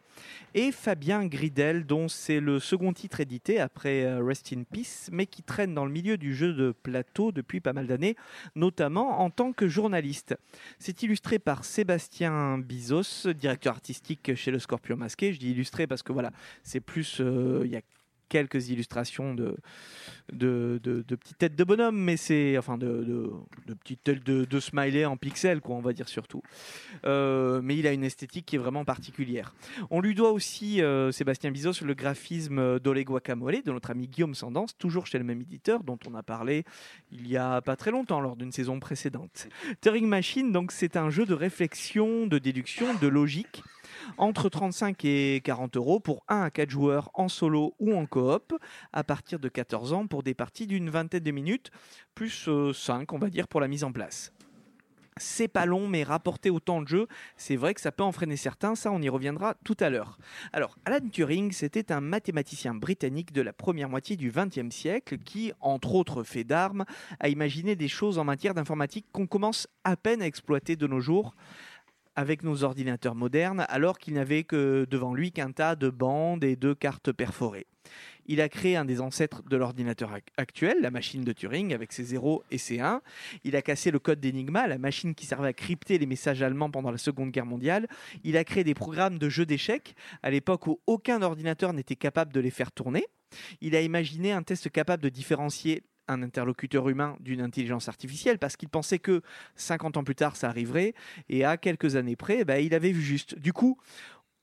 Et 0.55 0.71
Fabien 0.71 1.27
Gridel, 1.27 1.87
dont 1.87 2.09
c'est 2.09 2.41
le 2.41 2.61
second 2.61 2.93
titre 2.93 3.21
édité 3.21 3.59
après 3.59 4.05
euh, 4.05 4.23
Rest 4.23 4.53
in 4.53 4.65
Peace, 4.65 5.09
mais 5.11 5.27
qui 5.27 5.43
traîne 5.43 5.75
dans 5.75 5.87
le 5.87 5.93
milieu 5.93 6.19
du 6.19 6.35
jeu 6.35 6.53
de 6.53 6.73
plateau 6.83 7.33
depuis 7.33 7.61
pas 7.61 7.73
mal 7.73 7.87
d'années, 7.87 8.17
notamment 8.55 9.21
en 9.21 9.31
tant 9.31 9.53
que 9.53 9.67
journaliste. 9.67 10.37
C'est 10.79 11.03
illustré 11.03 11.39
par 11.39 11.65
Sébastien 11.65 12.59
Bizos, 12.59 13.33
directeur 13.35 13.75
artistique 13.75 14.35
chez 14.35 14.51
le 14.51 14.59
Scorpion 14.59 14.97
Masqué. 14.97 15.33
Je 15.33 15.39
dis 15.39 15.53
illustré 15.53 15.87
parce 15.87 16.03
que 16.03 16.13
voilà, 16.13 16.33
c'est 16.63 16.81
plus. 16.81 17.21
euh, 17.21 17.67
quelques 18.33 18.71
illustrations 18.71 19.35
de, 19.35 19.57
de, 20.33 20.81
de- 20.83 21.15
petites 21.17 21.37
têtes 21.37 21.55
de 21.55 21.65
bonhomme, 21.65 21.99
mais 21.99 22.17
c'est. 22.17 22.57
Enfin, 22.57 22.79
de, 22.79 23.31
petites 23.81 24.03
têtes 24.03 24.25
de, 24.25 24.61
smiley 24.61 25.05
en 25.05 25.19
pixels, 25.19 25.61
quoi, 25.61 25.77
on 25.77 25.81
va 25.81 25.93
dire 25.93 26.09
surtout. 26.09 26.43
Euh, 27.05 27.61
mais 27.63 27.77
il 27.77 27.87
a 27.87 27.93
une 27.93 28.05
esthétique 28.05 28.47
qui 28.47 28.57
est 28.57 28.59
vraiment 28.59 28.87
particulière. 28.87 29.55
On 29.91 30.01
lui 30.01 30.15
doit 30.15 30.33
aussi, 30.33 30.81
euh, 30.81 31.13
Sébastien 31.13 31.51
Bizos, 31.51 31.85
le 31.85 31.93
graphisme 31.93 32.81
d'Ole 32.81 33.05
Guacamole, 33.05 33.63
de 33.63 33.71
notre 33.71 33.91
ami 33.91 34.09
Guillaume 34.09 34.35
Sandance, 34.35 34.79
toujours 34.79 35.07
chez 35.07 35.19
le 35.19 35.25
même 35.25 35.43
éditeur, 35.43 35.85
dont 35.85 35.99
on 36.09 36.15
a 36.15 36.23
parlé 36.23 36.65
il 37.11 37.29
y 37.29 37.37
a 37.37 37.61
pas 37.61 37.77
très 37.77 37.91
longtemps, 37.91 38.21
lors 38.21 38.37
d'une 38.37 38.53
saison 38.53 38.81
précédente. 38.81 39.49
Turing 39.83 40.07
Machine, 40.07 40.53
donc, 40.53 40.73
c'est 40.73 40.97
un 40.97 41.11
jeu 41.11 41.27
de 41.27 41.35
réflexion, 41.35 42.27
de 42.27 42.39
déduction, 42.39 42.95
de 42.95 43.09
logique 43.09 43.63
entre 44.19 44.49
35 44.49 45.05
et 45.05 45.41
40 45.45 45.77
euros 45.77 46.01
pour 46.01 46.25
1 46.29 46.43
à 46.43 46.51
4 46.51 46.71
joueurs 46.71 47.11
en 47.15 47.29
solo 47.29 47.75
ou 47.79 47.95
en 47.95 48.07
coop, 48.07 48.55
à 48.93 49.05
partir 49.05 49.39
de 49.39 49.49
14 49.49 49.93
ans 49.93 50.07
pour 50.07 50.23
des 50.23 50.35
parties 50.35 50.67
d'une 50.67 50.91
vingtaine 50.91 51.23
de 51.23 51.31
minutes, 51.31 51.71
plus 52.15 52.49
5 52.73 53.13
on 53.13 53.19
va 53.19 53.31
dire 53.31 53.49
pour 53.49 53.61
la 53.61 53.69
mise 53.69 53.85
en 53.85 53.93
place. 53.93 54.33
C'est 55.19 55.49
pas 55.49 55.67
long, 55.67 55.89
mais 55.89 56.05
rapporté 56.05 56.49
au 56.49 56.59
temps 56.59 56.81
de 56.81 56.89
jeu, 56.89 57.07
c'est 57.37 57.57
vrai 57.57 57.75
que 57.75 57.83
ça 57.83 57.93
peut 57.93 58.03
en 58.03 58.13
freiner 58.13 58.37
certains, 58.37 58.75
ça 58.75 58.91
on 58.91 59.03
y 59.03 59.11
reviendra 59.11 59.55
tout 59.63 59.77
à 59.79 59.91
l'heure. 59.91 60.17
Alors, 60.55 60.79
Alan 60.87 61.07
Turing, 61.07 61.53
c'était 61.53 61.93
un 61.93 62.01
mathématicien 62.01 62.75
britannique 62.75 63.33
de 63.33 63.43
la 63.43 63.53
première 63.53 63.91
moitié 63.91 64.17
du 64.17 64.33
XXe 64.33 64.75
siècle 64.75 65.19
qui, 65.19 65.53
entre 65.61 65.95
autres 65.95 66.23
faits 66.23 66.47
d'armes, 66.47 66.87
a 67.21 67.29
imaginé 67.29 67.77
des 67.77 67.89
choses 67.89 68.19
en 68.19 68.25
matière 68.25 68.55
d'informatique 68.55 69.05
qu'on 69.13 69.27
commence 69.27 69.69
à 69.85 69.97
peine 69.97 70.23
à 70.23 70.27
exploiter 70.27 70.77
de 70.77 70.87
nos 70.87 71.01
jours 71.01 71.35
avec 72.17 72.43
nos 72.43 72.65
ordinateurs 72.65 73.15
modernes, 73.15 73.65
alors 73.69 73.99
qu'il 73.99 74.15
n'avait 74.15 74.45
que 74.45 74.87
devant 74.91 75.15
lui 75.15 75.33
qu'un 75.33 75.53
tas 75.53 75.77
de 75.77 75.89
bandes 75.89 76.45
et 76.45 76.57
de 76.57 76.73
cartes 76.73 77.13
perforées. 77.13 77.67
Il 78.27 78.41
a 78.41 78.49
créé 78.49 78.77
un 78.77 78.85
des 78.85 79.01
ancêtres 79.01 79.43
de 79.43 79.57
l'ordinateur 79.57 80.13
ac- 80.13 80.23
actuel, 80.37 80.77
la 80.81 80.93
machine 80.93 81.25
de 81.25 81.33
Turing, 81.33 81.75
avec 81.75 81.93
ses 81.93 82.05
0 82.05 82.45
et 82.53 82.59
ses 82.59 82.79
1. 82.79 83.03
Il 83.43 83.57
a 83.57 83.63
cassé 83.63 83.91
le 83.91 83.99
code 83.99 84.21
d'Enigma, 84.21 84.69
la 84.69 84.79
machine 84.79 85.15
qui 85.15 85.27
servait 85.27 85.49
à 85.49 85.53
crypter 85.53 85.99
les 85.99 86.07
messages 86.07 86.41
allemands 86.43 86.71
pendant 86.71 86.93
la 86.93 86.99
Seconde 86.99 87.33
Guerre 87.33 87.47
mondiale. 87.47 87.89
Il 88.23 88.37
a 88.37 88.45
créé 88.45 88.63
des 88.63 88.75
programmes 88.75 89.19
de 89.19 89.29
jeux 89.29 89.47
d'échecs, 89.47 89.97
à 90.23 90.31
l'époque 90.31 90.69
où 90.69 90.81
aucun 90.87 91.21
ordinateur 91.23 91.73
n'était 91.73 91.97
capable 91.97 92.33
de 92.33 92.39
les 92.41 92.51
faire 92.51 92.71
tourner. 92.71 93.05
Il 93.61 93.75
a 93.75 93.81
imaginé 93.81 94.31
un 94.31 94.43
test 94.43 94.71
capable 94.71 95.03
de 95.03 95.09
différencier 95.09 95.83
un 96.09 96.23
interlocuteur 96.23 96.89
humain 96.89 97.17
d'une 97.21 97.41
intelligence 97.41 97.89
artificielle 97.89 98.39
parce 98.39 98.57
qu'il 98.57 98.69
pensait 98.69 98.99
que 98.99 99.23
50 99.57 99.97
ans 99.97 100.05
plus 100.05 100.15
tard 100.15 100.37
ça 100.37 100.49
arriverait 100.49 100.95
et 101.29 101.45
à 101.45 101.57
quelques 101.57 101.97
années 101.97 102.17
près 102.17 102.39
eh 102.41 102.45
ben, 102.45 102.57
il 102.57 102.75
avait 102.75 102.93
vu 102.93 103.03
juste. 103.03 103.39
Du 103.39 103.53
coup, 103.53 103.79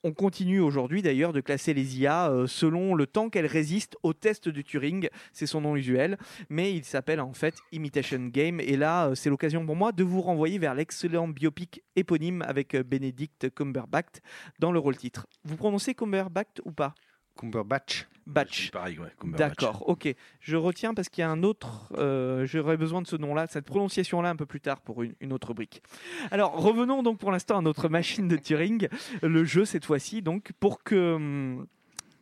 on 0.03 0.13
continue 0.13 0.59
aujourd'hui 0.59 1.01
d'ailleurs 1.01 1.33
de 1.33 1.41
classer 1.41 1.73
les 1.73 1.99
IA 1.99 2.29
euh, 2.29 2.47
selon 2.47 2.95
le 2.95 3.05
temps 3.05 3.29
qu'elles 3.29 3.45
résistent 3.45 3.97
au 4.03 4.13
test 4.13 4.47
de 4.47 4.61
Turing, 4.61 5.09
c'est 5.33 5.45
son 5.45 5.61
nom 5.61 5.75
usuel, 5.75 6.17
mais 6.49 6.73
il 6.73 6.85
s'appelle 6.85 7.19
en 7.19 7.33
fait 7.33 7.55
Imitation 7.71 8.27
Game 8.27 8.59
et 8.59 8.77
là 8.77 9.07
euh, 9.07 9.15
c'est 9.15 9.29
l'occasion 9.29 9.65
pour 9.65 9.75
moi 9.75 9.91
de 9.91 10.03
vous 10.03 10.21
renvoyer 10.21 10.57
vers 10.57 10.73
l'excellent 10.73 11.27
biopic 11.27 11.83
éponyme 11.95 12.41
avec 12.43 12.75
euh, 12.75 12.83
Benedict 12.83 13.53
Cumberbatch 13.53 14.19
dans 14.59 14.71
le 14.71 14.79
rôle 14.79 14.95
titre. 14.95 15.27
Vous 15.43 15.57
prononcez 15.57 15.93
Cumberbatch 15.93 16.61
ou 16.63 16.71
pas? 16.71 16.95
Cumberbatch. 17.39 18.07
Batch. 18.27 18.69
pareil, 18.71 18.99
ouais, 18.99 19.07
Cumberbatch. 19.19 19.55
D'accord, 19.57 19.89
ok. 19.89 20.13
Je 20.39 20.55
retiens 20.55 20.93
parce 20.93 21.09
qu'il 21.09 21.21
y 21.23 21.25
a 21.25 21.29
un 21.31 21.41
autre. 21.41 21.91
euh, 21.97 22.45
J'aurais 22.45 22.77
besoin 22.77 23.01
de 23.01 23.07
ce 23.07 23.15
nom-là, 23.15 23.47
cette 23.47 23.65
prononciation-là 23.65 24.29
un 24.29 24.35
peu 24.35 24.45
plus 24.45 24.61
tard 24.61 24.81
pour 24.81 25.01
une, 25.01 25.15
une 25.19 25.33
autre 25.33 25.53
brique. 25.55 25.81
Alors 26.29 26.53
revenons 26.53 27.01
donc 27.01 27.17
pour 27.17 27.31
l'instant 27.31 27.57
à 27.57 27.61
notre 27.61 27.89
machine 27.89 28.27
de 28.27 28.35
Turing, 28.37 28.87
le 29.23 29.43
jeu 29.45 29.65
cette 29.65 29.85
fois-ci. 29.85 30.21
Donc 30.21 30.51
pour 30.59 30.83
que. 30.83 31.15
hum, 31.15 31.65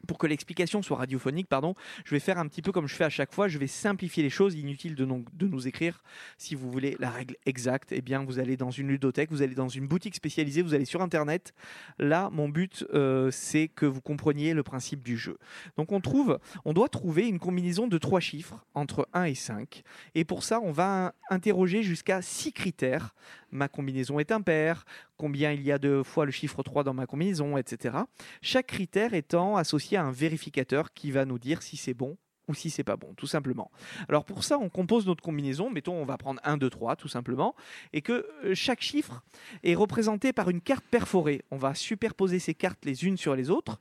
Pour 0.07 0.17
que 0.17 0.27
l'explication 0.27 0.81
soit 0.81 0.97
radiophonique, 0.97 1.47
pardon, 1.47 1.75
je 2.05 2.11
vais 2.11 2.19
faire 2.19 2.37
un 2.37 2.47
petit 2.47 2.61
peu 2.61 2.71
comme 2.71 2.87
je 2.87 2.95
fais 2.95 3.03
à 3.03 3.09
chaque 3.09 3.33
fois. 3.33 3.47
Je 3.47 3.57
vais 3.57 3.67
simplifier 3.67 4.23
les 4.23 4.29
choses. 4.29 4.55
Inutile 4.55 4.95
de, 4.95 5.05
nous 5.05 5.67
écrire. 5.67 6.01
Si 6.37 6.55
vous 6.55 6.71
voulez 6.71 6.95
la 6.99 7.09
règle 7.09 7.35
exacte, 7.45 7.91
eh 7.91 8.01
bien, 8.01 8.23
vous 8.23 8.39
allez 8.39 8.57
dans 8.57 8.71
une 8.71 8.87
ludothèque, 8.87 9.31
vous 9.31 9.41
allez 9.41 9.55
dans 9.55 9.67
une 9.67 9.87
boutique 9.87 10.15
spécialisée, 10.15 10.61
vous 10.61 10.73
allez 10.73 10.85
sur 10.85 11.01
Internet. 11.01 11.53
Là, 11.99 12.29
mon 12.31 12.47
but, 12.47 12.85
euh, 12.93 13.31
c'est 13.31 13.67
que 13.67 13.85
vous 13.85 14.01
compreniez 14.01 14.53
le 14.53 14.63
principe 14.63 15.03
du 15.03 15.17
jeu. 15.17 15.37
Donc, 15.75 15.91
on 15.91 15.99
trouve, 15.99 16.39
doit 16.77 16.89
trouver 16.89 17.27
une 17.27 17.39
combinaison 17.39 17.87
de 17.87 17.97
trois 17.97 18.19
chiffres 18.19 18.63
entre 18.75 19.09
1 19.13 19.23
et 19.23 19.33
5. 19.33 19.81
Et 20.13 20.25
pour 20.25 20.43
ça, 20.43 20.59
on 20.61 20.71
va 20.71 21.15
interroger 21.31 21.81
jusqu'à 21.81 22.21
6 22.21 22.53
critères. 22.53 23.15
Ma 23.49 23.67
combinaison 23.67 24.19
est 24.19 24.31
impaire, 24.31 24.85
combien 25.17 25.51
il 25.51 25.61
y 25.63 25.71
a 25.71 25.77
de 25.77 26.03
fois 26.03 26.25
le 26.25 26.31
chiffre 26.31 26.63
3 26.63 26.83
dans 26.83 26.93
ma 26.93 27.05
combinaison, 27.05 27.57
etc. 27.57 27.97
Chaque 28.41 28.67
critère 28.67 29.13
étant 29.13 29.57
associé 29.57 29.97
à 29.97 30.03
un 30.03 30.11
vérificateur 30.11 30.93
qui 30.93 31.11
va 31.11 31.25
nous 31.25 31.39
dire 31.39 31.61
si 31.61 31.77
c'est 31.77 31.93
bon 31.93 32.17
ou 32.47 32.53
si 32.53 32.69
c'est 32.69 32.83
pas 32.83 32.95
bon, 32.95 33.13
tout 33.15 33.27
simplement. 33.27 33.71
Alors 34.07 34.23
pour 34.23 34.43
ça, 34.43 34.57
on 34.57 34.69
compose 34.69 35.05
notre 35.05 35.21
combinaison, 35.21 35.69
mettons 35.69 35.95
on 35.95 36.05
va 36.05 36.17
prendre 36.17 36.39
1, 36.43 36.57
2, 36.57 36.69
3, 36.69 36.95
tout 36.95 37.07
simplement, 37.07 37.55
et 37.93 38.01
que 38.01 38.25
euh, 38.43 38.55
chaque 38.55 38.81
chiffre 38.81 39.21
est 39.63 39.75
représenté 39.75 40.33
par 40.33 40.49
une 40.49 40.61
carte 40.61 40.85
perforée. 40.89 41.41
On 41.51 41.57
va 41.57 41.75
superposer 41.75 42.39
ces 42.39 42.53
cartes 42.53 42.85
les 42.85 43.05
unes 43.05 43.17
sur 43.17 43.35
les 43.35 43.49
autres. 43.49 43.79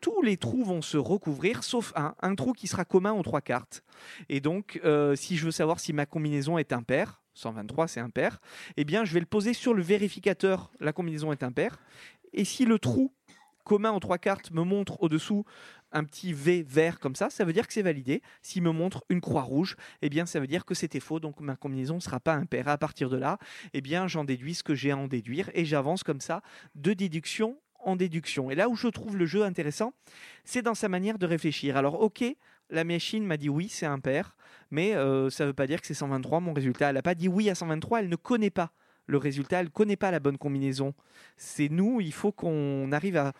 Tous 0.00 0.22
les 0.22 0.36
trous 0.36 0.64
vont 0.64 0.82
se 0.82 0.96
recouvrir, 0.96 1.62
sauf 1.62 1.92
un, 1.96 2.14
un 2.20 2.34
trou 2.34 2.52
qui 2.52 2.66
sera 2.66 2.84
commun 2.84 3.12
aux 3.12 3.22
trois 3.22 3.40
cartes. 3.40 3.82
Et 4.28 4.40
donc, 4.40 4.80
euh, 4.84 5.14
si 5.16 5.36
je 5.36 5.44
veux 5.44 5.50
savoir 5.50 5.80
si 5.80 5.92
ma 5.92 6.06
combinaison 6.06 6.58
est 6.58 6.72
impaire, 6.72 7.22
123 7.36 7.88
c'est 7.88 8.00
impair, 8.00 8.40
eh 8.76 8.84
bien 8.84 9.04
je 9.04 9.12
vais 9.14 9.20
le 9.20 9.26
poser 9.26 9.52
sur 9.52 9.74
le 9.74 9.82
vérificateur, 9.82 10.72
la 10.80 10.92
combinaison 10.92 11.32
est 11.32 11.42
impaire. 11.42 11.78
Et 12.32 12.44
si 12.44 12.64
le 12.64 12.78
trou 12.78 13.12
commun 13.64 13.92
aux 13.92 14.00
trois 14.00 14.18
cartes 14.18 14.50
me 14.52 14.62
montre 14.62 15.02
au-dessous 15.02 15.44
un 15.92 16.04
petit 16.04 16.32
V 16.32 16.64
vert 16.66 16.98
comme 17.00 17.14
ça, 17.14 17.30
ça 17.30 17.44
veut 17.44 17.52
dire 17.52 17.66
que 17.66 17.72
c'est 17.72 17.82
validé. 17.82 18.22
S'il 18.42 18.62
me 18.62 18.70
montre 18.70 19.04
une 19.08 19.20
croix 19.20 19.42
rouge, 19.42 19.76
eh 20.02 20.08
bien 20.08 20.26
ça 20.26 20.40
veut 20.40 20.46
dire 20.46 20.64
que 20.64 20.74
c'était 20.74 21.00
faux, 21.00 21.20
donc 21.20 21.40
ma 21.40 21.56
combinaison 21.56 21.96
ne 21.96 22.00
sera 22.00 22.20
pas 22.20 22.34
impaire. 22.34 22.68
À 22.68 22.78
partir 22.78 23.10
de 23.10 23.16
là, 23.16 23.38
eh 23.72 23.80
bien 23.80 24.08
j'en 24.08 24.24
déduis 24.24 24.54
ce 24.54 24.62
que 24.62 24.74
j'ai 24.74 24.90
à 24.90 24.96
en 24.96 25.08
déduire 25.08 25.50
et 25.54 25.64
j'avance 25.64 26.02
comme 26.02 26.20
ça 26.20 26.42
de 26.74 26.92
déduction 26.92 27.58
en 27.80 27.96
déduction. 27.96 28.50
Et 28.50 28.54
là 28.54 28.68
où 28.68 28.76
je 28.76 28.88
trouve 28.88 29.16
le 29.16 29.26
jeu 29.26 29.44
intéressant, 29.44 29.92
c'est 30.44 30.62
dans 30.62 30.74
sa 30.74 30.88
manière 30.88 31.18
de 31.18 31.26
réfléchir. 31.26 31.76
Alors 31.76 32.00
ok, 32.00 32.24
la 32.70 32.84
machine 32.84 33.24
m'a 33.24 33.36
dit 33.36 33.48
oui, 33.48 33.68
c'est 33.68 33.86
impair, 33.86 34.36
mais 34.70 34.94
euh, 34.94 35.30
ça 35.30 35.44
ne 35.44 35.48
veut 35.48 35.54
pas 35.54 35.66
dire 35.66 35.80
que 35.80 35.86
c'est 35.86 35.94
123 35.94 36.40
mon 36.40 36.52
résultat. 36.52 36.88
Elle 36.88 36.94
n'a 36.96 37.02
pas 37.02 37.14
dit 37.14 37.28
oui 37.28 37.50
à 37.50 37.54
123, 37.54 38.00
elle 38.00 38.08
ne 38.08 38.16
connaît 38.16 38.50
pas 38.50 38.72
le 39.06 39.18
résultat, 39.18 39.60
elle 39.60 39.66
ne 39.66 39.70
connaît 39.70 39.96
pas 39.96 40.10
la 40.10 40.20
bonne 40.20 40.38
combinaison. 40.38 40.92
C'est 41.36 41.68
nous, 41.68 42.00
il 42.00 42.12
faut 42.12 42.32
qu'on 42.32 42.90
arrive 42.92 43.16
à, 43.16 43.32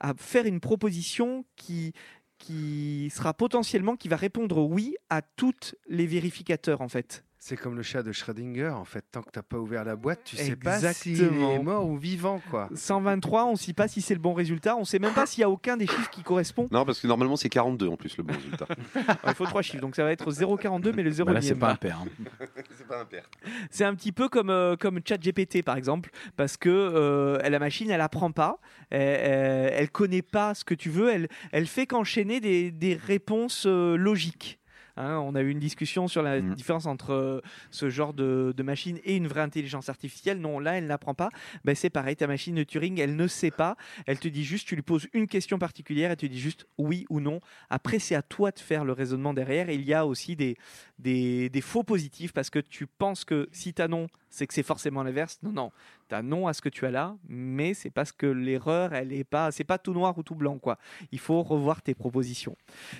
à 0.00 0.12
faire 0.14 0.44
une 0.44 0.60
proposition 0.60 1.44
qui, 1.56 1.94
qui 2.38 3.10
sera 3.14 3.32
potentiellement, 3.32 3.96
qui 3.96 4.08
va 4.08 4.16
répondre 4.16 4.62
oui 4.62 4.96
à 5.08 5.22
toutes 5.22 5.76
les 5.88 6.06
vérificateurs 6.06 6.80
en 6.82 6.88
fait. 6.88 7.24
C'est 7.46 7.58
comme 7.58 7.76
le 7.76 7.82
chat 7.82 8.02
de 8.02 8.10
Schrödinger, 8.10 8.70
en 8.70 8.86
fait. 8.86 9.04
Tant 9.12 9.20
que 9.20 9.28
t'as 9.30 9.42
pas 9.42 9.58
ouvert 9.58 9.84
la 9.84 9.96
boîte, 9.96 10.20
tu 10.24 10.34
sais 10.34 10.56
pas 10.56 10.78
s'il 10.94 11.12
Exactement. 11.12 11.50
est 11.54 11.58
mort 11.58 11.86
ou 11.86 11.98
vivant, 11.98 12.40
quoi. 12.50 12.70
123, 12.74 13.44
on 13.44 13.50
ne 13.52 13.56
sait 13.56 13.74
pas 13.74 13.86
si 13.86 14.00
c'est 14.00 14.14
le 14.14 14.20
bon 14.20 14.32
résultat, 14.32 14.76
on 14.78 14.86
sait 14.86 14.98
même 14.98 15.12
pas 15.12 15.26
s'il 15.26 15.42
y 15.42 15.44
a 15.44 15.50
aucun 15.50 15.76
des 15.76 15.86
chiffres 15.86 16.08
qui 16.08 16.22
correspond. 16.22 16.68
Non, 16.70 16.86
parce 16.86 17.00
que 17.00 17.06
normalement 17.06 17.36
c'est 17.36 17.50
42 17.50 17.86
en 17.86 17.96
plus 17.98 18.16
le 18.16 18.22
bon 18.22 18.32
résultat. 18.32 18.66
Il 19.28 19.34
faut 19.34 19.44
trois 19.44 19.60
chiffres, 19.60 19.82
donc 19.82 19.94
ça 19.94 20.04
va 20.04 20.12
être 20.12 20.32
0,42, 20.32 20.94
mais 20.96 21.02
le 21.02 21.10
0 21.10 21.26
Bah 21.26 21.34
là, 21.34 21.42
c'est 21.42 21.54
pas 21.54 21.72
un 21.72 21.76
pair. 21.76 21.98
hein. 22.02 22.46
c'est 22.78 22.86
pas 22.86 23.02
un 23.02 23.04
père. 23.04 23.28
C'est 23.70 23.84
un 23.84 23.94
petit 23.94 24.12
peu 24.12 24.30
comme, 24.30 24.48
euh, 24.48 24.76
comme 24.76 25.00
ChatGPT 25.06 25.62
par 25.62 25.76
exemple, 25.76 26.08
parce 26.36 26.56
que 26.56 26.70
euh, 26.70 27.36
la 27.46 27.58
machine 27.58 27.90
elle 27.90 28.00
apprend 28.00 28.32
pas, 28.32 28.58
elle, 28.88 29.02
elle, 29.02 29.72
elle 29.74 29.90
connaît 29.90 30.22
pas 30.22 30.54
ce 30.54 30.64
que 30.64 30.72
tu 30.72 30.88
veux, 30.88 31.12
elle, 31.12 31.28
elle 31.52 31.66
fait 31.66 31.84
qu'enchaîner 31.86 32.40
des, 32.40 32.70
des 32.70 32.94
réponses 32.94 33.64
euh, 33.66 33.96
logiques. 33.98 34.58
Hein, 34.96 35.18
on 35.18 35.34
a 35.34 35.40
eu 35.42 35.50
une 35.50 35.58
discussion 35.58 36.06
sur 36.08 36.22
la 36.22 36.40
Mhm. 36.40 36.54
différence 36.54 36.86
entre 36.86 37.12
euh, 37.12 37.40
ce 37.70 37.90
genre 37.90 38.14
de, 38.14 38.54
de 38.56 38.62
machine 38.62 38.98
et 39.04 39.16
une 39.16 39.26
vraie 39.26 39.40
intelligence 39.40 39.88
artificielle. 39.88 40.38
Non, 40.40 40.58
là, 40.60 40.78
elle 40.78 40.86
n'apprend 40.86 41.14
pas. 41.14 41.30
Ben, 41.64 41.74
c'est 41.74 41.90
pareil, 41.90 42.16
ta 42.16 42.26
machine 42.26 42.54
de 42.54 42.62
Turing, 42.64 42.98
elle 43.00 43.16
ne 43.16 43.26
sait 43.26 43.50
pas. 43.50 43.76
Elle 44.06 44.18
te 44.18 44.28
dit 44.28 44.44
juste, 44.44 44.68
tu 44.68 44.74
lui 44.76 44.82
poses 44.82 45.08
une 45.12 45.26
question 45.26 45.58
particulière 45.58 46.10
et 46.10 46.16
tu 46.16 46.28
dis 46.28 46.40
juste 46.40 46.66
oui 46.78 47.06
ou 47.10 47.20
non. 47.20 47.40
Après, 47.70 47.98
c'est 47.98 48.14
à 48.14 48.22
toi 48.22 48.50
de 48.50 48.58
faire 48.60 48.84
le 48.84 48.92
raisonnement 48.92 49.34
derrière. 49.34 49.68
Et 49.68 49.74
il 49.74 49.82
y 49.84 49.94
a 49.94 50.06
aussi 50.06 50.36
des, 50.36 50.56
des, 50.98 51.48
des 51.48 51.60
faux 51.60 51.82
positifs 51.82 52.32
parce 52.32 52.50
que 52.50 52.58
tu 52.60 52.86
penses 52.86 53.24
que 53.24 53.48
si 53.52 53.74
tu 53.74 53.82
as 53.82 53.88
non, 53.88 54.06
c'est 54.34 54.46
que 54.48 54.54
c'est 54.54 54.62
forcément 54.64 55.02
l'inverse. 55.04 55.38
Non, 55.42 55.52
non, 55.52 55.72
tu 56.08 56.14
as 56.14 56.22
non 56.22 56.46
à 56.48 56.52
ce 56.52 56.60
que 56.60 56.68
tu 56.68 56.84
as 56.86 56.90
là, 56.90 57.16
mais 57.28 57.72
c'est 57.74 57.90
parce 57.90 58.10
que 58.12 58.26
l'erreur, 58.26 58.92
elle 58.92 59.12
est 59.12 59.24
pas, 59.24 59.52
c'est 59.52 59.64
pas 59.64 59.78
tout 59.78 59.92
noir 59.92 60.16
ou 60.18 60.22
tout 60.22 60.34
blanc. 60.34 60.58
quoi. 60.58 60.76
Il 61.12 61.18
faut 61.20 61.42
revoir 61.42 61.82
tes 61.82 61.94
propositions. 61.94 62.56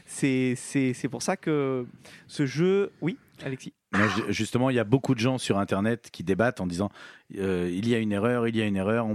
C'est 0.06 0.54
c'est- 0.56 0.92
c'est 0.94 1.08
pour 1.08 1.22
ça 1.22 1.36
que 1.36 1.86
ce 2.28 2.46
jeu. 2.46 2.92
Oui, 3.00 3.18
Alexis? 3.44 3.72
Justement, 4.28 4.70
il 4.70 4.76
y 4.76 4.78
a 4.78 4.84
beaucoup 4.84 5.14
de 5.14 5.20
gens 5.20 5.38
sur 5.38 5.58
Internet 5.58 6.10
qui 6.10 6.24
débattent 6.24 6.60
en 6.60 6.66
disant 6.66 6.90
euh, 7.38 7.70
il 7.72 7.88
y 7.88 7.94
a 7.94 7.98
une 7.98 8.12
erreur, 8.12 8.48
il 8.48 8.56
y 8.56 8.62
a 8.62 8.66
une 8.66 8.76
erreur. 8.76 9.06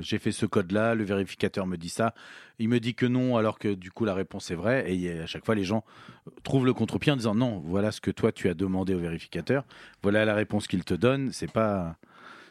J'ai 0.00 0.18
fait 0.18 0.32
ce 0.32 0.46
code-là, 0.46 0.94
le 0.94 1.04
vérificateur 1.04 1.66
me 1.66 1.76
dit 1.76 1.88
ça, 1.88 2.14
il 2.58 2.68
me 2.68 2.80
dit 2.80 2.94
que 2.94 3.06
non, 3.06 3.36
alors 3.36 3.58
que 3.58 3.74
du 3.74 3.90
coup 3.90 4.04
la 4.04 4.14
réponse 4.14 4.50
est 4.50 4.54
vraie. 4.54 4.92
Et 4.92 5.20
à 5.20 5.26
chaque 5.26 5.44
fois, 5.44 5.54
les 5.54 5.64
gens 5.64 5.84
trouvent 6.42 6.66
le 6.66 6.74
contre-pied 6.74 7.12
en 7.12 7.16
disant 7.16 7.34
non, 7.34 7.62
voilà 7.64 7.90
ce 7.92 8.00
que 8.00 8.10
toi 8.10 8.32
tu 8.32 8.48
as 8.48 8.54
demandé 8.54 8.94
au 8.94 9.00
vérificateur, 9.00 9.64
voilà 10.02 10.24
la 10.24 10.34
réponse 10.34 10.66
qu'il 10.66 10.84
te 10.84 10.94
donne. 10.94 11.32
C'est 11.32 11.50
pas 11.50 11.96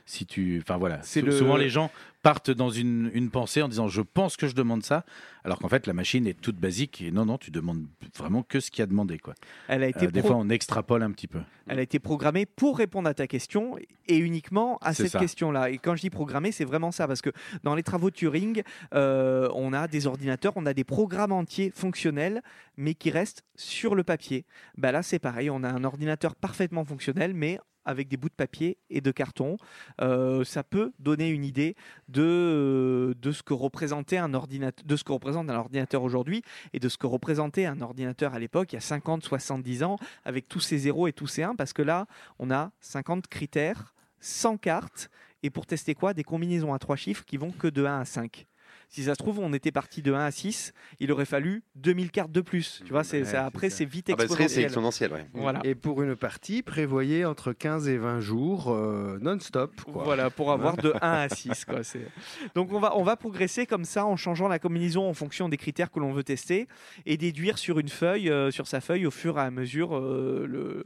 si 0.06 0.26
tu, 0.26 0.60
enfin 0.62 0.78
voilà. 0.78 1.00
C'est 1.04 1.22
le- 1.22 1.32
Souvent, 1.32 1.56
les 1.58 1.70
gens 1.70 1.90
partent 2.22 2.52
dans 2.52 2.70
une, 2.70 3.12
une 3.14 3.30
pensée 3.30 3.62
en 3.62 3.68
disant 3.68 3.90
je 3.90 4.02
pense 4.02 4.38
que 4.38 4.48
je 4.48 4.56
demande 4.56 4.84
ça, 4.84 5.04
alors 5.44 5.60
qu'en 5.60 5.68
fait 5.68 5.88
la 5.88 5.94
machine 5.94 6.26
est 6.26 6.40
toute 6.40 6.56
basique. 6.56 7.02
Et 7.02 7.12
non, 7.12 7.26
non, 7.26 7.38
tu 7.38 7.52
demandes 7.52 7.86
vraiment 8.18 8.44
que 8.44 8.60
ce 8.62 8.72
qu'il 8.72 8.80
y 8.82 8.84
a 8.84 8.86
demandé 8.86 9.20
quoi. 9.20 9.34
Elle 9.68 9.84
a 9.84 9.88
été 9.88 10.06
Euh, 10.08 10.12
des 10.12 10.20
pro- 10.22 10.30
fois, 10.30 10.38
on 10.38 10.50
extrapole 10.50 11.04
un 11.04 11.12
petit 11.12 11.28
peu. 11.28 11.40
Elle 11.68 11.80
a 11.80 11.82
été 11.82 12.00
programmée 12.00 12.46
pour 12.46 12.78
répondre 12.78 13.08
à 13.10 13.14
ta 13.14 13.28
question 13.28 13.78
et 14.08 14.18
uniquement 14.18 14.78
à 14.82 14.94
cette 14.94 15.12
question-là. 15.20 15.70
Et 15.70 15.78
quand 15.78 15.96
je 15.96 16.02
dis 16.02 16.10
programmée, 16.10 16.52
c'est 16.52 16.66
vraiment 16.66 16.92
ça, 16.92 17.08
parce 17.08 17.22
que 17.22 17.30
dans 17.64 17.76
les 17.76 17.84
travaux 17.84 18.10
Turing, 18.12 18.62
euh, 18.94 19.50
on 19.56 19.74
a 19.74 19.88
des 19.88 20.08
ordinateurs, 20.08 20.54
on 20.56 20.66
a 20.66 20.74
des 20.74 20.84
programmes 20.86 21.32
entiers 21.34 21.72
fonctionnels, 21.76 22.42
mais 22.78 22.94
qui 22.94 23.10
restent 23.12 23.44
sur 23.56 23.96
le 23.96 24.04
papier. 24.04 24.46
Bah 24.78 24.92
là, 24.92 25.04
c'est 25.04 25.20
pareil, 25.20 25.50
on 25.50 25.64
a 25.64 25.70
un 25.70 25.84
ordinateur 25.84 26.36
parfaitement 26.36 26.86
fonctionnel, 26.86 27.34
mais 27.34 27.60
avec 27.86 28.08
des 28.08 28.18
bouts 28.18 28.30
de 28.30 28.34
papier 28.34 28.78
et 28.90 29.02
de 29.02 29.12
carton. 29.12 29.58
Euh, 30.02 30.44
ça 30.44 30.64
peut 30.64 30.92
donner 31.00 31.30
une 31.30 31.46
idée 31.46 31.76
de, 32.08 33.16
de 33.20 33.32
ce 33.32 33.44
que 33.44 33.54
représentait 33.54 34.18
un 34.18 34.34
ordinateur, 34.34 34.86
de 34.86 34.96
ce 34.96 35.04
que 35.04 35.12
représente 35.12 35.50
un 35.50 35.56
ordinateur 35.56 36.04
aujourd'hui 36.04 36.42
et 36.74 36.80
de 36.80 36.90
ce 36.90 36.98
que 36.98 37.08
représentait 37.08 37.66
un 37.66 37.82
ordinateur 37.82 38.34
à 38.34 38.40
l'époque, 38.40 38.74
il 38.74 38.76
y 38.76 38.78
a 38.78 38.82
50, 38.82 39.24
70 39.24 39.84
ans, 39.84 39.98
avec 40.26 40.48
tous 40.48 40.60
ces 40.60 40.78
zéros 40.78 41.08
et 41.08 41.14
tous 41.14 41.28
ces 41.28 41.44
1, 41.44 41.56
parce 41.56 41.74
que 41.74 41.82
là, 41.82 42.08
on 42.40 42.52
a 42.52 42.72
50 42.82 43.28
critères, 43.28 43.94
100 44.20 44.58
cartes, 44.58 45.10
et 45.44 45.50
pour 45.50 45.66
tester 45.66 45.94
quoi? 45.94 46.14
Des 46.14 46.24
combinaisons 46.24 46.74
à 46.74 46.80
trois 46.80 46.96
chiffres 46.96 47.26
qui 47.26 47.38
vont 47.38 47.52
que 47.52 47.68
de 47.68 47.86
1 47.86 48.00
à 48.00 48.06
5. 48.06 48.48
Si 48.94 49.04
ça 49.06 49.14
se 49.16 49.18
trouve, 49.18 49.40
on 49.40 49.52
était 49.54 49.72
parti 49.72 50.04
de 50.04 50.14
1 50.14 50.20
à 50.20 50.30
6, 50.30 50.72
il 51.00 51.12
aurait 51.12 51.26
fallu 51.26 51.64
2000 51.78 52.12
cartes 52.12 52.32
de 52.32 52.42
plus. 52.42 52.84
Tu 52.86 52.92
vois, 52.92 53.04
c'est, 53.04 53.22
Ouais, 53.22 53.26
ça, 53.26 53.44
après, 53.44 53.72
c'est 53.72 53.86
vite 53.86 54.12
Ah 54.12 54.16
bah, 54.16 54.26
exponentiel. 54.26 54.66
exponentiel, 54.66 55.14
ouais. 55.14 55.26
Voilà. 55.34 55.62
Et 55.64 55.74
pour 55.74 56.04
une 56.04 56.16
partie, 56.16 56.62
prévoyez 56.62 57.26
entre 57.26 57.54
15 57.54 57.88
et 57.88 57.98
20 57.98 58.20
jours 58.20 58.68
euh, 58.72 59.18
non-stop. 59.20 59.74
Voilà, 59.88 60.30
pour 60.30 60.52
avoir 60.52 60.78
de 60.78 60.94
1 61.02 61.12
à 61.12 61.28
6. 61.28 61.66
Quoi. 61.66 61.82
c'est- 61.84 62.08
Donc 62.56 62.72
on 62.72 62.80
va, 62.80 62.96
on 62.96 63.02
va 63.02 63.16
progresser 63.16 63.66
comme 63.66 63.84
ça 63.84 64.06
en 64.06 64.16
changeant 64.16 64.48
la 64.48 64.60
combinaison 64.60 65.10
en 65.10 65.16
fonction 65.16 65.50
des 65.50 65.58
critères 65.58 65.90
que 65.90 66.00
l'on 66.00 66.14
veut 66.14 66.24
tester 66.24 66.68
et 67.08 67.18
déduire 67.18 67.58
sur 67.58 67.80
une 67.80 67.90
feuille, 67.90 68.30
euh, 68.30 68.52
sur 68.52 68.68
sa 68.68 68.80
feuille 68.80 69.08
au 69.08 69.12
fur 69.12 69.40
et 69.40 69.42
à 69.42 69.50
mesure, 69.50 69.98
euh, 69.98 70.46
le, 70.48 70.86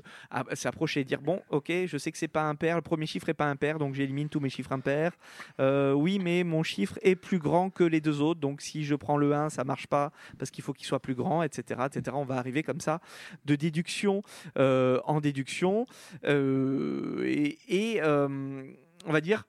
s'approcher 0.53 1.01
et 1.01 1.03
dire 1.03 1.19
bon, 1.19 1.41
ok, 1.49 1.69
je 1.85 1.97
sais 1.97 2.13
que 2.13 2.17
c'est 2.17 2.29
pas 2.29 2.43
impair, 2.43 2.77
le 2.77 2.81
premier 2.81 3.05
chiffre 3.05 3.27
est 3.27 3.33
pas 3.33 3.49
impair, 3.49 3.79
donc 3.79 3.95
j'élimine 3.95 4.29
tous 4.29 4.39
mes 4.39 4.49
chiffres 4.49 4.71
impairs. 4.71 5.11
Euh, 5.59 5.91
oui, 5.91 6.19
mais 6.19 6.45
mon 6.45 6.63
chiffre 6.63 6.97
est 7.01 7.17
plus 7.17 7.39
grand 7.39 7.69
que 7.69 7.83
les 7.83 7.96
deux 8.01 8.21
autres, 8.21 8.39
donc 8.39 8.61
si 8.61 8.83
je 8.83 8.95
prends 8.95 9.17
le 9.17 9.33
1, 9.33 9.49
ça 9.49 9.63
marche 9.63 9.87
pas 9.87 10.11
parce 10.37 10.51
qu'il 10.51 10.63
faut 10.63 10.73
qu'il 10.73 10.85
soit 10.85 10.99
plus 10.99 11.15
grand, 11.15 11.43
etc., 11.43 11.81
etc. 11.85 12.15
On 12.19 12.25
va 12.25 12.37
arriver 12.37 12.63
comme 12.63 12.81
ça 12.81 13.01
de 13.45 13.55
déduction 13.55 14.23
euh, 14.57 14.99
en 15.05 15.19
déduction 15.19 15.85
euh, 16.25 17.23
et, 17.25 17.99
euh, 18.01 18.63
on 19.05 19.11
va 19.11 19.21
dire 19.21 19.45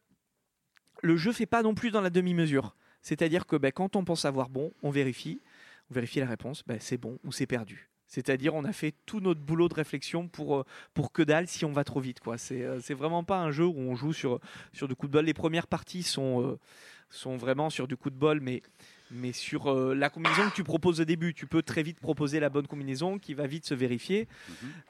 le 1.03 1.17
jeu 1.17 1.33
fait 1.33 1.47
pas 1.47 1.63
non 1.63 1.75
plus 1.75 1.91
dans 1.91 2.01
la 2.01 2.11
demi-mesure. 2.11 2.75
C'est-à-dire 3.03 3.47
que 3.47 3.57
ben, 3.57 3.71
quand 3.71 3.95
on 3.95 4.05
pense 4.05 4.25
avoir 4.25 4.49
bon, 4.49 4.73
on 4.83 4.91
vérifie, 4.91 5.41
on 5.91 5.95
vérifie 5.95 6.19
la 6.19 6.27
réponse, 6.27 6.65
ben, 6.67 6.79
c'est 6.81 6.99
bon 6.99 7.19
ou 7.25 7.31
c'est 7.31 7.47
perdu. 7.47 7.89
C'est-à-dire 8.09 8.55
on 8.55 8.65
a 8.65 8.73
fait 8.73 8.95
tout 9.07 9.21
notre 9.21 9.41
boulot 9.41 9.69
de 9.69 9.75
réflexion 9.75 10.29
pour, 10.29 10.65
pour 10.95 11.13
que 11.13 11.23
dalle 11.23 11.47
si 11.47 11.65
on 11.65 11.73
va 11.73 11.85
trop 11.85 12.01
vite. 12.01 12.21
quoi. 12.21 12.39
C'est 12.39 12.95
vraiment 12.95 13.23
pas 13.23 13.39
un 13.39 13.51
jeu 13.51 13.67
où 13.67 13.79
on 13.79 13.95
joue 13.95 14.13
sur, 14.13 14.41
sur 14.73 14.89
du 14.89 14.97
coup 14.97 15.07
de 15.07 15.13
bol. 15.13 15.25
Les 15.25 15.35
premières 15.35 15.67
parties 15.67 16.03
sont, 16.03 16.59
sont 17.11 17.37
vraiment 17.37 17.71
sur 17.71 17.89
du 17.89 17.97
coup 17.97 18.11
de 18.11 18.17
bol, 18.17 18.41
mais, 18.41 18.63
mais 19.11 19.33
sur 19.33 19.71
euh, 19.73 19.95
la 19.95 20.11
combinaison 20.11 20.49
que 20.51 20.55
tu 20.55 20.65
proposes 20.65 21.01
au 21.01 21.05
début. 21.05 21.35
Tu 21.35 21.47
peux 21.47 21.63
très 21.63 21.83
vite 21.83 22.01
proposer 22.01 22.41
la 22.41 22.49
bonne 22.51 22.67
combinaison 22.67 23.19
qui 23.19 23.35
va 23.35 23.47
vite 23.47 23.65
se 23.67 23.75
vérifier. 23.75 24.29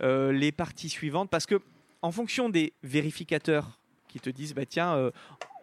Euh, 0.02 0.32
les 0.32 0.52
parties 0.52 0.88
suivantes, 0.88 1.30
parce 1.30 1.46
que 1.46 1.60
en 2.02 2.12
fonction 2.12 2.48
des 2.48 2.72
vérificateurs 2.82 3.78
qui 4.08 4.20
te 4.20 4.30
disent, 4.30 4.54
bah 4.54 4.66
tiens, 4.66 4.94
euh, 4.94 5.10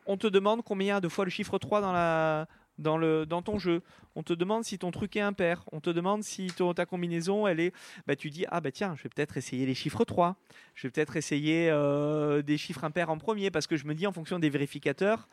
on 0.06 0.18
te 0.18 0.27
demande 0.27 0.64
combien 0.64 0.99
de 0.99 1.10
fois 1.10 1.26
le 1.26 1.32
chiffre 1.32 1.57
3 1.57 1.82
dans, 1.82 1.91
la, 1.94 2.48
dans, 2.77 2.98
le, 2.98 3.26
dans 3.26 3.41
ton 3.41 3.57
jeu. 3.57 3.82
On 4.15 4.23
te 4.23 4.34
demande 4.34 4.64
si 4.64 4.77
ton 4.77 4.91
truc 4.91 5.15
est 5.18 5.22
impair. 5.22 5.64
On 5.72 5.80
te 5.82 5.90
demande 5.90 6.23
si 6.23 6.48
ton- 6.48 6.73
ta 6.73 6.86
combinaison, 6.86 7.48
elle 7.48 7.60
est... 7.60 7.73
Bah, 8.07 8.15
tu 8.15 8.30
dis, 8.30 8.45
ah 8.49 8.61
bah 8.61 8.72
tiens, 8.72 8.94
je 8.98 9.03
vais 9.03 9.10
peut-être 9.10 9.36
essayer 9.38 9.65
les 9.65 9.73
chiffres 9.76 10.06
3. 10.06 10.36
Je 10.76 10.88
vais 10.88 10.91
peut-être 10.91 11.15
essayer 11.18 11.69
euh, 11.72 12.41
des 12.41 12.57
chiffres 12.57 12.84
impairs 12.84 13.10
en 13.10 13.18
premier, 13.18 13.49
parce 13.52 13.68
que 13.68 13.76
je 13.77 13.86
me 13.86 13.94
dis, 13.95 14.06
en 14.07 14.14
fonction 14.14 14.40
des 14.40 14.49
vérificateurs, 14.49 15.27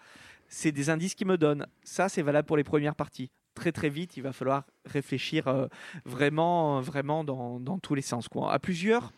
c'est 0.52 0.70
des 0.70 0.90
indices 0.90 1.14
qui 1.14 1.24
me 1.24 1.38
donnent. 1.38 1.66
Ça, 1.82 2.10
c'est 2.10 2.20
valable 2.20 2.46
pour 2.46 2.58
les 2.58 2.62
premières 2.62 2.94
parties. 2.94 3.30
Très 3.54 3.72
très 3.72 3.88
vite, 3.88 4.18
il 4.18 4.22
va 4.22 4.32
falloir 4.32 4.64
réfléchir 4.84 5.48
euh, 5.48 5.66
vraiment, 6.04 6.80
vraiment 6.82 7.24
dans, 7.24 7.58
dans 7.58 7.78
tous 7.78 7.94
les 7.94 8.02
sens. 8.02 8.28
À 8.50 8.58
plusieurs, 8.58 9.12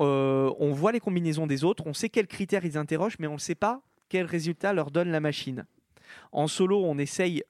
euh, 0.00 0.52
on 0.58 0.72
voit 0.72 0.92
les 0.92 1.00
combinaisons 1.00 1.46
des 1.46 1.64
autres, 1.64 1.84
on 1.86 1.94
sait 1.94 2.10
quels 2.10 2.26
critères 2.26 2.64
ils 2.64 2.76
interrogent, 2.76 3.16
mais 3.18 3.26
on 3.26 3.34
ne 3.34 3.38
sait 3.38 3.54
pas 3.54 3.80
quel 4.10 4.26
résultat 4.26 4.74
leur 4.74 4.90
donne 4.90 5.10
la 5.10 5.20
machine. 5.20 5.64
En 6.30 6.46
solo, 6.46 6.84
on 6.84 6.98
essaye 6.98 7.42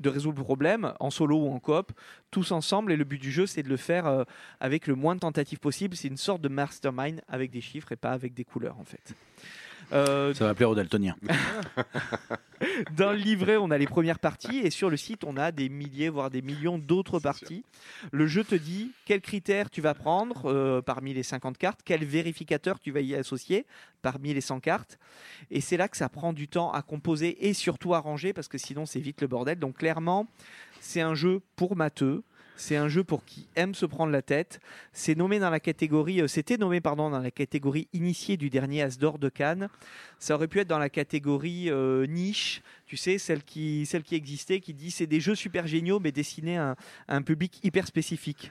de 0.00 0.08
résoudre 0.08 0.38
le 0.38 0.44
problème, 0.44 0.94
en 1.00 1.10
solo 1.10 1.36
ou 1.36 1.50
en 1.50 1.60
coop, 1.60 1.92
tous 2.30 2.52
ensemble, 2.52 2.92
et 2.92 2.96
le 2.96 3.04
but 3.04 3.20
du 3.20 3.30
jeu, 3.30 3.46
c'est 3.46 3.62
de 3.62 3.68
le 3.68 3.76
faire 3.76 4.06
euh, 4.06 4.24
avec 4.58 4.86
le 4.86 4.94
moins 4.94 5.16
de 5.16 5.20
tentatives 5.20 5.58
possible. 5.58 5.96
C'est 5.96 6.08
une 6.08 6.16
sorte 6.16 6.40
de 6.40 6.48
mastermind 6.48 7.20
avec 7.28 7.50
des 7.50 7.60
chiffres 7.60 7.92
et 7.92 7.96
pas 7.96 8.12
avec 8.12 8.32
des 8.32 8.44
couleurs, 8.44 8.78
en 8.78 8.84
fait. 8.84 9.14
Euh, 9.92 10.34
Ça 10.34 10.44
va 10.44 10.54
plaire 10.54 10.70
aux 10.70 10.74
daltoniens. 10.74 11.16
dans 12.96 13.12
le 13.12 13.16
livret, 13.18 13.56
on 13.56 13.70
a 13.70 13.78
les 13.78 13.86
premières 13.86 14.18
parties 14.18 14.58
et 14.58 14.70
sur 14.70 14.90
le 14.90 14.96
site, 14.96 15.24
on 15.24 15.36
a 15.36 15.52
des 15.52 15.68
milliers, 15.68 16.08
voire 16.08 16.30
des 16.30 16.42
millions 16.42 16.78
d'autres 16.78 17.18
parties. 17.18 17.64
Le 18.12 18.26
jeu 18.26 18.44
te 18.44 18.54
dit 18.54 18.92
quels 19.04 19.20
critères 19.20 19.70
tu 19.70 19.80
vas 19.80 19.94
prendre 19.94 20.46
euh, 20.46 20.82
parmi 20.82 21.14
les 21.14 21.22
50 21.22 21.56
cartes, 21.58 21.80
quel 21.84 22.04
vérificateur 22.04 22.78
tu 22.78 22.90
vas 22.90 23.00
y 23.00 23.14
associer 23.14 23.66
parmi 24.02 24.34
les 24.34 24.40
100 24.40 24.60
cartes. 24.60 24.98
Et 25.50 25.60
c'est 25.60 25.76
là 25.76 25.88
que 25.88 25.96
ça 25.96 26.08
prend 26.08 26.32
du 26.32 26.48
temps 26.48 26.70
à 26.72 26.82
composer 26.82 27.48
et 27.48 27.54
surtout 27.54 27.94
à 27.94 28.00
ranger 28.00 28.32
parce 28.32 28.48
que 28.48 28.58
sinon 28.58 28.86
c'est 28.86 29.00
vite 29.00 29.20
le 29.20 29.26
bordel. 29.26 29.58
Donc 29.58 29.78
clairement, 29.78 30.26
c'est 30.80 31.00
un 31.00 31.14
jeu 31.14 31.40
pour 31.56 31.76
matheux. 31.76 32.22
C'est 32.60 32.74
un 32.76 32.88
jeu 32.88 33.04
pour 33.04 33.24
qui 33.24 33.46
aime 33.54 33.72
se 33.72 33.86
prendre 33.86 34.10
la 34.10 34.20
tête. 34.20 34.58
C'est 34.92 35.14
nommé 35.14 35.38
dans 35.38 35.48
la 35.48 35.60
catégorie, 35.60 36.20
euh, 36.20 36.26
c'était 36.26 36.56
nommé 36.56 36.80
pardon 36.80 37.08
dans 37.08 37.20
la 37.20 37.30
catégorie 37.30 37.86
initiée 37.92 38.36
du 38.36 38.50
dernier 38.50 38.82
As 38.82 38.98
d'or 38.98 39.20
de 39.20 39.28
Cannes. 39.28 39.68
Ça 40.18 40.34
aurait 40.34 40.48
pu 40.48 40.58
être 40.58 40.66
dans 40.66 40.80
la 40.80 40.90
catégorie 40.90 41.70
euh, 41.70 42.04
niche, 42.06 42.62
tu 42.86 42.96
sais, 42.96 43.18
celle 43.18 43.44
qui, 43.44 43.86
celle 43.86 44.02
qui 44.02 44.16
existait, 44.16 44.58
qui 44.58 44.74
dit 44.74 44.90
c'est 44.90 45.06
des 45.06 45.20
jeux 45.20 45.36
super 45.36 45.68
géniaux 45.68 46.00
mais 46.00 46.10
destinés 46.10 46.58
à 46.58 46.74
un, 47.06 47.22
public 47.22 47.60
hyper 47.62 47.86
spécifique. 47.86 48.50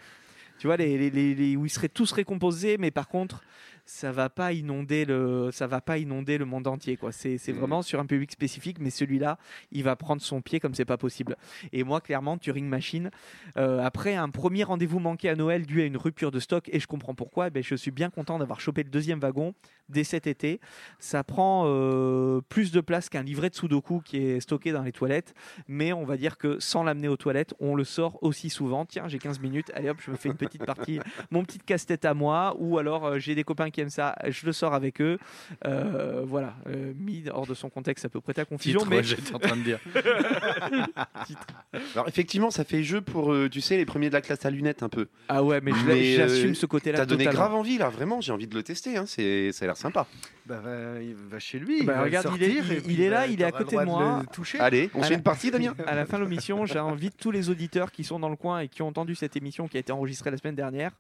Tu 0.58 0.68
vois, 0.68 0.78
les, 0.78 1.10
les- 1.12 1.36
les- 1.36 1.58
où 1.58 1.66
ils 1.66 1.70
seraient 1.70 1.90
tous 1.90 2.14
récompensés, 2.14 2.78
mais 2.80 2.92
par 2.92 3.10
contre, 3.10 3.44
ça 3.88 4.12
va 4.12 4.30
pas 4.30 4.54
inonder 4.54 5.06
le, 5.06 5.50
ça 5.52 5.66
va 5.66 5.82
pas 5.82 5.98
inonder 5.98 6.38
le 6.38 6.46
monde 6.46 6.68
entier. 6.68 6.98
Quoi. 6.98 7.12
C'est, 7.12 7.38
Mm. 7.48 7.52
vraiment 7.54 7.82
sur 7.82 8.00
un 8.00 8.06
public 8.06 8.32
spécifique, 8.32 8.78
mais 8.80 8.90
celui-là, 8.90 9.38
il 9.72 9.84
va 9.84 9.96
prendre 9.96 10.22
son 10.22 10.42
pied 10.42 10.60
comme 10.60 10.76
c'est 10.76 10.86
pas 10.86 10.98
possible. 10.98 11.38
Et 11.72 11.84
moi, 11.84 12.02
clairement, 12.02 12.38
Turing 12.38 12.68
Machine, 12.68 13.10
euh, 13.58 13.80
après 13.82 14.16
un 14.16 14.30
premier 14.30 14.64
rendez-vous 14.64 15.00
manqué 15.00 15.30
à 15.30 15.36
Noël 15.36 15.66
dû 15.66 15.82
à 15.82 15.86
une 15.86 15.98
rupture 15.98 16.32
de 16.32 16.40
stock, 16.40 16.70
et 16.72 16.80
je 16.80 16.88
comprends 16.88 17.16
pourquoi, 17.16 17.50
ben, 17.50 17.64
je 17.64 17.76
suis 17.76 17.92
bien 17.92 18.10
content 18.10 18.38
d'avoir 18.40 18.60
chopé 18.60 18.84
le 18.84 18.90
deuxième 18.90 19.20
wagon 19.20 19.54
dès 19.88 20.04
cet 20.04 20.28
été. 20.28 20.60
Ça 21.00 21.24
prend 21.24 21.64
euh, 21.66 22.42
plus 22.50 22.72
de 22.72 22.82
place 22.82 23.08
qu'un 23.08 23.24
livret 23.24 23.50
de 23.50 23.56
Sudoku 23.56 24.02
qui 24.04 24.18
est 24.18 24.40
stocké 24.42 24.74
dans 24.74 24.84
les 24.84 24.92
toilettes, 24.92 25.34
mais 25.70 25.94
on 25.94 26.04
va 26.04 26.18
dire 26.18 26.38
que 26.38 26.60
sans 26.60 26.84
l'amener 26.84 27.08
aux 27.08 27.16
toilettes, 27.18 27.54
on 27.60 27.74
le 27.74 27.86
sort 27.86 28.22
aussi 28.22 28.50
souvent. 28.50 28.86
Tiens, 28.86 29.08
j'ai 29.08 29.18
15 29.20 29.40
minutes, 29.40 29.72
allez 29.74 29.90
hop, 29.90 29.98
je 30.02 30.12
me 30.12 30.18
fais 30.18 30.28
une 30.28 30.36
petite 30.36 30.66
partie, 30.66 31.00
mon 31.32 31.46
petit 31.46 31.60
casse-tête 31.60 32.04
à 32.04 32.14
moi, 32.14 32.56
ou 32.60 32.78
alors 32.78 33.06
euh, 33.06 33.20
j'ai 33.20 33.34
des 33.34 33.46
copains 33.46 33.70
qui 33.70 33.77
aiment 33.82 33.90
ça, 33.90 34.16
je 34.28 34.46
le 34.46 34.52
sors 34.54 34.74
avec 34.74 35.02
eux. 35.02 35.18
Euh, 35.66 36.24
voilà, 36.26 36.56
euh, 36.68 36.94
mis 36.98 37.24
hors 37.32 37.46
de 37.48 37.54
son 37.54 37.70
contexte, 37.70 38.04
ça 38.04 38.10
peut 38.10 38.22
prêter 38.22 38.42
à 38.42 38.46
confusion, 38.46 38.80
Titre, 38.80 38.90
mais 38.90 38.98
ouais, 38.98 39.04
j'étais 39.04 39.34
en 39.36 39.40
train 39.40 39.56
de 39.56 39.62
dire. 39.64 39.80
Alors 41.94 42.08
effectivement, 42.08 42.52
ça 42.52 42.64
fait 42.64 42.84
jeu 42.84 43.02
pour, 43.02 43.32
euh, 43.34 43.50
tu 43.50 43.62
sais, 43.62 43.78
les 43.78 43.86
premiers 43.86 44.10
de 44.10 44.14
la 44.14 44.22
classe 44.22 44.46
à 44.46 44.50
lunettes 44.50 44.84
un 44.84 44.90
peu. 44.90 45.08
ah 45.30 45.44
ouais, 45.44 45.62
mais 45.62 45.72
j'assume 46.16 46.52
euh, 46.52 46.54
ce 46.54 46.66
côté-là 46.66 47.00
T'as 47.00 47.06
donné 47.06 47.26
totalement. 47.26 47.46
grave 47.48 47.56
envie 47.60 47.78
là, 47.78 47.90
vraiment. 47.90 48.22
J'ai 48.22 48.32
envie 48.32 48.48
de 48.48 48.56
le 48.56 48.64
tester. 48.64 48.98
Hein. 48.98 49.06
C'est, 49.08 49.52
ça 49.52 49.66
a 49.66 49.68
l'air 49.68 49.78
sympa. 49.78 50.08
Bah, 50.46 50.60
va, 50.64 51.02
il 51.02 51.14
va 51.16 51.40
chez 51.40 51.60
lui. 51.60 51.84
Bah, 51.84 51.94
il 51.94 51.98
va 51.98 52.04
regarde, 52.04 52.30
il 52.36 52.44
est- 52.44 52.50
il- 52.86 52.92
il 53.00 53.10
là, 53.10 53.22
bah, 53.22 53.28
il 53.28 53.42
est 53.42 53.46
à 53.46 53.52
côté 53.52 53.76
de 53.78 53.84
moi. 53.84 54.24
toucher. 54.32 54.60
Allez, 54.60 54.90
on 54.94 55.02
À 55.02 55.04
fait 55.04 55.10
la- 55.12 55.16
une 55.18 55.24
partie, 55.24 55.52
Damien. 55.52 55.76
À 55.88 55.96
la 55.96 56.06
fin 56.06 56.18
de 56.20 56.24
l'émission, 56.24 56.66
j'invite 56.66 57.18
tous 57.18 57.32
les 57.32 57.50
auditeurs 57.50 57.92
qui 57.92 58.04
sont 58.04 58.20
dans 58.20 58.30
le 58.30 58.36
coin 58.36 58.60
et 58.62 58.68
qui 58.68 58.82
ont 58.82 58.88
entendu 58.88 59.16
cette 59.16 59.36
émission 59.36 59.68
qui 59.68 59.78
a 59.78 59.80
été 59.80 59.92
enregistrée 59.92 60.32
la 60.32 60.38
semaine 60.38 60.56
dernière 60.56 60.92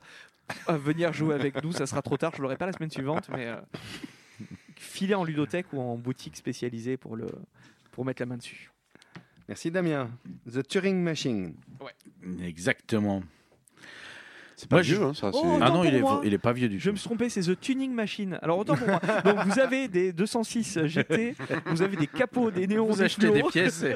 à 0.67 0.77
venir 0.77 1.11
jouer 1.13 1.35
avec 1.35 1.61
nous. 1.63 1.71
Ça 1.73 1.85
sera 1.85 2.01
trop 2.01 2.15
tard, 2.17 2.31
je 2.37 2.41
l'aurai 2.41 2.55
pas 2.55 2.66
la 2.67 2.73
semaine 2.73 2.91
suivante, 2.91 3.29
mais 3.29 3.47
euh, 3.47 3.59
filer 4.75 5.15
en 5.15 5.23
ludothèque 5.23 5.73
ou 5.73 5.79
en 5.79 5.97
boutique 5.97 6.35
spécialisée 6.37 6.97
pour, 6.97 7.15
le, 7.15 7.27
pour 7.91 8.05
mettre 8.05 8.21
la 8.21 8.25
main 8.27 8.37
dessus. 8.37 8.71
Merci 9.47 9.71
Damien. 9.71 10.11
The 10.51 10.67
Turing 10.67 11.01
Machine. 11.01 11.55
Exactement. 12.41 13.23
C'est 14.59 14.67
pas 14.67 14.77
Moi, 14.77 14.81
vieux, 14.81 14.95
je- 14.95 15.01
hein, 15.03 15.13
ça. 15.13 15.29
Oh, 15.35 15.41
non. 15.45 15.59
Ah 15.61 15.69
non, 15.69 15.83
il 15.83 15.93
est, 15.93 15.99
moi. 16.01 16.19
il 16.25 16.33
est 16.33 16.39
pas 16.39 16.51
vieux 16.51 16.67
du 16.67 16.79
Je 16.79 16.85
tout. 16.85 16.91
me 16.93 16.97
suis 16.97 17.05
trompé, 17.07 17.29
c'est 17.29 17.41
The 17.41 17.59
Tuning 17.59 17.93
Machine. 17.93 18.39
Alors 18.41 18.57
autant 18.57 18.75
pour 18.75 18.87
moi. 18.87 18.99
Donc 19.23 19.37
vous 19.45 19.59
avez 19.59 19.87
des 19.87 20.11
206 20.11 20.79
GT, 20.87 21.35
vous 21.67 21.83
avez 21.83 21.95
des 21.95 22.07
capots, 22.07 22.49
des 22.49 22.65
néons, 22.65 22.87
Vous 22.87 22.95
des 22.97 23.03
achetez 23.03 23.29
des 23.29 23.43
pièces. 23.43 23.83
et- 23.83 23.95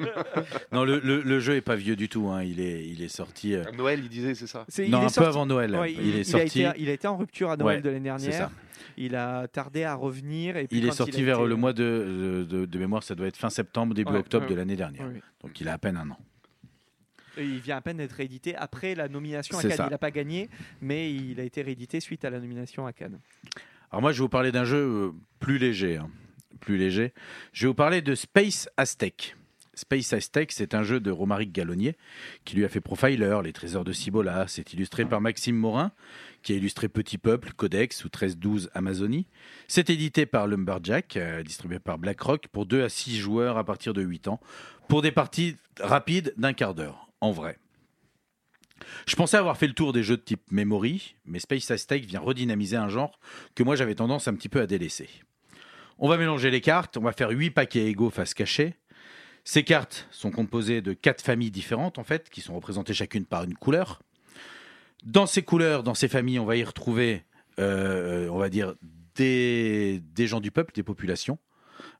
non, 0.71 0.83
le, 0.83 0.99
le- 0.99 1.21
le 1.21 1.39
jeu 1.39 1.55
est 1.55 1.61
pas 1.61 1.75
vieux 1.75 1.95
du 1.95 2.09
tout. 2.09 2.27
hein. 2.29 2.43
Il 2.43 2.59
est, 2.59 2.87
il 2.87 3.01
est 3.01 3.07
sorti. 3.07 3.55
euh, 3.55 3.63
À 3.67 3.71
Noël, 3.75 4.01
il 4.03 4.09
disait, 4.09 4.35
c'est 4.35 4.45
ça. 4.45 4.59
Non, 4.59 4.65
il 4.77 4.83
est 4.83 4.95
un 4.95 4.99
sorti- 5.09 5.19
peu 5.19 5.25
avant 5.25 5.45
Noël. 5.47 5.75
Ouais, 5.75 5.93
il, 5.93 6.15
est 6.15 6.19
il 6.19 6.25
sorti. 6.25 6.63
A 6.63 6.69
été, 6.69 6.81
il 6.83 6.89
a 6.89 6.93
été 6.93 7.07
en 7.07 7.17
rupture 7.17 7.49
à 7.49 7.57
Noël 7.57 7.77
Ouais, 7.77 7.81
de 7.81 7.89
l'année 7.89 8.11
c'est 8.19 8.25
ça. 8.25 8.37
dernière. 8.37 8.49
Il 8.97 9.15
a 9.15 9.47
tardé 9.47 9.83
à 9.83 9.95
revenir. 9.95 10.57
Et 10.57 10.67
puis 10.67 10.77
Il 10.77 10.85
est 10.85 10.91
sorti 10.91 11.23
vers 11.23 11.39
été- 11.39 11.47
le 11.47 11.55
mois 11.55 11.73
de, 11.73 12.45
de, 12.47 12.65
de 12.67 12.77
mémoire, 12.79 13.01
ça 13.01 13.15
doit 13.15 13.25
être 13.25 13.37
fin 13.37 13.49
septembre, 13.49 13.95
début 13.95 14.11
Ouais, 14.11 14.19
octobre 14.19 14.45
ouais, 14.45 14.51
de 14.51 14.55
l'année 14.55 14.75
dernière. 14.75 15.07
Donc 15.41 15.59
il 15.59 15.67
a 15.69 15.73
à 15.73 15.77
peine 15.79 15.97
un 15.97 16.07
an. 16.11 16.17
Il 17.37 17.59
vient 17.59 17.77
à 17.77 17.81
peine 17.81 17.97
d'être 17.97 18.11
réédité 18.13 18.55
après 18.55 18.95
la 18.95 19.07
nomination 19.07 19.57
à 19.57 19.61
Cannes. 19.61 19.71
ça. 19.71 19.85
Il 19.87 19.91
n'a 19.91 19.97
pas 19.97 20.11
gagné, 20.11 20.49
mais 20.81 21.13
il 21.13 21.39
a 21.39 21.43
été 21.43 21.61
réédité 21.61 21.99
suite 21.99 22.25
à 22.25 22.29
la 22.29 22.39
nomination 22.39 22.85
à 22.85 22.93
Cannes. 22.93 23.19
Alors 23.91 24.01
moi, 24.01 24.11
je 24.11 24.17
vais 24.17 24.23
vous 24.23 24.29
parler 24.29 24.51
d'un 24.51 24.65
jeu 24.65 24.77
euh, 24.77 25.11
plus 25.39 25.57
léger. 25.57 25.97
hein. 25.97 26.09
Plus 26.59 26.77
léger. 26.77 27.13
Je 27.53 27.63
vais 27.65 27.67
vous 27.69 27.73
parler 27.73 28.01
de 28.01 28.13
Space 28.15 28.69
Aztec. 28.77 29.35
Space 29.73 30.11
Aztec, 30.13 30.51
c'est 30.51 30.75
un 30.75 30.83
jeu 30.83 30.99
de 30.99 31.09
Romaric 31.09 31.51
Gallonnier 31.53 31.95
qui 32.43 32.55
lui 32.57 32.65
a 32.65 32.69
fait 32.69 32.81
Profiler, 32.81 33.39
Les 33.43 33.53
Trésors 33.53 33.85
de 33.85 33.93
Cibola. 33.93 34.45
C'est 34.47 34.73
illustré 34.73 35.05
par 35.05 35.21
Maxime 35.21 35.55
Morin, 35.55 35.91
qui 36.43 36.51
a 36.53 36.55
illustré 36.57 36.89
Petit 36.89 37.17
Peuple, 37.17 37.53
Codex 37.53 38.03
ou 38.03 38.09
13-12 38.09 38.67
Amazonie. 38.73 39.25
C'est 39.67 39.89
édité 39.89 40.25
par 40.25 40.45
Lumberjack, 40.45 41.15
euh, 41.17 41.41
distribué 41.41 41.79
par 41.79 41.97
BlackRock 41.97 42.47
pour 42.49 42.65
2 42.65 42.83
à 42.83 42.89
6 42.89 43.17
joueurs 43.17 43.57
à 43.57 43.63
partir 43.63 43.93
de 43.93 44.01
8 44.01 44.27
ans, 44.27 44.39
pour 44.89 45.01
des 45.01 45.11
parties 45.11 45.55
rapides 45.79 46.33
d'un 46.37 46.53
quart 46.53 46.75
d'heure, 46.75 47.07
en 47.21 47.31
vrai. 47.31 47.57
Je 49.07 49.15
pensais 49.15 49.37
avoir 49.37 49.57
fait 49.57 49.67
le 49.67 49.73
tour 49.73 49.93
des 49.93 50.03
jeux 50.03 50.17
de 50.17 50.21
type 50.21 50.51
Memory, 50.51 51.15
mais 51.25 51.39
Space 51.39 51.71
Aztec 51.71 52.05
vient 52.05 52.19
redynamiser 52.19 52.77
un 52.77 52.89
genre 52.89 53.19
que 53.55 53.63
moi 53.63 53.75
j'avais 53.75 53.95
tendance 53.95 54.27
un 54.27 54.33
petit 54.33 54.49
peu 54.49 54.61
à 54.61 54.67
délaisser. 54.67 55.09
On 55.99 56.09
va 56.09 56.17
mélanger 56.17 56.49
les 56.49 56.61
cartes, 56.61 56.97
on 56.97 57.01
va 57.01 57.11
faire 57.11 57.29
8 57.29 57.51
paquets 57.51 57.85
égaux 57.85 58.09
face 58.09 58.33
cachée. 58.33 58.75
Ces 59.43 59.63
cartes 59.63 60.07
sont 60.11 60.31
composées 60.31 60.81
de 60.81 60.93
4 60.93 61.21
familles 61.21 61.51
différentes 61.51 61.99
en 61.99 62.03
fait, 62.03 62.29
qui 62.29 62.41
sont 62.41 62.55
représentées 62.55 62.93
chacune 62.93 63.25
par 63.25 63.43
une 63.43 63.55
couleur. 63.55 64.01
Dans 65.03 65.25
ces 65.25 65.43
couleurs, 65.43 65.83
dans 65.83 65.95
ces 65.95 66.07
familles, 66.07 66.39
on 66.39 66.45
va 66.45 66.57
y 66.57 66.63
retrouver, 66.63 67.23
euh, 67.59 68.27
on 68.29 68.37
va 68.37 68.49
dire, 68.49 68.75
des, 69.15 69.99
des 70.13 70.27
gens 70.27 70.39
du 70.39 70.51
peuple, 70.51 70.73
des 70.73 70.83
populations. 70.83 71.39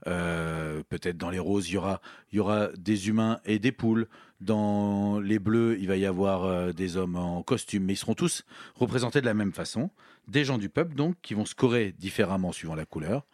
Euh, 0.08 0.84
Peut-être 0.90 1.18
dans 1.18 1.30
les 1.30 1.40
roses, 1.40 1.70
il 1.70 1.74
y, 1.74 2.40
aura, 2.40 2.70
des 2.78 3.08
humains 3.08 3.40
et 3.46 3.60
des 3.60 3.72
poules. 3.72 4.08
Dans 4.40 5.20
les 5.20 5.40
bleus, 5.40 5.78
il 5.80 5.88
va 5.88 5.98
y 5.98 6.06
avoir 6.06 6.46
euh, 6.46 6.72
des 6.72 6.98
hommes 6.98 7.16
en 7.16 7.44
costume, 7.44 7.84
mais 7.84 7.94
ils 7.94 7.98
seront 7.98 8.16
tous 8.16 8.44
représentés 8.76 9.22
de 9.22 9.26
la 9.26 9.34
même 9.34 9.54
façon. 9.54 9.92
Des 10.28 10.44
gens 10.44 10.58
du 10.58 10.70
peuple, 10.70 10.96
donc, 10.96 11.16
qui 11.22 11.34
vont 11.34 11.46
scorer 11.46 11.94
différemment 11.98 12.52
suivant 12.52 12.76
la 12.76 12.86
couleur. 12.86 13.26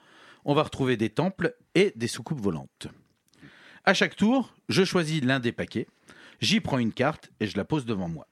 On 0.44 0.53
va 0.53 0.64
retrouver 0.64 0.98
des 0.98 1.10
temples 1.10 1.56
et 1.76 1.94
des 1.95 2.07
soucoupes 2.07 2.41
volantes. 2.41 2.88
À 3.86 3.94
chaque 3.94 4.15
tour, 4.15 4.53
je 4.68 4.84
choisis 4.84 5.24
l'un 5.24 5.40
des 5.40 5.53
paquets, 5.53 5.88
j'y 6.41 6.60
prends 6.60 6.78
une 6.78 6.91
carte 6.91 7.32
et 7.40 7.48
je 7.48 7.56
la 7.56 7.64
pose 7.64 7.86
devant 7.86 8.10
moi. 8.10 8.28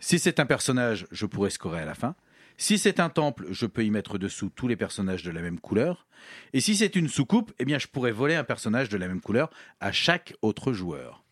Si 0.00 0.18
c'est 0.18 0.40
un 0.40 0.46
personnage, 0.46 1.06
je 1.10 1.26
pourrais 1.26 1.50
scorer 1.50 1.80
à 1.80 1.84
la 1.84 1.94
fin. 1.94 2.14
Si 2.60 2.76
c'est 2.76 2.98
un 2.98 3.08
temple, 3.08 3.46
je 3.52 3.66
peux 3.66 3.84
y 3.84 3.90
mettre 3.90 4.18
dessous 4.18 4.50
tous 4.52 4.66
les 4.66 4.74
personnages 4.74 5.22
de 5.22 5.30
la 5.30 5.42
même 5.42 5.60
couleur. 5.60 6.08
Et 6.52 6.60
si 6.60 6.74
c'est 6.74 6.96
une 6.96 7.06
soucoupe, 7.06 7.52
eh 7.60 7.64
bien, 7.64 7.78
je 7.78 7.86
pourrais 7.86 8.10
voler 8.10 8.34
un 8.34 8.42
personnage 8.42 8.88
de 8.88 8.96
la 8.96 9.06
même 9.06 9.20
couleur 9.20 9.48
à 9.78 9.92
chaque 9.92 10.34
autre 10.42 10.72
joueur. 10.72 11.22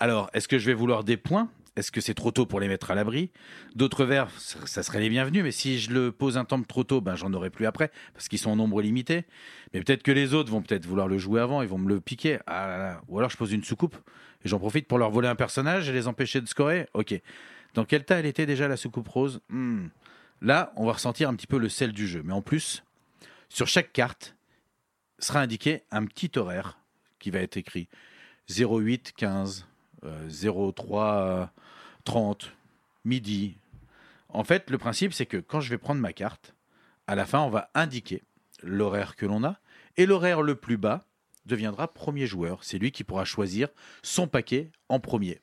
Alors, 0.00 0.28
est-ce 0.34 0.48
que 0.48 0.58
je 0.58 0.66
vais 0.66 0.74
vouloir 0.74 1.04
des 1.04 1.16
points? 1.16 1.48
Est-ce 1.76 1.92
que 1.92 2.00
c'est 2.00 2.14
trop 2.14 2.32
tôt 2.32 2.46
pour 2.46 2.58
les 2.58 2.66
mettre 2.66 2.90
à 2.90 2.96
l'abri? 2.96 3.30
D'autres 3.76 4.04
vers, 4.04 4.28
ça 4.40 4.82
serait 4.82 4.98
les 4.98 5.08
bienvenus, 5.08 5.44
mais 5.44 5.52
si 5.52 5.78
je 5.78 5.92
le 5.92 6.10
pose 6.10 6.36
un 6.36 6.44
temple 6.44 6.66
trop 6.66 6.82
tôt, 6.82 7.00
ben, 7.00 7.14
j'en 7.14 7.32
aurai 7.32 7.50
plus 7.50 7.66
après, 7.66 7.92
parce 8.12 8.28
qu'ils 8.28 8.40
sont 8.40 8.50
en 8.50 8.56
nombre 8.56 8.82
limité. 8.82 9.24
Mais 9.72 9.80
peut-être 9.80 10.02
que 10.02 10.10
les 10.10 10.34
autres 10.34 10.50
vont 10.50 10.62
peut-être 10.62 10.84
vouloir 10.84 11.06
le 11.06 11.18
jouer 11.18 11.40
avant, 11.40 11.62
ils 11.62 11.68
vont 11.68 11.78
me 11.78 11.88
le 11.88 12.00
piquer. 12.00 12.38
Ah. 12.48 13.00
Ou 13.06 13.18
alors 13.18 13.30
je 13.30 13.36
pose 13.36 13.52
une 13.52 13.62
soucoupe, 13.62 13.94
et 14.44 14.48
j'en 14.48 14.58
profite 14.58 14.88
pour 14.88 14.98
leur 14.98 15.10
voler 15.10 15.28
un 15.28 15.36
personnage 15.36 15.88
et 15.88 15.92
les 15.92 16.08
empêcher 16.08 16.40
de 16.40 16.48
scorer. 16.48 16.88
Ok. 16.92 17.14
Dans 17.74 17.84
quel 17.84 18.04
tas 18.04 18.18
elle 18.18 18.26
était 18.26 18.46
déjà 18.46 18.66
la 18.66 18.76
soucoupe 18.76 19.06
rose? 19.06 19.40
Hmm. 19.48 19.86
Là, 20.40 20.72
on 20.76 20.86
va 20.86 20.92
ressentir 20.92 21.28
un 21.28 21.34
petit 21.34 21.46
peu 21.46 21.58
le 21.58 21.68
sel 21.68 21.92
du 21.92 22.06
jeu. 22.06 22.22
Mais 22.24 22.32
en 22.32 22.42
plus, 22.42 22.84
sur 23.48 23.66
chaque 23.66 23.92
carte 23.92 24.36
sera 25.18 25.40
indiqué 25.40 25.82
un 25.90 26.04
petit 26.04 26.30
horaire 26.36 26.78
qui 27.18 27.30
va 27.30 27.40
être 27.40 27.56
écrit 27.56 27.88
08 28.50 29.14
15, 29.16 29.66
euh, 30.04 30.72
03 30.72 31.04
euh, 31.04 31.46
30, 32.04 32.52
midi. 33.04 33.56
En 34.28 34.44
fait, 34.44 34.70
le 34.70 34.78
principe, 34.78 35.12
c'est 35.12 35.26
que 35.26 35.38
quand 35.38 35.60
je 35.60 35.70
vais 35.70 35.78
prendre 35.78 36.00
ma 36.00 36.12
carte, 36.12 36.54
à 37.06 37.14
la 37.14 37.24
fin, 37.24 37.40
on 37.40 37.50
va 37.50 37.70
indiquer 37.74 38.22
l'horaire 38.62 39.16
que 39.16 39.26
l'on 39.26 39.44
a. 39.44 39.58
Et 39.96 40.06
l'horaire 40.06 40.42
le 40.42 40.54
plus 40.54 40.76
bas 40.76 41.04
deviendra 41.46 41.92
premier 41.92 42.26
joueur. 42.26 42.64
C'est 42.64 42.78
lui 42.78 42.92
qui 42.92 43.04
pourra 43.04 43.24
choisir 43.24 43.68
son 44.02 44.26
paquet 44.28 44.70
en 44.88 45.00
premier. 45.00 45.40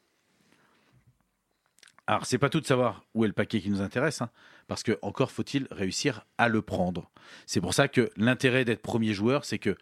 Alors, 2.05 2.25
c'est 2.25 2.38
pas 2.38 2.49
tout 2.49 2.59
de 2.59 2.65
savoir 2.65 3.05
où 3.13 3.23
est 3.23 3.27
le 3.27 3.34
paquet 3.34 3.61
qui 3.61 3.69
nous 3.69 3.81
intéresse, 3.81 4.21
hein, 4.21 4.30
parce 4.67 4.84
que 4.84 4.97
encore 5.01 5.31
faut-il 5.31 5.67
réussir 5.71 6.25
à 6.38 6.49
le 6.49 6.61
prendre. 6.61 7.09
C'est 7.45 7.61
pour 7.61 7.73
ça 7.73 7.88
que 7.88 8.09
l'intérêt 8.17 8.65
d'être 8.65 8.81
premier 8.81 9.13
joueur, 9.13 9.45
c'est 9.45 9.59
que 9.59 9.77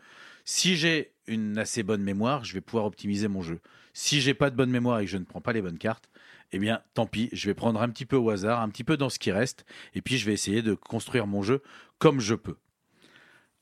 si 0.46 0.76
j'ai 0.76 1.14
une 1.28 1.58
assez 1.58 1.82
bonne 1.82 2.04
mémoire, 2.04 2.44
je 2.44 2.54
vais 2.54 2.62
pouvoir 2.62 2.86
optimiser 2.86 3.28
mon 3.28 3.42
jeu. 3.42 3.60
Si 3.94 4.22
j'ai 4.22 4.34
pas 4.34 4.50
de 4.50 4.56
bonne 4.56 4.70
mémoire 4.70 5.00
et 5.00 5.06
que 5.06 5.12
je 5.12 5.18
ne 5.18 5.24
prends 5.24 5.42
pas 5.42 5.54
les 5.54 5.62
bonnes 5.62 5.78
cartes, 5.78 6.10
eh 6.52 6.60
bien, 6.60 6.82
tant 6.94 7.08
pis, 7.08 7.30
je 7.32 7.48
vais 7.48 7.54
prendre 7.54 7.82
un 7.82 7.90
petit 7.90 8.06
peu 8.06 8.18
au 8.18 8.30
hasard, 8.30 8.62
un 8.62 8.70
petit 8.70 8.84
peu 8.84 8.98
dans 8.98 9.10
ce 9.10 9.18
qui 9.20 9.32
reste, 9.32 9.66
et 9.96 10.02
puis 10.02 10.18
je 10.18 10.26
vais 10.26 10.34
essayer 10.34 10.62
de 10.62 10.74
construire 10.74 11.26
mon 11.26 11.42
jeu 11.42 11.62
comme 11.98 12.20
je 12.20 12.36
peux. 12.36 12.58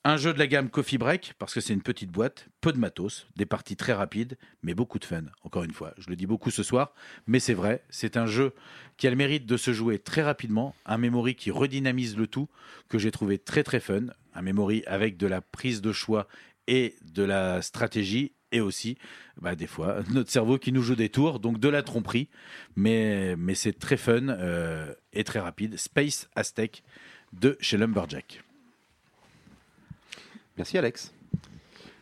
Un 0.05 0.15
jeu 0.15 0.33
de 0.33 0.39
la 0.39 0.47
gamme 0.47 0.69
Coffee 0.69 0.97
Break, 0.97 1.33
parce 1.39 1.53
que 1.53 1.59
c'est 1.59 1.73
une 1.73 1.81
petite 1.81 2.09
boîte, 2.09 2.47
peu 2.61 2.71
de 2.71 2.77
matos, 2.77 3.27
des 3.35 3.45
parties 3.45 3.75
très 3.75 3.91
rapides, 3.91 4.37
mais 4.63 4.73
beaucoup 4.73 4.97
de 4.97 5.03
fun. 5.03 5.23
Encore 5.43 5.65
une 5.65 5.73
fois, 5.73 5.93
je 5.97 6.07
le 6.09 6.15
dis 6.15 6.25
beaucoup 6.25 6.51
ce 6.51 6.63
soir, 6.63 6.93
mais 7.27 7.41
c'est 7.41 7.53
vrai, 7.53 7.83
c'est 7.89 8.15
un 8.15 8.25
jeu 8.25 8.53
qui 8.95 9.07
a 9.07 9.09
le 9.09 9.17
mérite 9.17 9.45
de 9.45 9.57
se 9.57 9.73
jouer 9.73 9.99
très 9.99 10.21
rapidement, 10.21 10.73
un 10.85 10.97
memory 10.97 11.35
qui 11.35 11.51
redynamise 11.51 12.15
le 12.15 12.27
tout, 12.27 12.47
que 12.87 12.97
j'ai 12.97 13.11
trouvé 13.11 13.39
très 13.39 13.61
très 13.61 13.81
fun, 13.81 14.05
un 14.33 14.41
memory 14.41 14.83
avec 14.87 15.17
de 15.17 15.27
la 15.27 15.41
prise 15.41 15.81
de 15.81 15.91
choix 15.91 16.29
et 16.67 16.95
de 17.01 17.23
la 17.23 17.61
stratégie, 17.61 18.31
et 18.53 18.61
aussi, 18.61 18.97
bah, 19.41 19.55
des 19.55 19.67
fois, 19.67 20.01
notre 20.11 20.31
cerveau 20.31 20.57
qui 20.57 20.71
nous 20.71 20.81
joue 20.81 20.95
des 20.95 21.09
tours, 21.09 21.41
donc 21.41 21.59
de 21.59 21.67
la 21.67 21.83
tromperie, 21.83 22.29
mais, 22.77 23.35
mais 23.35 23.53
c'est 23.53 23.77
très 23.77 23.97
fun 23.97 24.29
euh, 24.29 24.93
et 25.11 25.25
très 25.25 25.39
rapide. 25.39 25.77
Space 25.77 26.29
Aztec 26.35 26.83
de 27.33 27.57
chez 27.59 27.75
Lumberjack. 27.75 28.43
Merci 30.59 30.77
Alex. 30.77 31.13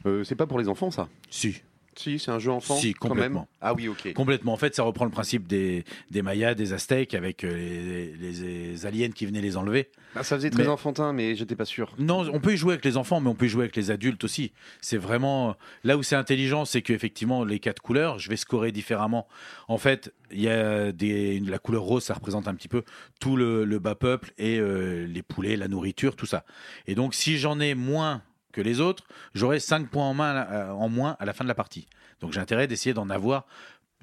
Euh, 0.07 0.23
c'est 0.23 0.35
pas 0.35 0.47
pour 0.47 0.57
les 0.59 0.67
enfants 0.67 0.89
ça? 0.91 1.07
Si. 1.29 1.61
Si, 1.95 2.19
c'est 2.19 2.29
un 2.29 2.37
jeu 2.37 2.51
enfant. 2.51 2.75
Si, 2.75 2.93
quand 2.93 3.07
même? 3.09 3.15
complètement. 3.15 3.47
Ah 3.59 3.73
oui, 3.73 3.87
ok. 3.87 4.13
Complètement. 4.13 4.53
En 4.53 4.57
fait, 4.57 4.75
ça 4.75 4.83
reprend 4.83 5.03
le 5.05 5.09
principe 5.09 5.47
des, 5.47 5.83
des 6.11 6.21
Mayas, 6.21 6.53
des 6.53 6.71
Aztèques, 6.73 7.15
avec 7.15 7.43
euh, 7.43 7.51
les, 7.55 8.13
les- 8.15 8.67
les 8.71 8.85
aliens 8.85 9.09
qui 9.09 9.25
venaient 9.25 9.41
les 9.41 9.57
enlever. 9.57 9.89
Ah, 10.15 10.21
ça 10.23 10.35
faisait 10.35 10.51
très 10.51 10.61
Mais- 10.63 10.69
enfantin, 10.69 11.11
mais 11.11 11.35
j'étais 11.35 11.55
pas 11.55 11.65
sûr. 11.65 11.95
Non, 11.97 12.27
on 12.31 12.39
peut 12.39 12.53
y 12.53 12.57
jouer 12.57 12.73
avec 12.73 12.85
les 12.85 12.97
enfants, 12.97 13.19
mais 13.19 13.29
on 13.29 13.33
peut 13.33 13.47
y 13.47 13.49
jouer 13.49 13.63
avec 13.63 13.75
les 13.75 13.89
adultes 13.89 14.23
aussi. 14.23 14.53
C'est 14.79 14.97
vraiment 14.97 15.55
là 15.83 15.97
où 15.97 16.03
c'est 16.03 16.15
intelligent, 16.15 16.65
c'est 16.65 16.83
qu'effectivement 16.83 17.43
les 17.43 17.57
quatre 17.59 17.81
couleurs, 17.81 18.19
je 18.19 18.29
vais 18.29 18.37
scorer 18.37 18.71
différemment. 18.71 19.27
En 19.67 19.79
fait, 19.79 20.13
il 20.31 20.41
y 20.41 20.49
a 20.49 20.91
des 20.91 21.39
la 21.39 21.57
couleur 21.57 21.81
rose, 21.81 22.03
ça 22.03 22.13
représente 22.13 22.47
un 22.47 22.53
petit 22.53 22.67
peu 22.69 22.83
tout 23.19 23.35
le, 23.37 23.65
le 23.65 23.79
bas 23.79 23.95
peuple 23.95 24.33
et 24.37 24.59
euh, 24.59 25.07
les 25.07 25.23
poulets, 25.23 25.55
la 25.57 25.67
nourriture, 25.67 26.15
tout 26.15 26.27
ça. 26.27 26.45
Et 26.85 26.93
donc, 26.93 27.15
si 27.15 27.39
j'en 27.39 27.59
ai 27.59 27.73
moins 27.73 28.21
que 28.51 28.61
les 28.61 28.79
autres, 28.79 29.03
j'aurai 29.33 29.59
5 29.59 29.89
points 29.89 30.05
en, 30.05 30.13
main, 30.13 30.47
euh, 30.51 30.69
en 30.71 30.89
moins 30.89 31.15
à 31.19 31.25
la 31.25 31.33
fin 31.33 31.43
de 31.43 31.49
la 31.49 31.55
partie. 31.55 31.87
Donc, 32.21 32.33
j'ai 32.33 32.39
intérêt 32.39 32.67
d'essayer 32.67 32.93
d'en 32.93 33.09
avoir, 33.09 33.45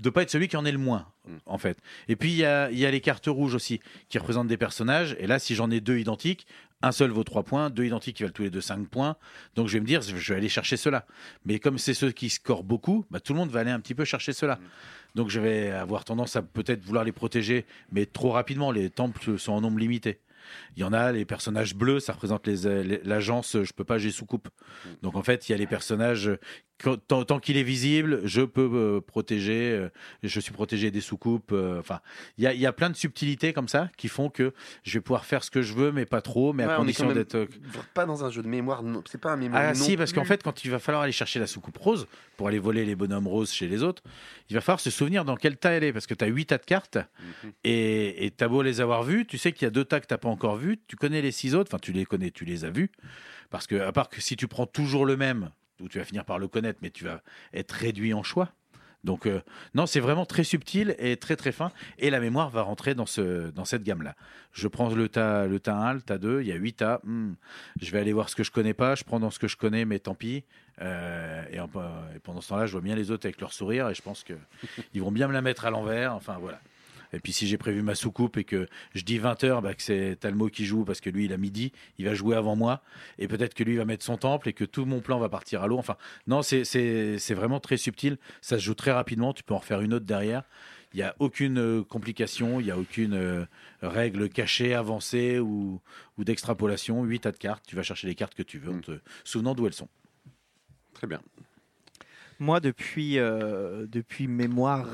de 0.01 0.11
pas 0.11 0.23
être 0.23 0.31
celui 0.31 0.49
qui 0.49 0.57
en 0.57 0.65
est 0.65 0.73
le 0.73 0.79
moins, 0.79 1.07
en 1.47 1.59
fait. 1.59 1.79
Et 2.09 2.17
puis, 2.17 2.31
il 2.31 2.37
y 2.37 2.45
a, 2.45 2.71
il 2.71 2.79
y 2.79 2.87
a 2.87 2.91
les 2.91 3.01
cartes 3.01 3.27
rouges 3.27 3.55
aussi, 3.55 3.81
qui 4.09 4.19
représentent 4.19 4.49
des 4.49 4.57
personnages. 4.57 5.17
Et 5.19 5.27
là, 5.27 5.39
si 5.39 5.55
j'en 5.55 5.71
ai 5.71 5.81
deux 5.81 5.99
identiques, 5.99 6.47
un 6.83 6.93
seul 6.93 7.11
vaut 7.11 7.25
3 7.25 7.45
points, 7.45 7.71
deux 7.71 7.85
identiques 7.85 8.17
qui 8.17 8.23
valent 8.25 8.33
tous 8.33 8.43
les 8.43 8.51
deux 8.51 8.61
5 8.61 8.89
points. 8.89 9.17
Donc, 9.55 9.69
je 9.69 9.75
vais 9.75 9.81
me 9.81 9.87
dire, 9.87 10.03
je 10.03 10.33
vais 10.33 10.39
aller 10.39 10.49
chercher 10.49 10.77
cela. 10.77 11.07
Mais 11.45 11.59
comme 11.59 11.79
c'est 11.79 11.95
ceux 11.95 12.13
qui 12.13 12.29
scorent 12.29 12.65
beaucoup, 12.65 13.07
bah, 13.11 13.21
tout 13.21 13.33
le 13.33 13.39
monde 13.39 13.51
va 13.51 13.61
aller 13.61 13.71
un 13.71 13.81
petit 13.81 13.95
peu 13.95 14.05
chercher 14.05 14.33
cela. 14.33 14.59
Donc, 15.15 15.31
je 15.31 15.41
vais 15.41 15.71
avoir 15.71 16.05
tendance 16.05 16.37
à 16.37 16.43
peut-être 16.43 16.83
vouloir 16.85 17.05
les 17.05 17.13
protéger, 17.13 17.65
mais 17.93 18.05
trop 18.05 18.33
rapidement. 18.33 18.73
Les 18.73 18.91
temples 18.91 19.39
sont 19.39 19.53
en 19.53 19.61
nombre 19.61 19.79
limité. 19.79 20.19
Il 20.77 20.81
y 20.81 20.85
en 20.85 20.93
a, 20.93 21.13
les 21.13 21.25
personnages 21.25 21.75
bleus, 21.75 22.01
ça 22.01 22.13
représente 22.13 22.47
les, 22.47 22.67
euh, 22.67 22.99
l'agence, 23.05 23.57
euh, 23.57 23.65
je 23.65 23.73
peux 23.73 23.85
pas, 23.85 23.99
j'ai 23.99 24.11
sous-coupe. 24.11 24.49
Donc 25.03 25.17
en 25.17 25.23
fait, 25.23 25.49
il 25.49 25.53
y 25.53 25.55
a 25.55 25.59
les 25.59 25.67
personnages, 25.67 26.29
euh, 26.29 26.97
tant, 27.09 27.25
tant 27.25 27.39
qu'il 27.39 27.57
est 27.57 27.63
visible, 27.63 28.21
je 28.25 28.43
peux 28.43 28.69
euh, 28.73 29.01
protéger, 29.01 29.71
euh, 29.73 29.89
je 30.23 30.41
suis 30.41 30.53
protégé 30.53 30.91
des 30.91 31.01
sous-coupes. 31.01 31.53
Enfin, 31.79 32.01
il 32.39 32.51
y 32.51 32.57
y 32.59 32.67
a 32.67 32.73
plein 32.73 32.91
de 32.91 32.97
subtilités 32.97 33.53
comme 33.53 33.69
ça 33.69 33.91
qui 33.97 34.09
font 34.09 34.29
que 34.31 34.53
je 34.83 34.95
vais 34.99 35.01
pouvoir 35.01 35.25
faire 35.25 35.45
ce 35.45 35.51
que 35.51 35.63
je 35.63 35.73
veux, 35.75 35.93
mais 35.93 36.07
pas 36.07 36.21
trop, 36.21 36.53
mais 36.53 36.67
Ouais, 36.67 36.73
à 36.73 36.77
condition 36.77 37.13
d'être. 37.13 37.47
Pas 37.95 38.07
dans 38.07 38.25
un 38.25 38.31
jeu 38.31 38.43
de 38.43 38.49
mémoire, 38.49 38.83
c'est 39.11 39.21
pas 39.21 39.33
un 39.33 39.37
mémoire. 39.37 39.63
ah 39.65 39.69
non 39.75 39.75
si, 39.85 39.97
parce 39.97 40.13
qu'en 40.13 40.25
fait, 40.25 40.43
quand 40.43 40.65
il 40.65 40.71
va 40.71 40.79
falloir 40.79 41.03
aller 41.03 41.13
chercher 41.13 41.39
la 41.39 41.47
soucoupe 41.47 41.77
rose 41.79 42.07
pour 42.37 42.49
aller 42.49 42.59
voler 42.59 42.85
les 42.85 42.97
bonhommes 42.97 43.29
roses 43.29 43.53
chez 43.53 43.69
les 43.69 43.83
autres, 43.83 44.03
il 44.51 44.55
va 44.55 44.61
falloir 44.61 44.81
se 44.81 44.91
souvenir 44.91 45.25
dans 45.25 45.37
quel 45.37 45.57
tas 45.57 45.71
elle 45.71 45.85
est, 45.85 45.93
parce 45.93 46.07
que 46.07 46.15
tu 46.15 46.25
as 46.25 46.29
8 46.29 46.47
tas 46.47 46.59
de 46.59 46.65
cartes, 46.65 46.99
Mhm. 47.45 47.53
et 47.65 48.33
tu 48.37 48.43
as 48.45 48.49
beau 48.49 48.63
les 48.63 48.81
avoir 48.81 49.03
vus, 49.03 49.27
tu 49.27 49.39
sais 49.39 49.53
qu'il 49.53 49.65
y 49.65 49.69
a 49.69 49.71
deux 49.71 49.85
tas 49.85 50.01
que 50.01 50.07
tu 50.07 50.15
pas 50.19 50.29
encore 50.35 50.57
vus, 50.57 50.79
tu 50.87 50.97
connais 50.97 51.23
les 51.23 51.33
six 51.33 51.55
autres, 51.55 51.71
enfin 51.73 51.81
tu 51.81 51.93
les 51.93 52.05
connais, 52.05 52.31
tu 52.31 52.45
les 52.45 52.65
as 52.65 52.71
vus, 52.71 52.91
parce 53.51 53.67
que 53.67 53.77
à 53.77 53.93
part 53.93 54.09
que 54.09 54.21
si 54.21 54.37
tu 54.37 54.49
prends 54.49 54.67
toujours 54.67 55.07
le 55.07 55.17
même, 55.17 55.51
où 55.81 55.89
tu 55.89 55.99
vas 55.99 56.05
finir 56.05 56.25
par 56.25 56.39
le 56.39 56.49
connaître, 56.49 56.81
mais 56.83 56.91
tu 56.91 57.05
vas 57.05 57.23
être 57.53 57.73
réduit 57.73 58.15
en 58.15 58.23
choix. 58.23 58.53
Donc 59.05 59.27
euh, 59.27 59.41
non, 59.75 59.87
c'est 59.87 60.01
vraiment 60.01 60.25
très 60.25 60.45
subtil 60.45 60.97
et 60.99 61.17
très 61.17 61.37
très 61.37 61.53
fin, 61.53 61.71
et 61.99 62.11
la 62.11 62.21
mémoire 62.21 62.49
va 62.49 62.63
rentrer 62.63 62.95
dans, 62.95 63.07
ce, 63.07 63.51
dans 63.51 63.67
cette 63.67 63.83
gamme-là. 63.83 64.17
Je 64.53 64.67
prends 64.67 64.89
le 64.89 65.09
tas, 65.09 65.47
le 65.47 65.61
tas 65.61 65.77
1, 65.77 65.95
le 65.95 66.01
tas 66.01 66.19
2, 66.19 66.41
il 66.41 66.49
y 66.49 66.53
a 66.53 66.57
8 66.57 66.73
tas, 66.73 67.01
hmm, 67.05 67.35
je 67.81 67.91
vais 67.91 67.99
aller 67.99 68.15
voir 68.15 68.31
ce 68.31 68.35
que 68.35 68.43
je 68.43 68.51
connais 68.51 68.75
pas, 68.75 68.95
je 68.95 69.05
prends 69.05 69.21
dans 69.21 69.31
ce 69.31 69.39
que 69.39 69.47
je 69.47 69.57
connais, 69.57 69.85
mais 69.85 69.99
tant 69.99 70.15
pis. 70.15 70.45
Euh, 70.81 71.45
et, 71.53 71.57
et 71.57 72.19
pendant 72.21 72.41
ce 72.41 72.49
temps-là, 72.49 72.67
je 72.67 72.73
vois 72.73 72.81
bien 72.81 72.97
les 72.97 73.11
autres 73.11 73.27
avec 73.27 73.41
leur 73.41 73.53
sourire, 73.53 73.89
et 73.91 73.95
je 73.95 74.03
pense 74.03 74.25
que 74.25 74.35
ils 74.95 75.03
vont 75.03 75.13
bien 75.13 75.29
me 75.29 75.35
la 75.35 75.43
mettre 75.43 75.67
à 75.67 75.71
l'envers, 75.71 76.15
enfin 76.15 76.39
voilà. 76.41 76.61
Et 77.15 77.21
puis 77.21 77.33
si 77.33 77.47
j'ai 77.47 77.57
prévu 77.59 77.83
ma 77.83 77.95
soucoupe 77.95 78.37
et 78.37 78.45
que 78.45 78.69
je 78.95 79.03
dis 79.03 79.19
20 79.19 79.43
heures, 79.45 79.63
bah, 79.63 79.75
que 79.75 79.83
c'est 79.83 80.17
Talmo 80.21 80.49
qui 80.49 80.65
joue 80.67 80.85
parce 80.85 81.01
que 81.01 81.11
lui 81.11 81.25
il 81.27 81.33
a 81.33 81.37
midi, 81.37 81.73
il 81.99 82.05
va 82.07 82.15
jouer 82.15 82.37
avant 82.37 82.57
moi 82.57 82.83
et 83.19 83.29
peut-être 83.29 83.55
que 83.55 83.65
lui 83.65 83.77
va 83.77 83.85
mettre 83.85 84.05
son 84.05 84.17
temple 84.17 84.49
et 84.49 84.53
que 84.53 84.65
tout 84.65 84.85
mon 84.85 85.01
plan 85.01 85.19
va 85.19 85.29
partir 85.29 85.63
à 85.63 85.67
l'eau. 85.67 85.79
Enfin 85.79 85.97
non, 86.27 86.43
c'est- 86.43 86.65
c'est 86.65 87.19
c'est 87.19 87.35
vraiment 87.35 87.61
très 87.61 87.77
subtil, 87.77 88.19
ça 88.41 88.59
se 88.59 88.65
joue 88.65 88.75
très 88.75 88.93
rapidement, 88.93 89.33
tu 89.33 89.43
peux 89.43 89.55
en 89.55 89.59
refaire 89.59 89.81
une 89.81 89.95
autre 89.95 90.07
derrière. 90.07 90.43
Il 90.93 90.99
n'y 90.99 91.03
a 91.03 91.17
aucune 91.19 91.59
euh, 91.59 91.83
complication, 91.83 92.61
il 92.61 92.67
n'y 92.67 92.71
a 92.71 92.79
aucune 92.79 93.15
euh, 93.15 93.45
règle 93.83 94.29
cachée, 94.29 94.75
avancée 94.75 95.41
ou, 95.41 95.81
ou 96.19 96.25
d'extrapolation. 96.25 97.03
8 97.03 97.21
tas 97.21 97.33
de 97.33 97.37
cartes, 97.37 97.65
tu 97.67 97.75
vas 97.75 97.83
chercher 97.83 98.07
les 98.07 98.15
cartes 98.15 98.35
que 98.35 98.45
tu 98.45 98.59
veux 98.61 98.71
en 98.73 98.79
te 98.81 98.93
souvenant 99.25 99.57
d'où 99.57 99.67
elles 99.67 99.73
sont. 99.73 99.89
Très 100.93 101.09
bien. 101.09 101.21
Moi, 102.39 102.61
depuis, 102.61 103.19
euh, 103.19 103.87
depuis 103.89 104.29
mémoire. 104.29 104.87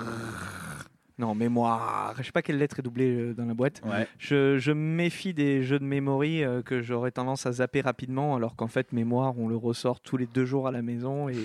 Non, 1.20 1.34
mémoire. 1.34 2.14
Je 2.16 2.22
sais 2.22 2.32
pas 2.32 2.40
quelle 2.40 2.56
lettre 2.56 2.78
est 2.78 2.82
doublée 2.82 3.14
euh, 3.14 3.34
dans 3.34 3.44
la 3.44 3.52
boîte. 3.52 3.82
Ouais. 3.84 4.08
Je, 4.18 4.56
je 4.56 4.72
me 4.72 4.96
méfie 4.96 5.34
des 5.34 5.62
jeux 5.62 5.78
de 5.78 5.84
mémoire 5.84 6.24
euh, 6.24 6.62
que 6.62 6.80
j'aurais 6.80 7.10
tendance 7.10 7.44
à 7.44 7.52
zapper 7.52 7.82
rapidement, 7.82 8.36
alors 8.36 8.56
qu'en 8.56 8.68
fait, 8.68 8.92
mémoire, 8.92 9.38
on 9.38 9.46
le 9.46 9.56
ressort 9.56 10.00
tous 10.00 10.16
les 10.16 10.26
deux 10.26 10.46
jours 10.46 10.66
à 10.66 10.70
la 10.72 10.80
maison 10.82 11.28
et. 11.28 11.36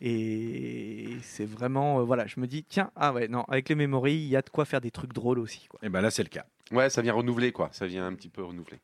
Et 0.00 1.16
c'est 1.22 1.46
vraiment, 1.46 2.00
euh, 2.00 2.02
voilà, 2.02 2.26
je 2.26 2.38
me 2.40 2.46
dis, 2.46 2.64
tiens, 2.64 2.90
ah 2.96 3.12
ouais, 3.12 3.28
non, 3.28 3.44
avec 3.44 3.68
les 3.68 3.74
mémoires, 3.76 4.08
il 4.08 4.26
y 4.26 4.36
a 4.36 4.42
de 4.42 4.50
quoi 4.50 4.64
faire 4.64 4.80
des 4.80 4.90
trucs 4.90 5.14
drôles 5.14 5.38
aussi. 5.38 5.66
Quoi. 5.68 5.78
Et 5.82 5.88
ben 5.88 6.02
là 6.02 6.10
c'est 6.10 6.24
le 6.24 6.28
cas. 6.28 6.44
Ouais, 6.72 6.90
ça 6.90 7.00
vient 7.00 7.14
renouveler, 7.14 7.52
quoi. 7.52 7.68
Ça 7.72 7.86
vient 7.86 8.04
un 8.04 8.12
petit 8.14 8.28
peu 8.28 8.42
renouveler 8.42 8.80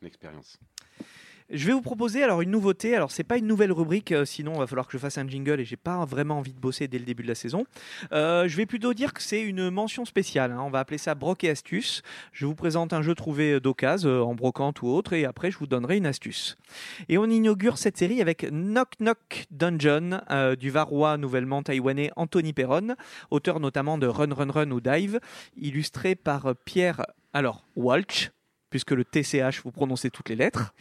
l'expérience. 0.00 0.58
Je 1.54 1.66
vais 1.66 1.74
vous 1.74 1.82
proposer 1.82 2.22
alors 2.22 2.40
une 2.40 2.50
nouveauté. 2.50 2.96
Alors 2.96 3.10
c'est 3.10 3.24
pas 3.24 3.36
une 3.36 3.46
nouvelle 3.46 3.72
rubrique, 3.72 4.10
euh, 4.12 4.24
sinon 4.24 4.54
il 4.54 4.58
va 4.60 4.66
falloir 4.66 4.86
que 4.86 4.92
je 4.92 4.96
fasse 4.96 5.18
un 5.18 5.28
jingle 5.28 5.60
et 5.60 5.66
j'ai 5.66 5.76
pas 5.76 6.02
vraiment 6.06 6.38
envie 6.38 6.54
de 6.54 6.58
bosser 6.58 6.88
dès 6.88 6.98
le 6.98 7.04
début 7.04 7.24
de 7.24 7.28
la 7.28 7.34
saison. 7.34 7.66
Euh, 8.12 8.48
je 8.48 8.56
vais 8.56 8.64
plutôt 8.64 8.94
dire 8.94 9.12
que 9.12 9.20
c'est 9.20 9.42
une 9.42 9.68
mention 9.68 10.06
spéciale. 10.06 10.50
hein. 10.52 10.62
On 10.62 10.70
va 10.70 10.78
appeler 10.78 10.96
ça 10.96 11.14
broc 11.14 11.44
et 11.44 11.50
astuce. 11.50 12.00
Je 12.32 12.46
vous 12.46 12.54
présente 12.54 12.94
un 12.94 13.02
jeu 13.02 13.14
trouvé 13.14 13.60
d'occasion 13.60 14.08
euh, 14.08 14.22
en 14.22 14.34
brocante 14.34 14.80
ou 14.80 14.86
autre 14.86 15.12
et 15.12 15.26
après 15.26 15.50
je 15.50 15.58
vous 15.58 15.66
donnerai 15.66 15.98
une 15.98 16.06
astuce. 16.06 16.56
Et 17.10 17.18
on 17.18 17.26
inaugure 17.26 17.76
cette 17.76 17.98
série 17.98 18.22
avec 18.22 18.46
Knock 18.50 18.94
Knock 18.98 19.44
Dungeon 19.50 20.22
du 20.58 20.70
Varois 20.70 21.18
nouvellement 21.18 21.62
taïwanais 21.62 22.12
Anthony 22.16 22.54
Perron, 22.54 22.94
auteur 23.30 23.60
notamment 23.60 23.98
de 23.98 24.06
Run 24.06 24.32
Run 24.32 24.50
Run 24.50 24.70
ou 24.70 24.80
Dive, 24.80 25.20
illustré 25.58 26.14
par 26.14 26.54
Pierre 26.64 27.04
alors 27.34 27.66
Walsh, 27.76 28.30
puisque 28.70 28.92
le 28.92 29.04
TCH 29.04 29.60
vous 29.62 29.70
prononcez 29.70 30.08
toutes 30.08 30.30
les 30.30 30.36
lettres. 30.36 30.72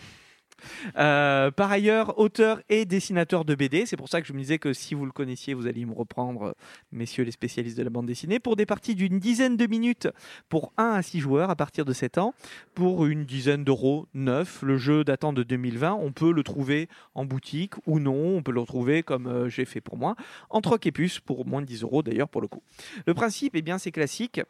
Euh, 0.98 1.52
par 1.52 1.72
ailleurs, 1.72 2.20
auteur 2.20 2.62
et 2.70 2.86
dessinateur 2.86 3.46
de 3.46 3.56
BD. 3.56 3.86
C'est 3.86 3.98
pour 3.98 4.10
ça 4.10 4.22
que 4.22 4.28
je 4.28 4.34
me 4.34 4.40
disais 4.40 4.60
que 4.60 4.74
si 4.74 4.94
vous 4.94 5.06
le 5.06 5.12
connaissiez, 5.12 5.54
vous 5.54 5.68
alliez 5.68 5.86
me 5.86 5.94
reprendre, 5.94 6.44
euh, 6.44 6.52
messieurs 6.92 7.24
les 7.24 7.32
spécialistes 7.32 7.78
de 7.78 7.84
la 7.84 7.90
bande 7.90 8.06
dessinée, 8.06 8.40
pour 8.40 8.56
des 8.56 8.66
parties 8.66 8.96
d'une 8.96 9.20
dizaine 9.20 9.58
de 9.58 9.68
minutes 9.68 10.08
pour 10.50 10.74
1 10.78 10.92
à 10.92 11.02
6 11.02 11.20
joueurs 11.20 11.50
à 11.50 11.56
partir 11.56 11.86
de 11.86 11.94
7 11.94 12.18
ans, 12.18 12.34
pour 12.74 13.06
une 13.06 13.26
dizaine 13.26 13.64
d'euros 13.64 14.08
neuf. 14.14 14.62
Le 14.62 14.78
jeu 14.78 15.04
datant 15.04 15.34
de 15.34 15.44
2020, 15.44 15.94
on 15.94 16.12
peut 16.12 16.32
le 16.32 16.44
trouver 16.44 16.90
en 17.16 17.26
boutique 17.26 17.76
ou 17.86 18.00
non, 18.00 18.38
on 18.38 18.44
peut 18.44 18.52
le 18.52 18.60
retrouver 18.60 19.04
comme 19.04 19.28
euh, 19.28 19.50
j'ai 19.50 19.66
fait 19.66 19.82
pour 19.82 19.98
moi, 19.98 20.16
en 20.50 20.62
troc 20.62 20.86
et 20.86 20.92
puce 20.92 21.20
pour 21.20 21.46
moins 21.46 21.62
de 21.62 21.68
10 21.68 21.84
euros 21.84 22.04
d'ailleurs 22.04 22.30
pour 22.30 22.42
le 22.42 22.48
coup. 22.48 22.64
Le 23.06 23.14
principe, 23.14 23.56
eh 23.56 23.62
bien, 23.62 23.78
c'est 23.78 23.92
classique. 23.92 24.42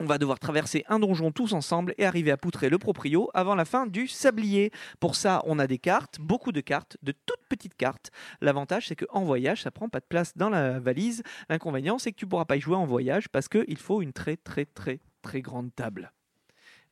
On 0.00 0.04
va 0.04 0.18
devoir 0.18 0.38
traverser 0.38 0.84
un 0.88 0.98
donjon 0.98 1.30
tous 1.30 1.52
ensemble 1.52 1.94
et 1.98 2.04
arriver 2.04 2.30
à 2.30 2.36
poutrer 2.36 2.70
le 2.70 2.78
proprio 2.78 3.30
avant 3.34 3.54
la 3.54 3.64
fin 3.64 3.86
du 3.86 4.08
sablier. 4.08 4.72
Pour 4.98 5.14
ça, 5.14 5.42
on 5.46 5.58
a 5.58 5.66
des 5.66 5.78
cartes, 5.78 6.18
beaucoup 6.18 6.50
de 6.50 6.60
cartes, 6.60 6.96
de 7.02 7.12
toutes 7.12 7.46
petites 7.48 7.76
cartes. 7.76 8.10
L'avantage, 8.40 8.88
c'est 8.88 8.96
qu'en 8.96 9.22
voyage, 9.22 9.62
ça 9.62 9.70
prend 9.70 9.88
pas 9.88 10.00
de 10.00 10.06
place 10.08 10.36
dans 10.36 10.50
la 10.50 10.80
valise. 10.80 11.22
L'inconvénient, 11.48 11.98
c'est 11.98 12.10
que 12.10 12.16
tu 12.16 12.26
pourras 12.26 12.46
pas 12.46 12.56
y 12.56 12.60
jouer 12.60 12.76
en 12.76 12.86
voyage 12.86 13.28
parce 13.28 13.48
qu'il 13.48 13.78
faut 13.78 14.02
une 14.02 14.12
très 14.12 14.36
très 14.36 14.64
très 14.64 15.00
très 15.22 15.40
grande 15.40 15.74
table. 15.74 16.12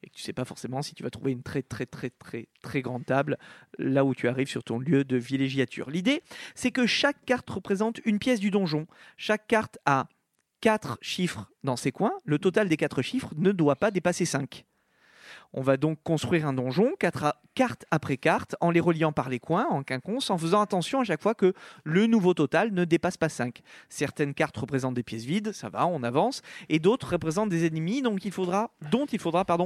Et 0.03 0.09
que 0.09 0.15
tu 0.15 0.23
sais 0.23 0.33
pas 0.33 0.45
forcément 0.45 0.81
si 0.81 0.95
tu 0.95 1.03
vas 1.03 1.11
trouver 1.11 1.33
une 1.33 1.43
très 1.43 1.63
très 1.63 1.87
très 1.87 2.11
très 2.11 2.49
très 2.63 2.81
grande 2.81 3.05
table 3.05 3.37
là 3.79 4.05
où 4.05 4.15
tu 4.15 4.29
arrives 4.29 4.49
sur 4.49 4.65
ton 4.65 4.79
lieu 4.79 5.05
de 5.05 5.17
villégiature. 5.17 5.91
L'idée, 5.91 6.23
c'est 6.55 6.71
que 6.71 6.87
chaque 6.87 7.25
carte 7.27 7.51
représente 7.51 8.01
une 8.05 8.19
pièce 8.19 8.41
du 8.41 8.51
donjon. 8.51 8.87
Chaque 9.17 9.47
carte 9.47 9.79
a 9.85 10.09
quatre 10.61 10.99
chiffres 11.01 11.51
dans 11.65 11.77
ses 11.77 11.93
coins. 11.93 12.13
Le 12.25 12.39
total 12.39 12.69
des 12.69 12.77
quatre 12.77 13.03
chiffres 13.03 13.31
ne 13.37 13.53
doit 13.53 13.77
pas 13.77 13.91
dépasser 13.91 14.25
5. 14.25 14.65
On 15.53 15.63
va 15.63 15.77
donc 15.77 15.99
construire 16.05 16.47
un 16.47 16.53
donjon, 16.53 16.93
carte 17.55 17.85
après 17.91 18.17
carte, 18.17 18.55
en 18.61 18.71
les 18.71 18.79
reliant 18.79 19.13
par 19.13 19.29
les 19.29 19.41
coins, 19.41 19.67
en 19.69 19.83
quinconce, 19.83 20.31
en 20.31 20.39
faisant 20.39 20.61
attention 20.61 21.01
à 21.01 21.05
chaque 21.05 21.23
fois 21.23 21.35
que 21.35 21.55
le 21.85 22.07
nouveau 22.07 22.35
total 22.35 22.73
ne 22.73 22.85
dépasse 22.85 23.17
pas 23.17 23.29
5. 23.29 23.61
Certaines 23.89 24.35
cartes 24.35 24.57
représentent 24.57 24.95
des 24.95 25.03
pièces 25.03 25.25
vides, 25.25 25.53
ça 25.53 25.69
va, 25.69 25.87
on 25.87 26.03
avance, 26.05 26.43
et 26.69 26.79
d'autres 26.79 27.13
représentent 27.13 27.49
des 27.49 27.67
ennemis, 27.67 28.03
dont 28.03 28.17
il 28.17 28.33
faudra 28.33 28.71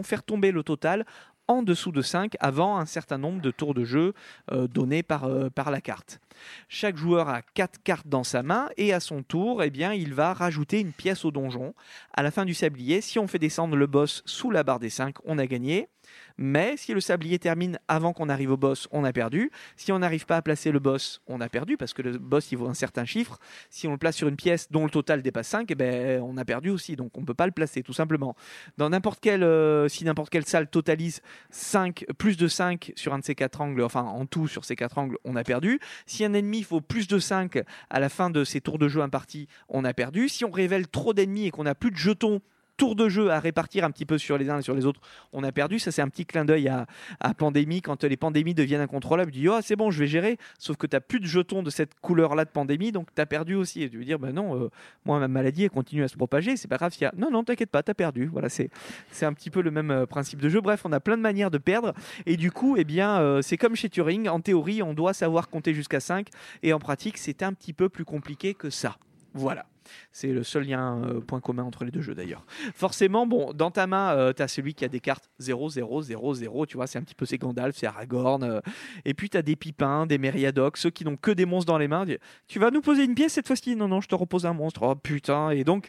faire 0.04 0.22
tomber 0.22 0.52
le 0.52 0.62
total 0.62 1.04
en 1.48 1.62
dessous 1.62 1.92
de 1.92 2.00
5 2.00 2.34
avant 2.40 2.78
un 2.78 2.86
certain 2.86 3.18
nombre 3.18 3.42
de 3.42 3.50
tours 3.50 3.74
de 3.74 3.84
jeu 3.84 4.14
euh, 4.52 4.66
donnés 4.66 5.04
euh, 5.10 5.50
par 5.50 5.70
la 5.70 5.80
carte. 5.82 6.20
Chaque 6.68 6.96
joueur 6.96 7.28
a 7.28 7.42
4 7.42 7.82
cartes 7.82 8.08
dans 8.08 8.24
sa 8.24 8.42
main 8.42 8.68
et 8.76 8.92
à 8.92 9.00
son 9.00 9.22
tour, 9.22 9.62
eh 9.62 9.70
bien, 9.70 9.92
il 9.92 10.14
va 10.14 10.32
rajouter 10.32 10.80
une 10.80 10.92
pièce 10.92 11.24
au 11.24 11.30
donjon. 11.30 11.74
À 12.12 12.22
la 12.22 12.30
fin 12.30 12.44
du 12.44 12.54
sablier, 12.54 13.00
si 13.00 13.18
on 13.18 13.26
fait 13.26 13.38
descendre 13.38 13.76
le 13.76 13.86
boss 13.86 14.22
sous 14.26 14.50
la 14.50 14.62
barre 14.62 14.80
des 14.80 14.90
5, 14.90 15.16
on 15.24 15.38
a 15.38 15.46
gagné. 15.46 15.88
Mais 16.36 16.76
si 16.76 16.92
le 16.92 17.00
sablier 17.00 17.38
termine 17.38 17.78
avant 17.88 18.12
qu'on 18.12 18.28
arrive 18.28 18.50
au 18.50 18.56
boss, 18.56 18.88
on 18.90 19.04
a 19.04 19.12
perdu. 19.12 19.50
Si 19.76 19.92
on 19.92 19.98
n'arrive 19.98 20.26
pas 20.26 20.36
à 20.36 20.42
placer 20.42 20.72
le 20.72 20.80
boss, 20.80 21.22
on 21.26 21.40
a 21.40 21.48
perdu 21.48 21.76
parce 21.76 21.92
que 21.92 22.02
le 22.02 22.18
boss 22.18 22.50
il 22.52 22.58
vaut 22.58 22.68
un 22.68 22.74
certain 22.74 23.04
chiffre. 23.04 23.38
Si 23.70 23.86
on 23.86 23.92
le 23.92 23.98
place 23.98 24.16
sur 24.16 24.28
une 24.28 24.36
pièce 24.36 24.70
dont 24.70 24.84
le 24.84 24.90
total 24.90 25.22
dépasse 25.22 25.48
5, 25.48 25.70
eh 25.70 25.74
ben, 25.74 26.20
on 26.22 26.36
a 26.36 26.44
perdu 26.44 26.70
aussi. 26.70 26.96
Donc 26.96 27.16
on 27.16 27.20
ne 27.20 27.26
peut 27.26 27.34
pas 27.34 27.46
le 27.46 27.52
placer 27.52 27.82
tout 27.82 27.92
simplement. 27.92 28.34
Dans 28.78 28.90
n'importe 28.90 29.20
quelle, 29.20 29.44
euh, 29.44 29.88
si 29.88 30.04
n'importe 30.04 30.30
quelle 30.30 30.46
salle 30.46 30.68
totalise 30.68 31.20
5, 31.50 32.06
plus 32.18 32.36
de 32.36 32.48
5 32.48 32.92
sur 32.96 33.14
un 33.14 33.18
de 33.18 33.24
ces 33.24 33.34
quatre 33.34 33.60
angles, 33.60 33.82
enfin 33.82 34.02
en 34.02 34.26
tout 34.26 34.48
sur 34.48 34.64
ces 34.64 34.76
quatre 34.76 34.98
angles, 34.98 35.18
on 35.24 35.36
a 35.36 35.44
perdu. 35.44 35.80
Un 36.24 36.32
ennemi 36.32 36.62
faut 36.62 36.80
plus 36.80 37.06
de 37.06 37.18
5 37.18 37.58
à 37.90 38.00
la 38.00 38.08
fin 38.08 38.30
de 38.30 38.44
ces 38.44 38.60
tours 38.60 38.78
de 38.78 38.88
jeu 38.88 39.00
impartis, 39.00 39.48
on 39.68 39.84
a 39.84 39.92
perdu. 39.94 40.28
Si 40.28 40.44
on 40.44 40.50
révèle 40.50 40.88
trop 40.88 41.14
d'ennemis 41.14 41.46
et 41.46 41.50
qu'on 41.50 41.64
n'a 41.64 41.74
plus 41.74 41.90
de 41.90 41.96
jetons 41.96 42.40
tour 42.76 42.94
de 42.96 43.08
jeu 43.08 43.30
à 43.30 43.40
répartir 43.40 43.84
un 43.84 43.90
petit 43.90 44.06
peu 44.06 44.18
sur 44.18 44.38
les 44.38 44.50
uns 44.50 44.58
et 44.58 44.62
sur 44.62 44.74
les 44.74 44.86
autres, 44.86 45.00
on 45.32 45.42
a 45.44 45.52
perdu. 45.52 45.78
Ça, 45.78 45.92
c'est 45.92 46.02
un 46.02 46.08
petit 46.08 46.26
clin 46.26 46.44
d'œil 46.44 46.68
à, 46.68 46.86
Pandémie. 47.36 47.82
Quand 47.82 48.04
les 48.04 48.16
pandémies 48.16 48.54
deviennent 48.54 48.80
incontrôlables, 48.80 49.30
tu 49.30 49.40
dis 49.40 49.48
Oh, 49.48 49.58
c'est 49.62 49.76
bon, 49.76 49.90
je 49.90 49.98
vais 49.98 50.06
gérer. 50.06 50.38
Sauf 50.58 50.76
que 50.76 50.86
tu 50.86 50.94
n'as 50.94 51.00
plus 51.00 51.20
de 51.20 51.26
jetons 51.26 51.62
de 51.62 51.70
cette 51.70 51.98
couleur-là 52.00 52.44
de 52.44 52.50
pandémie, 52.50 52.92
donc 52.92 53.08
tu 53.14 53.20
as 53.20 53.26
perdu 53.26 53.54
aussi. 53.54 53.82
Et 53.82 53.90
tu 53.90 53.98
veux 53.98 54.04
dire 54.04 54.18
Ben 54.18 54.32
non, 54.32 54.56
euh, 54.56 54.70
moi, 55.04 55.18
ma 55.18 55.28
maladie, 55.28 55.64
elle 55.64 55.70
continue 55.70 56.04
à 56.04 56.08
se 56.08 56.16
propager. 56.16 56.56
C'est 56.56 56.68
pas 56.68 56.76
grave. 56.76 56.92
y. 57.00 57.10
Non, 57.16 57.30
non, 57.30 57.44
t'inquiète 57.44 57.70
pas, 57.70 57.82
tu 57.82 57.90
as 57.90 57.94
perdu. 57.94 58.26
Voilà, 58.26 58.48
c'est, 58.48 58.70
c'est 59.10 59.26
un 59.26 59.32
petit 59.32 59.50
peu 59.50 59.62
le 59.62 59.70
même 59.70 59.90
euh, 59.90 60.06
principe 60.06 60.40
de 60.40 60.48
jeu. 60.48 60.60
Bref, 60.60 60.82
on 60.84 60.92
a 60.92 61.00
plein 61.00 61.16
de 61.16 61.22
manières 61.22 61.50
de 61.50 61.58
perdre. 61.58 61.92
Et 62.26 62.36
du 62.36 62.50
coup, 62.50 62.76
eh 62.76 62.84
bien, 62.84 63.20
euh, 63.20 63.42
c'est 63.42 63.56
comme 63.56 63.76
chez 63.76 63.88
Turing. 63.88 64.28
En 64.28 64.40
théorie, 64.40 64.82
on 64.82 64.94
doit 64.94 65.14
savoir 65.14 65.48
compter 65.48 65.74
jusqu'à 65.74 66.00
5. 66.00 66.28
Et 66.62 66.72
en 66.72 66.78
pratique, 66.78 67.18
c'est 67.18 67.42
un 67.42 67.52
petit 67.52 67.72
peu 67.72 67.88
plus 67.88 68.04
compliqué 68.04 68.54
que 68.54 68.70
ça. 68.70 68.96
Voilà. 69.34 69.66
C'est 70.12 70.28
le 70.28 70.42
seul 70.42 70.64
lien, 70.64 71.02
euh, 71.04 71.20
point 71.20 71.40
commun 71.40 71.64
entre 71.64 71.84
les 71.84 71.90
deux 71.90 72.00
jeux 72.00 72.14
d'ailleurs. 72.14 72.44
Forcément, 72.74 73.26
bon, 73.26 73.52
dans 73.52 73.70
ta 73.70 73.86
main, 73.86 74.12
euh, 74.12 74.32
tu 74.32 74.42
as 74.42 74.48
celui 74.48 74.74
qui 74.74 74.84
a 74.84 74.88
des 74.88 75.00
cartes 75.00 75.28
0, 75.38 75.68
0, 75.70 76.02
0, 76.02 76.34
0, 76.34 76.66
tu 76.66 76.76
vois, 76.76 76.86
c'est 76.86 76.98
un 76.98 77.02
petit 77.02 77.14
peu 77.14 77.26
c'est 77.26 77.38
Gandalf, 77.38 77.76
c'est 77.76 77.86
Aragorn. 77.86 78.42
euh. 78.42 78.60
et 79.04 79.14
puis 79.14 79.30
tu 79.30 79.36
as 79.36 79.42
des 79.42 79.56
pipins, 79.56 80.06
des 80.06 80.18
Meriadocs, 80.18 80.76
ceux 80.76 80.90
qui 80.90 81.04
n'ont 81.04 81.16
que 81.16 81.30
des 81.30 81.46
monstres 81.46 81.66
dans 81.72 81.78
les 81.78 81.88
mains. 81.88 82.04
Tu 82.48 82.58
vas 82.58 82.70
nous 82.70 82.80
poser 82.80 83.04
une 83.04 83.14
pièce 83.14 83.32
cette 83.34 83.46
fois-ci? 83.46 83.76
Non, 83.76 83.88
non, 83.88 84.00
je 84.00 84.08
te 84.08 84.14
repose 84.14 84.46
un 84.46 84.52
monstre. 84.52 84.82
Oh 84.82 84.94
putain. 84.94 85.50
Et 85.50 85.64
donc, 85.64 85.88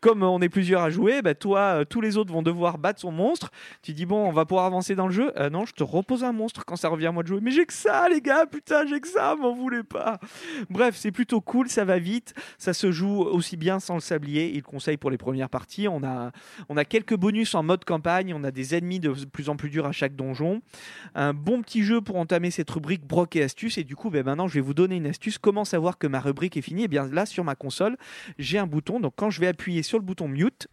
comme 0.00 0.22
on 0.22 0.40
est 0.40 0.48
plusieurs 0.48 0.82
à 0.82 0.90
jouer, 0.90 1.22
bah, 1.22 1.34
toi, 1.34 1.80
euh, 1.80 1.84
tous 1.84 2.00
les 2.00 2.16
autres 2.16 2.32
vont 2.32 2.42
devoir 2.42 2.78
battre 2.78 3.00
son 3.00 3.10
monstre. 3.10 3.50
Tu 3.82 3.92
dis, 3.92 4.06
bon, 4.06 4.28
on 4.28 4.32
va 4.32 4.44
pouvoir 4.44 4.66
avancer 4.66 4.94
dans 4.94 5.06
le 5.06 5.12
jeu. 5.12 5.32
Non, 5.50 5.64
je 5.64 5.72
te 5.72 5.82
repose 5.82 6.24
un 6.24 6.32
monstre 6.32 6.64
quand 6.64 6.76
ça 6.76 6.88
revient 6.88 7.06
à 7.06 7.12
moi 7.12 7.22
de 7.22 7.28
jouer. 7.28 7.40
Mais 7.42 7.50
j'ai 7.50 7.66
que 7.66 7.72
ça, 7.72 8.08
les 8.08 8.20
gars, 8.20 8.46
putain, 8.46 8.86
j'ai 8.86 9.00
que 9.00 9.08
ça, 9.08 9.34
m'en 9.36 9.54
voulez 9.54 9.82
pas. 9.82 10.18
Bref, 10.70 10.96
c'est 10.96 11.10
plutôt 11.12 11.40
cool, 11.40 11.68
ça 11.68 11.84
va 11.84 11.98
vite. 11.98 12.34
Ça 12.58 12.72
se 12.72 12.92
joue 12.92 13.27
aussi 13.28 13.56
bien 13.56 13.80
sans 13.80 13.94
le 13.94 14.00
sablier. 14.00 14.54
Il 14.54 14.62
conseille 14.62 14.96
pour 14.96 15.10
les 15.10 15.18
premières 15.18 15.50
parties. 15.50 15.88
On 15.88 16.02
a, 16.02 16.32
on 16.68 16.76
a 16.76 16.84
quelques 16.84 17.16
bonus 17.16 17.54
en 17.54 17.62
mode 17.62 17.84
campagne. 17.84 18.34
On 18.34 18.44
a 18.44 18.50
des 18.50 18.74
ennemis 18.74 19.00
de 19.00 19.12
plus 19.26 19.48
en 19.48 19.56
plus 19.56 19.70
durs 19.70 19.86
à 19.86 19.92
chaque 19.92 20.16
donjon. 20.16 20.60
Un 21.14 21.34
bon 21.34 21.62
petit 21.62 21.82
jeu 21.82 22.00
pour 22.00 22.16
entamer 22.16 22.50
cette 22.50 22.70
rubrique 22.70 23.06
broc 23.06 23.36
et 23.36 23.42
astuces. 23.42 23.78
Et 23.78 23.84
du 23.84 23.96
coup, 23.96 24.10
ben, 24.10 24.24
maintenant, 24.24 24.48
je 24.48 24.54
vais 24.54 24.60
vous 24.60 24.74
donner 24.74 24.96
une 24.96 25.06
astuce. 25.06 25.38
Comment 25.38 25.64
savoir 25.64 25.98
que 25.98 26.06
ma 26.06 26.20
rubrique 26.20 26.56
est 26.56 26.62
finie? 26.62 26.84
Et 26.84 26.88
bien 26.88 27.06
là, 27.06 27.26
sur 27.26 27.44
ma 27.44 27.54
console, 27.54 27.96
j'ai 28.38 28.58
un 28.58 28.66
bouton. 28.66 29.00
Donc 29.00 29.14
quand 29.16 29.30
je 29.30 29.40
vais 29.40 29.46
appuyer 29.48 29.82
sur 29.82 29.98
le 29.98 30.04
bouton 30.04 30.28
mute, 30.28 30.68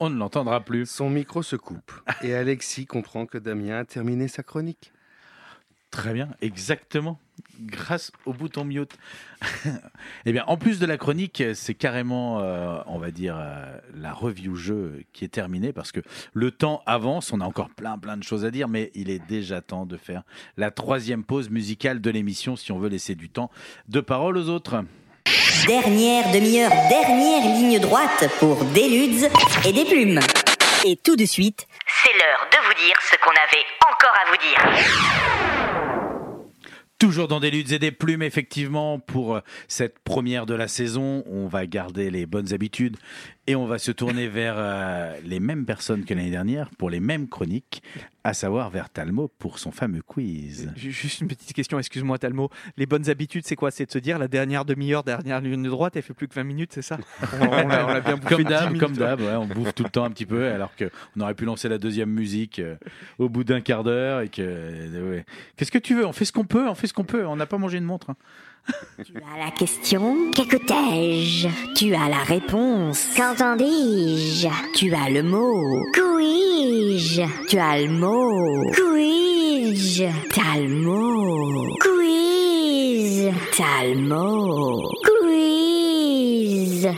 On 0.00 0.10
ne 0.10 0.16
l'entendra 0.16 0.60
plus. 0.60 0.86
Son 0.86 1.08
micro 1.08 1.42
se 1.42 1.56
coupe. 1.56 1.92
Et 2.22 2.34
Alexis 2.34 2.86
comprend 2.86 3.26
que 3.26 3.38
Damien 3.38 3.78
a 3.78 3.84
terminé 3.84 4.28
sa 4.28 4.42
chronique. 4.42 4.92
Très 5.90 6.12
bien, 6.12 6.30
exactement. 6.40 7.20
Grâce 7.60 8.12
au 8.26 8.32
bouton 8.32 8.64
mute. 8.64 8.96
eh 10.26 10.32
bien, 10.32 10.44
en 10.46 10.56
plus 10.56 10.78
de 10.78 10.86
la 10.86 10.96
chronique, 10.96 11.42
c'est 11.54 11.74
carrément, 11.74 12.40
euh, 12.40 12.78
on 12.86 12.98
va 12.98 13.10
dire, 13.10 13.36
euh, 13.38 13.78
la 13.94 14.12
review 14.12 14.56
jeu 14.56 15.04
qui 15.12 15.24
est 15.24 15.28
terminée 15.28 15.72
parce 15.72 15.92
que 15.92 16.00
le 16.32 16.50
temps 16.50 16.82
avance. 16.86 17.32
On 17.32 17.40
a 17.40 17.44
encore 17.44 17.70
plein, 17.70 17.98
plein 17.98 18.16
de 18.16 18.22
choses 18.22 18.44
à 18.44 18.50
dire, 18.50 18.68
mais 18.68 18.90
il 18.94 19.10
est 19.10 19.24
déjà 19.26 19.60
temps 19.60 19.86
de 19.86 19.96
faire 19.96 20.22
la 20.56 20.70
troisième 20.70 21.24
pause 21.24 21.50
musicale 21.50 22.00
de 22.00 22.10
l'émission 22.10 22.56
si 22.56 22.72
on 22.72 22.78
veut 22.78 22.88
laisser 22.88 23.14
du 23.14 23.28
temps 23.28 23.50
de 23.88 24.00
parole 24.00 24.36
aux 24.36 24.48
autres. 24.48 24.84
Dernière 25.66 26.30
demi-heure, 26.32 26.70
dernière 26.88 27.42
ligne 27.42 27.80
droite 27.80 28.28
pour 28.38 28.62
des 28.66 28.88
ludes 28.88 29.30
et 29.64 29.72
des 29.72 29.84
plumes. 29.84 30.20
Et 30.84 30.96
tout 30.96 31.16
de 31.16 31.24
suite, 31.24 31.66
c'est 32.02 32.12
l'heure 32.12 32.46
de 32.52 32.58
vous 32.66 32.86
dire 32.86 32.96
ce 33.00 33.16
qu'on 33.16 33.30
avait 33.30 33.64
encore 33.90 34.14
à 34.20 34.30
vous 34.30 34.36
dire. 34.36 35.63
Toujours 37.04 37.28
dans 37.28 37.38
des 37.38 37.50
luttes 37.50 37.70
et 37.70 37.78
des 37.78 37.90
plumes, 37.90 38.22
effectivement, 38.22 38.98
pour 38.98 39.36
euh, 39.36 39.40
cette 39.68 39.98
première 39.98 40.46
de 40.46 40.54
la 40.54 40.68
saison, 40.68 41.22
on 41.26 41.46
va 41.48 41.66
garder 41.66 42.10
les 42.10 42.24
bonnes 42.24 42.54
habitudes 42.54 42.96
et 43.46 43.54
on 43.56 43.66
va 43.66 43.78
se 43.78 43.90
tourner 43.92 44.26
vers 44.28 44.54
euh, 44.56 45.14
les 45.24 45.38
mêmes 45.40 45.66
personnes 45.66 46.04
que 46.04 46.14
l'année 46.14 46.30
dernière 46.30 46.70
pour 46.70 46.88
les 46.90 47.00
mêmes 47.00 47.28
chroniques, 47.28 47.82
à 48.26 48.32
savoir 48.32 48.70
vers 48.70 48.88
Talmo 48.88 49.28
pour 49.38 49.58
son 49.58 49.70
fameux 49.70 50.00
quiz. 50.00 50.72
Ju- 50.76 50.90
Juste 50.92 51.20
une 51.20 51.28
petite 51.28 51.52
question, 51.52 51.78
excuse-moi 51.78 52.18
Talmo. 52.18 52.48
Les 52.78 52.86
bonnes 52.86 53.10
habitudes, 53.10 53.44
c'est 53.46 53.54
quoi? 53.56 53.70
C'est 53.70 53.84
de 53.84 53.90
se 53.92 53.98
dire 53.98 54.18
la 54.18 54.28
dernière 54.28 54.64
demi-heure, 54.64 55.02
dernière 55.04 55.42
ligne 55.42 55.68
droite, 55.68 55.94
elle 55.96 56.02
fait 56.02 56.14
plus 56.14 56.26
que 56.26 56.34
20 56.34 56.44
minutes, 56.44 56.72
c'est 56.72 56.80
ça? 56.82 56.96
On, 57.34 57.46
on 57.46 57.68
l'a- 57.68 57.86
on 57.86 57.88
l'a 57.88 58.00
bien 58.00 58.16
bouffé 58.16 58.34
Comme 58.36 58.44
10 58.44 58.48
d'hab, 58.48 58.78
comme 58.78 58.96
d'hab, 58.96 59.20
ouais, 59.20 59.34
on 59.36 59.46
bouffe 59.46 59.74
tout 59.74 59.84
le 59.84 59.90
temps 59.90 60.04
un 60.04 60.10
petit 60.10 60.24
peu, 60.26 60.48
alors 60.48 60.72
qu'on 60.76 61.20
aurait 61.20 61.34
pu 61.34 61.44
lancer 61.44 61.68
la 61.68 61.76
deuxième 61.76 62.10
musique 62.10 62.60
euh, 62.60 62.76
au 63.18 63.28
bout 63.28 63.44
d'un 63.44 63.60
quart 63.60 63.84
d'heure. 63.84 64.22
et 64.22 64.28
que 64.30 64.40
euh, 64.42 65.10
ouais. 65.10 65.24
Qu'est-ce 65.56 65.70
que 65.70 65.78
tu 65.78 65.94
veux? 65.94 66.06
On 66.06 66.12
fait 66.14 66.24
ce 66.24 66.32
qu'on 66.32 66.44
peut, 66.46 66.66
on 66.66 66.74
fait 66.74 66.86
ce 66.86 66.94
qu'on 66.94 67.04
peut. 67.04 67.26
On 67.26 67.36
n'a 67.36 67.46
pas 67.46 67.58
mangé 67.58 67.76
une 67.76 67.84
montre. 67.84 68.08
hein. 68.10 68.16
Tu 69.04 69.12
as 69.16 69.44
la 69.44 69.50
question 69.50 70.30
Qu'écoutais-je? 70.34 71.48
Tu 71.74 71.94
as 71.94 72.08
la 72.08 72.22
réponse 72.24 73.06
Qu'entendis-je 73.16 74.48
Tu 74.74 74.94
as 74.94 75.10
le 75.10 75.22
mot 75.22 75.82
Couis-je 75.92 77.22
Tu 77.48 77.58
as 77.58 77.80
le 77.82 77.88
mot 77.88 78.70
Couis-je 78.74 80.04
T'as 80.30 80.58
le 80.60 80.68
mot 80.68 81.76
Quiz 81.80 83.30
T'as 83.56 83.84
le 83.86 83.96
mot 83.96 84.80
Quiz 85.04 86.88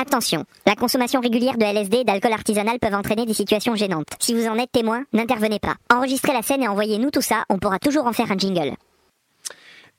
Attention, 0.00 0.44
la 0.66 0.74
consommation 0.74 1.20
régulière 1.20 1.56
de 1.56 1.64
LSD 1.64 1.98
et 1.98 2.04
d'alcool 2.04 2.32
artisanal 2.32 2.78
peuvent 2.78 2.94
entraîner 2.94 3.24
des 3.24 3.34
situations 3.34 3.76
gênantes. 3.76 4.08
Si 4.18 4.34
vous 4.34 4.46
en 4.46 4.58
êtes 4.58 4.72
témoin, 4.72 5.04
n'intervenez 5.12 5.58
pas. 5.58 5.76
Enregistrez 5.94 6.32
la 6.32 6.42
scène 6.42 6.62
et 6.62 6.68
envoyez-nous 6.68 7.10
tout 7.10 7.22
ça, 7.22 7.44
on 7.48 7.58
pourra 7.58 7.78
toujours 7.78 8.06
en 8.06 8.12
faire 8.12 8.30
un 8.32 8.36
jingle. 8.36 8.74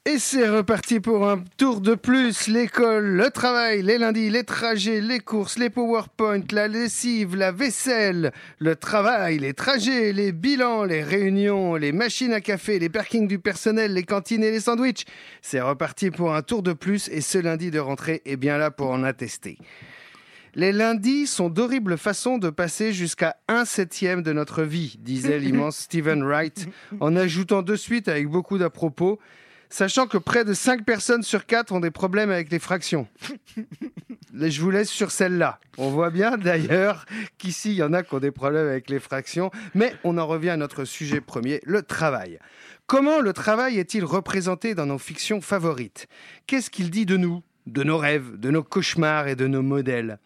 Et 0.05 0.19
c'est 0.19 0.49
reparti 0.49 0.99
pour 0.99 1.29
un 1.29 1.41
tour 1.55 1.79
de 1.79 1.95
plus. 1.95 2.49
L'école, 2.49 3.05
le 3.05 3.29
travail, 3.29 3.81
les 3.83 3.97
lundis, 3.97 4.29
les 4.29 4.43
trajets, 4.43 4.99
les 4.99 5.21
courses, 5.21 5.57
les 5.57 5.69
PowerPoint, 5.69 6.41
la 6.51 6.67
lessive, 6.67 7.37
la 7.37 7.53
vaisselle, 7.53 8.33
le 8.59 8.75
travail, 8.75 9.39
les 9.39 9.53
trajets, 9.53 10.11
les 10.11 10.33
bilans, 10.33 10.83
les 10.83 11.03
réunions, 11.03 11.75
les 11.75 11.93
machines 11.93 12.33
à 12.33 12.41
café, 12.41 12.79
les 12.79 12.89
parkings 12.89 13.29
du 13.29 13.39
personnel, 13.39 13.93
les 13.93 14.03
cantines 14.03 14.43
et 14.43 14.51
les 14.51 14.59
sandwichs. 14.59 15.05
C'est 15.41 15.61
reparti 15.61 16.11
pour 16.11 16.35
un 16.35 16.41
tour 16.41 16.63
de 16.63 16.73
plus 16.73 17.07
et 17.07 17.21
ce 17.21 17.37
lundi 17.37 17.71
de 17.71 17.79
rentrée 17.79 18.21
est 18.25 18.35
bien 18.35 18.57
là 18.57 18.71
pour 18.71 18.91
en 18.91 19.05
attester. 19.05 19.57
Les 20.53 20.73
lundis 20.73 21.27
sont 21.27 21.49
d'horribles 21.49 21.97
façons 21.97 22.37
de 22.39 22.49
passer 22.49 22.91
jusqu'à 22.91 23.37
un 23.47 23.63
septième 23.63 24.21
de 24.21 24.33
notre 24.33 24.63
vie, 24.63 24.97
disait 24.99 25.39
l'immense 25.39 25.77
Stephen 25.83 26.23
Wright, 26.23 26.67
en 26.99 27.15
ajoutant 27.15 27.61
de 27.61 27.77
suite 27.77 28.09
avec 28.09 28.27
beaucoup 28.27 28.57
d'à-propos, 28.57 29.17
sachant 29.73 30.05
que 30.05 30.19
près 30.19 30.45
de 30.45 30.53
5 30.53 30.85
personnes 30.85 31.23
sur 31.23 31.47
4 31.47 31.71
ont 31.71 31.79
des 31.79 31.89
problèmes 31.89 32.29
avec 32.29 32.51
les 32.51 32.59
fractions. 32.59 33.07
Je 34.31 34.61
vous 34.61 34.69
laisse 34.69 34.89
sur 34.89 35.09
celle-là. 35.09 35.59
On 35.79 35.89
voit 35.89 36.11
bien 36.11 36.37
d'ailleurs 36.37 37.05
qu'ici, 37.39 37.71
il 37.71 37.77
y 37.77 37.83
en 37.83 37.91
a 37.91 38.03
qui 38.03 38.13
ont 38.13 38.19
des 38.19 38.31
problèmes 38.31 38.67
avec 38.67 38.89
les 38.91 38.99
fractions, 38.99 39.49
mais 39.73 39.95
on 40.03 40.19
en 40.19 40.27
revient 40.27 40.51
à 40.51 40.57
notre 40.57 40.85
sujet 40.85 41.21
premier, 41.21 41.59
le 41.65 41.81
travail. 41.81 42.37
Comment 42.85 43.19
le 43.19 43.33
travail 43.33 43.79
est-il 43.79 44.05
représenté 44.05 44.75
dans 44.75 44.85
nos 44.85 44.99
fictions 44.99 45.41
favorites? 45.41 46.07
Qu'est-ce 46.45 46.69
qu'il 46.69 46.91
dit 46.91 47.07
de 47.07 47.17
nous, 47.17 47.41
de 47.65 47.83
nos 47.83 47.97
rêves, 47.97 48.37
de 48.37 48.51
nos 48.51 48.63
cauchemars 48.63 49.27
et 49.27 49.35
de 49.35 49.47
nos 49.47 49.63
modèles? 49.63 50.19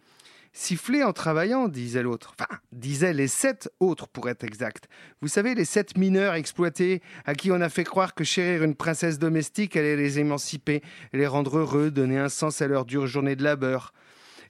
Siffler 0.59 1.03
en 1.03 1.13
travaillant, 1.13 1.67
disait 1.67 2.01
l'autre. 2.01 2.33
Enfin, 2.33 2.59
disaient 2.71 3.13
les 3.13 3.27
sept 3.27 3.69
autres 3.79 4.07
pour 4.07 4.27
être 4.27 4.43
exact. 4.43 4.89
Vous 5.21 5.27
savez, 5.27 5.53
les 5.53 5.65
sept 5.65 5.95
mineurs 5.95 6.33
exploités 6.33 7.03
à 7.25 7.35
qui 7.35 7.51
on 7.51 7.61
a 7.61 7.69
fait 7.69 7.83
croire 7.83 8.15
que 8.15 8.23
chérir 8.23 8.63
une 8.63 8.73
princesse 8.73 9.19
domestique 9.19 9.77
allait 9.77 9.95
les 9.95 10.17
émanciper, 10.17 10.81
les 11.13 11.27
rendre 11.27 11.59
heureux, 11.59 11.91
donner 11.91 12.17
un 12.17 12.27
sens 12.27 12.63
à 12.63 12.67
leur 12.67 12.85
dure 12.85 13.05
journée 13.05 13.35
de 13.35 13.43
labeur. 13.43 13.93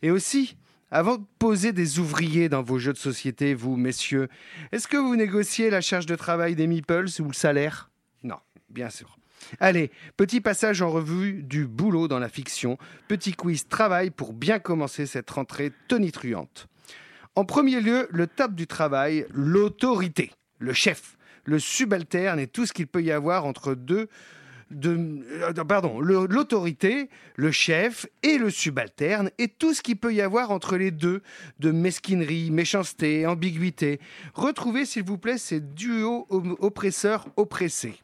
Et 0.02 0.10
aussi, 0.10 0.56
avant 0.92 1.18
de 1.18 1.26
poser 1.40 1.74
des 1.74 2.00
ouvriers 2.00 2.48
dans 2.48 2.64
vos 2.64 2.80
jeux 2.80 2.94
de 2.94 2.98
société, 2.98 3.54
vous, 3.54 3.76
messieurs, 3.76 4.30
est-ce 4.72 4.88
que 4.88 4.96
vous 4.96 5.18
négociez 5.18 5.70
la 5.70 5.82
charge 5.82 6.06
de 6.06 6.16
travail 6.16 6.56
des 6.56 6.68
meeples 6.68 7.10
ou 7.20 7.26
le 7.26 7.34
salaire? 7.34 7.92
Non, 8.24 8.38
bien 8.70 8.90
sûr. 8.90 9.18
Allez, 9.60 9.92
petit 10.18 10.42
passage 10.42 10.82
en 10.82 10.90
revue 10.90 11.44
du 11.44 11.66
boulot 11.68 12.08
dans 12.08 12.20
la 12.20 12.30
fiction, 12.30 12.78
petit 13.08 13.34
quiz 13.34 13.68
travail 13.68 14.10
pour 14.10 14.34
bien 14.34 14.60
commencer 14.60 15.06
cette 15.06 15.30
rentrée 15.30 15.72
tonitruante. 15.88 16.68
En 17.36 17.46
premier 17.46 17.82
lieu, 17.82 18.08
le 18.12 18.28
top 18.28 18.54
du 18.56 18.68
travail, 18.68 19.26
l'autorité, 19.32 20.32
le 20.60 20.74
chef, 20.74 21.18
le 21.46 21.60
subalterne 21.60 22.40
et 22.40 22.48
tout 22.48 22.66
ce 22.66 22.74
qu'il 22.74 22.88
peut 22.88 23.04
y 23.04 23.12
avoir 23.12 23.46
entre 23.46 23.74
deux 23.76 24.08
de, 24.70 24.98
euh, 25.32 25.54
pardon, 25.64 26.02
le- 26.02 26.26
l'autorité, 26.28 27.10
le 27.38 27.52
chef 27.52 28.06
et 28.22 28.38
le 28.38 28.50
subalterne, 28.50 29.30
et 29.38 29.48
tout 29.48 29.74
ce 29.74 29.82
qu'il 29.82 29.96
peut 29.96 30.14
y 30.14 30.20
avoir 30.20 30.52
entre 30.52 30.76
les 30.76 30.92
deux, 30.92 31.22
de 31.60 31.72
mesquinerie, 31.72 32.52
méchanceté, 32.52 33.26
ambiguïté. 33.26 34.02
Retrouvez, 34.34 34.84
s'il 34.86 35.04
vous 35.04 35.18
plaît, 35.18 35.38
ces 35.38 35.62
duos 35.62 36.26
op- 36.30 36.58
oppresseurs-oppressés. 36.60 37.96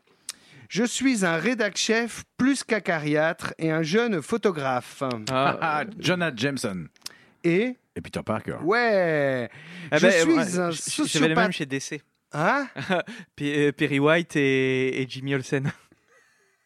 Je 0.73 0.83
suis 0.83 1.23
un 1.23 1.37
rédac-chef 1.37 2.23
plus 2.35 2.63
qu'acariâtre 2.63 3.53
et 3.59 3.69
un 3.69 3.83
jeune 3.83 4.23
photographe. 4.23 5.03
Ah, 5.29 5.83
Jonah 5.99 6.31
Jameson 6.35 6.85
Et, 7.43 7.75
et 7.95 8.01
Peter 8.01 8.21
Parker. 8.25 8.57
ouais, 8.63 9.51
Ah 9.91 9.97
je 9.99 10.07
ben, 10.07 10.11
suis 10.11 10.31
ouais, 10.31 10.39
un 10.39 10.71
J'avais 10.71 10.75
sociopathe. 10.75 11.35
mêmes 11.37 11.51
chez 11.51 11.67
DC. 11.67 12.01
Hein? 12.31 12.67
Euh, 13.41 13.71
Perry 13.71 13.99
White 13.99 14.35
et, 14.35 14.99
et 14.99 15.07
Jimmy 15.07 15.35
Olsen. 15.35 15.71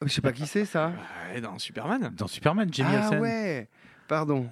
Je 0.02 0.08
sais 0.08 0.22
pas 0.22 0.32
qui 0.32 0.48
c'est 0.48 0.64
ça. 0.64 0.94
Ouais, 1.34 1.42
dans 1.42 1.60
Superman. 1.60 2.14
Dans 2.16 2.28
Superman, 2.28 2.70
Jimmy 2.72 2.92
ah 2.94 3.08
Olsen. 3.08 3.20
ouais, 3.20 3.68
pardon. 4.08 4.50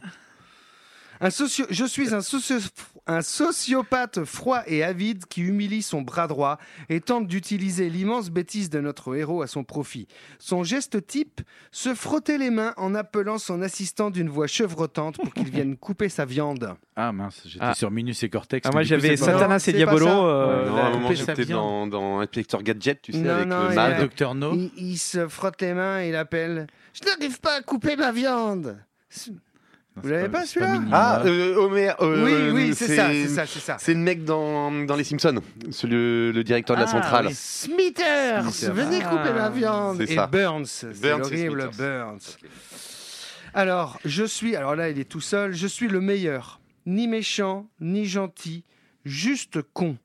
Un 1.21 1.29
socio- 1.29 1.65
je 1.69 1.85
suis 1.85 2.13
un, 2.13 2.19
socio- 2.21 2.59
un 3.07 3.21
sociopathe 3.21 4.23
froid 4.25 4.61
et 4.67 4.83
avide 4.83 5.25
qui 5.27 5.41
humilie 5.41 5.81
son 5.81 6.01
bras 6.01 6.27
droit 6.27 6.57
et 6.89 6.99
tente 7.01 7.27
d'utiliser 7.27 7.89
l'immense 7.89 8.29
bêtise 8.29 8.69
de 8.69 8.79
notre 8.81 9.15
héros 9.15 9.41
à 9.41 9.47
son 9.47 9.63
profit. 9.63 10.07
Son 10.39 10.63
geste 10.63 11.05
type, 11.07 11.41
se 11.71 11.93
frotter 11.93 12.37
les 12.37 12.49
mains 12.49 12.73
en 12.77 12.95
appelant 12.95 13.37
son 13.37 13.61
assistant 13.61 14.09
d'une 14.11 14.27
voix 14.29 14.47
chevrotante 14.47 15.15
pour 15.17 15.33
qu'il 15.33 15.49
vienne 15.49 15.77
couper 15.77 16.09
sa 16.09 16.25
viande. 16.25 16.75
Ah 16.97 17.11
mince, 17.11 17.41
j'étais 17.45 17.57
Ah. 17.67 17.73
sur 17.73 17.91
Minus 17.91 18.23
et 18.23 18.29
Cortex. 18.29 18.65
Ah, 18.65 18.71
moi 18.71 18.83
j'avais 18.83 19.17
Satanas 19.17 19.65
et 19.67 19.73
Diabolo. 19.73 20.07
euh, 20.07 20.69
non, 20.69 20.77
à 20.77 20.85
un 20.85 20.89
moment, 20.91 21.11
j'étais 21.13 21.43
dans, 21.43 21.87
dans 21.87 22.21
Inspecteur 22.21 22.63
Gadget, 22.63 23.01
tu 23.01 23.11
sais, 23.11 23.17
Non, 23.17 23.31
avec 23.33 23.47
non, 23.49 23.67
le 23.67 23.75
mal. 23.75 23.99
Docteur 23.99 24.33
No. 24.33 24.53
Il, 24.55 24.71
il 24.77 24.97
se 24.97 25.27
frotte 25.27 25.61
les 25.61 25.73
mains 25.73 26.01
et 26.01 26.07
il 26.07 26.15
appelle 26.15 26.67
«Je 26.93 27.05
n'arrive 27.05 27.41
pas 27.41 27.55
à 27.55 27.61
couper 27.61 27.97
ma 27.97 28.13
viande!» 28.13 28.77
Vous 29.97 30.09
l'avez 30.09 30.27
pas, 30.29 30.45
celui-là. 30.45 30.81
Ah, 30.91 31.21
euh, 31.25 31.55
Homer. 31.55 31.93
euh, 32.01 32.25
Oui, 32.25 32.51
oui, 32.67 32.75
c'est 32.75 32.95
ça, 32.95 33.07
c'est 33.11 33.27
ça, 33.29 33.45
c'est 33.45 33.59
ça. 33.59 33.77
C'est 33.79 33.93
le 33.93 33.99
mec 34.01 34.25
dans, 34.25 34.69
dans 34.85 34.95
Les 34.97 35.05
Simpsons, 35.05 35.41
c'est 35.71 35.87
le, 35.87 36.31
le 36.31 36.43
directeur 36.43 36.75
de 36.75 36.81
la 36.81 36.87
Ah, 36.87 36.91
centrale. 36.91 37.27
oui. 37.27 37.33
Smithers, 37.33 38.43
Smithers. 38.51 38.73
venez 38.73 38.99
Ah, 39.03 39.09
couper 39.09 39.33
ma 39.33 39.49
viande. 39.49 39.97
c'est 40.05 40.11
Et 40.11 40.15
ça. 40.15 40.27
Burns, 40.27 40.65
c'est 40.65 40.99
Burns 41.01 41.31
et 41.31 41.45
l'horrible 41.45 41.61
Smithers. 41.61 41.77
Burns. 41.77 42.37
Alors, 43.53 43.97
je 44.03 44.25
suis, 44.25 44.55
alors 44.57 44.75
là, 44.75 44.89
il 44.89 44.99
est 44.99 45.05
tout 45.09 45.21
seul, 45.21 45.53
je 45.53 45.67
suis 45.67 45.87
le 45.87 46.01
meilleur. 46.01 46.59
Ni 46.85 47.07
méchant, 47.07 47.67
ni 47.79 48.05
gentil, 48.05 48.63
juste 49.05 49.61
con. 49.73 49.97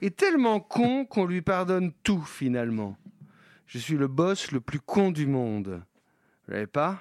Et 0.00 0.10
tellement 0.12 0.60
con 0.60 1.04
qu'on 1.04 1.26
lui 1.26 1.42
pardonne 1.42 1.92
tout, 2.04 2.22
finalement. 2.22 2.96
Je 3.66 3.78
suis 3.78 3.96
le 3.96 4.06
boss 4.06 4.52
le 4.52 4.60
plus 4.60 4.80
con 4.80 5.10
du 5.10 5.26
monde. 5.26 5.82
Vous 6.46 6.52
l'avez 6.54 6.66
pas? 6.66 6.98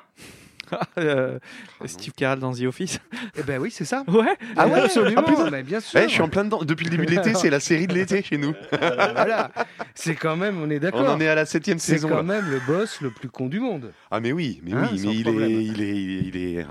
euh, 0.97 1.39
Ah, 1.81 1.87
Steve 1.87 2.13
Carell 2.15 2.39
dans 2.39 2.53
The 2.53 2.61
Office. 2.63 2.99
Eh 3.37 3.43
ben 3.43 3.59
oui, 3.61 3.71
c'est 3.71 3.85
ça. 3.85 4.03
Ouais. 4.07 4.37
Ah 4.57 4.67
ouais 4.67 4.81
absolument. 4.81 5.23
Ah, 5.25 5.49
mais 5.51 5.63
bien 5.63 5.79
sûr. 5.79 5.99
Eh, 5.99 6.03
je 6.07 6.13
suis 6.13 6.21
en 6.21 6.29
plein 6.29 6.43
dedans. 6.43 6.63
Depuis 6.63 6.85
le 6.85 6.91
début 6.91 7.05
de 7.05 7.11
l'été, 7.11 7.33
c'est 7.33 7.49
la 7.49 7.59
série 7.59 7.87
de 7.87 7.93
l'été 7.93 8.21
chez 8.23 8.37
nous. 8.37 8.53
Voilà. 8.71 9.51
C'est 9.95 10.15
quand 10.15 10.35
même, 10.35 10.61
on 10.61 10.69
est 10.69 10.77
On 10.77 10.79
d'accord. 10.79 11.09
en 11.09 11.19
est 11.21 11.27
à 11.27 11.35
la 11.35 11.45
septième 11.45 11.79
C'est 11.79 11.93
saison. 11.93 12.09
quand 12.09 12.15
là. 12.17 12.23
même 12.23 12.49
le 12.49 12.59
boss 12.65 13.01
le 13.01 13.09
plus 13.11 13.29
con 13.29 13.47
du 13.47 13.59
monde. 13.59 13.91
Ah 14.09 14.19
mais 14.19 14.31
oui, 14.31 14.61
mais 14.63 14.73
Hein, 14.73 14.89
oui, 14.91 15.01
mais 15.05 15.13
il 15.13 15.27
est, 15.27 15.31
il 15.31 15.41
est, 15.41 15.63
il 15.63 15.81
est, 15.81 16.27
il 16.27 16.37
est 16.59 16.65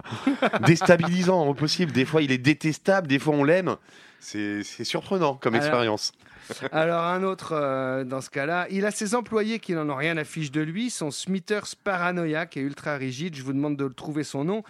déstabilisant 0.66 1.46
au 1.46 1.54
possible. 1.54 1.92
Des 1.92 2.04
fois, 2.04 2.22
il 2.22 2.32
est 2.32 2.38
détestable. 2.38 3.06
Des 3.06 3.18
fois, 3.18 3.34
on 3.34 3.44
l'aime. 3.44 3.76
C'est 4.18 4.62
c'est 4.64 4.84
surprenant 4.84 5.34
comme 5.34 5.54
Alors- 5.54 5.66
expérience. 5.66 6.12
Alors 6.72 7.04
un 7.04 7.22
autre, 7.22 7.52
euh, 7.54 8.04
dans 8.04 8.20
ce 8.20 8.30
cas-là, 8.30 8.66
il 8.70 8.84
a 8.86 8.90
ses 8.90 9.14
employés 9.14 9.58
qui 9.58 9.72
n'en 9.74 9.88
ont 9.88 9.96
rien 9.96 10.16
à 10.16 10.24
fiche 10.24 10.50
de 10.50 10.60
lui, 10.60 10.90
son 10.90 11.10
Smithers 11.10 11.76
paranoïaque 11.84 12.56
et 12.56 12.60
ultra 12.60 12.96
rigide, 12.96 13.34
je 13.36 13.42
vous 13.42 13.52
demande 13.52 13.76
de 13.76 13.84
le 13.84 13.94
trouver 13.94 14.24
son 14.24 14.44
nom. 14.44 14.62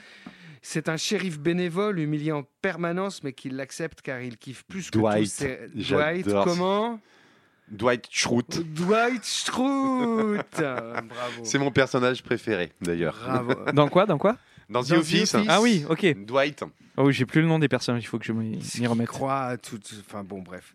C'est 0.63 0.89
un 0.91 0.97
shérif 0.99 1.39
bénévole, 1.39 1.99
humilié 2.01 2.33
en 2.33 2.43
permanence, 2.61 3.23
mais 3.23 3.33
qui 3.33 3.49
l'accepte 3.49 4.03
car 4.03 4.21
il 4.21 4.37
kiffe 4.37 4.65
plus 4.65 4.91
que 4.91 4.99
Dwight. 4.99 5.25
tous 5.25 5.31
ses- 5.31 5.59
J'adore. 5.75 6.05
Dwight, 6.05 6.45
comment? 6.45 7.01
Dwight 7.71 8.07
Schrute, 8.11 8.61
Dwight 8.75 9.25
Schrute 9.25 10.45
Bravo. 10.59 11.05
c'est 11.45 11.59
mon 11.59 11.71
personnage 11.71 12.23
préféré 12.23 12.73
d'ailleurs. 12.83 13.17
Bravo. 13.25 13.55
Dans 13.73 13.89
quoi 13.89 14.07
Dans 14.07 14.19
quoi? 14.19 14.37
Dans 14.71 14.83
The 14.83 14.89
Dans 14.89 14.95
The 14.97 14.99
Office. 14.99 15.37
Ah 15.49 15.61
oui, 15.61 15.85
ok. 15.89 16.25
Dwight. 16.25 16.65
Oh, 16.97 17.05
oui, 17.05 17.13
j'ai 17.13 17.25
plus 17.25 17.41
le 17.41 17.47
nom 17.47 17.59
des 17.59 17.69
personnages, 17.69 18.03
il 18.03 18.07
faut 18.07 18.19
que 18.19 18.25
je 18.25 18.33
m'y 18.33 18.87
remette. 18.87 19.09
crois 19.09 19.43
à 19.43 19.57
tout. 19.57 19.79
Enfin 20.01 20.23
bon, 20.23 20.43
bref. 20.43 20.75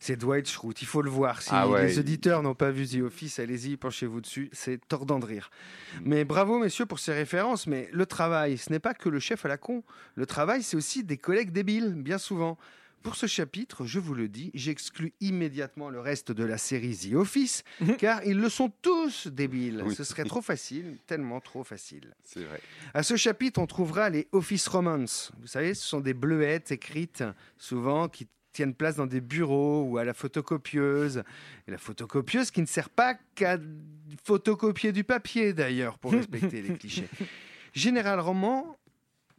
C'est 0.00 0.16
Dwight 0.16 0.48
Schrute. 0.48 0.80
Il 0.80 0.86
faut 0.86 1.02
le 1.02 1.10
voir. 1.10 1.42
Si 1.42 1.50
Ah 1.52 1.68
ouais, 1.68 1.86
les 1.86 1.98
auditeurs 1.98 2.42
n'ont 2.42 2.54
pas 2.54 2.70
vu 2.70 2.86
The 2.86 3.02
Office, 3.02 3.38
allez-y, 3.38 3.76
penchez-vous 3.76 4.20
dessus. 4.20 4.48
C'est 4.52 4.80
tordant 4.88 5.18
de 5.18 5.26
rire. 5.26 5.50
Mm. 5.96 6.00
Mais 6.04 6.24
bravo, 6.24 6.58
messieurs, 6.58 6.86
pour 6.86 6.98
ces 6.98 7.12
références. 7.12 7.66
Mais 7.66 7.88
le 7.92 8.06
travail, 8.06 8.58
ce 8.58 8.70
n'est 8.70 8.78
pas 8.78 8.94
que 8.94 9.08
le 9.08 9.18
chef 9.18 9.44
à 9.44 9.48
la 9.48 9.56
con. 9.58 9.82
Le 10.14 10.26
travail, 10.26 10.62
c'est 10.62 10.76
aussi 10.76 11.04
des 11.04 11.18
collègues 11.18 11.52
débiles, 11.52 11.94
bien 11.94 12.18
souvent. 12.18 12.56
Pour 13.06 13.14
ce 13.14 13.28
chapitre, 13.28 13.84
je 13.86 14.00
vous 14.00 14.14
le 14.14 14.26
dis, 14.26 14.50
j'exclus 14.52 15.14
immédiatement 15.20 15.90
le 15.90 16.00
reste 16.00 16.32
de 16.32 16.42
la 16.42 16.58
série 16.58 16.96
The 16.96 17.14
Office, 17.14 17.62
car 17.98 18.24
ils 18.24 18.36
le 18.36 18.48
sont 18.48 18.68
tous 18.82 19.28
débiles. 19.28 19.80
Oui. 19.86 19.94
Ce 19.94 20.02
serait 20.02 20.24
trop 20.24 20.42
facile, 20.42 20.96
tellement 21.06 21.38
trop 21.38 21.62
facile. 21.62 22.16
C'est 22.24 22.42
vrai. 22.42 22.60
À 22.94 23.04
ce 23.04 23.14
chapitre, 23.14 23.60
on 23.60 23.68
trouvera 23.68 24.10
les 24.10 24.26
Office 24.32 24.66
Romance. 24.66 25.30
Vous 25.38 25.46
savez, 25.46 25.74
ce 25.74 25.86
sont 25.86 26.00
des 26.00 26.14
bleuettes 26.14 26.72
écrites, 26.72 27.22
souvent, 27.58 28.08
qui 28.08 28.26
tiennent 28.52 28.74
place 28.74 28.96
dans 28.96 29.06
des 29.06 29.20
bureaux 29.20 29.84
ou 29.84 29.98
à 29.98 30.04
la 30.04 30.12
photocopieuse. 30.12 31.22
Et 31.68 31.70
la 31.70 31.78
photocopieuse 31.78 32.50
qui 32.50 32.60
ne 32.60 32.66
sert 32.66 32.90
pas 32.90 33.14
qu'à 33.36 33.56
photocopier 34.24 34.90
du 34.90 35.04
papier, 35.04 35.52
d'ailleurs, 35.52 36.00
pour 36.00 36.10
respecter 36.20 36.60
les 36.60 36.76
clichés. 36.76 37.06
Généralement, 37.72 38.76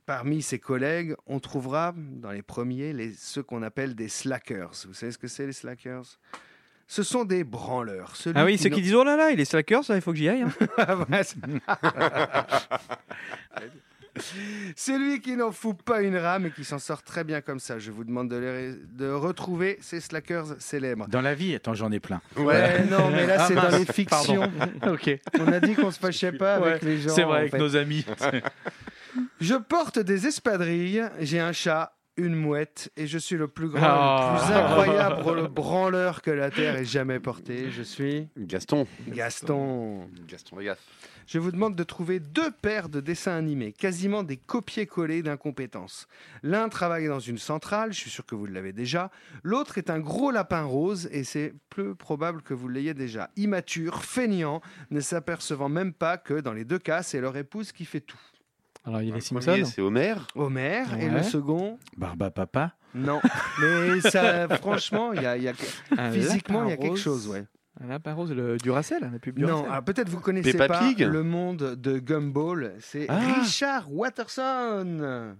parmi 0.07 0.41
ses 0.41 0.57
collègues, 0.57 1.13
on 1.27 1.39
trouvera 1.39 1.93
dans 1.95 2.31
les 2.31 2.41
premiers 2.41 2.93
les, 2.93 3.13
ceux 3.13 3.43
qu'on 3.43 3.61
appelle 3.61 3.93
des 3.93 4.07
slackers. 4.07 4.71
Vous 4.87 4.93
savez 4.95 5.11
ce 5.11 5.17
que 5.19 5.27
c'est, 5.27 5.45
les 5.45 5.53
slackers? 5.53 6.17
Ce 6.87 7.03
sont 7.03 7.25
des 7.25 7.43
branleurs. 7.43 8.15
Celui 8.15 8.39
Ah 8.39 8.45
oui, 8.45 8.57
ceux 8.57 8.69
qui 8.69 8.81
disent 8.81 8.95
oh 8.95 9.03
là 9.03 9.17
là, 9.17 9.29
il 9.31 9.39
est 9.41 9.45
slacker, 9.45 9.83
ça, 9.83 9.95
il 9.95 10.01
faut 10.01 10.11
que 10.13 10.17
j'y 10.17 10.29
aille. 10.29 10.43
hein. 10.43 11.05
C'est- 11.23 11.35
Celui 14.75 15.21
qui 15.21 15.35
n'en 15.35 15.51
fout 15.51 15.79
pas 15.83 16.01
une 16.01 16.17
rame 16.17 16.47
et 16.47 16.51
qui 16.51 16.63
s'en 16.63 16.79
sort 16.79 17.03
très 17.03 17.23
bien 17.23 17.41
comme 17.41 17.59
ça. 17.59 17.77
Je 17.77 17.91
vous 17.91 18.03
demande 18.03 18.29
de, 18.29 18.37
les- 18.37 18.73
de 18.97 19.11
retrouver 19.11 19.77
ces 19.81 19.99
slackers 19.99 20.55
célèbres. 20.59 21.07
Dans 21.07 21.21
la 21.21 21.35
vie, 21.35 21.53
attends, 21.53 21.75
j'en 21.75 21.91
ai 21.91 21.99
plein. 21.99 22.19
Ouais, 22.35 22.83
non, 22.85 23.11
mais 23.11 23.27
là, 23.27 23.35
Ah, 23.39 23.45
c'est 23.47 23.53
dans 23.53 23.69
les 23.77 23.85
fictions. 23.85 24.51
ok. 24.87 25.19
On 25.39 25.51
a 25.51 25.59
dit 25.59 25.75
qu'on 25.75 25.91
se 25.91 25.99
fâchait 25.99 26.31
pas 26.31 26.55
avec 26.55 26.81
les 26.81 26.97
gens. 26.97 27.13
C'est 27.13 27.23
vrai, 27.23 27.33
en 27.33 27.39
avec 27.41 27.51
fait. 27.51 27.59
nos 27.59 27.75
amis. 27.75 28.05
Je 29.39 29.55
porte 29.55 29.99
des 29.99 30.27
espadrilles, 30.27 31.03
j'ai 31.19 31.39
un 31.39 31.51
chat, 31.53 31.93
une 32.17 32.35
mouette, 32.35 32.91
et 32.97 33.05
je 33.05 33.17
suis 33.19 33.35
le 33.35 33.47
plus 33.47 33.69
grand, 33.69 33.81
Oh. 33.87 34.33
le 34.33 34.39
plus 34.39 34.53
incroyable 34.55 35.47
branleur 35.49 36.21
que 36.23 36.31
la 36.31 36.49
Terre 36.49 36.75
ait 36.75 36.85
jamais 36.85 37.19
porté. 37.19 37.69
Je 37.71 37.83
suis 37.83 38.27
Gaston. 38.37 38.87
Gaston. 39.07 40.09
Gaston 40.27 40.57
Lagaffe. 40.57 40.79
Je 41.27 41.39
vous 41.39 41.51
demande 41.51 41.75
de 41.75 41.83
trouver 41.83 42.19
deux 42.21 42.51
paires 42.51 42.87
de 42.87 43.01
dessins 43.01 43.35
animés, 43.35 43.73
quasiment 43.73 44.23
des 44.23 44.37
copier-coller 44.37 45.21
d'incompétence. 45.21 46.07
L'un 46.41 46.69
travaille 46.69 47.07
dans 47.07 47.19
une 47.19 47.37
centrale, 47.37 47.91
je 47.91 47.99
suis 47.99 48.09
sûr 48.09 48.25
que 48.25 48.33
vous 48.33 48.45
l'avez 48.45 48.71
déjà. 48.71 49.11
L'autre 49.43 49.77
est 49.77 49.89
un 49.89 49.99
gros 49.99 50.31
lapin 50.31 50.63
rose, 50.63 51.09
et 51.11 51.23
c'est 51.25 51.53
peu 51.69 51.93
probable 51.95 52.41
que 52.41 52.53
vous 52.53 52.69
l'ayez 52.69 52.93
déjà. 52.93 53.29
Immature, 53.35 54.03
feignant, 54.05 54.61
ne 54.89 55.01
s'apercevant 55.01 55.67
même 55.69 55.91
pas 55.93 56.17
que 56.17 56.39
dans 56.39 56.53
les 56.53 56.63
deux 56.65 56.79
cas, 56.79 57.03
c'est 57.03 57.19
leur 57.19 57.35
épouse 57.35 57.73
qui 57.73 57.83
fait 57.85 57.99
tout. 58.01 58.17
Alors, 58.87 59.01
il 59.01 59.09
y 59.09 59.11
a 59.11 59.13
les 59.15 59.19
Le 59.19 59.21
Simpsons. 59.21 59.51
premier, 59.51 59.65
c'est 59.65 59.81
Homer. 59.81 60.15
Homer, 60.35 60.83
et 60.99 61.09
le 61.09 61.21
second, 61.23 61.77
Barba 61.97 62.31
Papa. 62.31 62.73
non. 62.95 63.19
Mais 63.61 63.99
ça, 64.01 64.47
franchement, 64.57 65.11
il 65.13 65.21
y 65.21 65.25
a, 65.25 65.37
y 65.37 65.51
physiquement, 66.13 66.63
il 66.65 66.69
y 66.69 66.73
a 66.73 66.77
quelque 66.77 66.95
chose, 66.97 67.27
ouais. 67.27 67.45
Un 67.79 67.87
lapin 67.87 68.13
rose, 68.13 68.31
le 68.31 68.57
Duracell, 68.57 69.01
la 69.11 69.19
pub 69.19 69.37
Non, 69.37 69.47
Duracell. 69.47 69.71
alors 69.71 69.83
peut-être 69.83 70.09
vous 70.09 70.19
connaissez 70.19 70.51
Peppa 70.53 70.67
pas 70.67 70.79
Pig 70.79 71.01
le 71.01 71.21
monde 71.21 71.75
de 71.75 71.99
Gumball. 71.99 72.73
C'est 72.79 73.05
Ah. 73.07 73.19
Richard 73.39 73.93
Watterson, 73.93 75.35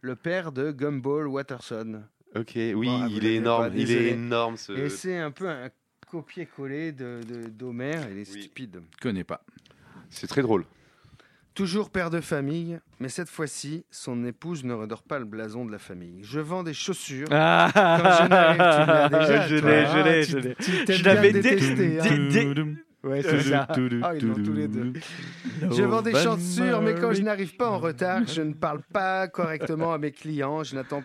le 0.00 0.16
père 0.16 0.52
de 0.52 0.70
Gumball 0.70 1.26
Watterson. 1.26 2.02
Ok, 2.36 2.52
oui, 2.54 2.72
Bon, 2.86 3.00
ah, 3.02 3.06
il 3.10 3.26
est 3.26 3.34
énorme. 3.34 3.68
pas, 3.70 3.76
il 3.76 3.90
est 3.90 4.10
énorme 4.10 4.56
ce. 4.56 4.72
Et 4.72 4.88
c'est 4.90 5.18
un 5.18 5.30
peu 5.32 5.48
un 5.48 5.70
copier-coller 6.08 6.92
de, 6.92 7.20
de- 7.28 7.48
d'Homer. 7.48 7.98
Il 8.10 8.18
est 8.18 8.32
Oui. 8.32 8.42
stupide. 8.42 8.80
Je 8.96 9.02
connais 9.02 9.24
pas. 9.24 9.42
C'est 10.08 10.26
très 10.28 10.42
drôle. 10.42 10.64
Toujours 11.54 11.90
père 11.90 12.08
de 12.08 12.20
famille, 12.22 12.80
mais 12.98 13.10
cette 13.10 13.28
fois-ci, 13.28 13.84
son 13.90 14.24
épouse 14.24 14.64
ne 14.64 14.72
redore 14.72 15.02
pas 15.02 15.18
le 15.18 15.26
blason 15.26 15.66
de 15.66 15.72
la 15.72 15.78
famille. 15.78 16.20
Je 16.22 16.40
vends 16.40 16.62
des 16.62 16.72
chaussures. 16.72 17.28
Ah, 17.30 17.68
Quand 17.74 17.80
je 18.10 18.22
tu 18.24 18.28
l'as 18.30 19.08
déjà, 19.10 19.46
je 19.48 19.56
l'ai, 19.56 20.22
je 20.24 20.38
l'ai, 20.38 20.54
tu- 20.54 20.92
je 20.94 21.04
l'avais 21.04 21.30
le 21.30 21.42
dé- 21.42 21.50
détester, 21.50 22.00
hein. 22.00 22.74
Ouais, 23.04 23.20
c'est 23.22 23.40
ça. 23.42 23.66
Ah, 24.02 24.14
ils 24.14 24.26
l'ont 24.26 24.34
tous 24.42 24.52
les 24.52 24.68
deux. 24.68 24.92
Je 25.60 25.82
vends 25.82 26.00
des 26.02 26.14
chaussures, 26.14 26.80
mais 26.80 26.94
quand 26.94 27.12
je 27.12 27.20
n'arrive 27.22 27.54
pas 27.56 27.68
en 27.68 27.78
retard, 27.78 28.26
je 28.26 28.40
ne 28.42 28.54
parle 28.54 28.80
pas 28.92 29.28
correctement 29.28 29.92
à 29.92 29.98
mes 29.98 30.12
clients. 30.12 30.62
Je 30.64 30.74
n'attends 30.74 31.02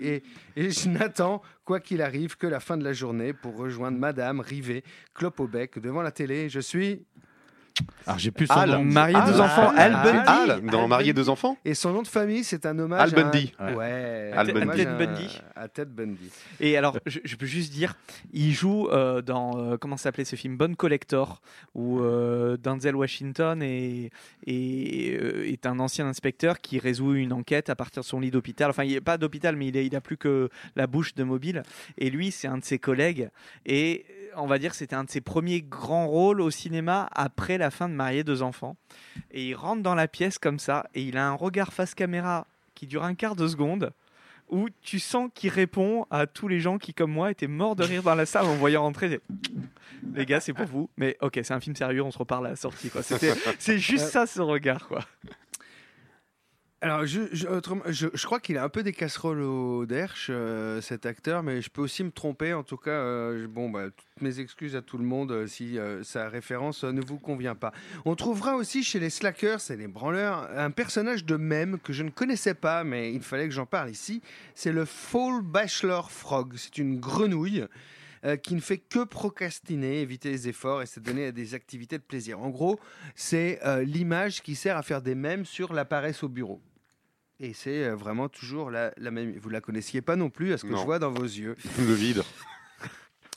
et, 0.00 0.22
et 0.56 0.70
je 0.70 0.88
n'attends, 0.88 1.42
quoi 1.64 1.78
qu'il 1.80 2.02
arrive, 2.02 2.36
que 2.36 2.46
la 2.46 2.58
fin 2.60 2.76
de 2.76 2.82
la 2.84 2.92
journée 2.92 3.32
pour 3.34 3.56
rejoindre 3.56 3.98
Madame 3.98 4.40
rivée, 4.40 4.82
clope 5.14 5.38
au 5.38 5.46
bec, 5.46 5.78
devant 5.78 6.02
la 6.02 6.10
télé. 6.10 6.48
Je 6.48 6.60
suis 6.60 7.04
Alors 8.06 8.18
j'ai 8.18 8.30
plus 8.30 8.46
son 8.46 8.54
Al. 8.54 8.70
nom. 8.70 8.84
Marié 8.84 9.16
Al. 9.16 9.26
deux 9.32 9.40
enfants, 9.40 9.72
Al 9.76 9.92
Bundy. 10.02 10.18
Al, 10.26 10.60
dans 10.66 10.86
Marié 10.88 11.12
Bundy. 11.12 11.24
deux 11.24 11.28
enfants 11.28 11.56
Et 11.64 11.74
son 11.74 11.92
nom 11.92 12.02
de 12.02 12.06
famille, 12.08 12.44
c'est 12.44 12.64
un 12.66 12.78
hommage 12.78 13.12
Al 13.12 13.18
à 13.18 13.22
Bundy. 13.22 13.52
Ouais, 13.76 14.30
Al 14.34 14.50
un 14.50 14.52
Bundy. 14.52 14.76
Ted 14.76 14.90
Bundy. 15.06 15.40
À 15.56 15.68
Ted 15.68 15.90
Bundy. 15.92 16.30
Et 16.60 16.76
alors, 16.76 16.98
je, 17.06 17.18
je 17.24 17.36
peux 17.36 17.46
juste 17.46 17.72
dire, 17.72 17.96
il 18.32 18.52
joue 18.52 18.88
euh, 18.88 19.22
dans 19.22 19.58
euh, 19.58 19.76
comment 19.76 19.96
s'appelait 19.96 20.24
ce 20.24 20.36
film, 20.36 20.56
Bonne 20.56 20.76
Collector, 20.76 21.40
où 21.74 22.00
euh, 22.00 22.56
Denzel 22.56 22.94
Washington 22.96 23.60
est, 23.62 24.10
est, 24.46 25.18
euh, 25.20 25.46
est 25.50 25.66
un 25.66 25.78
ancien 25.80 26.06
inspecteur 26.06 26.60
qui 26.60 26.78
résout 26.78 27.14
une 27.14 27.32
enquête 27.32 27.70
à 27.70 27.74
partir 27.76 28.02
de 28.02 28.06
son 28.06 28.20
lit 28.20 28.30
d'hôpital. 28.30 28.70
Enfin, 28.70 28.84
il 28.84 28.92
n'est 28.92 29.00
pas 29.00 29.18
d'hôpital, 29.18 29.56
mais 29.56 29.66
il, 29.68 29.76
est- 29.76 29.86
il 29.86 29.96
a 29.96 30.00
plus 30.00 30.16
que 30.16 30.48
la 30.76 30.86
bouche 30.86 31.14
de 31.14 31.24
mobile. 31.24 31.62
Et 31.98 32.10
lui, 32.10 32.30
c'est 32.30 32.48
un 32.48 32.58
de 32.58 32.64
ses 32.64 32.78
collègues. 32.78 33.28
Et 33.64 34.06
on 34.36 34.46
va 34.46 34.58
dire 34.58 34.70
que 34.70 34.76
c'était 34.76 34.96
un 34.96 35.04
de 35.04 35.10
ses 35.10 35.20
premiers 35.20 35.62
grands 35.62 36.06
rôles 36.06 36.40
au 36.40 36.50
cinéma 36.50 37.08
après 37.14 37.58
la 37.58 37.70
fin 37.70 37.88
de 37.88 37.94
Marier 37.94 38.24
deux 38.24 38.42
enfants. 38.42 38.76
Et 39.30 39.46
il 39.48 39.54
rentre 39.54 39.82
dans 39.82 39.94
la 39.94 40.08
pièce 40.08 40.38
comme 40.38 40.58
ça, 40.58 40.86
et 40.94 41.02
il 41.02 41.16
a 41.16 41.26
un 41.28 41.34
regard 41.34 41.72
face 41.72 41.94
caméra 41.94 42.46
qui 42.74 42.86
dure 42.86 43.04
un 43.04 43.14
quart 43.14 43.36
de 43.36 43.46
seconde 43.48 43.92
où 44.48 44.68
tu 44.82 45.00
sens 45.00 45.28
qu'il 45.34 45.50
répond 45.50 46.06
à 46.10 46.26
tous 46.28 46.46
les 46.46 46.60
gens 46.60 46.78
qui, 46.78 46.94
comme 46.94 47.10
moi, 47.10 47.32
étaient 47.32 47.48
morts 47.48 47.74
de 47.74 47.82
rire 47.82 48.04
dans 48.04 48.14
la 48.14 48.26
salle 48.26 48.44
en 48.46 48.54
voyant 48.54 48.82
rentrer. 48.82 49.20
Les 50.14 50.24
gars, 50.24 50.38
c'est 50.38 50.52
pour 50.52 50.66
vous. 50.66 50.88
Mais 50.96 51.16
ok, 51.20 51.40
c'est 51.42 51.52
un 51.52 51.58
film 51.58 51.74
sérieux, 51.74 52.02
on 52.02 52.12
se 52.12 52.18
reparle 52.18 52.46
à 52.46 52.50
la 52.50 52.56
sortie. 52.56 52.88
quoi. 52.88 53.02
C'était- 53.02 53.34
C'est 53.58 53.78
juste 53.78 54.04
Euh, 54.04 54.08
ça, 54.10 54.26
ce 54.26 54.40
regard. 54.40 54.86
quoi. 54.86 55.00
Alors, 56.82 57.06
je, 57.06 58.26
crois 58.26 58.38
qu'il 58.38 58.58
a 58.58 58.62
un 58.62 58.68
peu 58.68 58.82
des 58.82 58.92
casseroles 58.92 59.40
au 59.40 59.86
derche, 59.86 60.28
euh, 60.28 60.82
cet 60.82 61.06
acteur, 61.06 61.42
mais 61.42 61.62
je 61.62 61.70
peux 61.70 61.80
aussi 61.80 62.04
me 62.04 62.10
tromper. 62.10 62.52
En 62.52 62.64
tout 62.64 62.76
cas, 62.76 62.90
euh, 62.90 63.48
bon, 63.48 63.70
bah, 63.70 63.86
toutes 63.86 64.22
mes 64.22 64.40
excuses 64.40 64.76
à 64.76 64.82
tout 64.82 64.98
le 64.98 65.04
monde 65.04 65.32
euh, 65.32 65.46
si 65.46 65.78
euh, 65.78 66.02
sa 66.02 66.28
référence 66.28 66.84
ne 66.84 67.00
vous 67.00 67.18
convient 67.18 67.54
pas. 67.54 67.72
On 68.04 68.14
trouvera 68.14 68.56
aussi 68.56 68.84
chez 68.84 69.00
les 69.00 69.08
slackers 69.08 69.70
et 69.70 69.76
les 69.76 69.88
branleurs 69.88 70.50
un 70.54 70.70
personnage 70.70 71.24
de 71.24 71.36
même 71.36 71.78
que 71.78 71.94
je 71.94 72.02
ne 72.02 72.10
connaissais 72.10 72.54
pas, 72.54 72.84
mais 72.84 73.10
il 73.10 73.22
fallait 73.22 73.46
que 73.46 73.54
j'en 73.54 73.66
parle 73.66 73.88
ici. 73.88 74.20
C'est 74.54 74.72
le 74.72 74.84
Fall 74.84 75.40
Bachelor 75.40 76.10
Frog. 76.10 76.52
C'est 76.56 76.76
une 76.76 77.00
grenouille. 77.00 77.64
Euh, 78.24 78.36
qui 78.36 78.54
ne 78.54 78.60
fait 78.60 78.78
que 78.78 79.04
procrastiner, 79.04 80.00
éviter 80.00 80.30
les 80.30 80.48
efforts 80.48 80.82
et 80.82 80.86
se 80.86 81.00
donner 81.00 81.26
à 81.26 81.32
des 81.32 81.54
activités 81.54 81.98
de 81.98 82.02
plaisir. 82.02 82.40
En 82.40 82.48
gros, 82.50 82.80
c'est 83.14 83.60
euh, 83.64 83.82
l'image 83.82 84.42
qui 84.42 84.54
sert 84.54 84.76
à 84.76 84.82
faire 84.82 85.02
des 85.02 85.14
mèmes 85.14 85.44
sur 85.44 85.72
la 85.72 85.84
paresse 85.84 86.22
au 86.22 86.28
bureau. 86.28 86.60
Et 87.38 87.52
c'est 87.52 87.84
euh, 87.84 87.94
vraiment 87.96 88.28
toujours 88.28 88.70
la, 88.70 88.92
la 88.96 89.10
même. 89.10 89.32
Vous 89.38 89.50
la 89.50 89.60
connaissiez 89.60 90.00
pas 90.00 90.16
non 90.16 90.30
plus, 90.30 90.52
à 90.54 90.58
ce 90.58 90.64
que 90.64 90.70
Non. 90.70 90.78
je 90.78 90.84
vois 90.84 90.98
dans 90.98 91.10
vos 91.10 91.22
yeux. 91.24 91.54
Le 91.78 91.92
vide. 91.92 92.22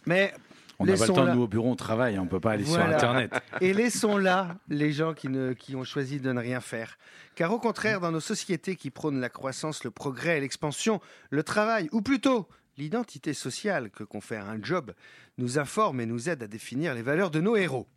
Mais 0.05 0.33
On 0.79 0.85
n'a 0.85 0.95
pas 0.95 1.07
le 1.07 1.13
temps, 1.13 1.23
là- 1.25 1.35
nous 1.35 1.41
au 1.41 1.47
bureau, 1.47 1.69
on 1.69 1.75
travaille, 1.75 2.17
on 2.17 2.25
peut 2.25 2.39
pas 2.39 2.51
aller 2.53 2.63
Voilà. 2.63 2.85
sur 2.85 2.95
Internet. 2.95 3.33
Et 3.61 3.73
laissons 3.73 4.15
là 4.17 4.55
les 4.69 4.93
gens 4.93 5.13
qui, 5.13 5.27
ne, 5.27 5.51
qui 5.53 5.75
ont 5.75 5.83
choisi 5.83 6.19
de 6.21 6.31
ne 6.31 6.39
rien 6.39 6.61
faire. 6.61 6.97
Car 7.35 7.51
au 7.53 7.59
contraire, 7.59 7.99
dans 7.99 8.11
nos 8.11 8.19
sociétés 8.21 8.75
qui 8.77 8.89
prônent 8.89 9.19
la 9.19 9.29
croissance, 9.29 9.83
le 9.83 9.91
progrès 9.91 10.37
et 10.37 10.41
l'expansion, 10.41 11.01
le 11.29 11.43
travail, 11.43 11.89
ou 11.91 12.01
plutôt 12.01 12.47
l'identité 12.79 13.33
sociale 13.33 13.91
que 13.91 14.05
confère 14.05 14.47
un 14.47 14.63
job, 14.63 14.93
nous 15.37 15.59
informe 15.59 15.99
et 15.99 16.05
nous 16.05 16.29
aide 16.29 16.43
à 16.43 16.47
définir 16.47 16.95
les 16.95 17.01
valeurs 17.01 17.29
de 17.29 17.41
nos 17.41 17.57
héros. 17.57 17.87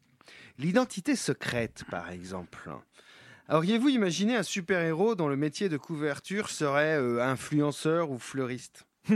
L'identité 0.58 1.14
secrète, 1.14 1.84
par 1.88 2.10
exemple. 2.10 2.68
Auriez-vous 3.48 3.90
imaginé 3.90 4.36
un 4.36 4.42
super-héros 4.42 5.14
dont 5.14 5.28
le 5.28 5.36
métier 5.36 5.68
de 5.68 5.76
couverture 5.76 6.50
serait 6.50 6.98
euh, 6.98 7.22
influenceur 7.22 8.10
ou 8.10 8.18
fleuriste? 8.18 8.84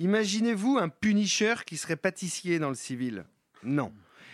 Imaginez-vous 0.00 0.78
un 0.78 0.88
Punisher 0.88 1.54
qui 1.64 1.76
serait 1.76 1.96
pâtissier 1.96 2.58
dans 2.58 2.68
le 2.68 2.74
civil? 2.74 3.24
Non. 3.62 3.92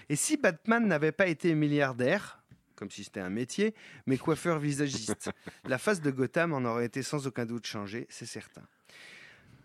Et 0.08 0.16
si 0.16 0.36
Batman 0.36 0.86
n'avait 0.86 1.12
pas 1.12 1.26
été 1.26 1.54
milliardaire, 1.54 2.42
comme 2.76 2.90
si 2.90 3.04
c'était 3.04 3.20
un 3.20 3.30
métier, 3.30 3.74
mais 4.06 4.16
coiffeur 4.16 4.58
visagiste, 4.58 5.30
la 5.64 5.78
face 5.78 6.00
de 6.00 6.10
Gotham 6.10 6.52
en 6.54 6.64
aurait 6.64 6.86
été 6.86 7.02
sans 7.02 7.26
aucun 7.26 7.46
doute 7.46 7.66
changée, 7.66 8.06
c'est 8.10 8.26
certain. 8.26 8.62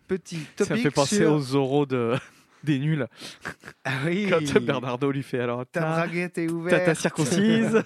Petit 0.08 0.40
Ça 0.58 0.74
me 0.74 0.80
fait 0.80 0.90
penser 0.90 1.16
sur... 1.18 1.32
aux 1.32 1.40
Zorro 1.40 1.86
de... 1.86 2.16
des 2.64 2.78
nuls. 2.78 3.06
Ah 3.84 3.98
oui, 4.06 4.26
Quand 4.30 4.60
Bernardo 4.60 5.10
lui 5.10 5.22
fait 5.22 5.40
alors. 5.40 5.64
ta 5.66 5.80
braguette 5.80 6.38
est 6.38 6.50
ouverte. 6.50 6.84
ta 6.84 6.94
circoncise. 6.94 7.82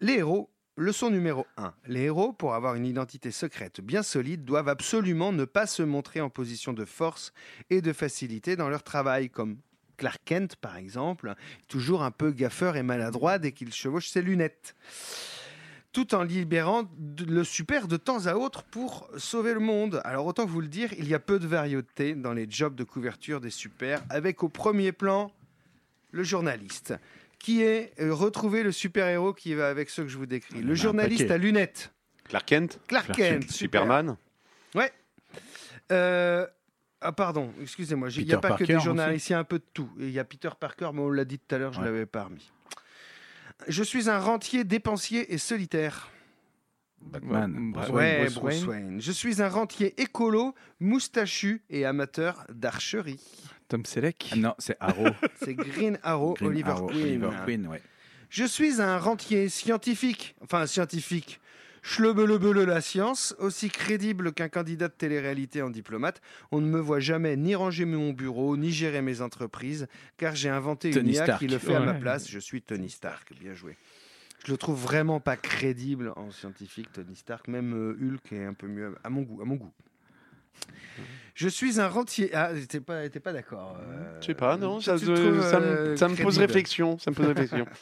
Les 0.00 0.18
héros, 0.18 0.50
leçon 0.76 1.10
numéro 1.10 1.46
1. 1.56 1.74
Les 1.86 2.02
héros, 2.02 2.32
pour 2.32 2.54
avoir 2.54 2.74
une 2.74 2.86
identité 2.86 3.30
secrète 3.30 3.80
bien 3.80 4.02
solide, 4.02 4.44
doivent 4.44 4.68
absolument 4.68 5.32
ne 5.32 5.44
pas 5.44 5.66
se 5.66 5.82
montrer 5.82 6.20
en 6.20 6.30
position 6.30 6.72
de 6.72 6.84
force 6.84 7.32
et 7.70 7.80
de 7.80 7.92
facilité 7.92 8.56
dans 8.56 8.68
leur 8.68 8.82
travail, 8.82 9.30
comme 9.30 9.56
Clark 9.96 10.20
Kent 10.24 10.56
par 10.56 10.76
exemple, 10.76 11.34
toujours 11.68 12.02
un 12.02 12.10
peu 12.10 12.30
gaffeur 12.30 12.76
et 12.76 12.82
maladroit 12.82 13.38
dès 13.38 13.52
qu'il 13.52 13.72
chevauche 13.72 14.08
ses 14.08 14.22
lunettes. 14.22 14.74
Tout 15.96 16.14
en 16.14 16.22
libérant 16.24 16.84
le 17.26 17.42
super 17.42 17.88
de 17.88 17.96
temps 17.96 18.26
à 18.26 18.34
autre 18.34 18.64
pour 18.64 19.08
sauver 19.16 19.54
le 19.54 19.60
monde. 19.60 20.02
Alors 20.04 20.26
autant 20.26 20.44
vous 20.44 20.60
le 20.60 20.68
dire, 20.68 20.92
il 20.98 21.08
y 21.08 21.14
a 21.14 21.18
peu 21.18 21.38
de 21.38 21.46
variété 21.46 22.14
dans 22.14 22.34
les 22.34 22.46
jobs 22.50 22.74
de 22.74 22.84
couverture 22.84 23.40
des 23.40 23.48
super, 23.48 24.02
avec 24.10 24.42
au 24.42 24.50
premier 24.50 24.92
plan 24.92 25.32
le 26.10 26.22
journaliste 26.22 26.92
qui 27.38 27.62
est 27.62 27.94
euh, 27.98 28.12
retrouver 28.12 28.62
le 28.62 28.72
super-héros 28.72 29.32
qui 29.32 29.54
va 29.54 29.70
avec 29.70 29.88
ceux 29.88 30.02
que 30.02 30.10
je 30.10 30.18
vous 30.18 30.26
décris. 30.26 30.60
Le 30.60 30.74
journaliste 30.74 31.30
à 31.30 31.38
lunettes, 31.38 31.94
Clark 32.24 32.44
Kent 32.44 32.78
Clark 32.88 33.06
Clark 33.06 33.18
Kent, 33.18 33.40
Kent, 33.44 33.50
super. 33.50 33.80
Superman 33.80 34.16
Euh, 35.92 36.46
ah 37.00 37.12
pardon, 37.12 37.54
excusez-moi, 37.62 38.10
il 38.10 38.26
n'y 38.26 38.34
a 38.34 38.38
pas 38.38 38.52
que 38.58 38.64
des 38.64 38.78
journalistes, 38.80 39.30
il 39.30 39.32
y 39.32 39.34
a 39.34 39.38
un 39.38 39.44
peu 39.44 39.60
de 39.60 39.66
tout. 39.72 39.88
Il 39.98 40.10
y 40.10 40.18
a 40.18 40.24
Peter 40.24 40.50
Parker, 40.60 40.90
mais 40.92 41.00
on 41.00 41.08
l'a 41.08 41.24
dit 41.24 41.38
tout 41.38 41.54
à 41.54 41.58
l'heure, 41.58 41.72
je 41.72 41.78
ne 41.78 41.84
Ouais. 41.86 41.90
l'avais 41.90 42.04
pas 42.04 42.24
remis. 42.24 42.52
Je 43.68 43.82
suis 43.82 44.08
un 44.08 44.18
rentier 44.18 44.64
dépensier 44.64 45.32
et 45.32 45.38
solitaire. 45.38 46.10
Batman. 47.00 47.72
Bruce 47.72 47.88
ouais, 47.88 48.20
Wayne. 48.22 48.34
Bruce 48.34 48.64
Wayne. 48.64 49.00
Je 49.00 49.12
suis 49.12 49.42
un 49.42 49.48
rentier 49.48 50.00
écolo, 50.00 50.54
moustachu 50.80 51.62
et 51.70 51.84
amateur 51.84 52.44
d'archerie. 52.48 53.20
Tom 53.68 53.84
Selleck. 53.84 54.30
Ah 54.32 54.36
non, 54.36 54.54
c'est 54.58 54.76
Arrow. 54.80 55.08
C'est 55.42 55.54
Green 55.54 55.98
Arrow, 56.02 56.34
Green 56.34 56.50
Oliver 56.50 56.70
Arrow, 56.70 56.86
Queen. 56.86 57.24
Oliver 57.24 57.30
Queen, 57.44 57.66
ouais. 57.66 57.82
Je 58.28 58.44
suis 58.44 58.80
un 58.80 58.98
rentier 58.98 59.48
scientifique, 59.48 60.34
enfin 60.42 60.66
scientifique, 60.66 61.40
Schlebelebele 61.88 62.64
la 62.64 62.80
science, 62.80 63.32
aussi 63.38 63.70
crédible 63.70 64.32
qu'un 64.32 64.48
candidat 64.48 64.88
de 64.88 64.92
télé-réalité 64.92 65.62
en 65.62 65.70
diplomate. 65.70 66.20
On 66.50 66.60
ne 66.60 66.66
me 66.66 66.80
voit 66.80 66.98
jamais 66.98 67.36
ni 67.36 67.54
ranger 67.54 67.84
mon 67.84 68.12
bureau, 68.12 68.56
ni 68.56 68.72
gérer 68.72 69.02
mes 69.02 69.20
entreprises, 69.20 69.86
car 70.16 70.34
j'ai 70.34 70.48
inventé 70.48 70.90
Tony 70.90 71.10
une 71.10 71.14
IA 71.14 71.22
Stark. 71.26 71.38
qui 71.38 71.46
le 71.46 71.58
fait 71.58 71.76
à 71.76 71.80
ma 71.80 71.94
place. 71.94 72.28
Je 72.28 72.40
suis 72.40 72.60
Tony 72.60 72.90
Stark, 72.90 73.32
bien 73.40 73.54
joué. 73.54 73.76
Je 74.44 74.50
le 74.50 74.58
trouve 74.58 74.82
vraiment 74.82 75.20
pas 75.20 75.36
crédible 75.36 76.12
en 76.16 76.32
scientifique, 76.32 76.90
Tony 76.92 77.14
Stark. 77.14 77.46
Même 77.46 77.72
euh, 77.72 77.96
Hulk 78.00 78.32
est 78.32 78.44
un 78.44 78.52
peu 78.54 78.66
mieux 78.66 78.96
à 79.04 79.08
mon 79.08 79.22
goût. 79.22 79.40
À 79.40 79.44
mon 79.44 79.54
goût. 79.54 79.72
Je 81.36 81.48
suis 81.48 81.80
un 81.80 81.86
rentier. 81.88 82.34
Ah, 82.34 82.50
t'es 82.68 82.80
pas, 82.80 83.08
t'es 83.08 83.20
pas 83.20 83.32
d'accord. 83.32 83.78
euh, 83.80 84.20
Je 84.20 84.26
sais 84.26 84.34
pas, 84.34 84.56
non, 84.56 84.80
ça, 84.80 84.98
tu 84.98 85.06
te 85.06 85.10
se- 85.14 85.20
trouves, 85.20 85.42
ça 85.42 85.60
me, 85.60 85.66
euh, 85.66 85.96
ça 85.96 86.08
me 86.08 86.16
pose 86.16 86.38
réflexion. 86.38 86.98
Ça 86.98 87.12
me 87.12 87.14
pose 87.16 87.26
réflexion. 87.26 87.64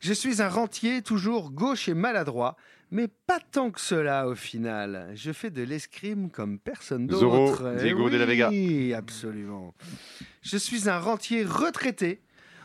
Je 0.00 0.12
suis 0.12 0.42
un 0.42 0.48
rentier 0.48 1.02
toujours 1.02 1.50
gauche 1.50 1.88
et 1.88 1.94
maladroit, 1.94 2.56
mais 2.90 3.08
pas 3.08 3.40
tant 3.40 3.70
que 3.70 3.80
cela 3.80 4.28
au 4.28 4.34
final. 4.34 5.10
Je 5.14 5.32
fais 5.32 5.50
de 5.50 5.62
l'escrime 5.62 6.30
comme 6.30 6.58
personne 6.58 7.06
d'autre. 7.06 7.74
Eh 7.78 7.82
Diego 7.82 8.10
de 8.10 8.16
la 8.16 8.26
Vega. 8.26 8.48
Oui, 8.48 8.94
absolument. 8.94 9.74
Je 10.42 10.56
suis 10.56 10.88
un 10.88 10.98
rentier 10.98 11.44
retraité, 11.44 12.20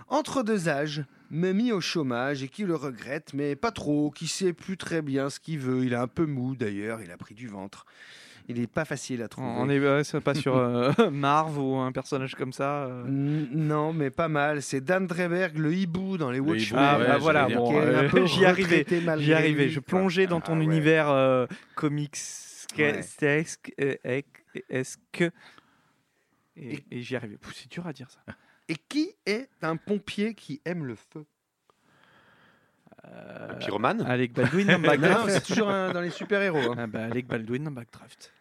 entre 0.08 0.44
deux 0.44 0.70
âges, 0.70 1.04
me 1.32 1.54
mis 1.54 1.72
au 1.72 1.82
chômage 1.82 2.44
et 2.44 2.50
qui 2.50 2.64
le 2.64 2.76
regrette, 2.76 3.34
mais 3.34 3.56
pas 3.56 3.72
trop, 3.72 4.12
qui 4.12 4.28
sait 4.28 4.54
plus 4.54 4.78
très 4.78 5.02
bien 5.02 5.30
ce 5.30 5.40
qu'il 5.40 5.60
veut. 5.60 5.86
Il 5.86 5.94
est 5.94 5.98
un 5.98 6.08
peu 6.08 6.26
mou 6.26 6.56
d'ailleurs, 6.56 7.02
il 7.02 7.12
a 7.12 7.18
pris 7.18 7.34
du 7.34 7.48
ventre. 7.48 7.86
Il 8.52 8.60
n'est 8.62 8.68
pas 8.68 8.86
facile 8.86 9.22
à 9.24 9.28
trouver. 9.28 9.48
On 9.48 9.70
est 9.70 9.80
ouais, 9.80 10.04
c'est 10.04 10.20
pas 10.22 10.34
sur 10.36 10.58
euh, 10.58 10.92
Marv 11.12 11.58
ou 11.58 11.76
un 11.78 11.92
personnage 11.92 12.36
comme 12.36 12.54
ça. 12.54 12.84
euh. 12.86 13.04
Non, 13.08 13.94
mais 13.94 14.10
pas 14.10 14.28
mal. 14.28 14.62
C'est 14.62 14.82
Dan 14.82 15.08
Dreberg, 15.08 15.58
le 15.58 15.74
hibou 15.74 16.18
dans 16.18 16.30
les 16.32 16.38
Le 16.40 16.44
Watchmen. 16.44 16.80
Ah, 16.82 17.00
ouais, 17.00 17.08
bah 17.08 17.18
voilà, 17.18 17.48
bon, 17.48 17.80
euh, 17.80 18.10
j'y 18.26 18.46
arrivais. 18.46 18.86
J'y 19.18 19.34
arrivais. 19.34 19.70
Je 19.70 19.80
plongeais 19.80 20.28
dans 20.28 20.42
ton 20.42 20.54
Ah 20.56 20.58
ouais. 20.60 20.64
univers 20.66 21.10
euh, 21.10 21.46
comics 21.76 22.18
Ouais. 22.78 23.02
est-ce 24.70 24.98
que 25.12 25.32
et, 26.56 26.80
et 26.92 27.02
j'y 27.02 27.16
arrivais. 27.16 27.38
C'est 27.54 27.70
dur 27.72 27.86
à 27.88 27.94
dire 27.94 28.10
ça. 28.10 28.20
Et 28.70 28.76
qui 28.76 29.12
est 29.26 29.50
un 29.62 29.76
pompier 29.76 30.34
qui 30.36 30.62
aime 30.66 30.86
le 30.86 30.96
feu? 30.96 31.26
Euh, 33.06 33.54
Pyromane 33.56 34.02
Alec 34.02 34.34
Baldwin 34.34 34.68
dans 34.68 34.80
Backdraft. 34.80 35.30
c'est 35.30 35.44
toujours 35.44 35.70
un- 35.70 35.92
dans 35.92 36.02
les 36.02 36.12
super-héros. 36.12 36.72
hein. 36.72 36.76
Ah 36.78 36.88
bah, 36.88 37.06
Alec 37.06 37.26
Baldwin 37.28 37.64
dans 37.64 37.72
Backdraft. 37.72 38.32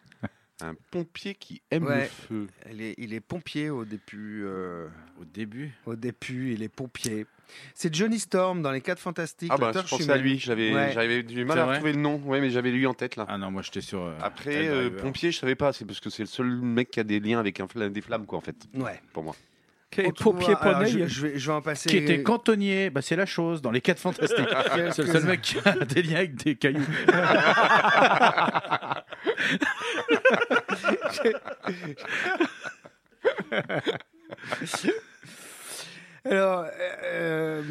Un 0.63 0.75
pompier 0.91 1.35
qui 1.35 1.61
aime 1.71 1.85
Ouais. 1.85 2.01
le 2.03 2.05
feu. 2.05 2.47
Il, 2.71 2.81
est, 2.81 2.95
il 2.97 3.13
est 3.13 3.19
pompier 3.19 3.69
au 3.69 3.83
début. 3.85 4.43
euh, 4.45 4.87
Au 5.19 5.25
début. 5.25 5.71
au 5.85 5.95
début, 5.95 6.53
il 6.53 6.61
est 6.63 6.69
pompier. 6.69 7.25
C'est 7.73 7.93
Johnny 7.93 8.17
Storm 8.19 8.61
dans 8.61 8.71
les 8.71 8.79
4 8.81 8.99
Fantastiques. 8.99 9.51
Ah 9.53 9.57
bah, 9.57 9.71
je 9.75 9.79
pensais 9.81 9.97
Schumann. 10.03 10.17
à 10.17 10.21
lui. 10.21 10.39
J'avais 10.39 10.73
Ouais. 10.73 10.91
j'avais 10.93 11.21
du 11.23 11.43
mal 11.43 11.59
à 11.59 11.65
retrouver 11.65 11.93
le 11.93 11.99
nom. 11.99 12.15
Ouais, 12.25 12.39
mais 12.39 12.49
j'avais 12.49 12.71
lui 12.71 12.85
en 12.87 12.93
tête 12.93 13.15
là. 13.17 13.25
Ah 13.27 13.37
non, 13.37 13.51
moi 13.51 13.61
j'étais 13.61 13.81
sur. 13.81 14.01
euh, 14.03 14.13
Après, 14.21 14.67
euh, 14.67 14.89
pompier, 14.89 15.31
je 15.31 15.39
savais 15.39 15.55
pas. 15.55 15.73
C'est 15.73 15.83
parce 15.85 15.99
que 15.99 16.09
c'est 16.09 16.23
le 16.23 16.27
seul 16.27 16.47
mec 16.47 16.91
qui 16.91 16.99
a 16.99 17.03
des 17.03 17.19
liens 17.19 17.39
avec 17.39 17.59
un, 17.59 17.67
des 17.89 18.01
flammes, 18.01 18.25
quoi, 18.25 18.37
en 18.37 18.41
fait, 18.41 18.55
Ouais. 18.75 19.01
pour 19.13 19.23
moi. 19.23 19.35
Trouvera- 19.91 20.13
pompier 20.23 20.55
alors, 20.61 20.77
poney. 20.79 20.89
je, 20.89 21.05
je 21.07 21.21
vais, 21.27 21.37
je 21.37 21.47
vais 21.47 21.53
en 21.53 21.61
passer. 21.61 21.89
Qui 21.89 21.97
était 21.97 22.23
cantonnier 22.23 22.89
bah, 22.89 23.01
C'est 23.01 23.17
la 23.17 23.25
chose 23.25 23.61
dans 23.61 23.71
les 23.71 23.81
4 23.81 23.99
fantastiques. 23.99 24.47
C'est 24.93 24.99
le 24.99 25.07
seul 25.11 25.25
mec 25.25 25.41
qui 25.41 25.57
a 25.65 25.73
des 25.83 26.01
liens 26.03 26.19
avec 26.19 26.35
des 26.35 26.55
cailloux. 26.55 26.85
Alors, 36.25 36.65
euh, 37.05 37.63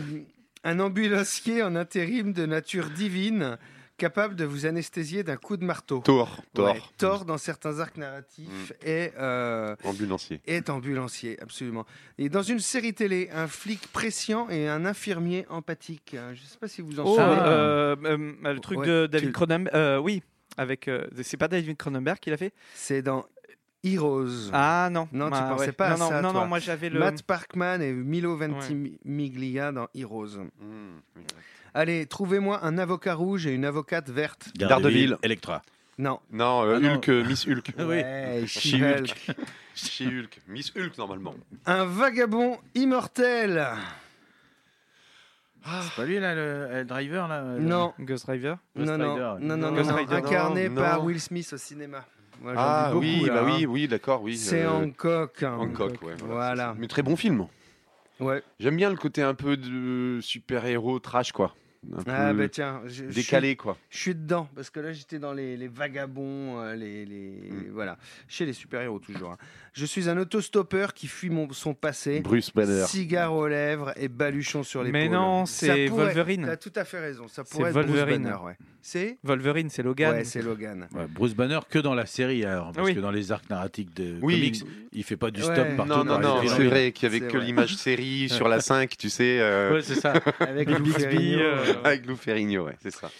un 0.65 0.81
ambulancier 0.81 1.63
en 1.63 1.77
intérim 1.77 2.33
de 2.33 2.47
nature 2.47 2.91
divine, 2.91 3.59
capable 3.97 4.35
de 4.35 4.45
vous 4.45 4.67
anesthésier 4.67 5.23
d'un 5.23 5.37
coup 5.37 5.57
de 5.57 5.65
marteau. 5.65 6.01
Thor, 6.01 6.43
Thor, 6.55 6.73
Ouais, 6.75 6.83
Thor, 6.99 7.25
dans 7.25 7.39
certains 7.39 7.79
arcs 7.81 7.97
narratifs, 7.97 8.73
est, 8.83 9.13
euh, 9.19 9.77
ambulancier. 9.85 10.41
est 10.47 10.69
ambulancier, 10.71 11.39
absolument. 11.41 11.87
Et 12.19 12.29
dans 12.29 12.43
une 12.43 12.61
série 12.61 12.95
télé, 12.95 13.29
un 13.33 13.47
flic 13.47 13.87
prescient 13.93 14.49
et 14.49 14.69
un 14.69 14.85
infirmier 14.85 15.47
empathique. 15.49 16.11
Je 16.15 16.31
ne 16.41 16.47
sais 16.47 16.59
pas 16.59 16.69
si 16.69 16.83
vous 16.83 16.99
en 16.99 17.05
Oh, 17.05 17.15
souvenez. 17.15 17.41
euh, 17.45 17.95
euh, 18.05 18.53
le 18.55 18.61
truc 18.61 18.79
Ouais, 18.81 18.87
de 18.87 19.07
David 19.07 19.33
Cronenberg. 19.33 19.75
euh, 19.77 19.99
oui, 19.99 20.23
avec. 20.57 20.89
euh, 20.89 21.07
c'est 21.23 21.37
pas 21.37 21.49
David 21.49 21.77
Cronenberg 21.77 22.19
qui 22.19 22.31
l'a 22.31 22.37
fait? 22.37 22.53
C'est 22.75 23.03
dans 23.03 23.25
Heroes. 23.85 24.51
Ah 24.53 24.89
non. 24.93 25.09
Non, 25.13 25.31
tu 25.31 25.37
Ah, 25.39 25.49
pensais 25.51 25.67
ouais. 25.67 25.73
pas 25.73 25.87
à 25.89 25.91
non, 25.93 25.99
non, 25.99 26.09
ça, 26.09 26.21
Non, 26.23 26.33
toi. 26.33 26.41
non, 26.43 26.47
moi 26.47 26.59
j'avais 26.59 26.91
le. 26.91 26.99
Matt 26.99 27.23
Parkman 27.23 27.81
et 27.81 27.93
Milo 27.93 28.37
Ventimiglia 28.37 29.73
dans 29.73 29.89
Heroes. 29.95 30.37
Mmh. 30.61 31.21
Allez, 31.73 32.07
trouvez-moi 32.07 32.65
un 32.65 32.79
avocat 32.79 33.15
rouge 33.15 33.47
et 33.47 33.55
une 33.55 33.65
avocate 33.65 34.11
verte. 34.11 34.51
Daredevil. 34.57 35.17
Electra. 35.23 35.63
Non. 35.99 36.19
Non, 36.33 36.65
euh, 36.65 36.77
Ah 36.77 36.81
non. 36.81 36.93
Hulk, 36.95 37.09
euh, 37.11 37.25
Miss 37.25 37.47
Hulk. 37.47 37.73
Oui. 37.79 38.03
She-Hulk. 38.47 39.15
She-Hulk. 39.75 40.41
Miss 40.49 40.73
Hulk, 40.77 40.97
normalement. 40.99 41.35
Un 41.67 41.85
vagabond 41.85 42.59
immortel. 42.75 43.67
C'est 45.65 45.95
pas 45.97 46.05
lui 46.07 46.19
là, 46.19 46.35
le, 46.35 46.69
le 46.73 46.85
driver 46.85 47.29
là 47.29 47.43
le- 47.57 47.61
Non. 47.61 47.93
Ghost 48.01 48.27
Rider. 48.27 48.55
Ghost 48.77 48.89
Non, 48.89 48.99
non, 48.99 49.15
Rider. 49.15 49.47
non, 49.47 49.57
non, 49.57 49.71
non, 49.73 49.85
non, 49.85 49.95
Rider. 49.95 50.15
incarné 50.15 50.69
Non, 50.69 50.81
par 50.83 50.99
non. 50.99 51.05
Will 51.05 51.21
Smith 51.21 51.51
au 51.53 51.57
cinéma. 51.57 52.05
Moi, 52.43 52.55
Ah 52.57 52.89
beaucoup, 52.93 53.01
oui, 53.05 53.25
là, 53.27 53.35
bah 53.35 53.41
hein. 53.43 53.55
oui, 53.59 53.67
oui, 53.67 53.89
d'accord, 53.89 54.23
oui. 54.23 54.37
C'est 54.39 54.63
euh, 54.63 54.71
Hancock. 54.71 55.43
hein. 55.43 55.57
Hancock, 55.59 56.01
ouais. 56.03 56.15
Voilà. 56.25 56.75
Mais 56.79 56.87
très 56.87 57.03
bon 57.03 57.15
film. 57.17 57.47
Ouais. 58.19 58.43
J'aime 58.59 58.77
bien 58.77 58.89
le 58.91 58.97
côté 58.97 59.23
un 59.23 59.35
peu 59.35 59.57
de 59.59 60.21
super-héros 60.23 60.99
trash, 61.01 61.33
quoi. 61.33 61.55
Un 61.95 62.03
Ah 62.07 62.31
peu 62.33 62.37
bah 62.39 62.49
tiens, 62.51 62.83
je, 62.85 63.05
je 63.09 63.15
décalé, 63.15 63.57
quoi. 63.57 63.79
Je 63.89 63.97
suis 63.99 64.15
dedans 64.15 64.47
parce 64.55 64.69
que 64.69 64.81
là 64.81 64.93
j'étais 64.93 65.19
dans 65.19 65.33
les, 65.33 65.57
les 65.57 65.69
vagabonds, 65.69 66.61
euh, 66.61 66.75
les, 66.77 67.07
les- 67.07 67.51
Mm. 67.51 67.71
voilà, 67.73 67.97
chez 68.29 68.45
les 68.45 68.53
super 68.53 68.83
héros 68.83 68.99
toujours. 68.99 69.31
hein. 69.33 69.39
Je 69.73 69.87
suis 69.87 70.09
un 70.09 70.19
autostoppeur 70.19 70.95
qui 70.95 71.07
fuit 71.07 71.31
mon, 71.31 71.51
son 71.53 71.75
passé. 71.75 72.21
Bruce 72.21 72.53
Banner. 72.53 72.85
Cigare 72.87 73.33
aux 73.35 73.47
lèvres 73.47 73.93
et 73.97 74.09
baluchon 74.09 74.63
sur 74.63 74.83
les 74.83 74.91
Mais 74.91 75.09
non, 75.09 75.47
c'est 75.47 75.87
Wolverine. 75.89 76.45
T'as 76.47 76.57
tout 76.57 76.73
à 76.75 76.85
fait 76.85 76.99
raison. 77.01 77.29
Ça 77.29 77.43
C'est 77.47 77.51
pourrait 77.57 77.71
être 77.71 77.75
Bruce 77.75 77.87
Wolverine. 77.87 78.23
Banner, 78.25 78.37
ouais. 78.45 78.57
C'est 78.83 79.19
Wolverine, 79.23 79.69
c'est 79.71 79.83
Logan. 79.83 80.15
Ouais, 80.15 80.25
c'est 80.25 80.43
Logan. 80.43 80.89
Ouais, 80.95 81.07
Bruce 81.09 81.35
Banner 81.35 81.61
que 81.69 81.79
dans 81.79 81.95
la 81.95 82.07
série 82.07 82.45
alors, 82.45 82.73
parce 82.73 82.89
Oui. 82.89 82.95
que 82.95 83.01
dans 83.01 83.11
les 83.11 83.31
arcs 83.31 83.49
narratifs 83.51 83.93
de 83.95 84.17
Oui. 84.23 84.35
comics, 84.35 84.63
il 84.93 85.05
fait 85.05 85.17
pas 85.17 85.31
du 85.31 85.43
Ouais. 85.43 85.55
stop 85.55 85.77
partout. 85.77 85.93
Non, 85.93 86.05
non, 86.05 86.19
non, 86.19 86.41
c'est 86.49 86.65
vrai 86.65 86.91
qu'il 86.93 87.13
y 87.13 87.15
avait 87.17 87.31
que 87.31 87.37
l'image 87.39 87.77
série 87.77 88.29
sur 88.29 88.49
la 88.49 88.61
5, 88.61 88.97
tu 88.97 89.11
sais, 89.11 89.39
euh, 89.41 89.75
Ouais, 89.75 89.83
c'est 89.83 89.95
ça. 89.97 90.15
Avec 90.41 90.69
Bixby, 90.69 90.93
Ferrigno. 90.93 91.39
euh, 91.43 91.75
avec 91.85 92.07
Lou 92.07 92.17
Ferrigno, 92.17 92.65
ouais, 92.67 92.77
c'est 92.83 92.91
ça. 92.93 93.11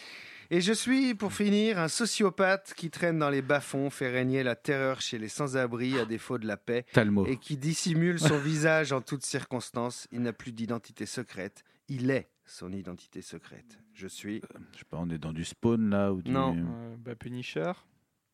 Et 0.53 0.61
je 0.61 0.73
suis, 0.73 1.15
pour 1.15 1.33
finir, 1.33 1.79
un 1.79 1.87
sociopathe 1.89 2.75
qui 2.77 2.91
traîne 2.91 3.19
dans 3.21 3.31
les 3.31 3.41
bas-fonds, 3.43 3.89
fait 3.89 4.11
régner 4.11 4.43
la 4.43 4.57
terreur 4.57 5.01
chez 5.01 5.17
les 5.19 5.29
sans-abri 5.29 5.99
à 5.99 6.05
défaut 6.05 6.39
de 6.39 6.47
la 6.47 6.57
paix, 6.57 6.85
Talmo. 6.93 7.25
et 7.27 7.37
qui 7.37 7.57
dissimule 7.57 8.19
son 8.19 8.37
visage 8.41 8.93
en 8.93 9.01
toutes 9.01 9.25
circonstances. 9.25 10.09
Il 10.11 10.23
n'a 10.23 10.33
plus 10.33 10.51
d'identité 10.53 11.07
secrète. 11.07 11.63
Il 11.89 12.11
est 12.11 12.29
son 12.45 12.73
identité 12.73 13.23
secrète. 13.23 13.79
Je 13.95 14.09
suis. 14.09 14.41
Je 14.73 14.79
sais 14.79 14.85
pas, 14.91 14.97
on 14.99 15.09
est 15.11 15.19
dans 15.19 15.33
du 15.33 15.45
spawn 15.45 15.91
là 15.91 16.13
ou 16.13 16.21
du... 16.21 16.33
Non. 16.33 16.57
Euh, 16.57 16.97
bah, 16.99 17.15
Punisher. 17.15 17.73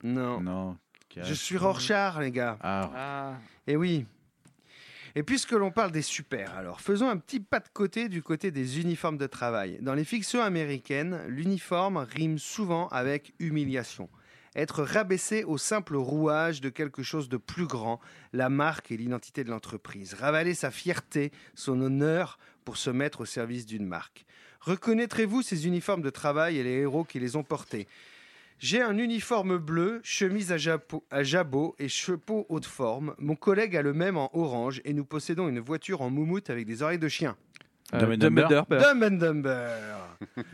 Non. 0.03 0.41
Non. 0.41 0.79
Je 1.15 1.35
suis 1.35 1.57
Rorschach, 1.59 2.19
les 2.21 2.31
gars. 2.31 2.59
Ah, 2.63 2.91
Ah. 2.95 3.39
Et 3.67 3.77
oui. 3.77 4.07
Et 5.19 5.23
puisque 5.23 5.53
l'on 5.53 5.71
parle 5.71 5.93
des 5.93 6.03
super, 6.03 6.55
alors 6.59 6.83
faisons 6.83 7.09
un 7.09 7.17
petit 7.17 7.41
pas 7.41 7.61
de 7.61 7.69
côté 7.73 8.11
du 8.11 8.23
côté 8.23 8.51
des 8.51 8.81
uniformes 8.81 9.17
de 9.17 9.27
travail. 9.27 9.79
Dans 9.81 9.95
les 9.95 10.05
fictions 10.05 10.43
américaines, 10.43 11.23
l'uniforme 11.27 11.97
rime 11.97 12.37
souvent 12.37 12.89
avec 12.89 13.33
humiliation. 13.39 14.11
Être 14.55 14.83
rabaissé 14.83 15.43
au 15.43 15.57
simple 15.57 15.97
rouage 15.97 16.61
de 16.61 16.69
quelque 16.69 17.03
chose 17.03 17.31
de 17.31 17.39
plus 17.39 17.67
grand, 17.67 17.99
la 18.35 18.51
marque 18.51 18.93
et 18.93 18.99
l'identité 18.99 19.43
de 19.43 19.49
l'entreprise. 19.49 20.13
Ravaler 20.13 20.53
sa 20.53 20.71
fierté, 20.71 21.33
son 21.55 21.81
honneur 21.81 22.39
pour 22.67 22.77
se 22.77 22.91
mettre 22.91 23.23
au 23.23 23.27
service 23.27 23.65
d'une 23.65 23.87
marque. 23.87 24.27
Reconnaîtrez-vous 24.61 25.41
ces 25.41 25.67
uniformes 25.67 26.03
de 26.03 26.11
travail 26.11 26.59
et 26.59 26.63
les 26.63 26.81
héros 26.81 27.05
qui 27.05 27.21
les 27.21 27.37
ont 27.37 27.43
portés? 27.43 27.89
J'ai 28.59 28.81
un 28.83 28.97
uniforme 28.99 29.59
bleu, 29.59 30.01
chemise 30.03 30.51
à, 30.53 30.57
japo- 30.57 31.03
à 31.11 31.23
jabot 31.23 31.75
et 31.79 31.89
chapeau 31.89 32.47
haute 32.49 32.65
forme. 32.67 33.15
Mon 33.19 33.37
collègue 33.37 33.77
a 33.77 33.83
le 33.83 33.93
même 33.93 34.17
en 34.17 34.31
orange 34.33 34.81
et 34.85 34.93
nous 34.95 35.05
possédons 35.05 35.49
une 35.49 35.61
voiture 35.61 36.01
en 36.01 36.11
moumoute 36.11 36.49
avec 36.51 36.67
des 36.67 36.83
oreilles 36.83 36.99
de 36.99 37.09
chien. 37.09 37.37
Euh, 37.95 38.01
Dumb 38.01 38.13
and. 38.13 38.17
Dumber. 38.17 38.63
Dumb 38.71 39.03
and 39.05 39.17
Dumber. 39.19 39.69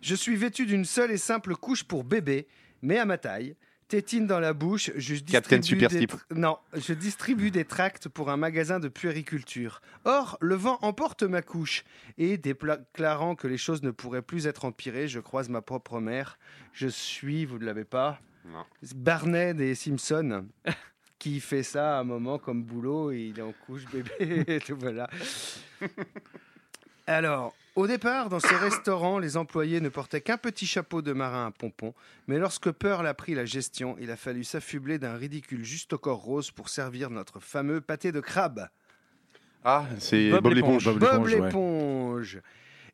Je 0.00 0.14
suis 0.14 0.36
vêtu 0.36 0.66
d'une 0.66 0.84
seule 0.84 1.12
et 1.12 1.16
simple 1.16 1.54
couche 1.54 1.84
pour 1.84 2.04
bébé, 2.04 2.46
mais 2.82 2.98
à 2.98 3.04
ma 3.04 3.18
taille. 3.18 3.54
Tétine 3.92 4.26
dans 4.26 4.40
la 4.40 4.54
bouche, 4.54 4.90
je 4.96 5.16
Captain 5.16 5.58
distribue, 5.58 5.80
Super 5.82 5.88
des, 5.90 5.96
Slip. 5.98 6.12
tr- 6.12 6.34
non, 6.34 6.56
je 6.74 6.94
distribue 6.94 7.50
des 7.50 7.66
tracts 7.66 8.08
pour 8.08 8.30
un 8.30 8.38
magasin 8.38 8.80
de 8.80 8.88
puériculture. 8.88 9.82
Or, 10.06 10.38
le 10.40 10.54
vent 10.54 10.78
emporte 10.80 11.24
ma 11.24 11.42
couche. 11.42 11.84
Et 12.16 12.38
déclarant 12.38 13.34
que 13.34 13.46
les 13.46 13.58
choses 13.58 13.82
ne 13.82 13.90
pourraient 13.90 14.22
plus 14.22 14.46
être 14.46 14.64
empirées, 14.64 15.08
je 15.08 15.20
croise 15.20 15.50
ma 15.50 15.60
propre 15.60 16.00
mère. 16.00 16.38
Je 16.72 16.88
suis, 16.88 17.44
vous 17.44 17.58
ne 17.58 17.66
l'avez 17.66 17.84
pas, 17.84 18.18
Non. 18.46 18.64
Barney 18.96 19.52
des 19.52 19.74
Simpsons. 19.74 20.46
qui 21.18 21.38
fait 21.40 21.62
ça 21.62 21.98
à 21.98 22.00
un 22.00 22.04
moment 22.04 22.38
comme 22.38 22.64
boulot 22.64 23.12
et 23.12 23.26
il 23.26 23.38
est 23.38 23.42
en 23.42 23.52
couche 23.66 23.84
bébé 23.92 24.42
et 24.54 24.58
tout 24.58 24.74
voilà. 24.76 25.10
Alors, 27.06 27.54
au 27.74 27.86
départ, 27.86 28.28
dans 28.28 28.38
ce 28.38 28.54
restaurant, 28.54 29.18
les 29.18 29.36
employés 29.36 29.80
ne 29.80 29.88
portaient 29.88 30.20
qu'un 30.20 30.36
petit 30.36 30.66
chapeau 30.66 31.02
de 31.02 31.12
marin 31.12 31.46
à 31.46 31.50
pompons, 31.50 31.94
mais 32.26 32.38
lorsque 32.38 32.70
Pearl 32.70 33.06
a 33.06 33.14
pris 33.14 33.34
la 33.34 33.44
gestion, 33.44 33.96
il 34.00 34.10
a 34.10 34.16
fallu 34.16 34.44
s'affubler 34.44 34.98
d'un 34.98 35.14
ridicule 35.14 35.64
juste 35.64 35.94
au 35.94 35.98
corps 35.98 36.22
rose 36.22 36.50
pour 36.50 36.68
servir 36.68 37.10
notre 37.10 37.40
fameux 37.40 37.80
pâté 37.80 38.12
de 38.12 38.20
crabe. 38.20 38.68
Ah, 39.64 39.86
c'est 39.98 40.30
Bob 40.30 40.42
Bob, 40.42 40.52
l'éponge. 40.52 40.86
l'éponge. 40.86 41.00
Bob 41.00 41.20
Bob 41.22 41.26
l'éponge, 41.28 42.34
ouais. 42.36 42.42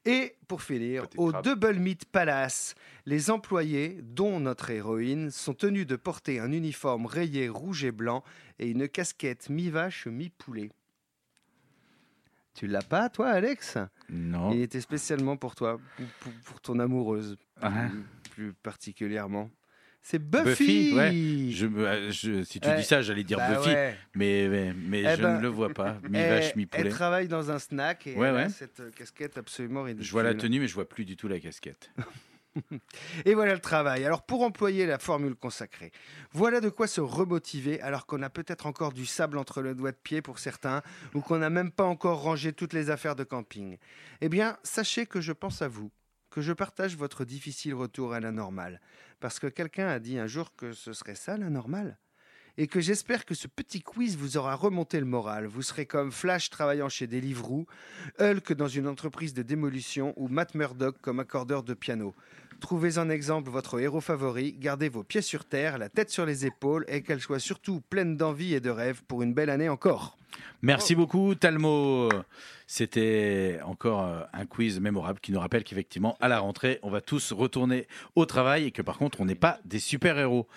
Et 0.04 0.36
pour 0.46 0.62
finir, 0.62 1.06
au 1.16 1.32
crabe. 1.32 1.44
Double 1.44 1.74
Meat 1.74 2.04
Palace, 2.06 2.74
les 3.04 3.30
employés, 3.30 3.98
dont 4.02 4.38
notre 4.38 4.70
héroïne, 4.70 5.30
sont 5.30 5.54
tenus 5.54 5.86
de 5.86 5.96
porter 5.96 6.38
un 6.38 6.52
uniforme 6.52 7.06
rayé 7.06 7.48
rouge 7.48 7.84
et 7.84 7.90
blanc 7.90 8.22
et 8.58 8.68
une 8.68 8.88
casquette 8.88 9.50
mi-vache, 9.50 10.06
mi-poulet. 10.06 10.70
Tu 12.54 12.66
l'as 12.66 12.82
pas, 12.82 13.08
toi, 13.08 13.28
Alex? 13.28 13.76
Non. 14.10 14.52
Il 14.52 14.60
était 14.62 14.80
spécialement 14.80 15.36
pour 15.36 15.54
toi, 15.54 15.80
pour, 16.44 16.60
ton 16.60 16.78
amoureuse, 16.78 17.36
Ah. 17.60 17.88
plus, 17.90 18.04
plus 18.30 18.52
particulièrement. 18.54 19.50
C'est 20.00 20.20
Buffy, 20.20 20.44
Buffy, 20.92 20.94
ouais. 20.94 21.50
Je, 21.52 21.66
me- 21.66 21.86
euh, 21.86 22.10
je- 22.12 22.42
si 22.44 22.60
tu 22.60 22.68
Eh, 22.72 22.76
dis 22.76 22.84
ça, 22.84 23.02
j'allais 23.02 23.24
dire 23.24 23.36
Bah 23.36 23.56
Buffy, 23.58 23.68
ouais. 23.70 23.96
mais, 24.14 24.48
mais, 24.48 24.72
mais 24.74 25.00
Eh 25.02 25.16
je 25.16 25.22
ben, 25.22 25.36
ne 25.36 25.42
le 25.42 25.48
vois 25.48 25.68
pas. 25.74 25.98
Mi 26.08 26.16
Elle- 26.18 26.30
vache, 26.30 26.56
mi 26.56 26.62
Elle 26.72 26.80
poulet. 26.82 26.90
travaille 26.90 27.28
dans 27.28 27.50
un 27.50 27.58
snack 27.58 28.06
et 28.06 28.14
Ouais, 28.14 28.28
elle 28.28 28.36
a 28.36 28.48
cette 28.48 28.80
euh, 28.80 28.90
casquette 28.92 29.36
absolument 29.36 29.82
ridicule. 29.82 30.06
Je 30.06 30.12
vois 30.12 30.22
la 30.22 30.34
tenue, 30.34 30.60
mais 30.60 30.68
je 30.68 30.74
vois 30.74 30.88
plus 30.88 31.04
du 31.04 31.16
tout 31.16 31.28
la 31.28 31.40
casquette. 31.40 31.90
Et 33.24 33.34
voilà 33.34 33.54
le 33.54 33.60
travail. 33.60 34.04
Alors 34.04 34.22
pour 34.22 34.42
employer 34.42 34.86
la 34.86 34.98
formule 34.98 35.34
consacrée, 35.34 35.92
voilà 36.32 36.60
de 36.60 36.68
quoi 36.68 36.86
se 36.86 37.00
remotiver 37.00 37.80
alors 37.80 38.06
qu'on 38.06 38.22
a 38.22 38.30
peut-être 38.30 38.66
encore 38.66 38.92
du 38.92 39.06
sable 39.06 39.38
entre 39.38 39.62
le 39.62 39.74
doigt 39.74 39.92
de 39.92 39.96
pied 39.96 40.22
pour 40.22 40.38
certains 40.38 40.82
ou 41.14 41.20
qu'on 41.20 41.38
n'a 41.38 41.50
même 41.50 41.70
pas 41.70 41.84
encore 41.84 42.22
rangé 42.22 42.52
toutes 42.52 42.72
les 42.72 42.90
affaires 42.90 43.16
de 43.16 43.24
camping. 43.24 43.78
Eh 44.20 44.28
bien, 44.28 44.56
sachez 44.62 45.06
que 45.06 45.20
je 45.20 45.32
pense 45.32 45.62
à 45.62 45.68
vous, 45.68 45.90
que 46.30 46.40
je 46.40 46.52
partage 46.52 46.96
votre 46.96 47.24
difficile 47.24 47.74
retour 47.74 48.12
à 48.12 48.20
la 48.20 48.32
normale. 48.32 48.80
Parce 49.20 49.38
que 49.38 49.46
quelqu'un 49.46 49.88
a 49.88 49.98
dit 49.98 50.18
un 50.18 50.26
jour 50.26 50.54
que 50.54 50.72
ce 50.72 50.92
serait 50.92 51.14
ça 51.14 51.36
la 51.36 51.50
normale? 51.50 51.98
Et 52.60 52.66
que 52.66 52.80
j'espère 52.80 53.24
que 53.24 53.34
ce 53.34 53.46
petit 53.46 53.82
quiz 53.82 54.16
vous 54.16 54.36
aura 54.36 54.56
remonté 54.56 54.98
le 54.98 55.06
moral. 55.06 55.46
Vous 55.46 55.62
serez 55.62 55.86
comme 55.86 56.10
Flash 56.10 56.50
travaillant 56.50 56.88
chez 56.88 57.06
Deliveroo, 57.06 57.66
Hulk 58.18 58.52
dans 58.52 58.66
une 58.66 58.88
entreprise 58.88 59.32
de 59.32 59.42
démolition 59.42 60.12
ou 60.16 60.26
Matt 60.26 60.56
Murdock 60.56 61.00
comme 61.00 61.20
accordeur 61.20 61.62
de 61.62 61.74
piano. 61.74 62.16
Trouvez 62.60 62.98
en 62.98 63.08
exemple 63.08 63.50
votre 63.50 63.78
héros 63.80 64.00
favori, 64.00 64.52
gardez 64.52 64.88
vos 64.88 65.04
pieds 65.04 65.22
sur 65.22 65.44
terre, 65.44 65.78
la 65.78 65.88
tête 65.88 66.10
sur 66.10 66.26
les 66.26 66.44
épaules 66.44 66.84
et 66.88 67.02
qu'elle 67.02 67.20
soit 67.20 67.38
surtout 67.38 67.80
pleine 67.88 68.16
d'envie 68.16 68.54
et 68.54 68.60
de 68.60 68.70
rêves 68.70 69.02
pour 69.06 69.22
une 69.22 69.32
belle 69.32 69.50
année 69.50 69.68
encore. 69.68 70.16
Merci 70.62 70.94
beaucoup, 70.94 71.34
Talmo. 71.34 72.08
C'était 72.66 73.60
encore 73.64 74.04
euh, 74.04 74.22
un 74.32 74.44
quiz 74.44 74.80
mémorable 74.80 75.20
qui 75.20 75.32
nous 75.32 75.40
rappelle 75.40 75.64
qu'effectivement, 75.64 76.16
à 76.20 76.28
la 76.28 76.40
rentrée, 76.40 76.80
on 76.82 76.90
va 76.90 77.00
tous 77.00 77.32
retourner 77.32 77.86
au 78.16 78.26
travail 78.26 78.64
et 78.64 78.70
que 78.72 78.82
par 78.82 78.98
contre, 78.98 79.20
on 79.20 79.24
n'est 79.24 79.34
pas 79.34 79.60
des 79.64 79.78
super-héros. 79.78 80.48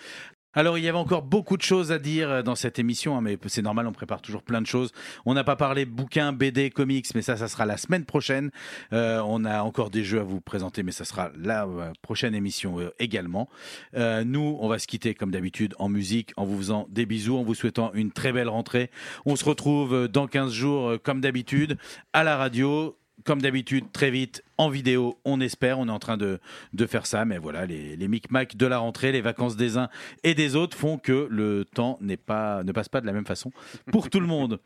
Alors 0.54 0.76
il 0.76 0.84
y 0.84 0.88
avait 0.88 0.98
encore 0.98 1.22
beaucoup 1.22 1.56
de 1.56 1.62
choses 1.62 1.92
à 1.92 1.98
dire 1.98 2.30
euh, 2.30 2.42
dans 2.42 2.54
cette 2.54 2.78
émission, 2.78 3.16
hein, 3.16 3.20
mais 3.22 3.38
c'est 3.46 3.62
normal, 3.62 3.86
on 3.86 3.92
prépare 3.92 4.20
toujours 4.20 4.42
plein 4.42 4.60
de 4.60 4.66
choses. 4.66 4.92
On 5.24 5.34
n'a 5.34 5.44
pas 5.44 5.56
parlé 5.56 5.84
bouquins, 5.84 6.32
BD, 6.32 6.70
comics, 6.70 7.06
mais 7.14 7.22
ça, 7.22 7.36
ça 7.36 7.48
sera 7.48 7.64
la 7.66 7.76
semaine 7.76 8.04
prochaine. 8.04 8.50
Euh, 8.92 9.22
on 9.26 9.44
a 9.44 9.62
encore 9.62 9.90
des 9.90 10.04
jeux 10.04 10.20
à 10.20 10.22
vous 10.22 10.40
présenter, 10.40 10.82
mais 10.82 10.92
ça 10.92 11.04
sera 11.04 11.30
la 11.36 11.64
euh, 11.66 11.92
prochaine 12.02 12.34
émission 12.34 12.78
euh, 12.80 12.90
également. 12.98 13.48
Euh, 13.94 14.24
nous, 14.24 14.58
on 14.60 14.68
va 14.68 14.78
se 14.78 14.86
quitter 14.86 15.14
comme 15.14 15.30
d'habitude 15.30 15.74
en 15.78 15.88
musique, 15.88 16.32
en 16.36 16.44
vous 16.44 16.58
faisant 16.58 16.86
des 16.90 17.06
bisous, 17.06 17.36
en 17.36 17.42
vous 17.42 17.54
souhaitant 17.54 17.92
une 17.94 18.12
très 18.12 18.32
belle 18.32 18.48
rentrée. 18.48 18.90
On 19.24 19.36
se 19.36 19.44
retrouve 19.44 20.08
dans 20.08 20.26
15 20.26 20.52
jours, 20.52 20.92
comme 21.02 21.20
d'habitude, 21.20 21.78
à 22.12 22.24
la 22.24 22.36
radio. 22.36 22.96
Comme 23.24 23.42
d'habitude, 23.42 23.84
très 23.92 24.10
vite, 24.10 24.42
en 24.58 24.68
vidéo, 24.68 25.18
on 25.24 25.40
espère. 25.40 25.78
On 25.78 25.88
est 25.88 25.92
en 25.92 25.98
train 25.98 26.16
de, 26.16 26.40
faire 26.86 27.06
ça. 27.06 27.24
Mais 27.24 27.38
voilà, 27.38 27.66
les, 27.66 28.08
micmacs 28.08 28.56
de 28.56 28.66
la 28.66 28.78
rentrée, 28.78 29.12
les 29.12 29.20
vacances 29.20 29.56
des 29.56 29.78
uns 29.78 29.88
et 30.24 30.34
des 30.34 30.56
autres 30.56 30.76
font 30.76 30.98
que 30.98 31.28
le 31.30 31.64
temps 31.64 31.98
pas, 32.26 32.62
ne 32.62 32.72
passe 32.72 32.88
pas 32.88 33.00
de 33.00 33.06
la 33.06 33.12
même 33.12 33.26
façon 33.26 33.52
pour 33.90 34.10
tout 34.10 34.20
le 34.20 34.26
monde. 34.26 34.60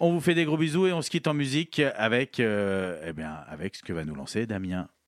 On 0.00 0.12
vous 0.12 0.20
fait 0.20 0.34
des 0.34 0.44
gros 0.44 0.56
bisous 0.56 0.86
et 0.86 0.92
on 0.92 1.02
se 1.02 1.10
quitte 1.10 1.28
en 1.28 1.34
musique 1.34 1.80
avec, 1.96 2.40
euh, 2.40 3.00
eh 3.06 3.12
bien, 3.12 3.32
avec 3.48 3.76
ce 3.76 3.82
que 3.82 3.92
va 3.92 4.04
nous 4.04 4.14
lancer 4.14 4.46
Damien. 4.46 4.88